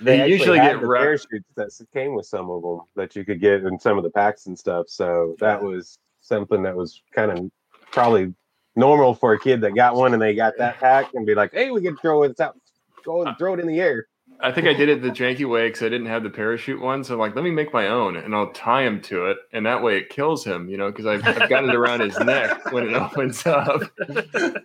They 0.02 0.28
usually 0.28 0.58
get 0.60 0.80
the 0.80 0.88
wrapped- 0.88 1.04
parachutes 1.04 1.50
that 1.56 1.72
came 1.94 2.16
with 2.16 2.26
some 2.26 2.50
of 2.50 2.62
them 2.62 2.82
that 2.96 3.16
you 3.16 3.26
could 3.26 3.40
get 3.40 3.64
in 3.64 3.80
some 3.80 3.98
of 3.98 4.04
the 4.04 4.10
packs 4.10 4.46
and 4.48 4.58
stuff. 4.58 4.88
So 4.90 5.36
that 5.40 5.62
was 5.62 5.98
something 6.22 6.62
that 6.64 6.76
was 6.76 7.02
kind 7.14 7.32
of 7.32 7.52
probably 7.92 8.34
normal 8.76 9.14
for 9.14 9.34
a 9.34 9.40
kid 9.40 9.62
that 9.62 9.76
got 9.76 9.96
one 9.96 10.14
and 10.14 10.22
they 10.22 10.34
got 10.34 10.58
that 10.58 10.78
pack 10.78 11.14
and 11.14 11.26
be 11.26 11.36
like, 11.36 11.52
"Hey, 11.54 11.72
we 11.72 11.82
can 11.82 11.98
throw 11.98 12.24
it 12.24 12.40
out, 12.40 12.58
go 13.04 13.24
and 13.24 13.38
throw 13.38 13.54
it 13.54 13.60
in 13.60 13.68
the 13.68 13.82
air." 13.82 14.08
I 14.44 14.52
think 14.52 14.68
I 14.68 14.74
did 14.74 14.90
it 14.90 15.02
the 15.02 15.10
janky 15.10 15.48
way 15.48 15.68
because 15.68 15.84
I 15.84 15.90
didn't 15.90 16.08
have 16.08 16.24
the 16.24 16.30
parachute 16.30 16.82
one. 16.82 17.04
So 17.04 17.14
I'm 17.14 17.20
like, 17.20 17.36
let 17.36 17.44
me 17.44 17.52
make 17.52 17.74
my 17.74 17.88
own, 17.88 18.16
and 18.16 18.34
I'll 18.36 18.52
tie 18.52 18.84
him 18.84 19.02
to 19.04 19.28
it, 19.28 19.38
and 19.54 19.66
that 19.66 19.84
way 19.84 19.98
it 19.98 20.10
kills 20.10 20.44
him, 20.44 20.68
you 20.68 20.78
know, 20.78 20.90
because 20.92 21.06
I've, 21.06 21.26
I've 21.26 21.50
got 21.50 21.64
it 21.64 21.76
around 21.76 22.02
his 22.02 22.18
neck 22.20 22.72
when 22.72 22.90
it 22.90 22.94
opens 22.96 23.46
up. 23.46 23.82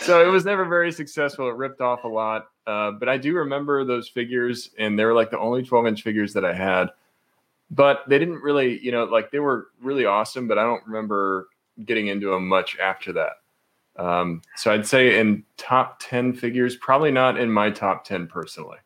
so 0.00 0.26
it 0.26 0.30
was 0.30 0.44
never 0.44 0.64
very 0.64 0.92
successful. 0.92 1.48
It 1.48 1.56
ripped 1.56 1.80
off 1.80 2.04
a 2.04 2.08
lot, 2.08 2.48
uh, 2.66 2.92
but 2.92 3.08
I 3.08 3.18
do 3.18 3.34
remember 3.34 3.84
those 3.84 4.08
figures, 4.08 4.70
and 4.78 4.98
they 4.98 5.04
were 5.04 5.14
like 5.14 5.30
the 5.30 5.38
only 5.38 5.62
12 5.62 5.86
inch 5.86 6.02
figures 6.02 6.32
that 6.32 6.44
I 6.44 6.54
had. 6.54 6.88
But 7.70 8.04
they 8.06 8.18
didn't 8.18 8.42
really, 8.42 8.78
you 8.80 8.92
know, 8.92 9.04
like 9.04 9.30
they 9.30 9.40
were 9.40 9.68
really 9.80 10.04
awesome, 10.04 10.48
but 10.48 10.58
I 10.58 10.62
don't 10.62 10.86
remember 10.86 11.48
getting 11.84 12.08
into 12.08 12.30
them 12.30 12.48
much 12.48 12.78
after 12.78 13.12
that. 13.14 13.32
Um, 13.96 14.42
so 14.56 14.72
I'd 14.72 14.86
say 14.86 15.18
in 15.18 15.44
top 15.56 15.98
10 16.00 16.32
figures, 16.34 16.76
probably 16.76 17.10
not 17.10 17.38
in 17.38 17.50
my 17.50 17.70
top 17.70 18.04
10 18.04 18.26
personally. 18.26 18.78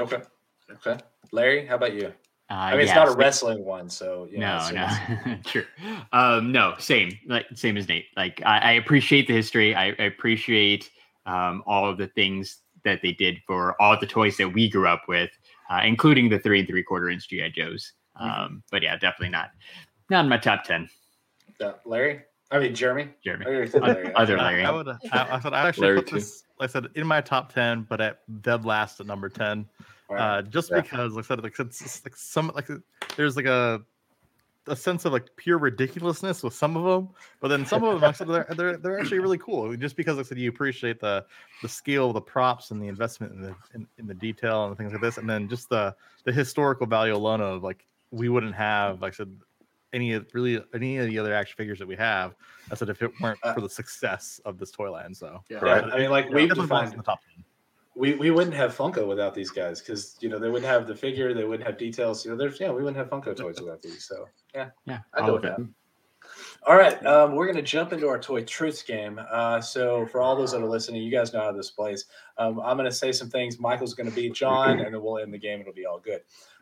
Okay, 0.00 0.22
okay. 0.70 0.98
Larry, 1.32 1.66
how 1.66 1.76
about 1.76 1.94
you? 1.94 2.12
Uh, 2.50 2.54
I 2.54 2.70
mean, 2.72 2.80
it's 2.80 2.94
not 2.94 3.06
a 3.08 3.12
so- 3.12 3.16
wrestling 3.16 3.64
one, 3.64 3.88
so 3.88 4.26
you 4.30 4.38
know, 4.38 4.58
no, 4.58 4.64
so 4.64 4.74
no, 4.74 4.82
it's- 4.82 5.38
true. 5.44 5.64
Um, 6.12 6.50
no, 6.52 6.74
same, 6.78 7.16
like 7.26 7.46
same 7.54 7.76
as 7.76 7.88
Nate. 7.88 8.06
Like 8.16 8.42
I, 8.44 8.58
I 8.58 8.72
appreciate 8.72 9.26
the 9.28 9.34
history. 9.34 9.74
I, 9.74 9.88
I 9.98 10.04
appreciate 10.04 10.90
um, 11.26 11.62
all 11.66 11.88
of 11.88 11.96
the 11.98 12.08
things 12.08 12.58
that 12.84 13.00
they 13.02 13.12
did 13.12 13.38
for 13.46 13.80
all 13.80 13.98
the 14.00 14.06
toys 14.06 14.36
that 14.38 14.48
we 14.48 14.68
grew 14.68 14.88
up 14.88 15.02
with, 15.06 15.30
uh, 15.70 15.82
including 15.84 16.28
the 16.28 16.38
three 16.40 16.58
and 16.60 16.68
three 16.68 16.82
quarter 16.82 17.08
inch 17.10 17.28
GI 17.28 17.50
Joes. 17.50 17.92
Um, 18.16 18.62
But 18.70 18.82
yeah, 18.82 18.96
definitely 18.96 19.28
not, 19.28 19.50
not 20.10 20.24
in 20.24 20.28
my 20.28 20.38
top 20.38 20.64
ten. 20.64 20.88
Uh, 21.60 21.74
Larry, 21.84 22.22
I 22.50 22.58
mean, 22.58 22.74
Jeremy. 22.74 23.10
Jeremy. 23.22 23.44
You're 23.48 23.66
Larry. 23.68 24.12
Other 24.14 24.38
I- 24.38 24.42
Larry. 24.50 24.64
I, 24.64 24.70
would. 24.72 24.88
I, 24.88 24.98
I 25.12 25.40
said 25.40 25.52
I 25.52 25.68
actually 25.68 25.86
Larry 25.88 25.98
put 25.98 26.08
too. 26.08 26.14
this. 26.16 26.42
Like 26.60 26.70
I 26.70 26.72
said 26.72 26.86
in 26.94 27.06
my 27.06 27.20
top 27.22 27.52
ten, 27.52 27.86
but 27.88 28.00
at 28.00 28.42
dead 28.42 28.64
last 28.64 29.00
at 29.00 29.06
number 29.06 29.28
ten. 29.28 29.66
Right. 30.08 30.38
Uh, 30.38 30.42
just 30.42 30.70
Yeah. 30.70 30.80
because, 30.82 31.14
like 31.14 31.24
I 31.24 31.28
said, 31.28 31.42
like 31.42 31.58
it's, 31.58 32.04
like 32.04 32.16
some 32.16 32.52
like 32.54 32.68
there's 33.16 33.36
like 33.36 33.46
a 33.46 33.82
a 34.66 34.76
sense 34.76 35.04
of 35.04 35.12
like 35.12 35.24
pure 35.36 35.58
ridiculousness 35.58 36.42
with 36.42 36.52
some 36.52 36.76
of 36.76 36.84
them, 36.84 37.08
but 37.40 37.48
then 37.48 37.64
some 37.64 37.82
of 37.82 37.92
them 37.94 38.02
like 38.02 38.10
I 38.10 38.12
said, 38.12 38.28
they're, 38.28 38.46
they're 38.50 38.76
they're 38.76 39.00
actually 39.00 39.20
really 39.20 39.38
cool. 39.38 39.74
Just 39.76 39.96
because 39.96 40.16
like 40.16 40.26
I 40.26 40.28
said, 40.28 40.38
you 40.38 40.50
appreciate 40.50 41.00
the 41.00 41.24
the 41.62 41.68
skill, 41.68 42.08
of 42.08 42.14
the 42.14 42.20
props, 42.20 42.70
and 42.70 42.82
the 42.82 42.88
investment 42.88 43.32
in 43.32 43.42
the 43.42 43.54
in, 43.74 43.86
in 43.98 44.06
the 44.06 44.14
detail 44.14 44.66
and 44.66 44.76
things 44.76 44.92
like 44.92 45.00
this, 45.00 45.16
and 45.16 45.28
then 45.28 45.48
just 45.48 45.70
the 45.70 45.94
the 46.24 46.32
historical 46.32 46.86
value 46.86 47.14
alone 47.14 47.40
of 47.40 47.62
like 47.62 47.86
we 48.10 48.28
wouldn't 48.28 48.54
have 48.54 49.00
like 49.00 49.14
I 49.14 49.16
said 49.16 49.34
any 49.92 50.12
of 50.12 50.26
really 50.32 50.62
any 50.74 50.98
of 50.98 51.06
the 51.06 51.18
other 51.18 51.34
action 51.34 51.56
figures 51.56 51.78
that 51.78 51.88
we 51.88 51.96
have. 51.96 52.34
I 52.70 52.74
said 52.74 52.88
if 52.88 53.02
it 53.02 53.12
weren't 53.20 53.38
Uh, 53.42 53.54
for 53.54 53.60
the 53.60 53.68
success 53.68 54.40
of 54.44 54.58
this 54.58 54.70
toy 54.70 54.90
line, 54.90 55.14
so 55.14 55.42
Yeah. 55.48 55.58
Right. 55.58 55.84
I 55.84 55.98
mean, 55.98 56.10
like 56.10 56.26
Yeah, 56.26 56.34
we've 56.36 56.54
defined 56.54 56.92
the 56.92 57.02
top 57.02 57.20
ten. 57.24 57.44
we, 57.96 58.14
we 58.14 58.30
wouldn't 58.30 58.54
have 58.54 58.74
Funko 58.74 59.06
without 59.06 59.34
these 59.34 59.50
guys 59.50 59.80
because 59.80 60.16
you 60.20 60.28
know 60.28 60.38
they 60.38 60.48
wouldn't 60.48 60.70
have 60.70 60.86
the 60.86 60.94
figure, 60.94 61.34
they 61.34 61.44
wouldn't 61.44 61.66
have 61.66 61.76
details. 61.78 62.24
You 62.24 62.30
know, 62.30 62.36
there's 62.36 62.58
yeah, 62.60 62.70
we 62.70 62.82
wouldn't 62.82 62.96
have 62.96 63.08
Funko 63.10 63.36
toys 63.36 63.60
without 63.60 63.82
these. 63.82 64.04
So 64.04 64.28
yeah, 64.54 64.70
Yeah, 64.86 65.00
I 65.14 65.20
all 65.20 65.26
go 65.26 65.32
with 65.34 65.42
that. 65.42 65.60
All 66.66 66.76
right, 66.76 67.04
um, 67.06 67.34
we're 67.34 67.46
gonna 67.46 67.62
jump 67.62 67.92
into 67.92 68.06
our 68.06 68.18
toy 68.18 68.44
truths 68.44 68.82
game. 68.82 69.18
Uh, 69.30 69.60
so 69.60 70.06
for 70.06 70.20
all 70.20 70.36
those 70.36 70.52
that 70.52 70.60
are 70.62 70.68
listening, 70.68 71.02
you 71.02 71.10
guys 71.10 71.32
know 71.32 71.40
how 71.40 71.52
this 71.52 71.70
plays. 71.70 72.04
Um, 72.38 72.60
I'm 72.60 72.76
gonna 72.76 72.92
say 72.92 73.12
some 73.12 73.30
things. 73.30 73.58
Michael's 73.58 73.94
gonna 73.94 74.10
beat 74.10 74.34
John, 74.34 74.78
and 74.80 74.94
then 74.94 75.02
we'll 75.02 75.18
end 75.18 75.32
the 75.32 75.38
game. 75.38 75.60
It'll 75.60 75.72
be 75.72 75.86
all 75.86 75.98
good. 75.98 76.20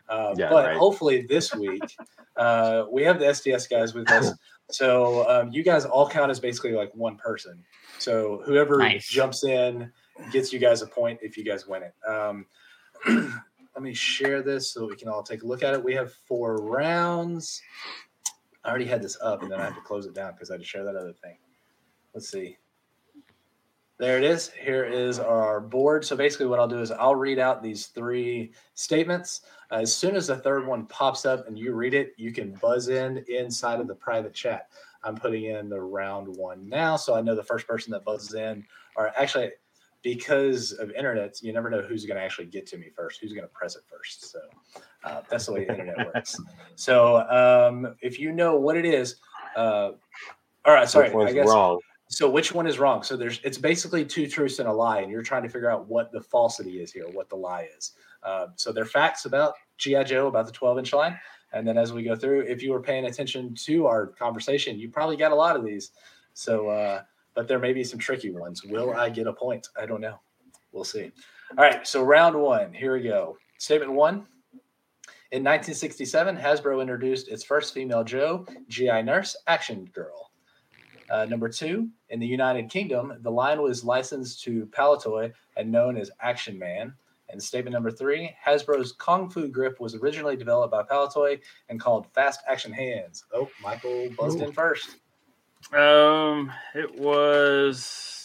Uh, 0.09 0.34
Yeah, 0.36 0.48
but 0.48 0.66
right. 0.66 0.76
hopefully 0.76 1.22
this 1.22 1.54
week 1.54 1.96
uh, 2.36 2.84
we 2.90 3.02
have 3.02 3.18
the 3.18 3.32
STS 3.34 3.66
guys 3.66 3.94
with 3.94 4.11
us. 4.11 4.32
So 4.70 5.28
um, 5.28 5.50
you 5.50 5.62
guys 5.62 5.84
all 5.84 6.09
count 6.09 6.30
as 6.30 6.40
basically 6.40 6.72
like 6.72 6.94
one 6.94 7.16
person. 7.16 7.62
So 7.98 8.42
whoever 8.44 8.78
Nice. 8.78 9.09
jumps 9.09 9.44
in 9.44 9.90
gets 10.30 10.52
you 10.52 10.59
guys 10.59 10.82
a 10.82 10.86
point 10.86 11.18
if 11.22 11.36
you 11.36 11.44
guys 11.44 11.66
win 11.66 11.82
it. 11.82 11.94
Um, 12.09 12.46
let 13.74 13.82
me 13.82 13.94
share 13.94 14.42
this 14.42 14.72
so 14.72 14.86
we 14.86 14.96
can 14.96 15.09
all 15.09 15.22
take 15.22 15.42
a 15.42 15.46
look 15.46 15.62
at 15.62 15.74
it. 15.74 15.82
We 15.82 15.94
have 15.94 16.12
four 16.26 16.56
rounds. 16.56 17.61
I 18.64 18.70
already 18.70 18.86
had 18.86 19.02
this 19.02 19.16
up 19.22 19.42
and 19.42 19.50
then 19.50 19.61
I 19.61 19.64
had 19.64 19.74
to 19.74 19.80
close 19.80 20.06
it 20.06 20.14
down 20.14 20.32
because 20.32 20.50
I 20.50 20.54
had 20.54 20.61
to 20.61 20.66
share 20.66 20.84
that 20.84 20.96
other 20.96 21.12
thing. 21.12 21.38
Let's 22.14 22.28
see. 22.30 22.56
There 23.99 24.16
it 24.16 24.22
is. 24.22 24.51
Here 24.51 24.84
is 24.84 25.18
our 25.18 25.61
board. 25.61 26.05
So 26.05 26.14
basically, 26.14 26.46
what 26.46 26.61
I'll 26.61 26.68
do 26.68 26.80
is 26.80 26.92
I'll 26.92 27.16
read 27.16 27.40
out 27.40 27.62
these 27.62 27.86
three 27.86 28.53
statements. 28.74 29.40
as 29.72 29.94
soon 29.94 30.14
as 30.14 30.28
the 30.28 30.36
third 30.36 30.66
one 30.66 30.86
pops 30.86 31.26
up 31.26 31.49
and 31.49 31.59
you 31.59 31.74
read 31.74 31.94
it, 31.94 32.12
you 32.16 32.32
can 32.32 32.53
buzz 32.62 32.88
in 32.88 33.24
inside 33.28 33.80
of 33.80 33.88
the 33.88 33.94
private 33.94 34.32
chat. 34.32 34.68
I'm 35.03 35.16
putting 35.16 35.44
in 35.44 35.68
the 35.68 35.80
round 35.80 36.28
one 36.28 36.68
now, 36.68 36.96
so 36.96 37.14
I 37.14 37.20
know 37.22 37.34
the 37.34 37.42
first 37.42 37.66
person 37.66 37.90
that 37.92 38.05
buzzes 38.05 38.34
in, 38.34 38.64
or 38.96 39.12
actually, 39.18 39.51
because 40.03 40.72
of 40.72 40.92
internet, 40.92 41.42
you 41.42 41.53
never 41.53 41.68
know 41.68 41.82
who's 41.82 42.05
going 42.07 42.16
to 42.18 42.22
actually 42.22 42.46
get 42.46 42.66
to 42.68 42.78
me 42.78 42.90
first, 42.94 43.20
who's 43.20 43.32
going 43.32 43.46
to 43.46 43.53
press 43.53 43.74
it 43.74 43.82
first. 43.90 44.30
So 44.30 44.38
uh, 45.03 45.22
that's 45.28 45.46
the 45.46 45.53
way 45.53 45.64
the 45.64 45.72
internet 45.72 46.07
works. 46.14 46.36
So 46.76 47.16
um, 47.28 47.96
if 48.01 48.20
you 48.20 48.30
know 48.30 48.57
what 48.57 48.76
it 48.76 48.84
is, 48.84 49.16
uh, 49.57 49.92
all 50.64 50.74
right, 50.74 50.88
sorry, 50.88 51.07
Which 51.07 51.14
one's 51.14 51.30
I 51.30 51.34
guess. 51.34 51.49
wrong? 51.49 51.80
So 52.09 52.28
which 52.28 52.52
one 52.52 52.66
is 52.66 52.78
wrong? 52.78 53.02
So 53.02 53.16
there's 53.16 53.40
it's 53.44 53.59
basically 53.59 54.04
two 54.04 54.26
truths 54.26 54.59
and 54.59 54.68
a 54.68 54.72
lie, 54.72 55.00
and 55.00 55.11
you're 55.11 55.22
trying 55.22 55.42
to 55.42 55.48
figure 55.48 55.70
out 55.70 55.88
what 55.88 56.11
the 56.11 56.22
falsity 56.22 56.80
is 56.80 56.90
here, 56.90 57.04
what 57.12 57.28
the 57.28 57.36
lie 57.36 57.68
is. 57.76 57.92
Uh, 58.22 58.46
so 58.56 58.72
they're 58.72 58.86
facts 58.86 59.26
about 59.26 59.54
GI 59.76 60.04
Joe, 60.04 60.26
about 60.26 60.46
the 60.46 60.52
12 60.52 60.78
inch 60.78 60.92
line, 60.92 61.18
and 61.52 61.66
then 61.66 61.78
as 61.78 61.92
we 61.92 62.02
go 62.02 62.16
through, 62.16 62.40
if 62.40 62.62
you 62.62 62.72
were 62.72 62.80
paying 62.80 63.06
attention 63.06 63.54
to 63.54 63.86
our 63.86 64.06
conversation, 64.06 64.78
you 64.78 64.88
probably 64.88 65.16
got 65.16 65.32
a 65.32 65.34
lot 65.34 65.54
of 65.54 65.64
these. 65.64 65.92
So, 66.34 66.68
uh, 66.68 67.02
but 67.34 67.46
there 67.46 67.59
may 67.59 67.72
be 67.72 67.84
some 67.84 67.98
tricky 67.98 68.30
ones. 68.30 68.64
Will 68.64 68.94
I 68.94 69.11
get 69.11 69.26
a 69.26 69.32
point? 69.32 69.68
I 69.80 69.86
don't 69.86 70.00
know. 70.00 70.18
We'll 70.72 70.84
see. 70.84 71.12
All 71.56 71.64
right. 71.64 71.86
So 71.86 72.02
round 72.02 72.36
one. 72.36 72.72
Here 72.72 72.94
we 72.94 73.02
go. 73.02 73.36
Statement 73.59 73.92
one. 73.92 74.26
In 75.30 75.44
1967, 75.44 76.36
Hasbro 76.36 76.80
introduced 76.80 77.28
its 77.28 77.44
first 77.44 77.74
female 77.74 78.02
Joe, 78.02 78.46
GI 78.68 79.02
Nurse 79.02 79.36
Action 79.46 79.84
Girl. 79.94 80.28
Uh, 81.11 81.24
number 81.24 81.48
two, 81.48 81.88
in 82.11 82.20
the 82.20 82.26
United 82.26 82.68
Kingdom, 82.68 83.14
the 83.20 83.30
line 83.30 83.62
was 83.62 83.84
licensed 83.84 84.42
to 84.44 84.66
Palitoy 84.66 85.32
and 85.56 85.70
known 85.70 85.96
as 85.96 86.11
Action 86.20 86.59
Man. 86.59 86.94
And 87.30 87.42
statement 87.42 87.74
number 87.74 87.90
three, 87.90 88.34
Hasbro's 88.44 88.92
Kung 88.92 89.28
Fu 89.28 89.48
grip 89.48 89.80
was 89.80 89.94
originally 89.94 90.36
developed 90.36 90.72
by 90.72 90.82
Palitoy 90.82 91.40
and 91.68 91.78
called 91.78 92.06
Fast 92.14 92.40
Action 92.48 92.72
Hands. 92.72 93.22
Oh, 93.34 93.50
Michael 93.62 94.09
buzzed 94.16 94.40
in 94.40 94.52
first. 94.52 94.96
Um, 95.74 96.50
it 96.74 96.98
was 96.98 98.18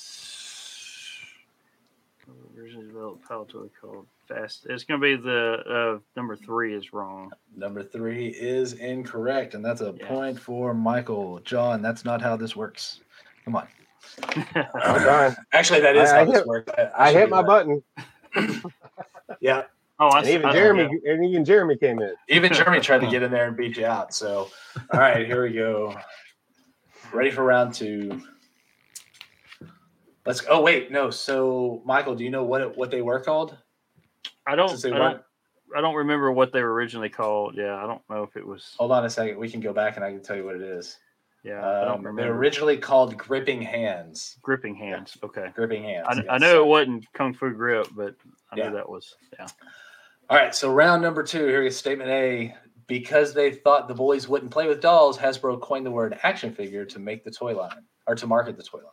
originally 2.64 2.88
developed 2.88 3.28
Palitoy 3.28 3.70
called 3.80 4.08
Fast. 4.28 4.66
It's 4.70 4.84
going 4.84 5.02
to 5.02 5.18
be 5.18 5.22
the 5.22 5.96
uh, 5.96 6.00
number 6.16 6.36
three 6.36 6.74
is 6.76 6.94
wrong. 6.94 7.32
Number 7.56 7.84
three 7.84 8.28
is 8.28 8.74
incorrect, 8.74 9.54
and 9.54 9.64
that's 9.64 9.82
a 9.82 9.94
Yeah. 10.00 10.08
point 10.08 10.40
for 10.40 10.74
Michael. 10.74 11.40
John, 11.40 11.82
that's 11.82 12.06
not 12.06 12.22
how 12.22 12.38
this 12.38 12.56
works. 12.56 13.02
Come 13.46 13.56
on. 13.58 13.68
I'm. 14.76 15.36
Actually, 15.52 15.82
that 15.82 15.96
is 15.96 16.10
I- 16.10 16.16
I 16.16 16.20
how 16.20 16.26
this 16.26 16.36
hit- 16.40 16.48
works. 16.48 16.72
I 16.98 17.12
should 17.12 17.20
hit 17.22 17.30
my 17.30 17.42
that. 17.42 17.48
button, 17.48 17.84
Yeah. 19.42 19.64
oh, 20.00 20.08
I 20.08 20.20
and 20.20 20.28
even 20.30 20.52
Jeremy, 20.52 20.90
and 21.06 21.26
even 21.26 21.46
Jeremy 21.46 21.78
came 21.78 22.00
in. 22.02 22.14
Even 22.30 22.54
Jeremy 22.54 22.80
tried 22.80 23.02
to 23.02 23.08
get 23.12 23.24
in 23.24 23.32
there 23.32 23.48
and 23.48 23.58
beat 23.58 23.78
you 23.78 23.86
out. 23.86 24.14
So, 24.14 24.50
all 24.94 25.00
right, 25.00 25.26
here 25.26 25.44
we 25.44 25.54
go. 25.54 25.96
Ready 27.14 27.32
for 27.32 27.44
round 27.44 27.74
two. 27.74 28.22
Let's. 30.26 30.44
Oh 30.50 30.62
wait, 30.62 30.92
no. 30.92 31.10
So, 31.10 31.82
Michael, 31.86 32.16
do 32.16 32.24
you 32.24 32.30
know 32.30 32.44
what 32.44 32.62
it, 32.62 32.78
what 32.78 32.92
they 32.92 33.02
were 33.02 33.20
called? 33.20 33.58
I 34.48 34.56
don't. 34.56 34.84
I 34.86 34.90
don't. 34.98 35.22
I 35.76 35.82
don't 35.82 35.96
remember 35.96 36.32
what 36.32 36.54
they 36.54 36.62
were 36.62 36.72
originally 36.74 37.10
called. 37.10 37.56
Yeah, 37.56 37.76
I 37.76 37.88
don't 37.88 38.02
know 38.10 38.24
if 38.24 38.36
it 38.38 38.46
was. 38.46 38.76
Hold 38.78 38.92
on 38.92 39.06
a 39.06 39.10
second. 39.10 39.38
We 39.38 39.50
can 39.50 39.60
go 39.60 39.74
back 39.74 39.96
and 39.96 40.06
I 40.06 40.12
can 40.12 40.22
tell 40.22 40.36
you 40.36 40.46
what 40.46 40.56
it 40.56 40.62
is. 40.62 40.98
Yeah, 41.44 41.60
I 41.68 41.82
don't 41.82 41.96
Um, 41.96 41.98
remember. 42.06 42.22
they're 42.22 42.32
originally 42.34 42.78
called 42.78 43.18
gripping 43.18 43.62
hands. 43.62 44.38
gripping 44.42 44.76
hands. 44.76 45.18
Okay. 45.24 45.48
Gripping 45.56 45.84
hands. 45.84 46.08
I, 46.10 46.36
I 46.36 46.38
know 46.38 46.64
it 46.64 46.68
wasn't 46.68 47.12
Kung 47.14 47.34
Fu 47.34 47.50
Grip, 47.52 47.88
but 47.96 48.16
I 48.52 48.56
Yeah. 48.56 48.70
knew 48.70 48.76
that 48.76 48.88
was. 48.88 49.16
Yeah. 49.38 49.48
All 50.30 50.38
right, 50.38 50.56
so 50.56 50.72
round 50.72 51.02
number 51.02 51.22
two. 51.24 51.46
Here 51.48 51.64
is 51.64 51.76
statement 51.76 52.10
A. 52.10 52.56
Because 52.88 53.34
they 53.34 53.52
thought 53.52 53.88
the 53.88 53.94
boys 53.96 54.28
wouldn't 54.28 54.52
play 54.52 54.68
with 54.68 54.80
dolls, 54.82 55.18
Hasbro 55.18 55.60
coined 55.62 55.86
the 55.86 55.92
word 55.92 56.20
action 56.24 56.54
figure 56.54 56.86
to 56.86 57.00
make 57.00 57.24
the 57.24 57.32
toy 57.32 57.56
line 57.56 57.84
or 58.08 58.14
to 58.16 58.28
market 58.28 58.58
the 58.58 58.64
toy 58.64 58.80
line. 58.80 58.88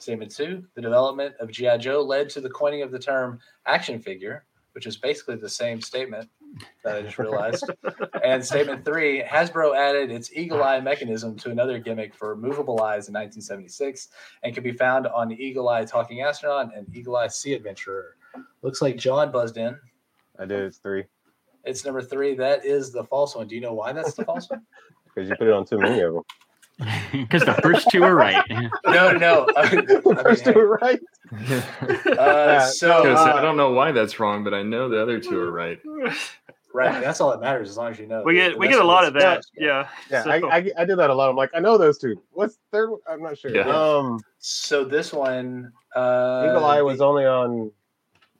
Statement 0.00 0.34
two. 0.34 0.64
The 0.74 0.80
development 0.80 1.34
of 1.40 1.50
G.I. 1.50 1.76
Joe 1.78 2.02
led 2.02 2.28
to 2.30 2.40
the 2.40 2.48
coining 2.50 2.82
of 2.82 2.90
the 2.90 2.98
term 2.98 3.38
action 3.66 4.00
figure, 4.00 4.44
which 4.72 4.86
is 4.86 4.96
basically 4.96 5.36
the 5.36 5.48
same 5.48 5.80
statement 5.80 6.28
that 6.84 6.96
I 6.96 7.02
just 7.02 7.18
realized. 7.18 7.70
and 8.24 8.44
statement 8.44 8.84
three. 8.84 9.22
Hasbro 9.22 9.76
added 9.76 10.10
its 10.10 10.32
eagle 10.32 10.62
eye 10.62 10.80
mechanism 10.80 11.36
to 11.36 11.50
another 11.50 11.78
gimmick 11.78 12.14
for 12.14 12.34
movable 12.36 12.80
eyes 12.82 13.08
in 13.08 13.14
1976 13.14 14.08
and 14.42 14.54
can 14.54 14.64
be 14.64 14.72
found 14.72 15.06
on 15.06 15.32
Eagle 15.32 15.68
Eye 15.68 15.84
Talking 15.84 16.22
Astronaut 16.22 16.74
and 16.74 16.86
Eagle 16.94 17.16
Eye 17.16 17.28
Sea 17.28 17.54
Adventurer. 17.54 18.16
Looks 18.62 18.80
like 18.80 18.96
John 18.96 19.30
buzzed 19.30 19.56
in. 19.58 19.78
I 20.38 20.46
did. 20.46 20.60
It's 20.60 20.78
three 20.78 21.04
It's 21.64 21.84
number 21.84 22.00
three. 22.00 22.34
That 22.34 22.64
is 22.64 22.90
the 22.90 23.04
false 23.04 23.36
one. 23.36 23.48
Do 23.48 23.54
you 23.54 23.60
know 23.60 23.74
why 23.74 23.92
that's 23.92 24.14
the 24.14 24.24
false 24.24 24.48
one? 24.48 24.62
because 25.04 25.28
you 25.28 25.36
put 25.36 25.46
it 25.46 25.52
on 25.52 25.66
too 25.66 25.78
many 25.78 26.00
of 26.00 26.14
them. 26.14 26.22
Because 27.12 27.44
the 27.44 27.54
first 27.62 27.88
two 27.90 28.02
are 28.02 28.14
right. 28.14 28.42
No, 28.86 29.12
no, 29.12 29.18
no. 29.18 29.46
I 29.56 29.74
mean, 29.74 29.86
The 29.86 30.20
first 30.22 30.44
two 30.44 30.58
are 30.58 30.78
right. 30.82 31.00
uh, 32.18 32.60
so 32.66 33.02
Gonna 33.04 33.14
I 33.14 33.30
uh, 33.38 33.40
don't 33.40 33.56
know 33.56 33.72
why 33.72 33.92
that's 33.92 34.18
wrong, 34.18 34.44
but 34.44 34.54
I 34.54 34.62
know 34.62 34.88
the 34.88 35.00
other 35.00 35.20
two 35.20 35.38
are 35.40 35.50
right. 35.52 35.78
right, 36.74 37.00
that's 37.02 37.20
all 37.20 37.30
that 37.30 37.40
matters 37.40 37.68
as 37.70 37.76
long 37.76 37.90
as 37.92 37.98
you 37.98 38.06
know. 38.06 38.22
we 38.24 38.34
get 38.34 38.58
we 38.58 38.68
get 38.68 38.80
a 38.80 38.84
lot 38.84 39.04
of 39.04 39.14
that. 39.14 39.34
false. 39.36 39.50
Yeah. 39.56 39.88
Yeah, 40.10 40.22
So- 40.24 40.30
I, 40.30 40.36
I 40.58 40.70
I 40.78 40.84
did 40.84 40.96
that 40.98 41.10
a 41.10 41.14
lot. 41.14 41.30
I'm 41.30 41.36
like, 41.36 41.50
I 41.54 41.60
know 41.60 41.76
those 41.78 41.98
two. 41.98 42.20
What's 42.32 42.54
the 42.54 42.60
third? 42.72 42.90
one? 42.90 43.00
I'm 43.08 43.22
not 43.22 43.36
sure. 43.38 43.54
Yeah. 43.54 43.68
Um, 43.68 44.20
So 44.38 44.84
this 44.84 45.12
one, 45.12 45.72
uh, 45.94 46.46
Eagle 46.48 46.64
Eye 46.64 46.82
was 46.82 47.00
only 47.00 47.26
on. 47.26 47.70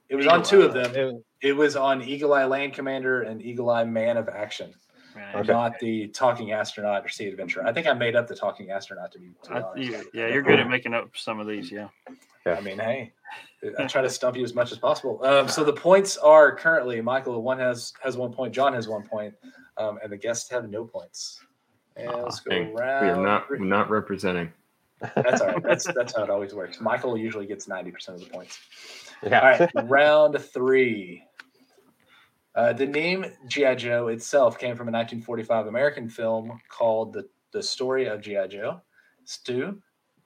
It 0.08 0.16
was 0.16 0.26
on 0.26 0.42
two 0.42 0.62
of 0.62 0.70
uh, 0.74 0.88
them. 0.88 0.94
it- 0.96 1.24
It 1.48 1.52
was 1.56 1.76
on 1.76 2.02
Eagle 2.02 2.32
Eye 2.34 2.44
Land 2.44 2.74
Commander 2.74 3.22
and 3.22 3.40
Eagle 3.42 3.70
Eye 3.70 3.84
Man 3.84 4.16
of 4.16 4.28
Action, 4.28 4.74
Man, 5.14 5.36
Okay. 5.36 5.52
not 5.52 5.78
the 5.80 6.08
Talking 6.08 6.52
Astronaut 6.52 7.04
or 7.04 7.08
Sea 7.08 7.28
Adventurer. 7.28 7.66
I 7.66 7.72
think 7.72 7.86
I 7.86 7.92
made 7.92 8.16
up 8.16 8.28
the 8.28 8.34
Talking 8.34 8.70
Astronaut 8.70 9.12
to 9.12 9.18
be. 9.18 9.30
To 9.44 9.50
be 9.50 9.54
I, 9.56 9.60
honest. 9.62 9.90
you, 9.90 10.04
yeah, 10.12 10.28
you're 10.28 10.42
good 10.42 10.60
at 10.60 10.68
making 10.68 10.94
up 10.94 11.10
some 11.16 11.40
of 11.40 11.46
these. 11.46 11.70
Yeah. 11.70 11.88
I 12.46 12.60
mean, 12.60 12.78
hey, 12.78 13.12
I 13.78 13.86
try 13.86 14.02
to 14.02 14.08
stump 14.10 14.36
you 14.36 14.44
as 14.44 14.54
much 14.54 14.72
as 14.72 14.78
possible. 14.78 15.20
Um, 15.24 15.48
so 15.48 15.62
the 15.64 15.72
points 15.72 16.16
are 16.16 16.54
currently 16.54 17.00
Michael 17.00 17.42
one 17.42 17.58
has 17.58 17.92
has 18.02 18.16
one 18.16 18.32
point, 18.32 18.54
John 18.54 18.72
has 18.72 18.88
one 18.88 19.02
point, 19.02 19.34
um, 19.76 19.98
and 20.02 20.10
the 20.10 20.16
guests 20.16 20.50
have 20.50 20.70
no 20.70 20.84
points. 20.84 21.40
And 21.96 22.10
let's 22.10 22.40
go 22.40 22.50
Dang, 22.50 22.74
round. 22.74 23.06
We 23.06 23.12
are 23.12 23.22
not 23.22 23.50
we're 23.50 23.58
not 23.58 23.90
representing. 23.90 24.52
That's 25.14 25.40
all 25.40 25.48
right. 25.48 25.62
That's 25.62 25.84
that's 25.94 26.16
how 26.16 26.24
it 26.24 26.30
always 26.30 26.54
works. 26.54 26.80
Michael 26.80 27.16
usually 27.16 27.46
gets 27.46 27.68
ninety 27.68 27.90
percent 27.90 28.18
of 28.20 28.24
the 28.24 28.30
points. 28.30 28.58
Yeah. 29.22 29.40
All 29.40 29.46
right, 29.46 29.88
round 29.90 30.38
three. 30.40 31.24
Uh, 32.60 32.74
the 32.74 32.84
name 32.84 33.24
GI 33.48 33.74
Joe 33.76 34.08
itself 34.08 34.58
came 34.58 34.76
from 34.76 34.86
a 34.88 34.92
1945 34.92 35.66
American 35.66 36.10
film 36.10 36.60
called 36.68 37.14
"The 37.14 37.26
the 37.52 37.62
Story 37.62 38.04
of 38.06 38.20
GI 38.20 38.48
Joe," 38.48 38.82
Stu. 39.24 39.80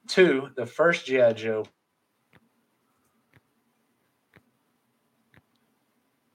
Two, 0.09 0.49
the 0.57 0.65
first 0.65 1.05
GI 1.05 1.31
Joe. 1.35 1.63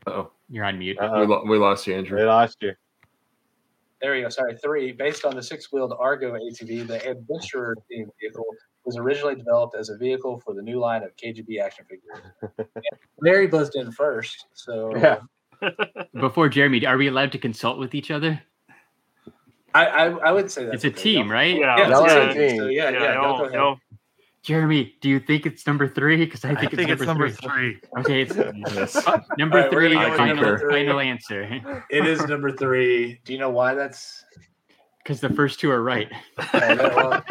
Oh, 0.07 0.31
You're 0.49 0.65
on 0.65 0.79
mute. 0.79 0.97
we, 0.99 1.07
Uh-oh. 1.07 1.23
lo- 1.25 1.45
we 1.47 1.59
lost 1.59 1.87
you, 1.87 1.95
Andrew. 1.95 2.17
Andrew. 2.17 2.31
lost 2.31 2.57
you. 2.63 2.73
There 4.01 4.13
we 4.15 4.23
go. 4.23 4.31
Sorry, 4.31 4.57
three. 4.57 4.93
Based 4.93 5.27
on 5.27 5.37
the 5.37 5.43
six-wheeled 5.43 5.93
Argo 6.01 6.33
ATV, 6.33 6.87
the 6.87 7.07
Adventurer 7.07 7.77
themed 7.93 8.09
vehicle 8.19 8.47
was 8.87 8.97
originally 8.97 9.35
developed 9.35 9.77
as 9.77 9.91
a 9.91 9.99
vehicle 9.99 10.41
for 10.41 10.55
the 10.55 10.63
new 10.63 10.79
line 10.81 11.03
of 11.03 11.15
KGB 11.17 11.61
action 11.61 11.85
figures. 11.85 12.57
And 12.59 12.87
Larry 13.21 13.47
buzzed 13.49 13.77
in 13.77 13.93
first, 13.93 14.47
so 14.55 14.97
Yeah. 14.97 15.19
Before 16.19 16.49
Jeremy, 16.49 16.85
are 16.87 16.97
we 16.97 17.09
allowed 17.09 17.33
to 17.33 17.39
consult 17.39 17.79
with 17.79 17.95
each 17.95 18.11
other? 18.11 18.41
I, 19.75 19.87
I 19.87 20.05
I 20.07 20.33
would 20.33 20.51
say 20.51 20.65
that 20.65 20.75
It's 20.75 20.85
a 20.85 20.89
okay. 20.89 21.01
team, 21.03 21.31
right? 21.31 21.57
Yeah, 21.57 21.77
Yeah, 21.79 21.89
Y'all 21.91 22.05
it's 22.05 22.13
a 22.15 22.29
a 22.31 22.35
team. 22.35 22.49
team. 22.51 22.59
So 22.59 22.67
yeah, 22.67 22.91
yeah. 22.91 23.03
yeah, 23.03 23.15
go 23.15 23.49
y'all- 23.53 23.79
Jeremy, 24.43 24.95
do 25.03 25.11
you 25.11 25.21
think 25.21 25.45
it's 25.45 25.67
number 25.67 25.87
three? 25.87 26.17
Because 26.17 26.45
I 26.47 26.53
I 26.53 26.55
think, 26.55 26.75
think 26.75 26.89
it's, 26.91 27.03
it's 27.03 27.07
number, 27.07 27.29
number 27.29 27.37
three. 27.43 27.75
three. 27.79 28.01
Okay, 28.01 28.23
it's 28.23 28.35
number 29.37 29.59
All 29.59 29.65
right, 29.65 29.71
we're 29.71 29.71
three. 29.71 29.95
go 29.95 30.17
Final, 30.17 30.37
number 30.37 30.59
three. 30.59 30.73
final 30.87 30.99
answer. 31.01 31.85
It 31.91 32.07
is 32.07 32.27
number 32.27 32.51
three. 32.51 33.21
Do 33.25 33.33
you 33.35 33.39
know 33.39 33.51
why 33.51 33.75
that's? 33.75 34.25
Because 35.05 35.21
the 35.21 35.29
first 35.29 35.61
two 35.61 35.71
are 35.71 35.83
right. 35.83 36.11
Uh, 36.39 36.77
well, 36.95 37.23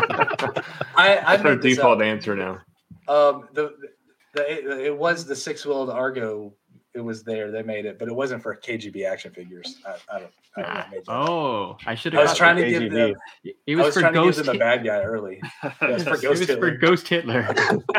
I 0.95 1.17
I 1.25 1.37
That's 1.37 1.45
our 1.45 1.55
default 1.55 1.97
up. 1.99 2.03
answer 2.05 2.35
now. 2.35 2.59
Um, 3.07 3.49
the, 3.53 3.73
the 4.35 4.85
it 4.85 4.95
was 4.95 5.25
the 5.25 5.35
six-wheeled 5.35 5.89
Argo. 5.89 6.53
It 6.95 7.01
was 7.01 7.23
there. 7.23 7.51
They 7.51 7.61
made 7.61 7.85
it, 7.85 7.99
but 7.99 8.07
it 8.07 8.15
wasn't 8.15 8.41
for 8.41 8.55
KGB 8.55 9.05
action 9.05 9.31
figures. 9.31 9.77
I, 9.85 10.15
I 10.15 10.19
don't. 10.19 10.31
I, 10.57 10.61
don't 10.61 10.73
know, 10.73 10.79
I 10.79 10.89
made 10.89 11.05
that 11.05 11.11
up. 11.11 11.29
Oh, 11.29 11.77
I 11.85 11.95
should 11.95 12.15
I 12.15 12.19
have. 12.21 12.29
was 12.29 12.37
trying 12.37 12.55
to 12.57 12.67
give 12.67 12.81
KGB. 12.83 12.91
them. 12.91 13.15
It 13.43 13.55
I 13.69 13.75
was, 13.75 13.85
was 13.85 13.93
for 13.93 13.99
trying 14.01 14.13
to 14.13 14.19
give 14.23 14.35
Ghost. 14.35 14.45
them 14.45 14.55
a 14.55 14.59
bad 14.59 14.83
guy 14.83 15.01
early. 15.01 15.41
Yeah, 15.63 15.71
it's 15.81 16.03
for 16.03 16.15
it 16.15 16.21
Ghost 16.21 16.39
was 16.39 16.45
for 16.45 16.53
Hitler. 16.53 16.77
Ghost 16.77 17.07
Hitler. 17.07 17.47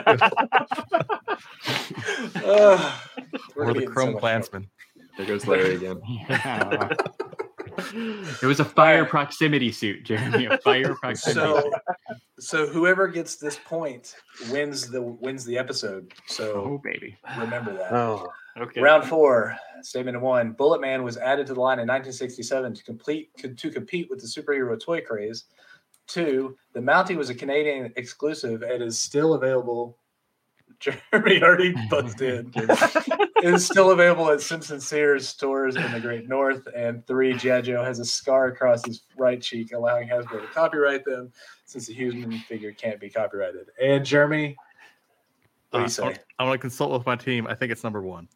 Ugh, 2.44 3.00
we're 3.56 3.64
Or 3.64 3.74
the 3.74 3.74
get 3.74 3.82
in 3.82 3.88
so 3.88 3.92
Chrome 3.92 4.12
much 4.12 4.20
Klansman. 4.20 4.70
There 5.16 5.26
goes 5.26 5.46
Larry 5.46 5.76
again. 5.76 6.00
Yeah. 6.08 6.88
It 8.42 8.46
was 8.46 8.60
a 8.60 8.64
fire 8.64 9.04
proximity 9.04 9.72
suit, 9.72 10.04
Jeremy. 10.04 10.46
A 10.46 10.58
fire 10.64 10.94
proximity. 10.94 11.40
So, 11.40 11.60
suit. 11.60 11.72
so 12.38 12.66
whoever 12.66 13.08
gets 13.08 13.36
this 13.36 13.58
point 13.64 14.14
wins 14.50 14.90
the 14.90 15.02
wins 15.02 15.44
the 15.44 15.58
episode. 15.58 16.12
Oh 16.14 16.22
So 16.26 16.80
baby. 16.84 17.16
remember 17.38 17.72
that. 17.76 17.92
Oh, 17.92 18.30
Okay. 18.58 18.80
Round 18.80 19.04
four, 19.04 19.56
statement 19.82 20.20
one. 20.20 20.52
Bullet 20.52 20.80
Man 20.80 21.04
was 21.04 21.16
added 21.16 21.46
to 21.46 21.54
the 21.54 21.60
line 21.60 21.78
in 21.78 21.86
1967 21.86 22.74
to 22.74 22.82
complete 22.84 23.30
to 23.56 23.70
compete 23.70 24.10
with 24.10 24.20
the 24.20 24.26
superhero 24.26 24.78
toy 24.78 25.00
craze. 25.00 25.44
Two, 26.08 26.56
the 26.72 26.80
Mountie 26.80 27.16
was 27.16 27.30
a 27.30 27.34
Canadian 27.34 27.92
exclusive 27.94 28.62
and 28.62 28.82
is 28.82 28.98
still 28.98 29.34
available. 29.34 29.96
Jeremy 30.80 31.42
already 31.42 31.74
buzzed 31.90 32.22
in. 32.22 32.50
it 32.56 33.44
is 33.44 33.66
still 33.66 33.90
available 33.90 34.30
at 34.30 34.40
Simpson 34.40 34.80
Sears 34.80 35.28
stores 35.28 35.76
in 35.76 35.92
the 35.92 36.00
Great 36.00 36.28
North. 36.28 36.66
And 36.74 37.06
three, 37.06 37.34
G.I. 37.34 37.60
Joe 37.60 37.84
has 37.84 37.98
a 37.98 38.04
scar 38.04 38.46
across 38.46 38.84
his 38.84 39.02
right 39.18 39.40
cheek, 39.40 39.72
allowing 39.72 40.08
Hasbro 40.08 40.40
to 40.40 40.46
copyright 40.48 41.04
them 41.04 41.30
since 41.66 41.86
the 41.86 41.92
human 41.94 42.38
figure 42.40 42.72
can't 42.72 42.98
be 42.98 43.10
copyrighted. 43.10 43.68
And 43.80 44.04
Jeremy, 44.04 44.56
what 45.70 45.78
do 45.78 45.82
you 45.82 45.84
Uh, 45.84 45.88
say? 45.88 46.16
I'm 46.38 46.46
going 46.46 46.58
to 46.58 46.60
consult 46.60 46.92
with 46.92 47.06
my 47.06 47.16
team. 47.16 47.46
I 47.46 47.54
think 47.54 47.70
it's 47.70 47.84
number 47.84 48.02
one. 48.02 48.28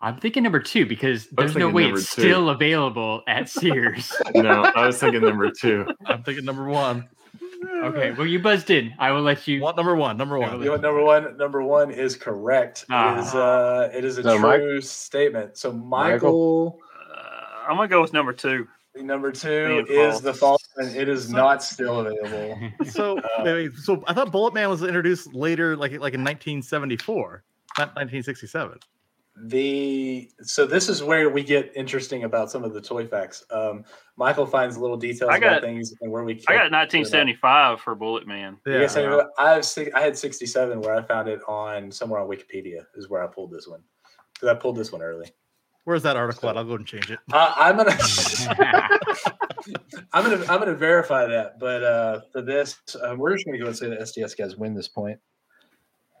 I'm 0.00 0.18
thinking 0.18 0.42
number 0.42 0.60
two 0.60 0.84
because 0.84 1.28
there's 1.28 1.56
no 1.56 1.70
way 1.70 1.88
it's 1.88 2.14
two. 2.14 2.22
still 2.22 2.50
available 2.50 3.22
at 3.26 3.48
Sears. 3.48 4.12
No, 4.34 4.64
I 4.74 4.86
was 4.86 4.98
thinking 4.98 5.22
number 5.22 5.50
two. 5.50 5.86
I'm 6.04 6.22
thinking 6.22 6.44
number 6.44 6.64
one. 6.64 7.08
Okay, 7.84 8.12
well 8.12 8.26
you 8.26 8.38
buzzed 8.40 8.70
in. 8.70 8.92
I 8.98 9.10
will 9.12 9.22
let 9.22 9.46
you. 9.48 9.60
What 9.60 9.76
number 9.76 9.94
one? 9.96 10.16
Number 10.16 10.38
one. 10.38 10.58
You 10.60 10.66
know 10.66 10.76
number 10.76 11.02
one? 11.02 11.36
Number 11.36 11.62
one 11.62 11.90
is 11.90 12.16
correct. 12.16 12.84
It 12.90 13.18
is 13.20 13.34
uh 13.34 13.90
it 13.94 14.04
is 14.04 14.18
a 14.18 14.22
So, 14.22 14.38
true 14.38 14.74
Mike- 14.76 14.82
statement. 14.84 15.56
So 15.56 15.72
Michael? 15.72 16.10
Michael, 16.14 16.78
Uh, 17.14 17.68
I'm 17.70 17.76
gonna 17.76 17.88
go 17.88 18.00
with 18.02 18.12
number 18.12 18.32
two. 18.32 18.66
number 18.96 19.32
two 19.32 19.84
Being 19.86 20.00
is 20.00 20.20
the 20.20 20.32
false 20.34 20.62
and 20.76 20.94
it 20.96 21.08
is 21.08 21.28
not 21.30 21.62
still 21.62 22.00
available. 22.00 22.58
So, 22.86 23.18
Uh, 23.18 23.22
wait, 23.44 23.52
wait, 23.54 23.74
so 23.76 24.02
I 24.06 24.14
thought 24.14 24.30
Bullet 24.32 24.54
Man 24.54 24.68
was 24.70 24.82
introduced 24.82 25.34
later, 25.34 25.76
like 25.76 25.92
like 25.92 26.14
in 26.14 26.22
1974, 26.22 27.42
not 27.78 27.88
1967. 27.96 28.78
The 29.36 30.30
so 30.42 30.64
this 30.64 30.88
is 30.88 31.02
where 31.02 31.28
we 31.28 31.42
get 31.42 31.72
interesting 31.74 32.22
about 32.24 32.50
some 32.50 32.62
of 32.62 32.72
the 32.72 32.80
toy 32.80 33.06
facts. 33.06 33.44
Um 33.50 33.84
Michael 34.16 34.46
finds 34.46 34.78
little 34.78 34.96
details 34.96 35.28
I 35.30 35.40
got- 35.40 35.58
about 35.58 35.62
things 35.62 35.92
and 36.00 36.10
where 36.12 36.22
we 36.22 36.34
I 36.46 36.54
got 36.54 36.70
1975 36.70 37.80
for 37.80 37.94
Bullet 37.96 38.28
Man. 38.28 38.58
You 38.64 38.80
guys 38.80 38.92
say- 38.92 39.06
I 39.38 39.54
have 39.54 39.66
I 39.94 40.00
had 40.00 40.16
67 40.16 40.80
where 40.80 40.94
I 40.94 41.02
found 41.02 41.28
it 41.28 41.40
on 41.48 41.90
somewhere 41.90 42.20
on 42.20 42.28
Wikipedia 42.28 42.86
is 42.94 43.08
where 43.08 43.24
I 43.24 43.26
pulled 43.26 43.50
this 43.50 43.66
one. 43.66 43.82
Because 44.34 44.48
I 44.48 44.54
pulled 44.54 44.76
this 44.76 44.92
one 44.92 45.02
early. 45.02 45.30
Where's 45.84 46.02
that 46.04 46.16
article 46.16 46.48
at? 46.48 46.56
I'll 46.56 46.64
go 46.64 46.74
and 46.74 46.86
change 46.86 47.10
it. 47.10 47.18
I, 47.32 47.54
I'm 47.56 47.76
gonna 47.76 47.96
I'm 50.12 50.24
gonna 50.24 50.44
I'm 50.48 50.58
gonna 50.60 50.74
verify 50.74 51.26
that, 51.26 51.58
but 51.58 51.82
uh, 51.82 52.20
for 52.32 52.40
this, 52.40 52.78
uh, 53.02 53.14
we're 53.18 53.34
just 53.34 53.46
gonna 53.46 53.58
go 53.58 53.66
and 53.66 53.76
say 53.76 53.88
the 53.88 54.06
STS 54.06 54.34
guys 54.34 54.56
win 54.56 54.74
this 54.74 54.88
point. 54.88 55.18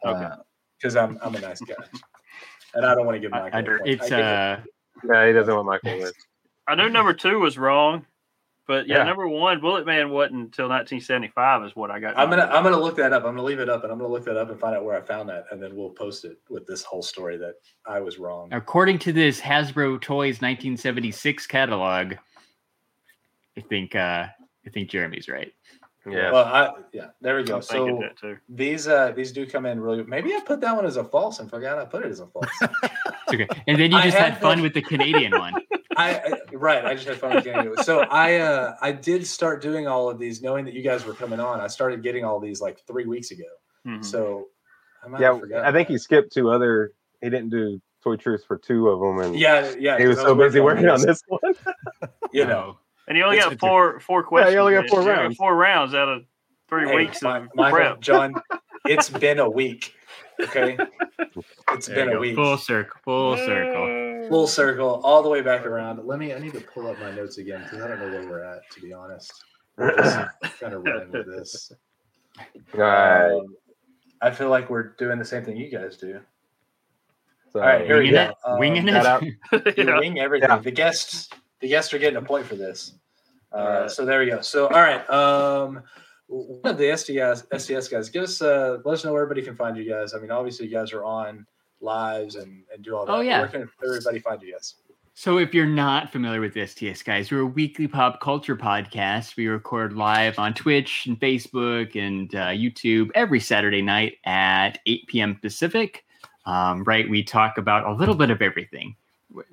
Okay. 0.04 0.28
Because 0.78 0.96
I'm 0.96 1.18
I'm 1.22 1.34
a 1.34 1.40
nice 1.40 1.60
guy, 1.60 1.74
and 2.74 2.84
I 2.86 2.94
don't 2.94 3.06
want 3.06 3.16
to 3.16 3.20
give 3.20 3.32
I- 3.32 3.40
Michael. 3.42 3.56
I 3.56 3.60
a 3.60 3.62
don't- 3.62 3.86
it's 3.88 4.02
I 4.04 4.08
give 4.08 4.18
uh 4.18 4.56
no, 5.04 5.26
he 5.26 5.32
doesn't 5.32 5.54
want 5.54 5.66
Michael 5.66 6.00
to. 6.00 6.12
I 6.66 6.74
knew 6.76 6.88
number 6.88 7.12
two 7.12 7.38
was 7.40 7.58
wrong, 7.58 8.06
but 8.66 8.86
yeah, 8.86 8.98
Yeah. 8.98 9.04
number 9.04 9.28
one, 9.28 9.60
Bullet 9.60 9.84
Man 9.84 10.08
wasn't 10.10 10.36
until 10.44 10.66
1975 10.68 11.64
is 11.64 11.76
what 11.76 11.90
I 11.90 12.00
got. 12.00 12.16
I'm 12.18 12.30
gonna 12.30 12.46
I'm 12.46 12.62
gonna 12.62 12.78
look 12.80 12.96
that 12.96 13.12
up. 13.12 13.24
I'm 13.24 13.34
gonna 13.34 13.42
leave 13.42 13.58
it 13.60 13.68
up, 13.68 13.82
and 13.82 13.92
I'm 13.92 13.98
gonna 13.98 14.10
look 14.10 14.24
that 14.24 14.36
up 14.38 14.48
and 14.50 14.58
find 14.58 14.74
out 14.74 14.84
where 14.84 14.96
I 14.96 15.02
found 15.02 15.28
that, 15.28 15.44
and 15.50 15.62
then 15.62 15.76
we'll 15.76 15.90
post 15.90 16.24
it 16.24 16.38
with 16.48 16.66
this 16.66 16.82
whole 16.82 17.02
story 17.02 17.36
that 17.38 17.56
I 17.86 18.00
was 18.00 18.18
wrong. 18.18 18.48
according 18.52 18.98
to 19.00 19.12
this 19.12 19.40
Hasbro 19.40 20.00
Toys 20.00 20.40
1976 20.40 21.46
catalog. 21.46 22.14
I 23.56 23.60
think 23.60 23.94
uh 23.94 24.26
I 24.66 24.70
think 24.70 24.88
Jeremy's 24.88 25.28
right. 25.28 25.52
Yeah. 26.06 26.32
Well, 26.32 26.44
I 26.44 26.72
yeah, 26.92 27.08
there 27.20 27.36
we 27.36 27.44
go. 27.44 27.56
I'm 27.56 27.62
So 27.62 28.02
these 28.48 28.86
uh 28.88 29.12
these 29.12 29.32
do 29.32 29.46
come 29.46 29.64
in 29.66 29.80
really. 29.80 30.02
Maybe 30.04 30.34
I 30.34 30.40
put 30.40 30.60
that 30.60 30.76
one 30.76 30.84
as 30.84 30.96
a 30.96 31.04
false 31.04 31.38
and 31.40 31.48
forgot 31.48 31.78
I 31.78 31.84
put 31.86 32.04
it 32.04 32.10
as 32.10 32.20
a 32.20 32.26
false. 32.26 32.46
It's 33.26 33.32
okay. 33.32 33.48
And 33.66 33.78
then 33.80 33.90
you 33.90 33.96
I 33.96 34.02
just 34.02 34.18
had 34.18 34.34
had 34.34 34.42
fun 34.42 34.58
the- 34.58 34.64
with 34.64 34.74
the 34.74 34.82
Canadian 34.82 35.32
one. 35.32 35.54
I, 35.96 36.16
I 36.16 36.54
right. 36.54 36.84
I 36.84 36.94
just 36.94 37.06
had 37.06 37.16
fun 37.16 37.36
with 37.36 37.44
getting 37.44 37.72
it. 37.72 37.84
So 37.84 38.00
I 38.00 38.36
uh 38.36 38.76
I 38.82 38.92
did 38.92 39.26
start 39.26 39.62
doing 39.62 39.86
all 39.86 40.10
of 40.10 40.18
these 40.18 40.42
knowing 40.42 40.64
that 40.66 40.74
you 40.74 40.82
guys 40.82 41.06
were 41.06 41.14
coming 41.14 41.40
on. 41.40 41.60
I 41.60 41.68
started 41.68 42.02
getting 42.02 42.24
all 42.24 42.38
these 42.40 42.60
like 42.60 42.84
three 42.86 43.06
weeks 43.06 43.30
ago. 43.30 43.44
Mhm. 43.86 44.04
So 44.04 44.48
I 45.02 45.08
might 45.08 45.20
yeah, 45.20 45.32
have 45.34 45.52
I 45.64 45.72
think 45.72 45.88
he 45.88 45.96
skipped 45.98 46.32
two 46.32 46.50
other. 46.50 46.92
He 47.22 47.30
didn't 47.30 47.48
do 47.50 47.80
Toy 48.02 48.16
Truth 48.16 48.44
for 48.46 48.58
two 48.58 48.88
of 48.88 49.00
them, 49.00 49.18
and 49.20 49.38
Yeah, 49.38 49.72
yeah. 49.78 49.98
he 49.98 50.06
was 50.06 50.18
so 50.18 50.34
busy 50.34 50.60
working 50.60 50.88
on 50.88 50.98
these, 50.98 51.06
this 51.06 51.22
one. 51.28 51.40
You 52.32 52.44
know, 52.44 52.78
And 53.08 53.16
you 53.18 53.24
only 53.24 53.36
It's 53.36 53.46
got 53.46 53.58
four 53.60 54.00
four 54.00 54.22
questions. 54.22 54.52
Yeah, 54.52 54.60
you 54.60 54.60
only 54.60 54.74
got 54.80 54.88
four 54.88 55.00
You 55.00 55.06
got 55.06 55.18
rounds. 55.20 55.36
Four 55.36 55.54
rounds 55.56 55.94
out 55.94 56.08
of 56.08 56.22
three 56.68 56.88
Hey, 56.88 56.96
weeks 56.96 57.22
Mi- 57.22 57.30
of 57.30 57.48
Michael, 57.54 57.76
prep. 57.78 58.00
John, 58.00 58.34
it's 58.86 59.10
been 59.10 59.38
a 59.38 59.48
week. 59.50 59.94
Okay, 60.40 60.76
it's 61.72 61.86
There 61.86 61.94
been 61.96 62.08
a 62.08 62.12
go. 62.14 62.20
week. 62.20 62.34
Full 62.34 62.56
circle. 62.58 63.00
Full 63.04 63.36
circle. 63.36 64.28
Full 64.30 64.46
circle, 64.46 65.00
all 65.04 65.22
the 65.22 65.28
way 65.28 65.42
back 65.42 65.66
around. 65.66 66.00
Let 66.06 66.18
me. 66.18 66.32
I 66.32 66.38
need 66.38 66.54
to 66.54 66.60
pull 66.60 66.86
up 66.88 66.98
my 66.98 67.10
notes 67.12 67.38
again 67.38 67.62
because 67.62 67.82
I 67.82 67.88
don't 67.88 68.00
know 68.00 68.08
where 68.10 68.26
we're 68.28 68.42
at. 68.44 68.62
To 68.72 68.80
be 68.80 68.92
honest, 68.92 69.32
we're 69.76 69.94
just 69.96 70.16
kind 70.60 70.72
of 70.74 70.82
running 70.82 71.10
with 71.12 71.26
this. 71.26 71.70
All 72.74 72.80
right. 72.80 73.30
Um, 73.32 73.54
I 74.22 74.30
feel 74.30 74.48
like 74.48 74.70
we're 74.70 74.94
doing 74.96 75.18
the 75.18 75.24
same 75.24 75.44
thing 75.44 75.56
you 75.58 75.70
guys 75.70 75.98
do. 75.98 76.18
So, 77.52 77.60
all 77.60 77.66
right, 77.66 77.84
here 77.86 77.98
we 77.98 78.04
Winging 78.10 78.14
go. 78.14 78.22
it. 78.30 78.34
Um, 78.44 78.58
Winging 78.58 78.88
it. 78.88 79.06
out. 79.06 79.22
You 79.52 79.84
Yeah. 79.84 79.98
wing 80.00 80.18
everything. 80.18 80.48
Yeah. 80.48 80.58
The 80.58 80.70
guests, 80.72 81.28
the 81.64 81.70
guests 81.70 81.94
are 81.94 81.98
getting 81.98 82.18
a 82.18 82.22
point 82.22 82.44
for 82.44 82.56
this. 82.56 82.92
Uh, 83.50 83.56
Alright. 83.56 83.90
So 83.90 84.04
there 84.04 84.20
we 84.20 84.26
go. 84.26 84.42
So 84.42 84.66
all 84.66 84.82
right, 84.82 85.08
um, 85.08 85.82
one 86.26 86.74
of 86.74 86.76
the 86.76 86.94
STS 86.94 87.46
STS 87.58 87.88
guys, 87.88 88.10
give 88.10 88.24
us 88.24 88.42
uh, 88.42 88.78
let 88.84 88.92
us 88.92 89.04
know 89.04 89.14
where 89.14 89.22
everybody 89.22 89.40
can 89.40 89.56
find 89.56 89.74
you 89.74 89.88
guys. 89.88 90.12
I 90.12 90.18
mean, 90.18 90.30
obviously 90.30 90.66
you 90.66 90.72
guys 90.72 90.92
are 90.92 91.04
on 91.04 91.46
lives 91.80 92.34
and, 92.34 92.64
and 92.70 92.84
do 92.84 92.94
all 92.94 93.06
that. 93.06 93.12
Oh, 93.12 93.20
yeah. 93.20 93.40
Where 93.40 93.48
can 93.48 93.70
everybody 93.82 94.18
find 94.18 94.42
you 94.42 94.52
guys? 94.52 94.74
So, 95.14 95.38
if 95.38 95.54
you're 95.54 95.64
not 95.64 96.12
familiar 96.12 96.40
with 96.40 96.52
STS 96.52 97.02
guys, 97.02 97.30
we're 97.30 97.40
a 97.40 97.46
weekly 97.46 97.88
pop 97.88 98.20
culture 98.20 98.56
podcast. 98.56 99.36
We 99.36 99.46
record 99.46 99.94
live 99.94 100.38
on 100.38 100.52
Twitch 100.52 101.06
and 101.06 101.18
Facebook 101.18 101.96
and 101.96 102.34
uh, 102.34 102.48
YouTube 102.48 103.10
every 103.14 103.40
Saturday 103.40 103.80
night 103.80 104.18
at 104.26 104.80
8 104.84 105.06
p.m. 105.06 105.38
Pacific. 105.40 106.04
Um, 106.44 106.84
right, 106.84 107.08
we 107.08 107.22
talk 107.22 107.56
about 107.56 107.86
a 107.86 107.92
little 107.94 108.16
bit 108.16 108.28
of 108.28 108.42
everything. 108.42 108.96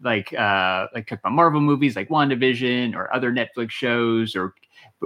Like 0.02 0.34
uh 0.34 0.88
like 0.94 1.08
talk 1.08 1.20
about 1.20 1.34
Marvel 1.34 1.62
movies 1.62 1.96
like 1.96 2.10
WandaVision 2.10 2.96
or 2.96 3.14
other 3.14 3.32
Netflix 3.32 3.72
shows 3.72 4.36
or 4.36 4.54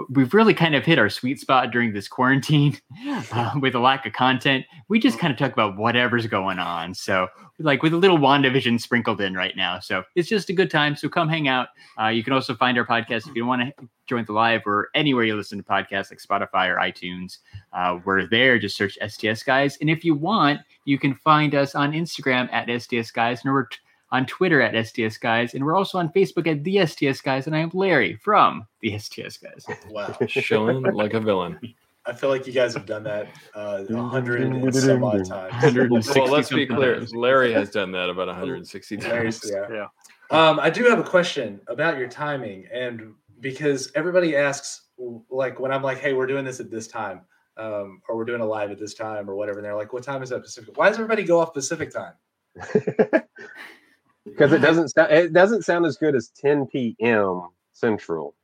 we've 0.09 0.33
really 0.33 0.53
kind 0.53 0.75
of 0.75 0.85
hit 0.85 0.99
our 0.99 1.09
sweet 1.09 1.39
spot 1.39 1.71
during 1.71 1.93
this 1.93 2.07
quarantine 2.07 2.77
uh, 3.07 3.53
with 3.61 3.75
a 3.75 3.79
lack 3.79 4.05
of 4.05 4.13
content. 4.13 4.65
We 4.89 4.99
just 4.99 5.19
kind 5.19 5.31
of 5.31 5.39
talk 5.39 5.53
about 5.53 5.77
whatever's 5.77 6.27
going 6.27 6.59
on. 6.59 6.93
So, 6.93 7.27
like 7.59 7.81
with 7.81 7.93
a 7.93 7.97
little 7.97 8.17
WandaVision 8.17 8.81
sprinkled 8.81 9.21
in 9.21 9.33
right 9.33 9.55
now. 9.55 9.79
So, 9.79 10.03
it's 10.15 10.27
just 10.27 10.49
a 10.49 10.53
good 10.53 10.69
time. 10.69 10.95
So, 10.95 11.07
come 11.07 11.29
hang 11.29 11.47
out. 11.47 11.69
Uh, 11.99 12.07
you 12.07 12.23
can 12.23 12.33
also 12.33 12.55
find 12.55 12.77
our 12.77 12.85
podcast 12.85 13.27
if 13.29 13.35
you 13.35 13.45
want 13.45 13.61
to 13.61 13.87
join 14.07 14.25
the 14.25 14.33
live 14.33 14.61
or 14.65 14.89
anywhere 14.93 15.23
you 15.23 15.35
listen 15.35 15.57
to 15.57 15.63
podcasts 15.63 16.11
like 16.11 16.19
Spotify 16.21 16.67
or 16.67 16.77
iTunes. 16.77 17.39
Uh, 17.73 17.99
we're 18.05 18.27
there. 18.27 18.59
Just 18.59 18.77
search 18.77 18.97
STS 19.07 19.43
Guys. 19.43 19.77
And 19.79 19.89
if 19.89 20.03
you 20.03 20.13
want, 20.13 20.59
you 20.83 20.99
can 20.99 21.15
find 21.15 21.55
us 21.55 21.73
on 21.73 21.93
Instagram 21.93 22.51
at 22.51 22.69
STS 22.81 23.11
Guys. 23.11 23.41
And 23.43 23.53
we're 23.53 23.67
on 24.15 24.25
Twitter 24.25 24.61
at 24.61 24.85
STS 24.87 25.17
Guys, 25.17 25.53
and 25.53 25.65
we're 25.65 25.75
also 25.75 25.97
on 25.97 26.07
Facebook 26.09 26.47
at 26.47 26.63
the 26.63 26.85
STS 26.85 27.21
Guys. 27.21 27.47
And 27.47 27.55
I 27.55 27.59
am 27.59 27.69
Larry 27.73 28.15
from 28.15 28.65
the 28.79 28.97
STS 28.97 29.37
Guys. 29.37 29.65
Wow. 29.89 30.17
Showing 30.27 30.81
like 30.83 31.13
a 31.13 31.19
villain. 31.19 31.59
I 32.05 32.13
feel 32.13 32.29
like 32.29 32.47
you 32.47 32.53
guys 32.53 32.73
have 32.75 32.85
done 32.85 33.03
that 33.03 33.27
uh, 33.55 33.83
a 33.89 34.03
hundred 34.03 34.41
and 34.41 34.73
some 34.75 35.03
odd 35.03 35.25
times. 35.25 35.51
160 35.63 36.19
Well, 36.19 36.31
let's 36.31 36.49
be 36.49 36.65
clear. 36.65 36.95
times. 36.95 37.13
Larry 37.13 37.51
has 37.51 37.71
done 37.71 37.91
that 37.91 38.09
about 38.09 38.27
160 38.27 38.97
times. 38.97 39.51
yeah. 39.51 39.67
Yeah. 39.69 39.87
Um, 40.31 40.59
I 40.59 40.69
do 40.69 40.85
have 40.85 40.99
a 40.99 41.03
question 41.03 41.59
about 41.67 41.97
your 41.97 42.07
timing, 42.07 42.67
and 42.71 43.13
because 43.41 43.91
everybody 43.95 44.35
asks, 44.35 44.83
like, 45.29 45.59
when 45.59 45.71
I'm 45.71 45.83
like, 45.83 45.99
"Hey, 45.99 46.13
we're 46.13 46.25
doing 46.25 46.45
this 46.45 46.59
at 46.59 46.71
this 46.71 46.87
time," 46.87 47.21
um, 47.57 48.01
or 48.07 48.15
"We're 48.17 48.25
doing 48.25 48.41
a 48.41 48.45
live 48.45 48.71
at 48.71 48.79
this 48.79 48.93
time," 48.93 49.29
or 49.29 49.35
whatever, 49.35 49.59
and 49.59 49.65
they're 49.65 49.75
like, 49.75 49.93
"What 49.93 50.03
time 50.03 50.23
is 50.23 50.29
that 50.29 50.41
Pacific?" 50.41 50.77
Why 50.77 50.87
does 50.89 50.95
everybody 50.97 51.23
go 51.23 51.39
off 51.39 51.53
Pacific 51.53 51.91
time? 51.91 52.13
because 54.25 54.51
it 54.51 54.59
doesn't 54.59 54.89
sound 54.89 55.11
it 55.11 55.33
doesn't 55.33 55.63
sound 55.63 55.85
as 55.85 55.97
good 55.97 56.15
as 56.15 56.29
10 56.29 56.67
p.m. 56.67 57.49
Central. 57.73 58.35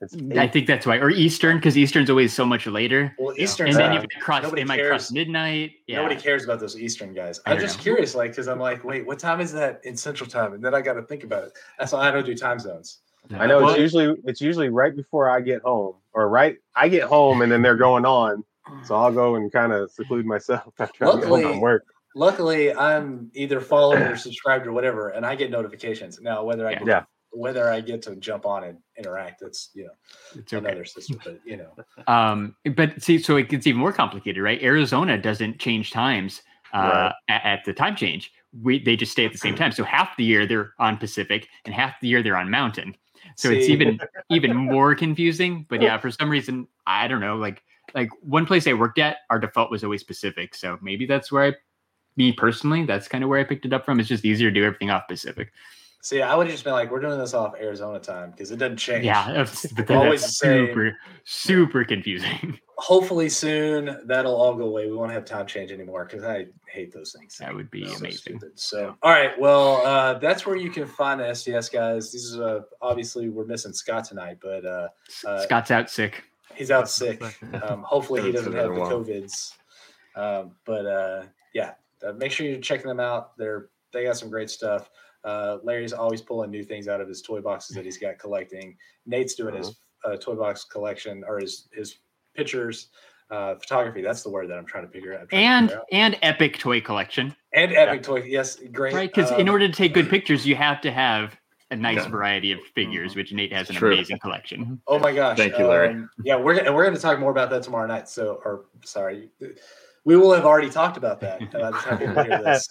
It's 0.00 0.14
I 0.36 0.46
think 0.46 0.66
that's 0.66 0.84
why, 0.84 0.98
or 0.98 1.08
Eastern, 1.08 1.56
because 1.56 1.78
Eastern's 1.78 2.10
always 2.10 2.30
so 2.30 2.44
much 2.44 2.66
later. 2.66 3.14
Well, 3.18 3.34
Eastern. 3.38 3.68
And 3.68 3.76
then 3.76 3.92
you 3.92 3.98
even 3.98 4.08
across, 4.18 4.42
nobody 4.42 4.60
it 4.60 4.68
might 4.68 4.76
cares. 4.76 4.88
cross 4.88 5.12
midnight. 5.12 5.72
Yeah. 5.86 6.02
Nobody 6.02 6.20
cares 6.20 6.44
about 6.44 6.60
those 6.60 6.78
Eastern 6.78 7.14
guys. 7.14 7.40
I 7.46 7.52
I'm 7.54 7.60
just 7.60 7.78
know. 7.78 7.82
curious, 7.82 8.14
like, 8.14 8.32
because 8.32 8.46
I'm 8.46 8.60
like, 8.60 8.84
wait, 8.84 9.06
what 9.06 9.18
time 9.18 9.40
is 9.40 9.52
that 9.54 9.80
in 9.84 9.96
Central 9.96 10.28
Time? 10.28 10.52
And 10.52 10.62
then 10.62 10.74
I 10.74 10.82
got 10.82 10.94
to 10.94 11.02
think 11.02 11.24
about 11.24 11.44
it. 11.44 11.52
That's 11.78 11.92
why 11.92 12.06
I 12.06 12.10
don't 12.10 12.26
do 12.26 12.34
time 12.34 12.58
zones. 12.58 12.98
I 13.34 13.46
know 13.46 13.62
Well, 13.62 13.70
it's 13.70 13.80
usually 13.80 14.16
it's 14.24 14.40
usually 14.40 14.68
right 14.68 14.94
before 14.94 15.30
I 15.30 15.40
get 15.40 15.62
home 15.62 15.94
or 16.12 16.28
right 16.28 16.58
I 16.74 16.88
get 16.88 17.04
home 17.04 17.42
and 17.42 17.50
then 17.50 17.62
they're 17.62 17.74
going 17.74 18.04
on. 18.04 18.44
So 18.84 18.96
I'll 18.96 19.12
go 19.12 19.36
and 19.36 19.50
kind 19.50 19.72
of 19.72 19.90
seclude 19.90 20.26
myself 20.26 20.74
after 20.78 21.06
I 21.06 21.14
get 21.20 21.24
home 21.24 21.42
from 21.42 21.60
work. 21.60 21.84
Luckily, 22.16 22.72
I'm 22.74 23.30
either 23.34 23.60
followed 23.60 24.00
or 24.00 24.16
subscribed 24.16 24.66
or 24.66 24.72
whatever, 24.72 25.10
and 25.10 25.26
I 25.26 25.34
get 25.34 25.50
notifications. 25.50 26.18
Now, 26.18 26.42
whether 26.44 26.66
I 26.66 26.70
Yeah. 26.72 26.78
get, 26.78 26.88
Yeah. 26.88 27.04
whether 27.30 27.68
I 27.68 27.82
get 27.82 28.00
to 28.02 28.16
jump 28.16 28.46
on 28.46 28.64
and 28.64 28.78
interact, 28.96 29.40
that's 29.42 29.68
you 29.74 29.84
know 29.84 29.90
it's 30.34 30.50
okay. 30.50 30.66
another 30.66 30.86
system. 30.86 31.20
But 31.22 31.40
you 31.44 31.58
know, 31.58 31.76
Um, 32.08 32.56
but 32.74 33.02
see, 33.02 33.18
so 33.18 33.36
it 33.36 33.50
gets 33.50 33.66
even 33.66 33.78
more 33.78 33.92
complicated, 33.92 34.42
right? 34.42 34.62
Arizona 34.62 35.18
doesn't 35.18 35.58
change 35.58 35.90
times 35.90 36.40
uh, 36.72 36.78
Right. 36.78 37.12
at, 37.28 37.44
at 37.44 37.64
the 37.66 37.74
time 37.74 37.94
change. 37.94 38.32
We 38.62 38.78
they 38.82 38.96
just 38.96 39.12
stay 39.12 39.26
at 39.26 39.32
the 39.32 39.38
same 39.38 39.54
time. 39.54 39.70
So 39.72 39.84
half 39.84 40.16
the 40.16 40.24
year 40.24 40.46
they're 40.46 40.72
on 40.78 40.96
Pacific, 40.96 41.48
and 41.66 41.74
half 41.74 42.00
the 42.00 42.08
year 42.08 42.22
they're 42.22 42.38
on 42.38 42.50
Mountain. 42.50 42.96
So 43.36 43.50
it's 43.50 43.68
even 43.68 44.00
even 44.30 44.56
more 44.56 44.94
confusing. 44.94 45.66
But 45.68 45.82
yeah, 45.82 45.98
for 45.98 46.10
some 46.10 46.30
reason, 46.30 46.66
I 46.86 47.08
don't 47.08 47.20
know. 47.20 47.36
Like 47.36 47.62
like 47.94 48.08
one 48.22 48.46
place 48.46 48.66
I 48.66 48.72
worked 48.72 48.98
at, 48.98 49.18
our 49.28 49.38
default 49.38 49.70
was 49.70 49.84
always 49.84 50.02
Pacific. 50.02 50.54
So 50.54 50.78
maybe 50.80 51.06
that's 51.06 51.30
where 51.30 51.44
I, 51.44 51.54
me 52.16 52.32
personally, 52.32 52.84
that's 52.84 53.08
kind 53.08 53.22
of 53.24 53.30
where 53.30 53.38
I 53.40 53.44
picked 53.44 53.64
it 53.66 53.72
up 53.72 53.84
from. 53.84 54.00
It's 54.00 54.08
just 54.08 54.24
easier 54.24 54.50
to 54.50 54.54
do 54.60 54.64
everything 54.64 54.90
off 54.90 55.06
Pacific. 55.08 55.52
see, 56.00 56.22
I 56.22 56.34
would 56.36 56.46
have 56.46 56.54
just 56.54 56.64
been 56.64 56.72
like, 56.72 56.90
we're 56.90 57.00
doing 57.00 57.18
this 57.18 57.34
off 57.34 57.54
Arizona 57.60 57.98
time 57.98 58.30
because 58.30 58.50
it 58.52 58.56
doesn't 58.58 58.76
change. 58.78 59.04
Yeah, 59.04 59.26
that's- 59.28 59.66
but 59.76 59.86
then 59.86 59.96
Always 59.98 60.22
that's 60.22 60.38
super 60.38 60.96
super 61.24 61.84
confusing. 61.84 62.58
Hopefully 62.78 63.30
soon 63.30 63.98
that'll 64.04 64.36
all 64.36 64.54
go 64.54 64.64
away. 64.64 64.86
We 64.86 64.94
won't 64.94 65.10
have 65.10 65.24
time 65.24 65.46
change 65.46 65.72
anymore 65.72 66.04
because 66.04 66.24
I 66.24 66.46
hate 66.68 66.92
those 66.92 67.16
things. 67.18 67.38
That 67.38 67.54
would 67.54 67.70
be 67.70 67.86
So 67.88 67.96
amazing. 67.96 68.18
stupid. 68.38 68.50
So, 68.60 68.94
all 69.02 69.10
right. 69.10 69.30
Well, 69.40 69.84
uh, 69.86 70.18
that's 70.18 70.44
where 70.44 70.56
you 70.56 70.68
can 70.70 70.86
find 70.86 71.18
the 71.18 71.34
STS 71.34 71.70
guys. 71.70 72.12
These 72.12 72.24
is 72.26 72.38
uh, 72.38 72.60
obviously 72.82 73.30
we're 73.30 73.46
missing 73.46 73.72
Scott 73.72 74.04
tonight, 74.04 74.38
but 74.42 74.64
uh, 74.66 74.88
Uh, 75.26 75.42
Scott's 75.44 75.70
out 75.70 75.88
sick. 75.88 76.22
he's 76.54 76.70
out 76.70 76.88
sick. 76.90 77.20
Um, 77.62 77.82
hopefully 77.82 78.20
he 78.22 78.30
doesn't 78.30 78.52
have 78.52 78.66
the 78.68 78.72
in 78.74 78.78
covids. 78.80 79.54
Um, 80.14 80.52
but 80.66 80.84
uh, 80.86 81.22
yeah, 81.54 81.72
uh, 82.06 82.12
make 82.12 82.32
sure 82.32 82.46
you're 82.46 82.58
checking 82.60 82.86
them 82.88 83.00
out. 83.00 83.36
They're 83.36 83.68
they 83.92 84.04
got 84.04 84.16
some 84.16 84.30
great 84.30 84.50
stuff. 84.50 84.90
Uh, 85.24 85.58
Larry's 85.62 85.92
always 85.92 86.20
pulling 86.22 86.50
new 86.50 86.62
things 86.62 86.86
out 86.88 87.00
of 87.00 87.08
his 87.08 87.22
toy 87.22 87.40
boxes 87.40 87.74
that 87.76 87.84
he's 87.84 87.98
got 87.98 88.18
collecting. 88.18 88.76
Nate's 89.06 89.34
doing 89.34 89.54
his 89.56 89.76
uh, 90.04 90.16
toy 90.16 90.34
box 90.34 90.64
collection 90.64 91.24
or 91.26 91.38
his 91.38 91.68
his 91.72 91.98
pictures, 92.34 92.88
uh, 93.30 93.54
photography. 93.56 94.02
That's 94.02 94.22
the 94.22 94.30
word 94.30 94.48
that 94.50 94.58
I'm 94.58 94.66
trying 94.66 94.86
to 94.86 94.92
figure 94.92 95.14
out. 95.14 95.22
I'm 95.22 95.26
trying 95.28 95.40
to 95.42 95.46
And 95.48 95.68
figure 95.70 95.80
out. 95.80 95.86
and 95.92 96.18
epic 96.22 96.58
toy 96.58 96.80
collection. 96.80 97.34
and 97.54 97.72
epic 97.72 98.02
toy. 98.02 98.22
Yes, 98.22 98.56
great. 98.72 98.92
right 98.94 99.12
because 99.12 99.30
in 99.32 99.48
Um, 99.48 99.52
order 99.54 99.66
to 99.66 99.72
take 99.72 99.94
good 99.94 100.08
pictures 100.10 100.46
you 100.46 100.54
have 100.56 100.80
to 100.82 100.90
have 100.92 101.36
a 101.72 101.76
nice 101.76 101.96
Yeah. 102.04 102.08
variety 102.10 102.52
of 102.52 102.60
figures 102.74 103.16
which 103.16 103.32
nate 103.32 103.52
has 103.52 103.68
an 103.70 103.74
True. 103.76 103.92
amazing 103.94 104.18
collection 104.20 104.80
Oh 104.86 105.00
my 105.00 105.12
gosh! 105.12 105.36
Thank 105.36 105.58
you, 105.58 105.66
Larry. 105.66 105.88
Um, 105.94 106.08
yeah, 106.22 106.36
we're 106.36 106.54
gonna, 106.56 106.72
we're 106.72 106.84
going 106.84 106.94
to 106.94 107.00
talk 107.00 107.18
more 107.18 107.32
about 107.32 107.50
that 107.50 107.62
tomorrow 107.64 107.86
night. 107.88 108.08
So, 108.08 108.40
or 108.44 108.66
sorry, 108.84 109.30
we 110.06 110.16
will 110.16 110.32
have 110.32 110.46
already 110.46 110.70
talked 110.70 110.96
about 110.96 111.20
that 111.20 111.40
by 111.52 111.70
the 111.70 111.76
time 111.78 111.98
people 111.98 112.22
hear 112.22 112.42
this. 112.42 112.66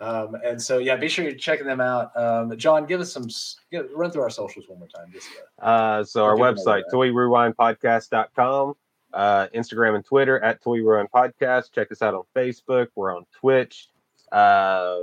Um, 0.00 0.36
and 0.44 0.60
so, 0.60 0.78
yeah, 0.78 0.94
be 0.96 1.08
sure 1.08 1.24
you're 1.24 1.34
checking 1.34 1.66
them 1.66 1.80
out. 1.80 2.16
Um, 2.16 2.56
John, 2.56 2.86
give 2.86 3.00
us 3.00 3.12
some 3.12 3.26
give, 3.72 3.86
run 3.92 4.10
through 4.10 4.22
our 4.22 4.30
socials 4.30 4.66
one 4.68 4.78
more 4.78 4.88
time. 4.88 5.10
Just 5.12 5.28
uh, 5.60 5.64
Uh, 5.64 6.04
so 6.04 6.24
our 6.24 6.36
We'll 6.36 6.52
give 6.52 6.64
them 6.64 6.64
website, 6.64 6.82
that. 6.84 6.92
Toy 6.92 7.12
Rewind 7.12 7.56
Podcast.com, 7.56 8.74
uh, 9.12 9.48
Instagram 9.54 9.96
and 9.96 10.04
Twitter 10.04 10.42
at 10.44 10.62
Toy 10.62 10.76
Rewind 10.78 11.08
Podcast. 11.10 11.72
Check 11.72 11.90
us 11.90 12.02
out 12.02 12.14
on 12.14 12.22
Facebook. 12.36 12.86
We're 12.94 13.16
on 13.16 13.24
Twitch, 13.34 13.88
uh, 14.30 14.98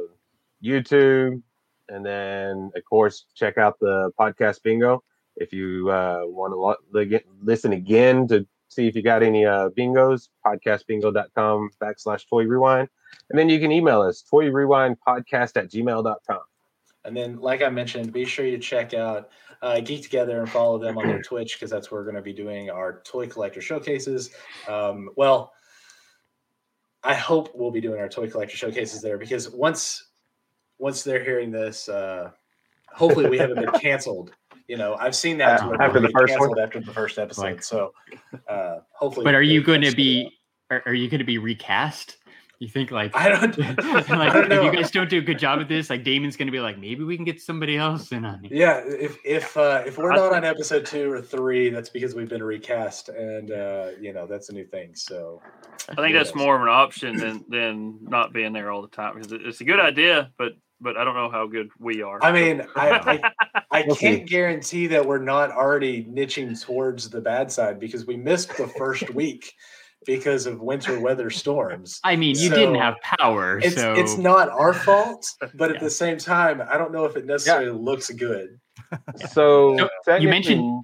YouTube, 0.64 1.42
and 1.90 2.06
then 2.06 2.72
of 2.76 2.86
course 2.86 3.26
check 3.36 3.58
out 3.58 3.78
the 3.80 4.12
podcast 4.18 4.64
bingo. 4.64 5.04
If 5.36 5.52
you 5.52 5.90
uh, 5.90 6.22
want 6.24 6.54
to 6.54 6.56
lo- 6.56 7.16
listen 7.42 7.74
again 7.74 8.28
to 8.28 8.48
see 8.74 8.88
if 8.88 8.96
you 8.96 9.02
got 9.02 9.24
any 9.24 9.46
uh, 9.46 9.70
bingos, 9.70 10.30
podcastbingo.com 10.46 11.70
backslash 11.82 12.28
Toy 12.28 12.44
Rewind. 12.44 12.90
And 13.30 13.40
then 13.40 13.50
you 13.50 13.60
can 13.60 13.72
email 13.72 14.02
us, 14.02 14.22
Toy 14.22 14.50
Rewind 14.50 14.98
Podcast 15.06 15.58
at 15.58 15.72
gmail.com. 15.72 16.40
And 17.06 17.16
then, 17.16 17.40
like 17.40 17.62
I 17.62 17.70
mentioned, 17.70 18.14
be 18.14 18.26
sure 18.26 18.46
you 18.46 18.58
check 18.58 18.94
out 18.94 19.30
uh, 19.62 19.80
Geek 19.80 20.04
Together 20.04 20.40
and 20.40 20.50
follow 20.50 20.78
them 20.78 20.98
on 20.98 21.08
their 21.08 21.22
Twitch 21.24 21.56
because 21.56 21.70
that's 21.70 21.92
where 21.92 22.02
we're 22.02 22.06
going 22.06 22.16
to 22.16 22.22
be 22.22 22.34
doing 22.34 22.70
our 22.70 23.02
toy 23.04 23.28
collector 23.28 23.62
showcases. 23.62 24.32
Um, 24.68 25.10
well, 25.16 25.54
I 27.04 27.14
hope 27.14 27.52
we'll 27.54 27.72
be 27.72 27.82
doing 27.82 28.00
our 28.00 28.08
toy 28.08 28.30
collector 28.30 28.56
showcases 28.56 29.02
there 29.02 29.18
because 29.18 29.50
once 29.50 30.10
once 30.80 31.04
they're 31.04 31.24
hearing 31.24 31.52
this, 31.52 31.88
uh, 31.90 32.32
hopefully 32.94 33.30
we 33.30 33.38
haven't 33.38 33.60
been 33.60 33.72
canceled. 33.82 34.32
You 34.74 34.80
know, 34.80 34.96
I've 35.00 35.16
seen 35.16 35.38
that 35.38 35.60
to 35.60 35.68
where 35.68 35.80
After 35.80 36.00
the 36.00 36.10
first 36.10 36.34
one? 36.40 36.60
after 36.60 36.80
the 36.80 36.92
first 36.92 37.20
episode. 37.20 37.44
Like- 37.44 37.62
so 37.62 37.94
uh, 38.50 38.78
hopefully, 38.92 39.24
but 39.24 39.36
are 39.36 39.44
you 39.44 39.62
going 39.62 39.82
to 39.82 39.96
be 39.96 40.36
are, 40.72 40.82
are 40.88 40.96
you 40.96 41.08
going 41.12 41.20
to 41.20 41.24
be 41.24 41.38
recast 41.38 42.18
you 42.58 42.68
think 42.68 42.90
like 42.90 43.12
I 43.16 43.30
don't. 43.30 43.56
like 43.60 44.10
I 44.10 44.34
don't 44.34 44.52
if 44.52 44.64
you 44.64 44.72
guys 44.72 44.90
don't 44.90 45.12
do 45.12 45.20
a 45.20 45.22
good 45.22 45.38
job 45.38 45.60
at 45.60 45.68
this 45.68 45.92
like 45.92 46.04
damon's 46.04 46.36
going 46.36 46.48
to 46.48 46.52
be 46.52 46.60
like 46.60 46.80
maybe 46.80 47.04
we 47.04 47.16
can 47.16 47.24
get 47.24 47.40
somebody 47.40 47.78
else 47.78 48.12
in 48.12 48.26
on 48.26 48.44
it 48.44 48.52
Yeah, 48.52 48.82
if 48.84 49.16
if 49.24 49.56
uh, 49.58 49.84
if 49.86 50.00
we're 50.00 50.12
not 50.12 50.34
on 50.34 50.44
episode 50.44 50.88
two 50.88 51.12
or 51.12 51.22
three, 51.22 51.70
that's 51.70 51.90
because 51.90 52.16
we've 52.16 52.30
been 52.30 52.42
recast, 52.42 53.10
and 53.10 53.52
uh, 53.52 53.90
you 54.02 54.12
know 54.12 54.26
that's 54.26 54.50
a 54.50 54.54
new 54.54 54.66
thing. 54.66 54.96
So 54.96 55.40
I 55.88 55.94
think 55.94 56.16
that's 56.16 56.34
more 56.34 56.56
of 56.56 56.64
an 56.64 56.68
option 56.68 57.18
than 57.18 57.46
than 57.48 58.00
not 58.02 58.34
being 58.34 58.54
there 58.54 58.72
all 58.72 58.82
the 58.82 58.88
time 58.88 59.14
because 59.14 59.32
it's 59.34 59.62
a 59.62 59.66
good 59.66 59.80
idea, 59.80 60.32
but 60.40 60.54
but 60.84 60.98
I 60.98 61.04
don't 61.04 61.16
know 61.16 61.30
how 61.30 61.48
good 61.48 61.70
we 61.80 62.02
are. 62.02 62.20
I 62.22 62.32
mean, 62.32 62.62
I 62.76 62.90
I, 62.92 63.32
I 63.72 63.84
We'll 63.88 63.96
can't 63.96 64.20
see. 64.20 64.26
guarantee 64.26 64.88
that 64.88 65.06
we're 65.06 65.18
not 65.24 65.52
already 65.52 66.04
niching 66.06 66.60
towards 66.62 67.10
the 67.10 67.22
bad 67.22 67.52
side 67.52 67.80
because 67.80 68.06
we 68.06 68.18
missed 68.18 68.56
the 68.58 68.68
first 68.68 69.10
week 69.16 69.52
because 70.06 70.46
of 70.46 70.60
winter 70.60 71.00
weather 71.00 71.30
storms. 71.30 72.02
i 72.04 72.14
mean 72.18 72.38
you 72.38 72.50
didn't 72.50 72.76
have 72.76 72.96
power 73.18 73.60
It's 73.60 73.76
so 73.78 73.94
it's 73.94 74.18
not 74.18 74.50
our 74.50 74.74
fault, 74.88 75.26
but 75.56 75.72
at 75.74 75.80
the 75.80 75.90
same 75.90 76.18
time, 76.18 76.62
I 76.70 76.78
don't 76.78 76.92
know 76.92 77.06
if 77.06 77.16
it 77.16 77.26
necessarily 77.26 77.72
looks 77.72 78.10
good. 78.12 78.60
So, 79.30 79.78
So, 79.78 79.90
technically- 80.04 80.28
mentioned- 80.30 80.84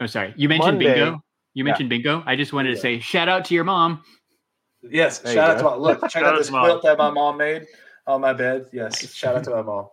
oh 0.00 0.06
sorry 0.06 0.32
you 0.36 0.48
mentioned 0.48 0.78
Monday- 0.78 0.94
bingo 0.94 1.10
you 1.54 1.64
Yeah. 1.64 1.70
mentioned 1.70 1.88
bingo 1.88 2.22
i 2.26 2.36
just 2.36 2.52
wanted 2.52 2.70
to 2.74 2.76
say 2.80 3.00
shout 3.00 3.28
out 3.28 3.44
to 3.46 3.54
your 3.54 3.64
mom 3.64 4.02
Yes, 4.88 5.18
There 5.18 5.34
shout 5.34 5.48
you 5.48 5.52
out 5.52 5.56
to 5.56 5.62
go. 5.64 5.70
my 5.70 5.76
look. 5.76 6.00
Check 6.10 6.22
out 6.22 6.34
out 6.34 6.38
this 6.38 6.50
quilt 6.50 6.82
that 6.84 6.96
my 6.98 7.10
mom 7.10 7.38
made 7.38 7.66
on 8.06 8.20
my 8.20 8.32
bed. 8.32 8.66
Yes, 8.72 9.12
shout 9.14 9.36
out 9.36 9.44
to 9.44 9.50
my 9.50 9.62
mom, 9.62 9.88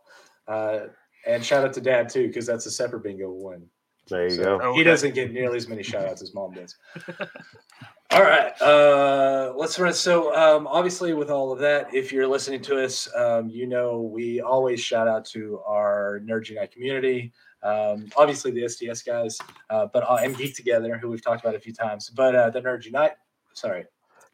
uh, 0.48 0.80
and 1.26 1.44
shout 1.45 1.64
out 1.65 1.73
to 1.73 1.81
dad 1.81 2.10
too 2.10 2.27
because 2.27 2.45
that's 2.45 2.65
a 2.65 2.72
separate 2.72 3.03
bingo 3.03 3.30
one. 3.31 3.65
there 4.10 4.26
you 4.26 4.31
So 4.31 4.44
go. 4.44 4.60
Oh, 4.61 4.73
He 4.73 4.81
okay. 4.81 4.90
doesn't 4.90 5.14
get 5.15 5.31
nearly 5.31 5.57
as 5.57 5.68
many 5.68 5.84
shout 5.84 6.06
outs 6.06 6.22
as 6.22 6.34
mom 6.34 6.53
does. 6.53 6.76
All 8.11 8.22
right. 8.22 8.53
Uh, 8.61 9.53
let's 9.56 9.80
run. 9.80 9.91
So, 9.94 10.35
um, 10.35 10.68
obviously, 10.68 11.14
with 11.14 11.31
all 11.31 11.52
of 11.52 11.57
that, 11.60 11.91
if 11.95 12.11
you're 12.11 12.27
listening 12.27 12.61
to 12.64 12.84
us, 12.84 13.10
um, 13.15 13.49
you 13.49 13.65
know 13.65 14.02
we 14.02 14.40
always 14.40 14.80
shout 14.80 15.07
out 15.07 15.26
to 15.27 15.60
our 15.65 16.19
Nerd 16.23 16.48
Unite 16.49 16.72
community. 16.72 17.34
Um, 17.64 18.10
obviously, 18.15 18.52
the 18.52 18.68
STS 18.69 19.02
guys, 19.02 19.40
uh, 19.72 19.88
but 19.91 20.03
uh, 20.07 20.19
and 20.22 20.38
Geek 20.38 20.56
Together, 20.56 20.95
who 20.98 21.10
we've 21.10 21.23
talked 21.23 21.41
about 21.44 21.56
a 21.56 21.60
few 21.60 21.73
times. 21.73 22.10
But 22.11 22.35
uh, 22.35 22.49
the 22.52 22.61
Nerd 22.61 22.85
Unite, 22.85 23.14
sorry, 23.53 23.85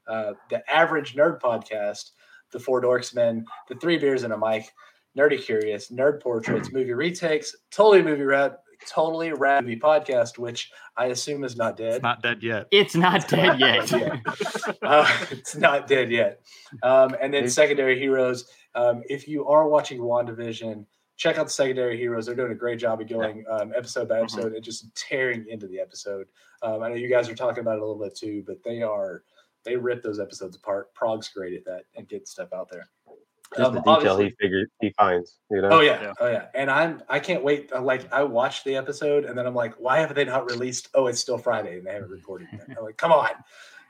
uh, 0.09 0.33
the 0.49 0.61
Average 0.69 1.15
Nerd 1.15 1.39
Podcast, 1.39 2.11
the 2.51 2.59
Four 2.59 2.81
Dorks 2.81 3.15
Men, 3.15 3.45
the 3.67 3.75
Three 3.75 3.97
Beers 3.97 4.23
and 4.23 4.33
a 4.33 4.37
Mic, 4.37 4.71
Nerdy 5.17 5.41
Curious, 5.41 5.91
Nerd 5.91 6.21
Portraits, 6.21 6.69
Movie 6.73 6.93
Retakes, 6.93 7.55
Totally 7.71 8.01
Movie 8.01 8.23
Rap, 8.23 8.59
Totally 8.87 9.33
Rap 9.33 9.63
Movie 9.63 9.79
Podcast, 9.79 10.37
which 10.37 10.71
I 10.95 11.07
assume 11.07 11.43
is 11.43 11.57
not 11.57 11.77
dead. 11.77 11.95
It's 11.95 12.03
not 12.03 12.21
dead 12.21 12.41
yet. 12.41 12.67
It's 12.71 12.95
not 12.95 13.27
dead 13.27 13.59
yet. 13.59 13.91
Uh, 14.81 15.07
it's 15.29 15.55
not 15.55 15.87
dead 15.87 16.09
yet. 16.09 16.41
Um, 16.81 17.15
and 17.21 17.31
then 17.33 17.47
Secondary 17.49 17.99
Heroes. 17.99 18.49
Um, 18.73 19.03
if 19.07 19.27
you 19.27 19.45
are 19.45 19.67
watching 19.67 19.99
WandaVision, 19.99 20.85
check 21.17 21.37
out 21.37 21.47
the 21.47 21.51
Secondary 21.51 21.97
Heroes. 21.97 22.25
They're 22.25 22.35
doing 22.35 22.53
a 22.53 22.55
great 22.55 22.79
job 22.79 23.01
of 23.01 23.07
going 23.07 23.43
um, 23.51 23.71
episode 23.75 24.07
by 24.07 24.19
episode 24.21 24.53
and 24.53 24.63
just 24.63 24.95
tearing 24.95 25.45
into 25.47 25.67
the 25.67 25.79
episode. 25.79 26.27
Um, 26.63 26.81
I 26.81 26.89
know 26.89 26.95
you 26.95 27.09
guys 27.09 27.29
are 27.29 27.35
talking 27.35 27.61
about 27.61 27.75
it 27.75 27.81
a 27.81 27.85
little 27.85 28.01
bit 28.01 28.15
too, 28.15 28.43
but 28.47 28.63
they 28.63 28.81
are 28.81 29.23
they 29.65 29.75
rip 29.75 30.01
those 30.03 30.19
episodes 30.19 30.55
apart. 30.55 30.93
Prog's 30.93 31.29
great 31.29 31.53
at 31.53 31.65
that 31.65 31.83
and 31.95 32.07
getting 32.07 32.25
stuff 32.25 32.53
out 32.53 32.69
there. 32.69 32.87
Just 33.57 33.67
Um, 33.67 33.73
the 33.75 33.81
detail 33.81 34.17
he 34.17 34.29
figures 34.39 34.67
he 34.79 34.91
finds. 34.91 35.39
You 35.49 35.61
know. 35.63 35.69
Oh 35.69 35.79
yeah, 35.79 36.01
Yeah. 36.01 36.13
oh 36.19 36.27
yeah, 36.27 36.45
and 36.53 36.69
I'm 36.69 37.01
I 37.09 37.19
can't 37.19 37.43
wait. 37.43 37.71
uh, 37.73 37.81
Like 37.81 38.11
I 38.13 38.21
watched 38.23 38.63
the 38.63 38.75
episode, 38.75 39.25
and 39.25 39.35
then 39.37 39.47
I'm 39.47 39.55
like, 39.55 39.73
why 39.79 39.99
haven't 39.99 40.15
they 40.15 40.25
not 40.25 40.49
released? 40.51 40.89
Oh, 40.93 41.07
it's 41.07 41.19
still 41.19 41.37
Friday, 41.39 41.77
and 41.79 41.87
they 41.87 41.93
haven't 41.93 42.11
recorded 42.11 42.47
yet. 42.53 42.67
I'm 42.77 42.83
like, 42.83 42.97
come 42.97 43.11
on. 43.11 43.31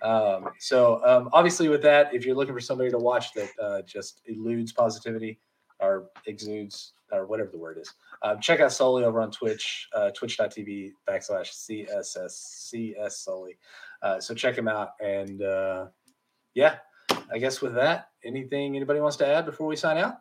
Um, 0.01 0.51
so 0.59 1.01
um, 1.05 1.29
obviously, 1.33 1.67
with 1.67 1.81
that, 1.81 2.13
if 2.13 2.25
you're 2.25 2.35
looking 2.35 2.53
for 2.53 2.61
somebody 2.61 2.89
to 2.89 2.97
watch 2.97 3.33
that 3.33 3.49
uh, 3.61 3.81
just 3.81 4.21
eludes 4.27 4.71
positivity 4.71 5.39
or 5.81 6.09
exudes 6.25 6.93
or 7.11 7.25
whatever 7.25 7.49
the 7.51 7.57
word 7.57 7.77
is, 7.79 7.93
um, 8.21 8.39
check 8.39 8.61
out 8.61 8.71
Sully 8.71 9.03
over 9.03 9.19
on 9.19 9.29
Twitch, 9.29 9.89
uh, 9.93 10.11
twitch.tv 10.11 10.91
backslash 11.05 11.51
CSS 11.51 12.29
CS 12.31 13.17
Sully. 13.17 13.57
Uh, 14.01 14.19
so 14.19 14.33
check 14.33 14.57
him 14.57 14.67
out, 14.67 14.91
and 15.01 15.41
uh, 15.41 15.87
yeah, 16.53 16.75
I 17.31 17.37
guess 17.37 17.61
with 17.61 17.75
that, 17.75 18.09
anything 18.23 18.75
anybody 18.75 18.99
wants 18.99 19.17
to 19.17 19.27
add 19.27 19.45
before 19.45 19.67
we 19.67 19.75
sign 19.75 19.97
out? 19.97 20.15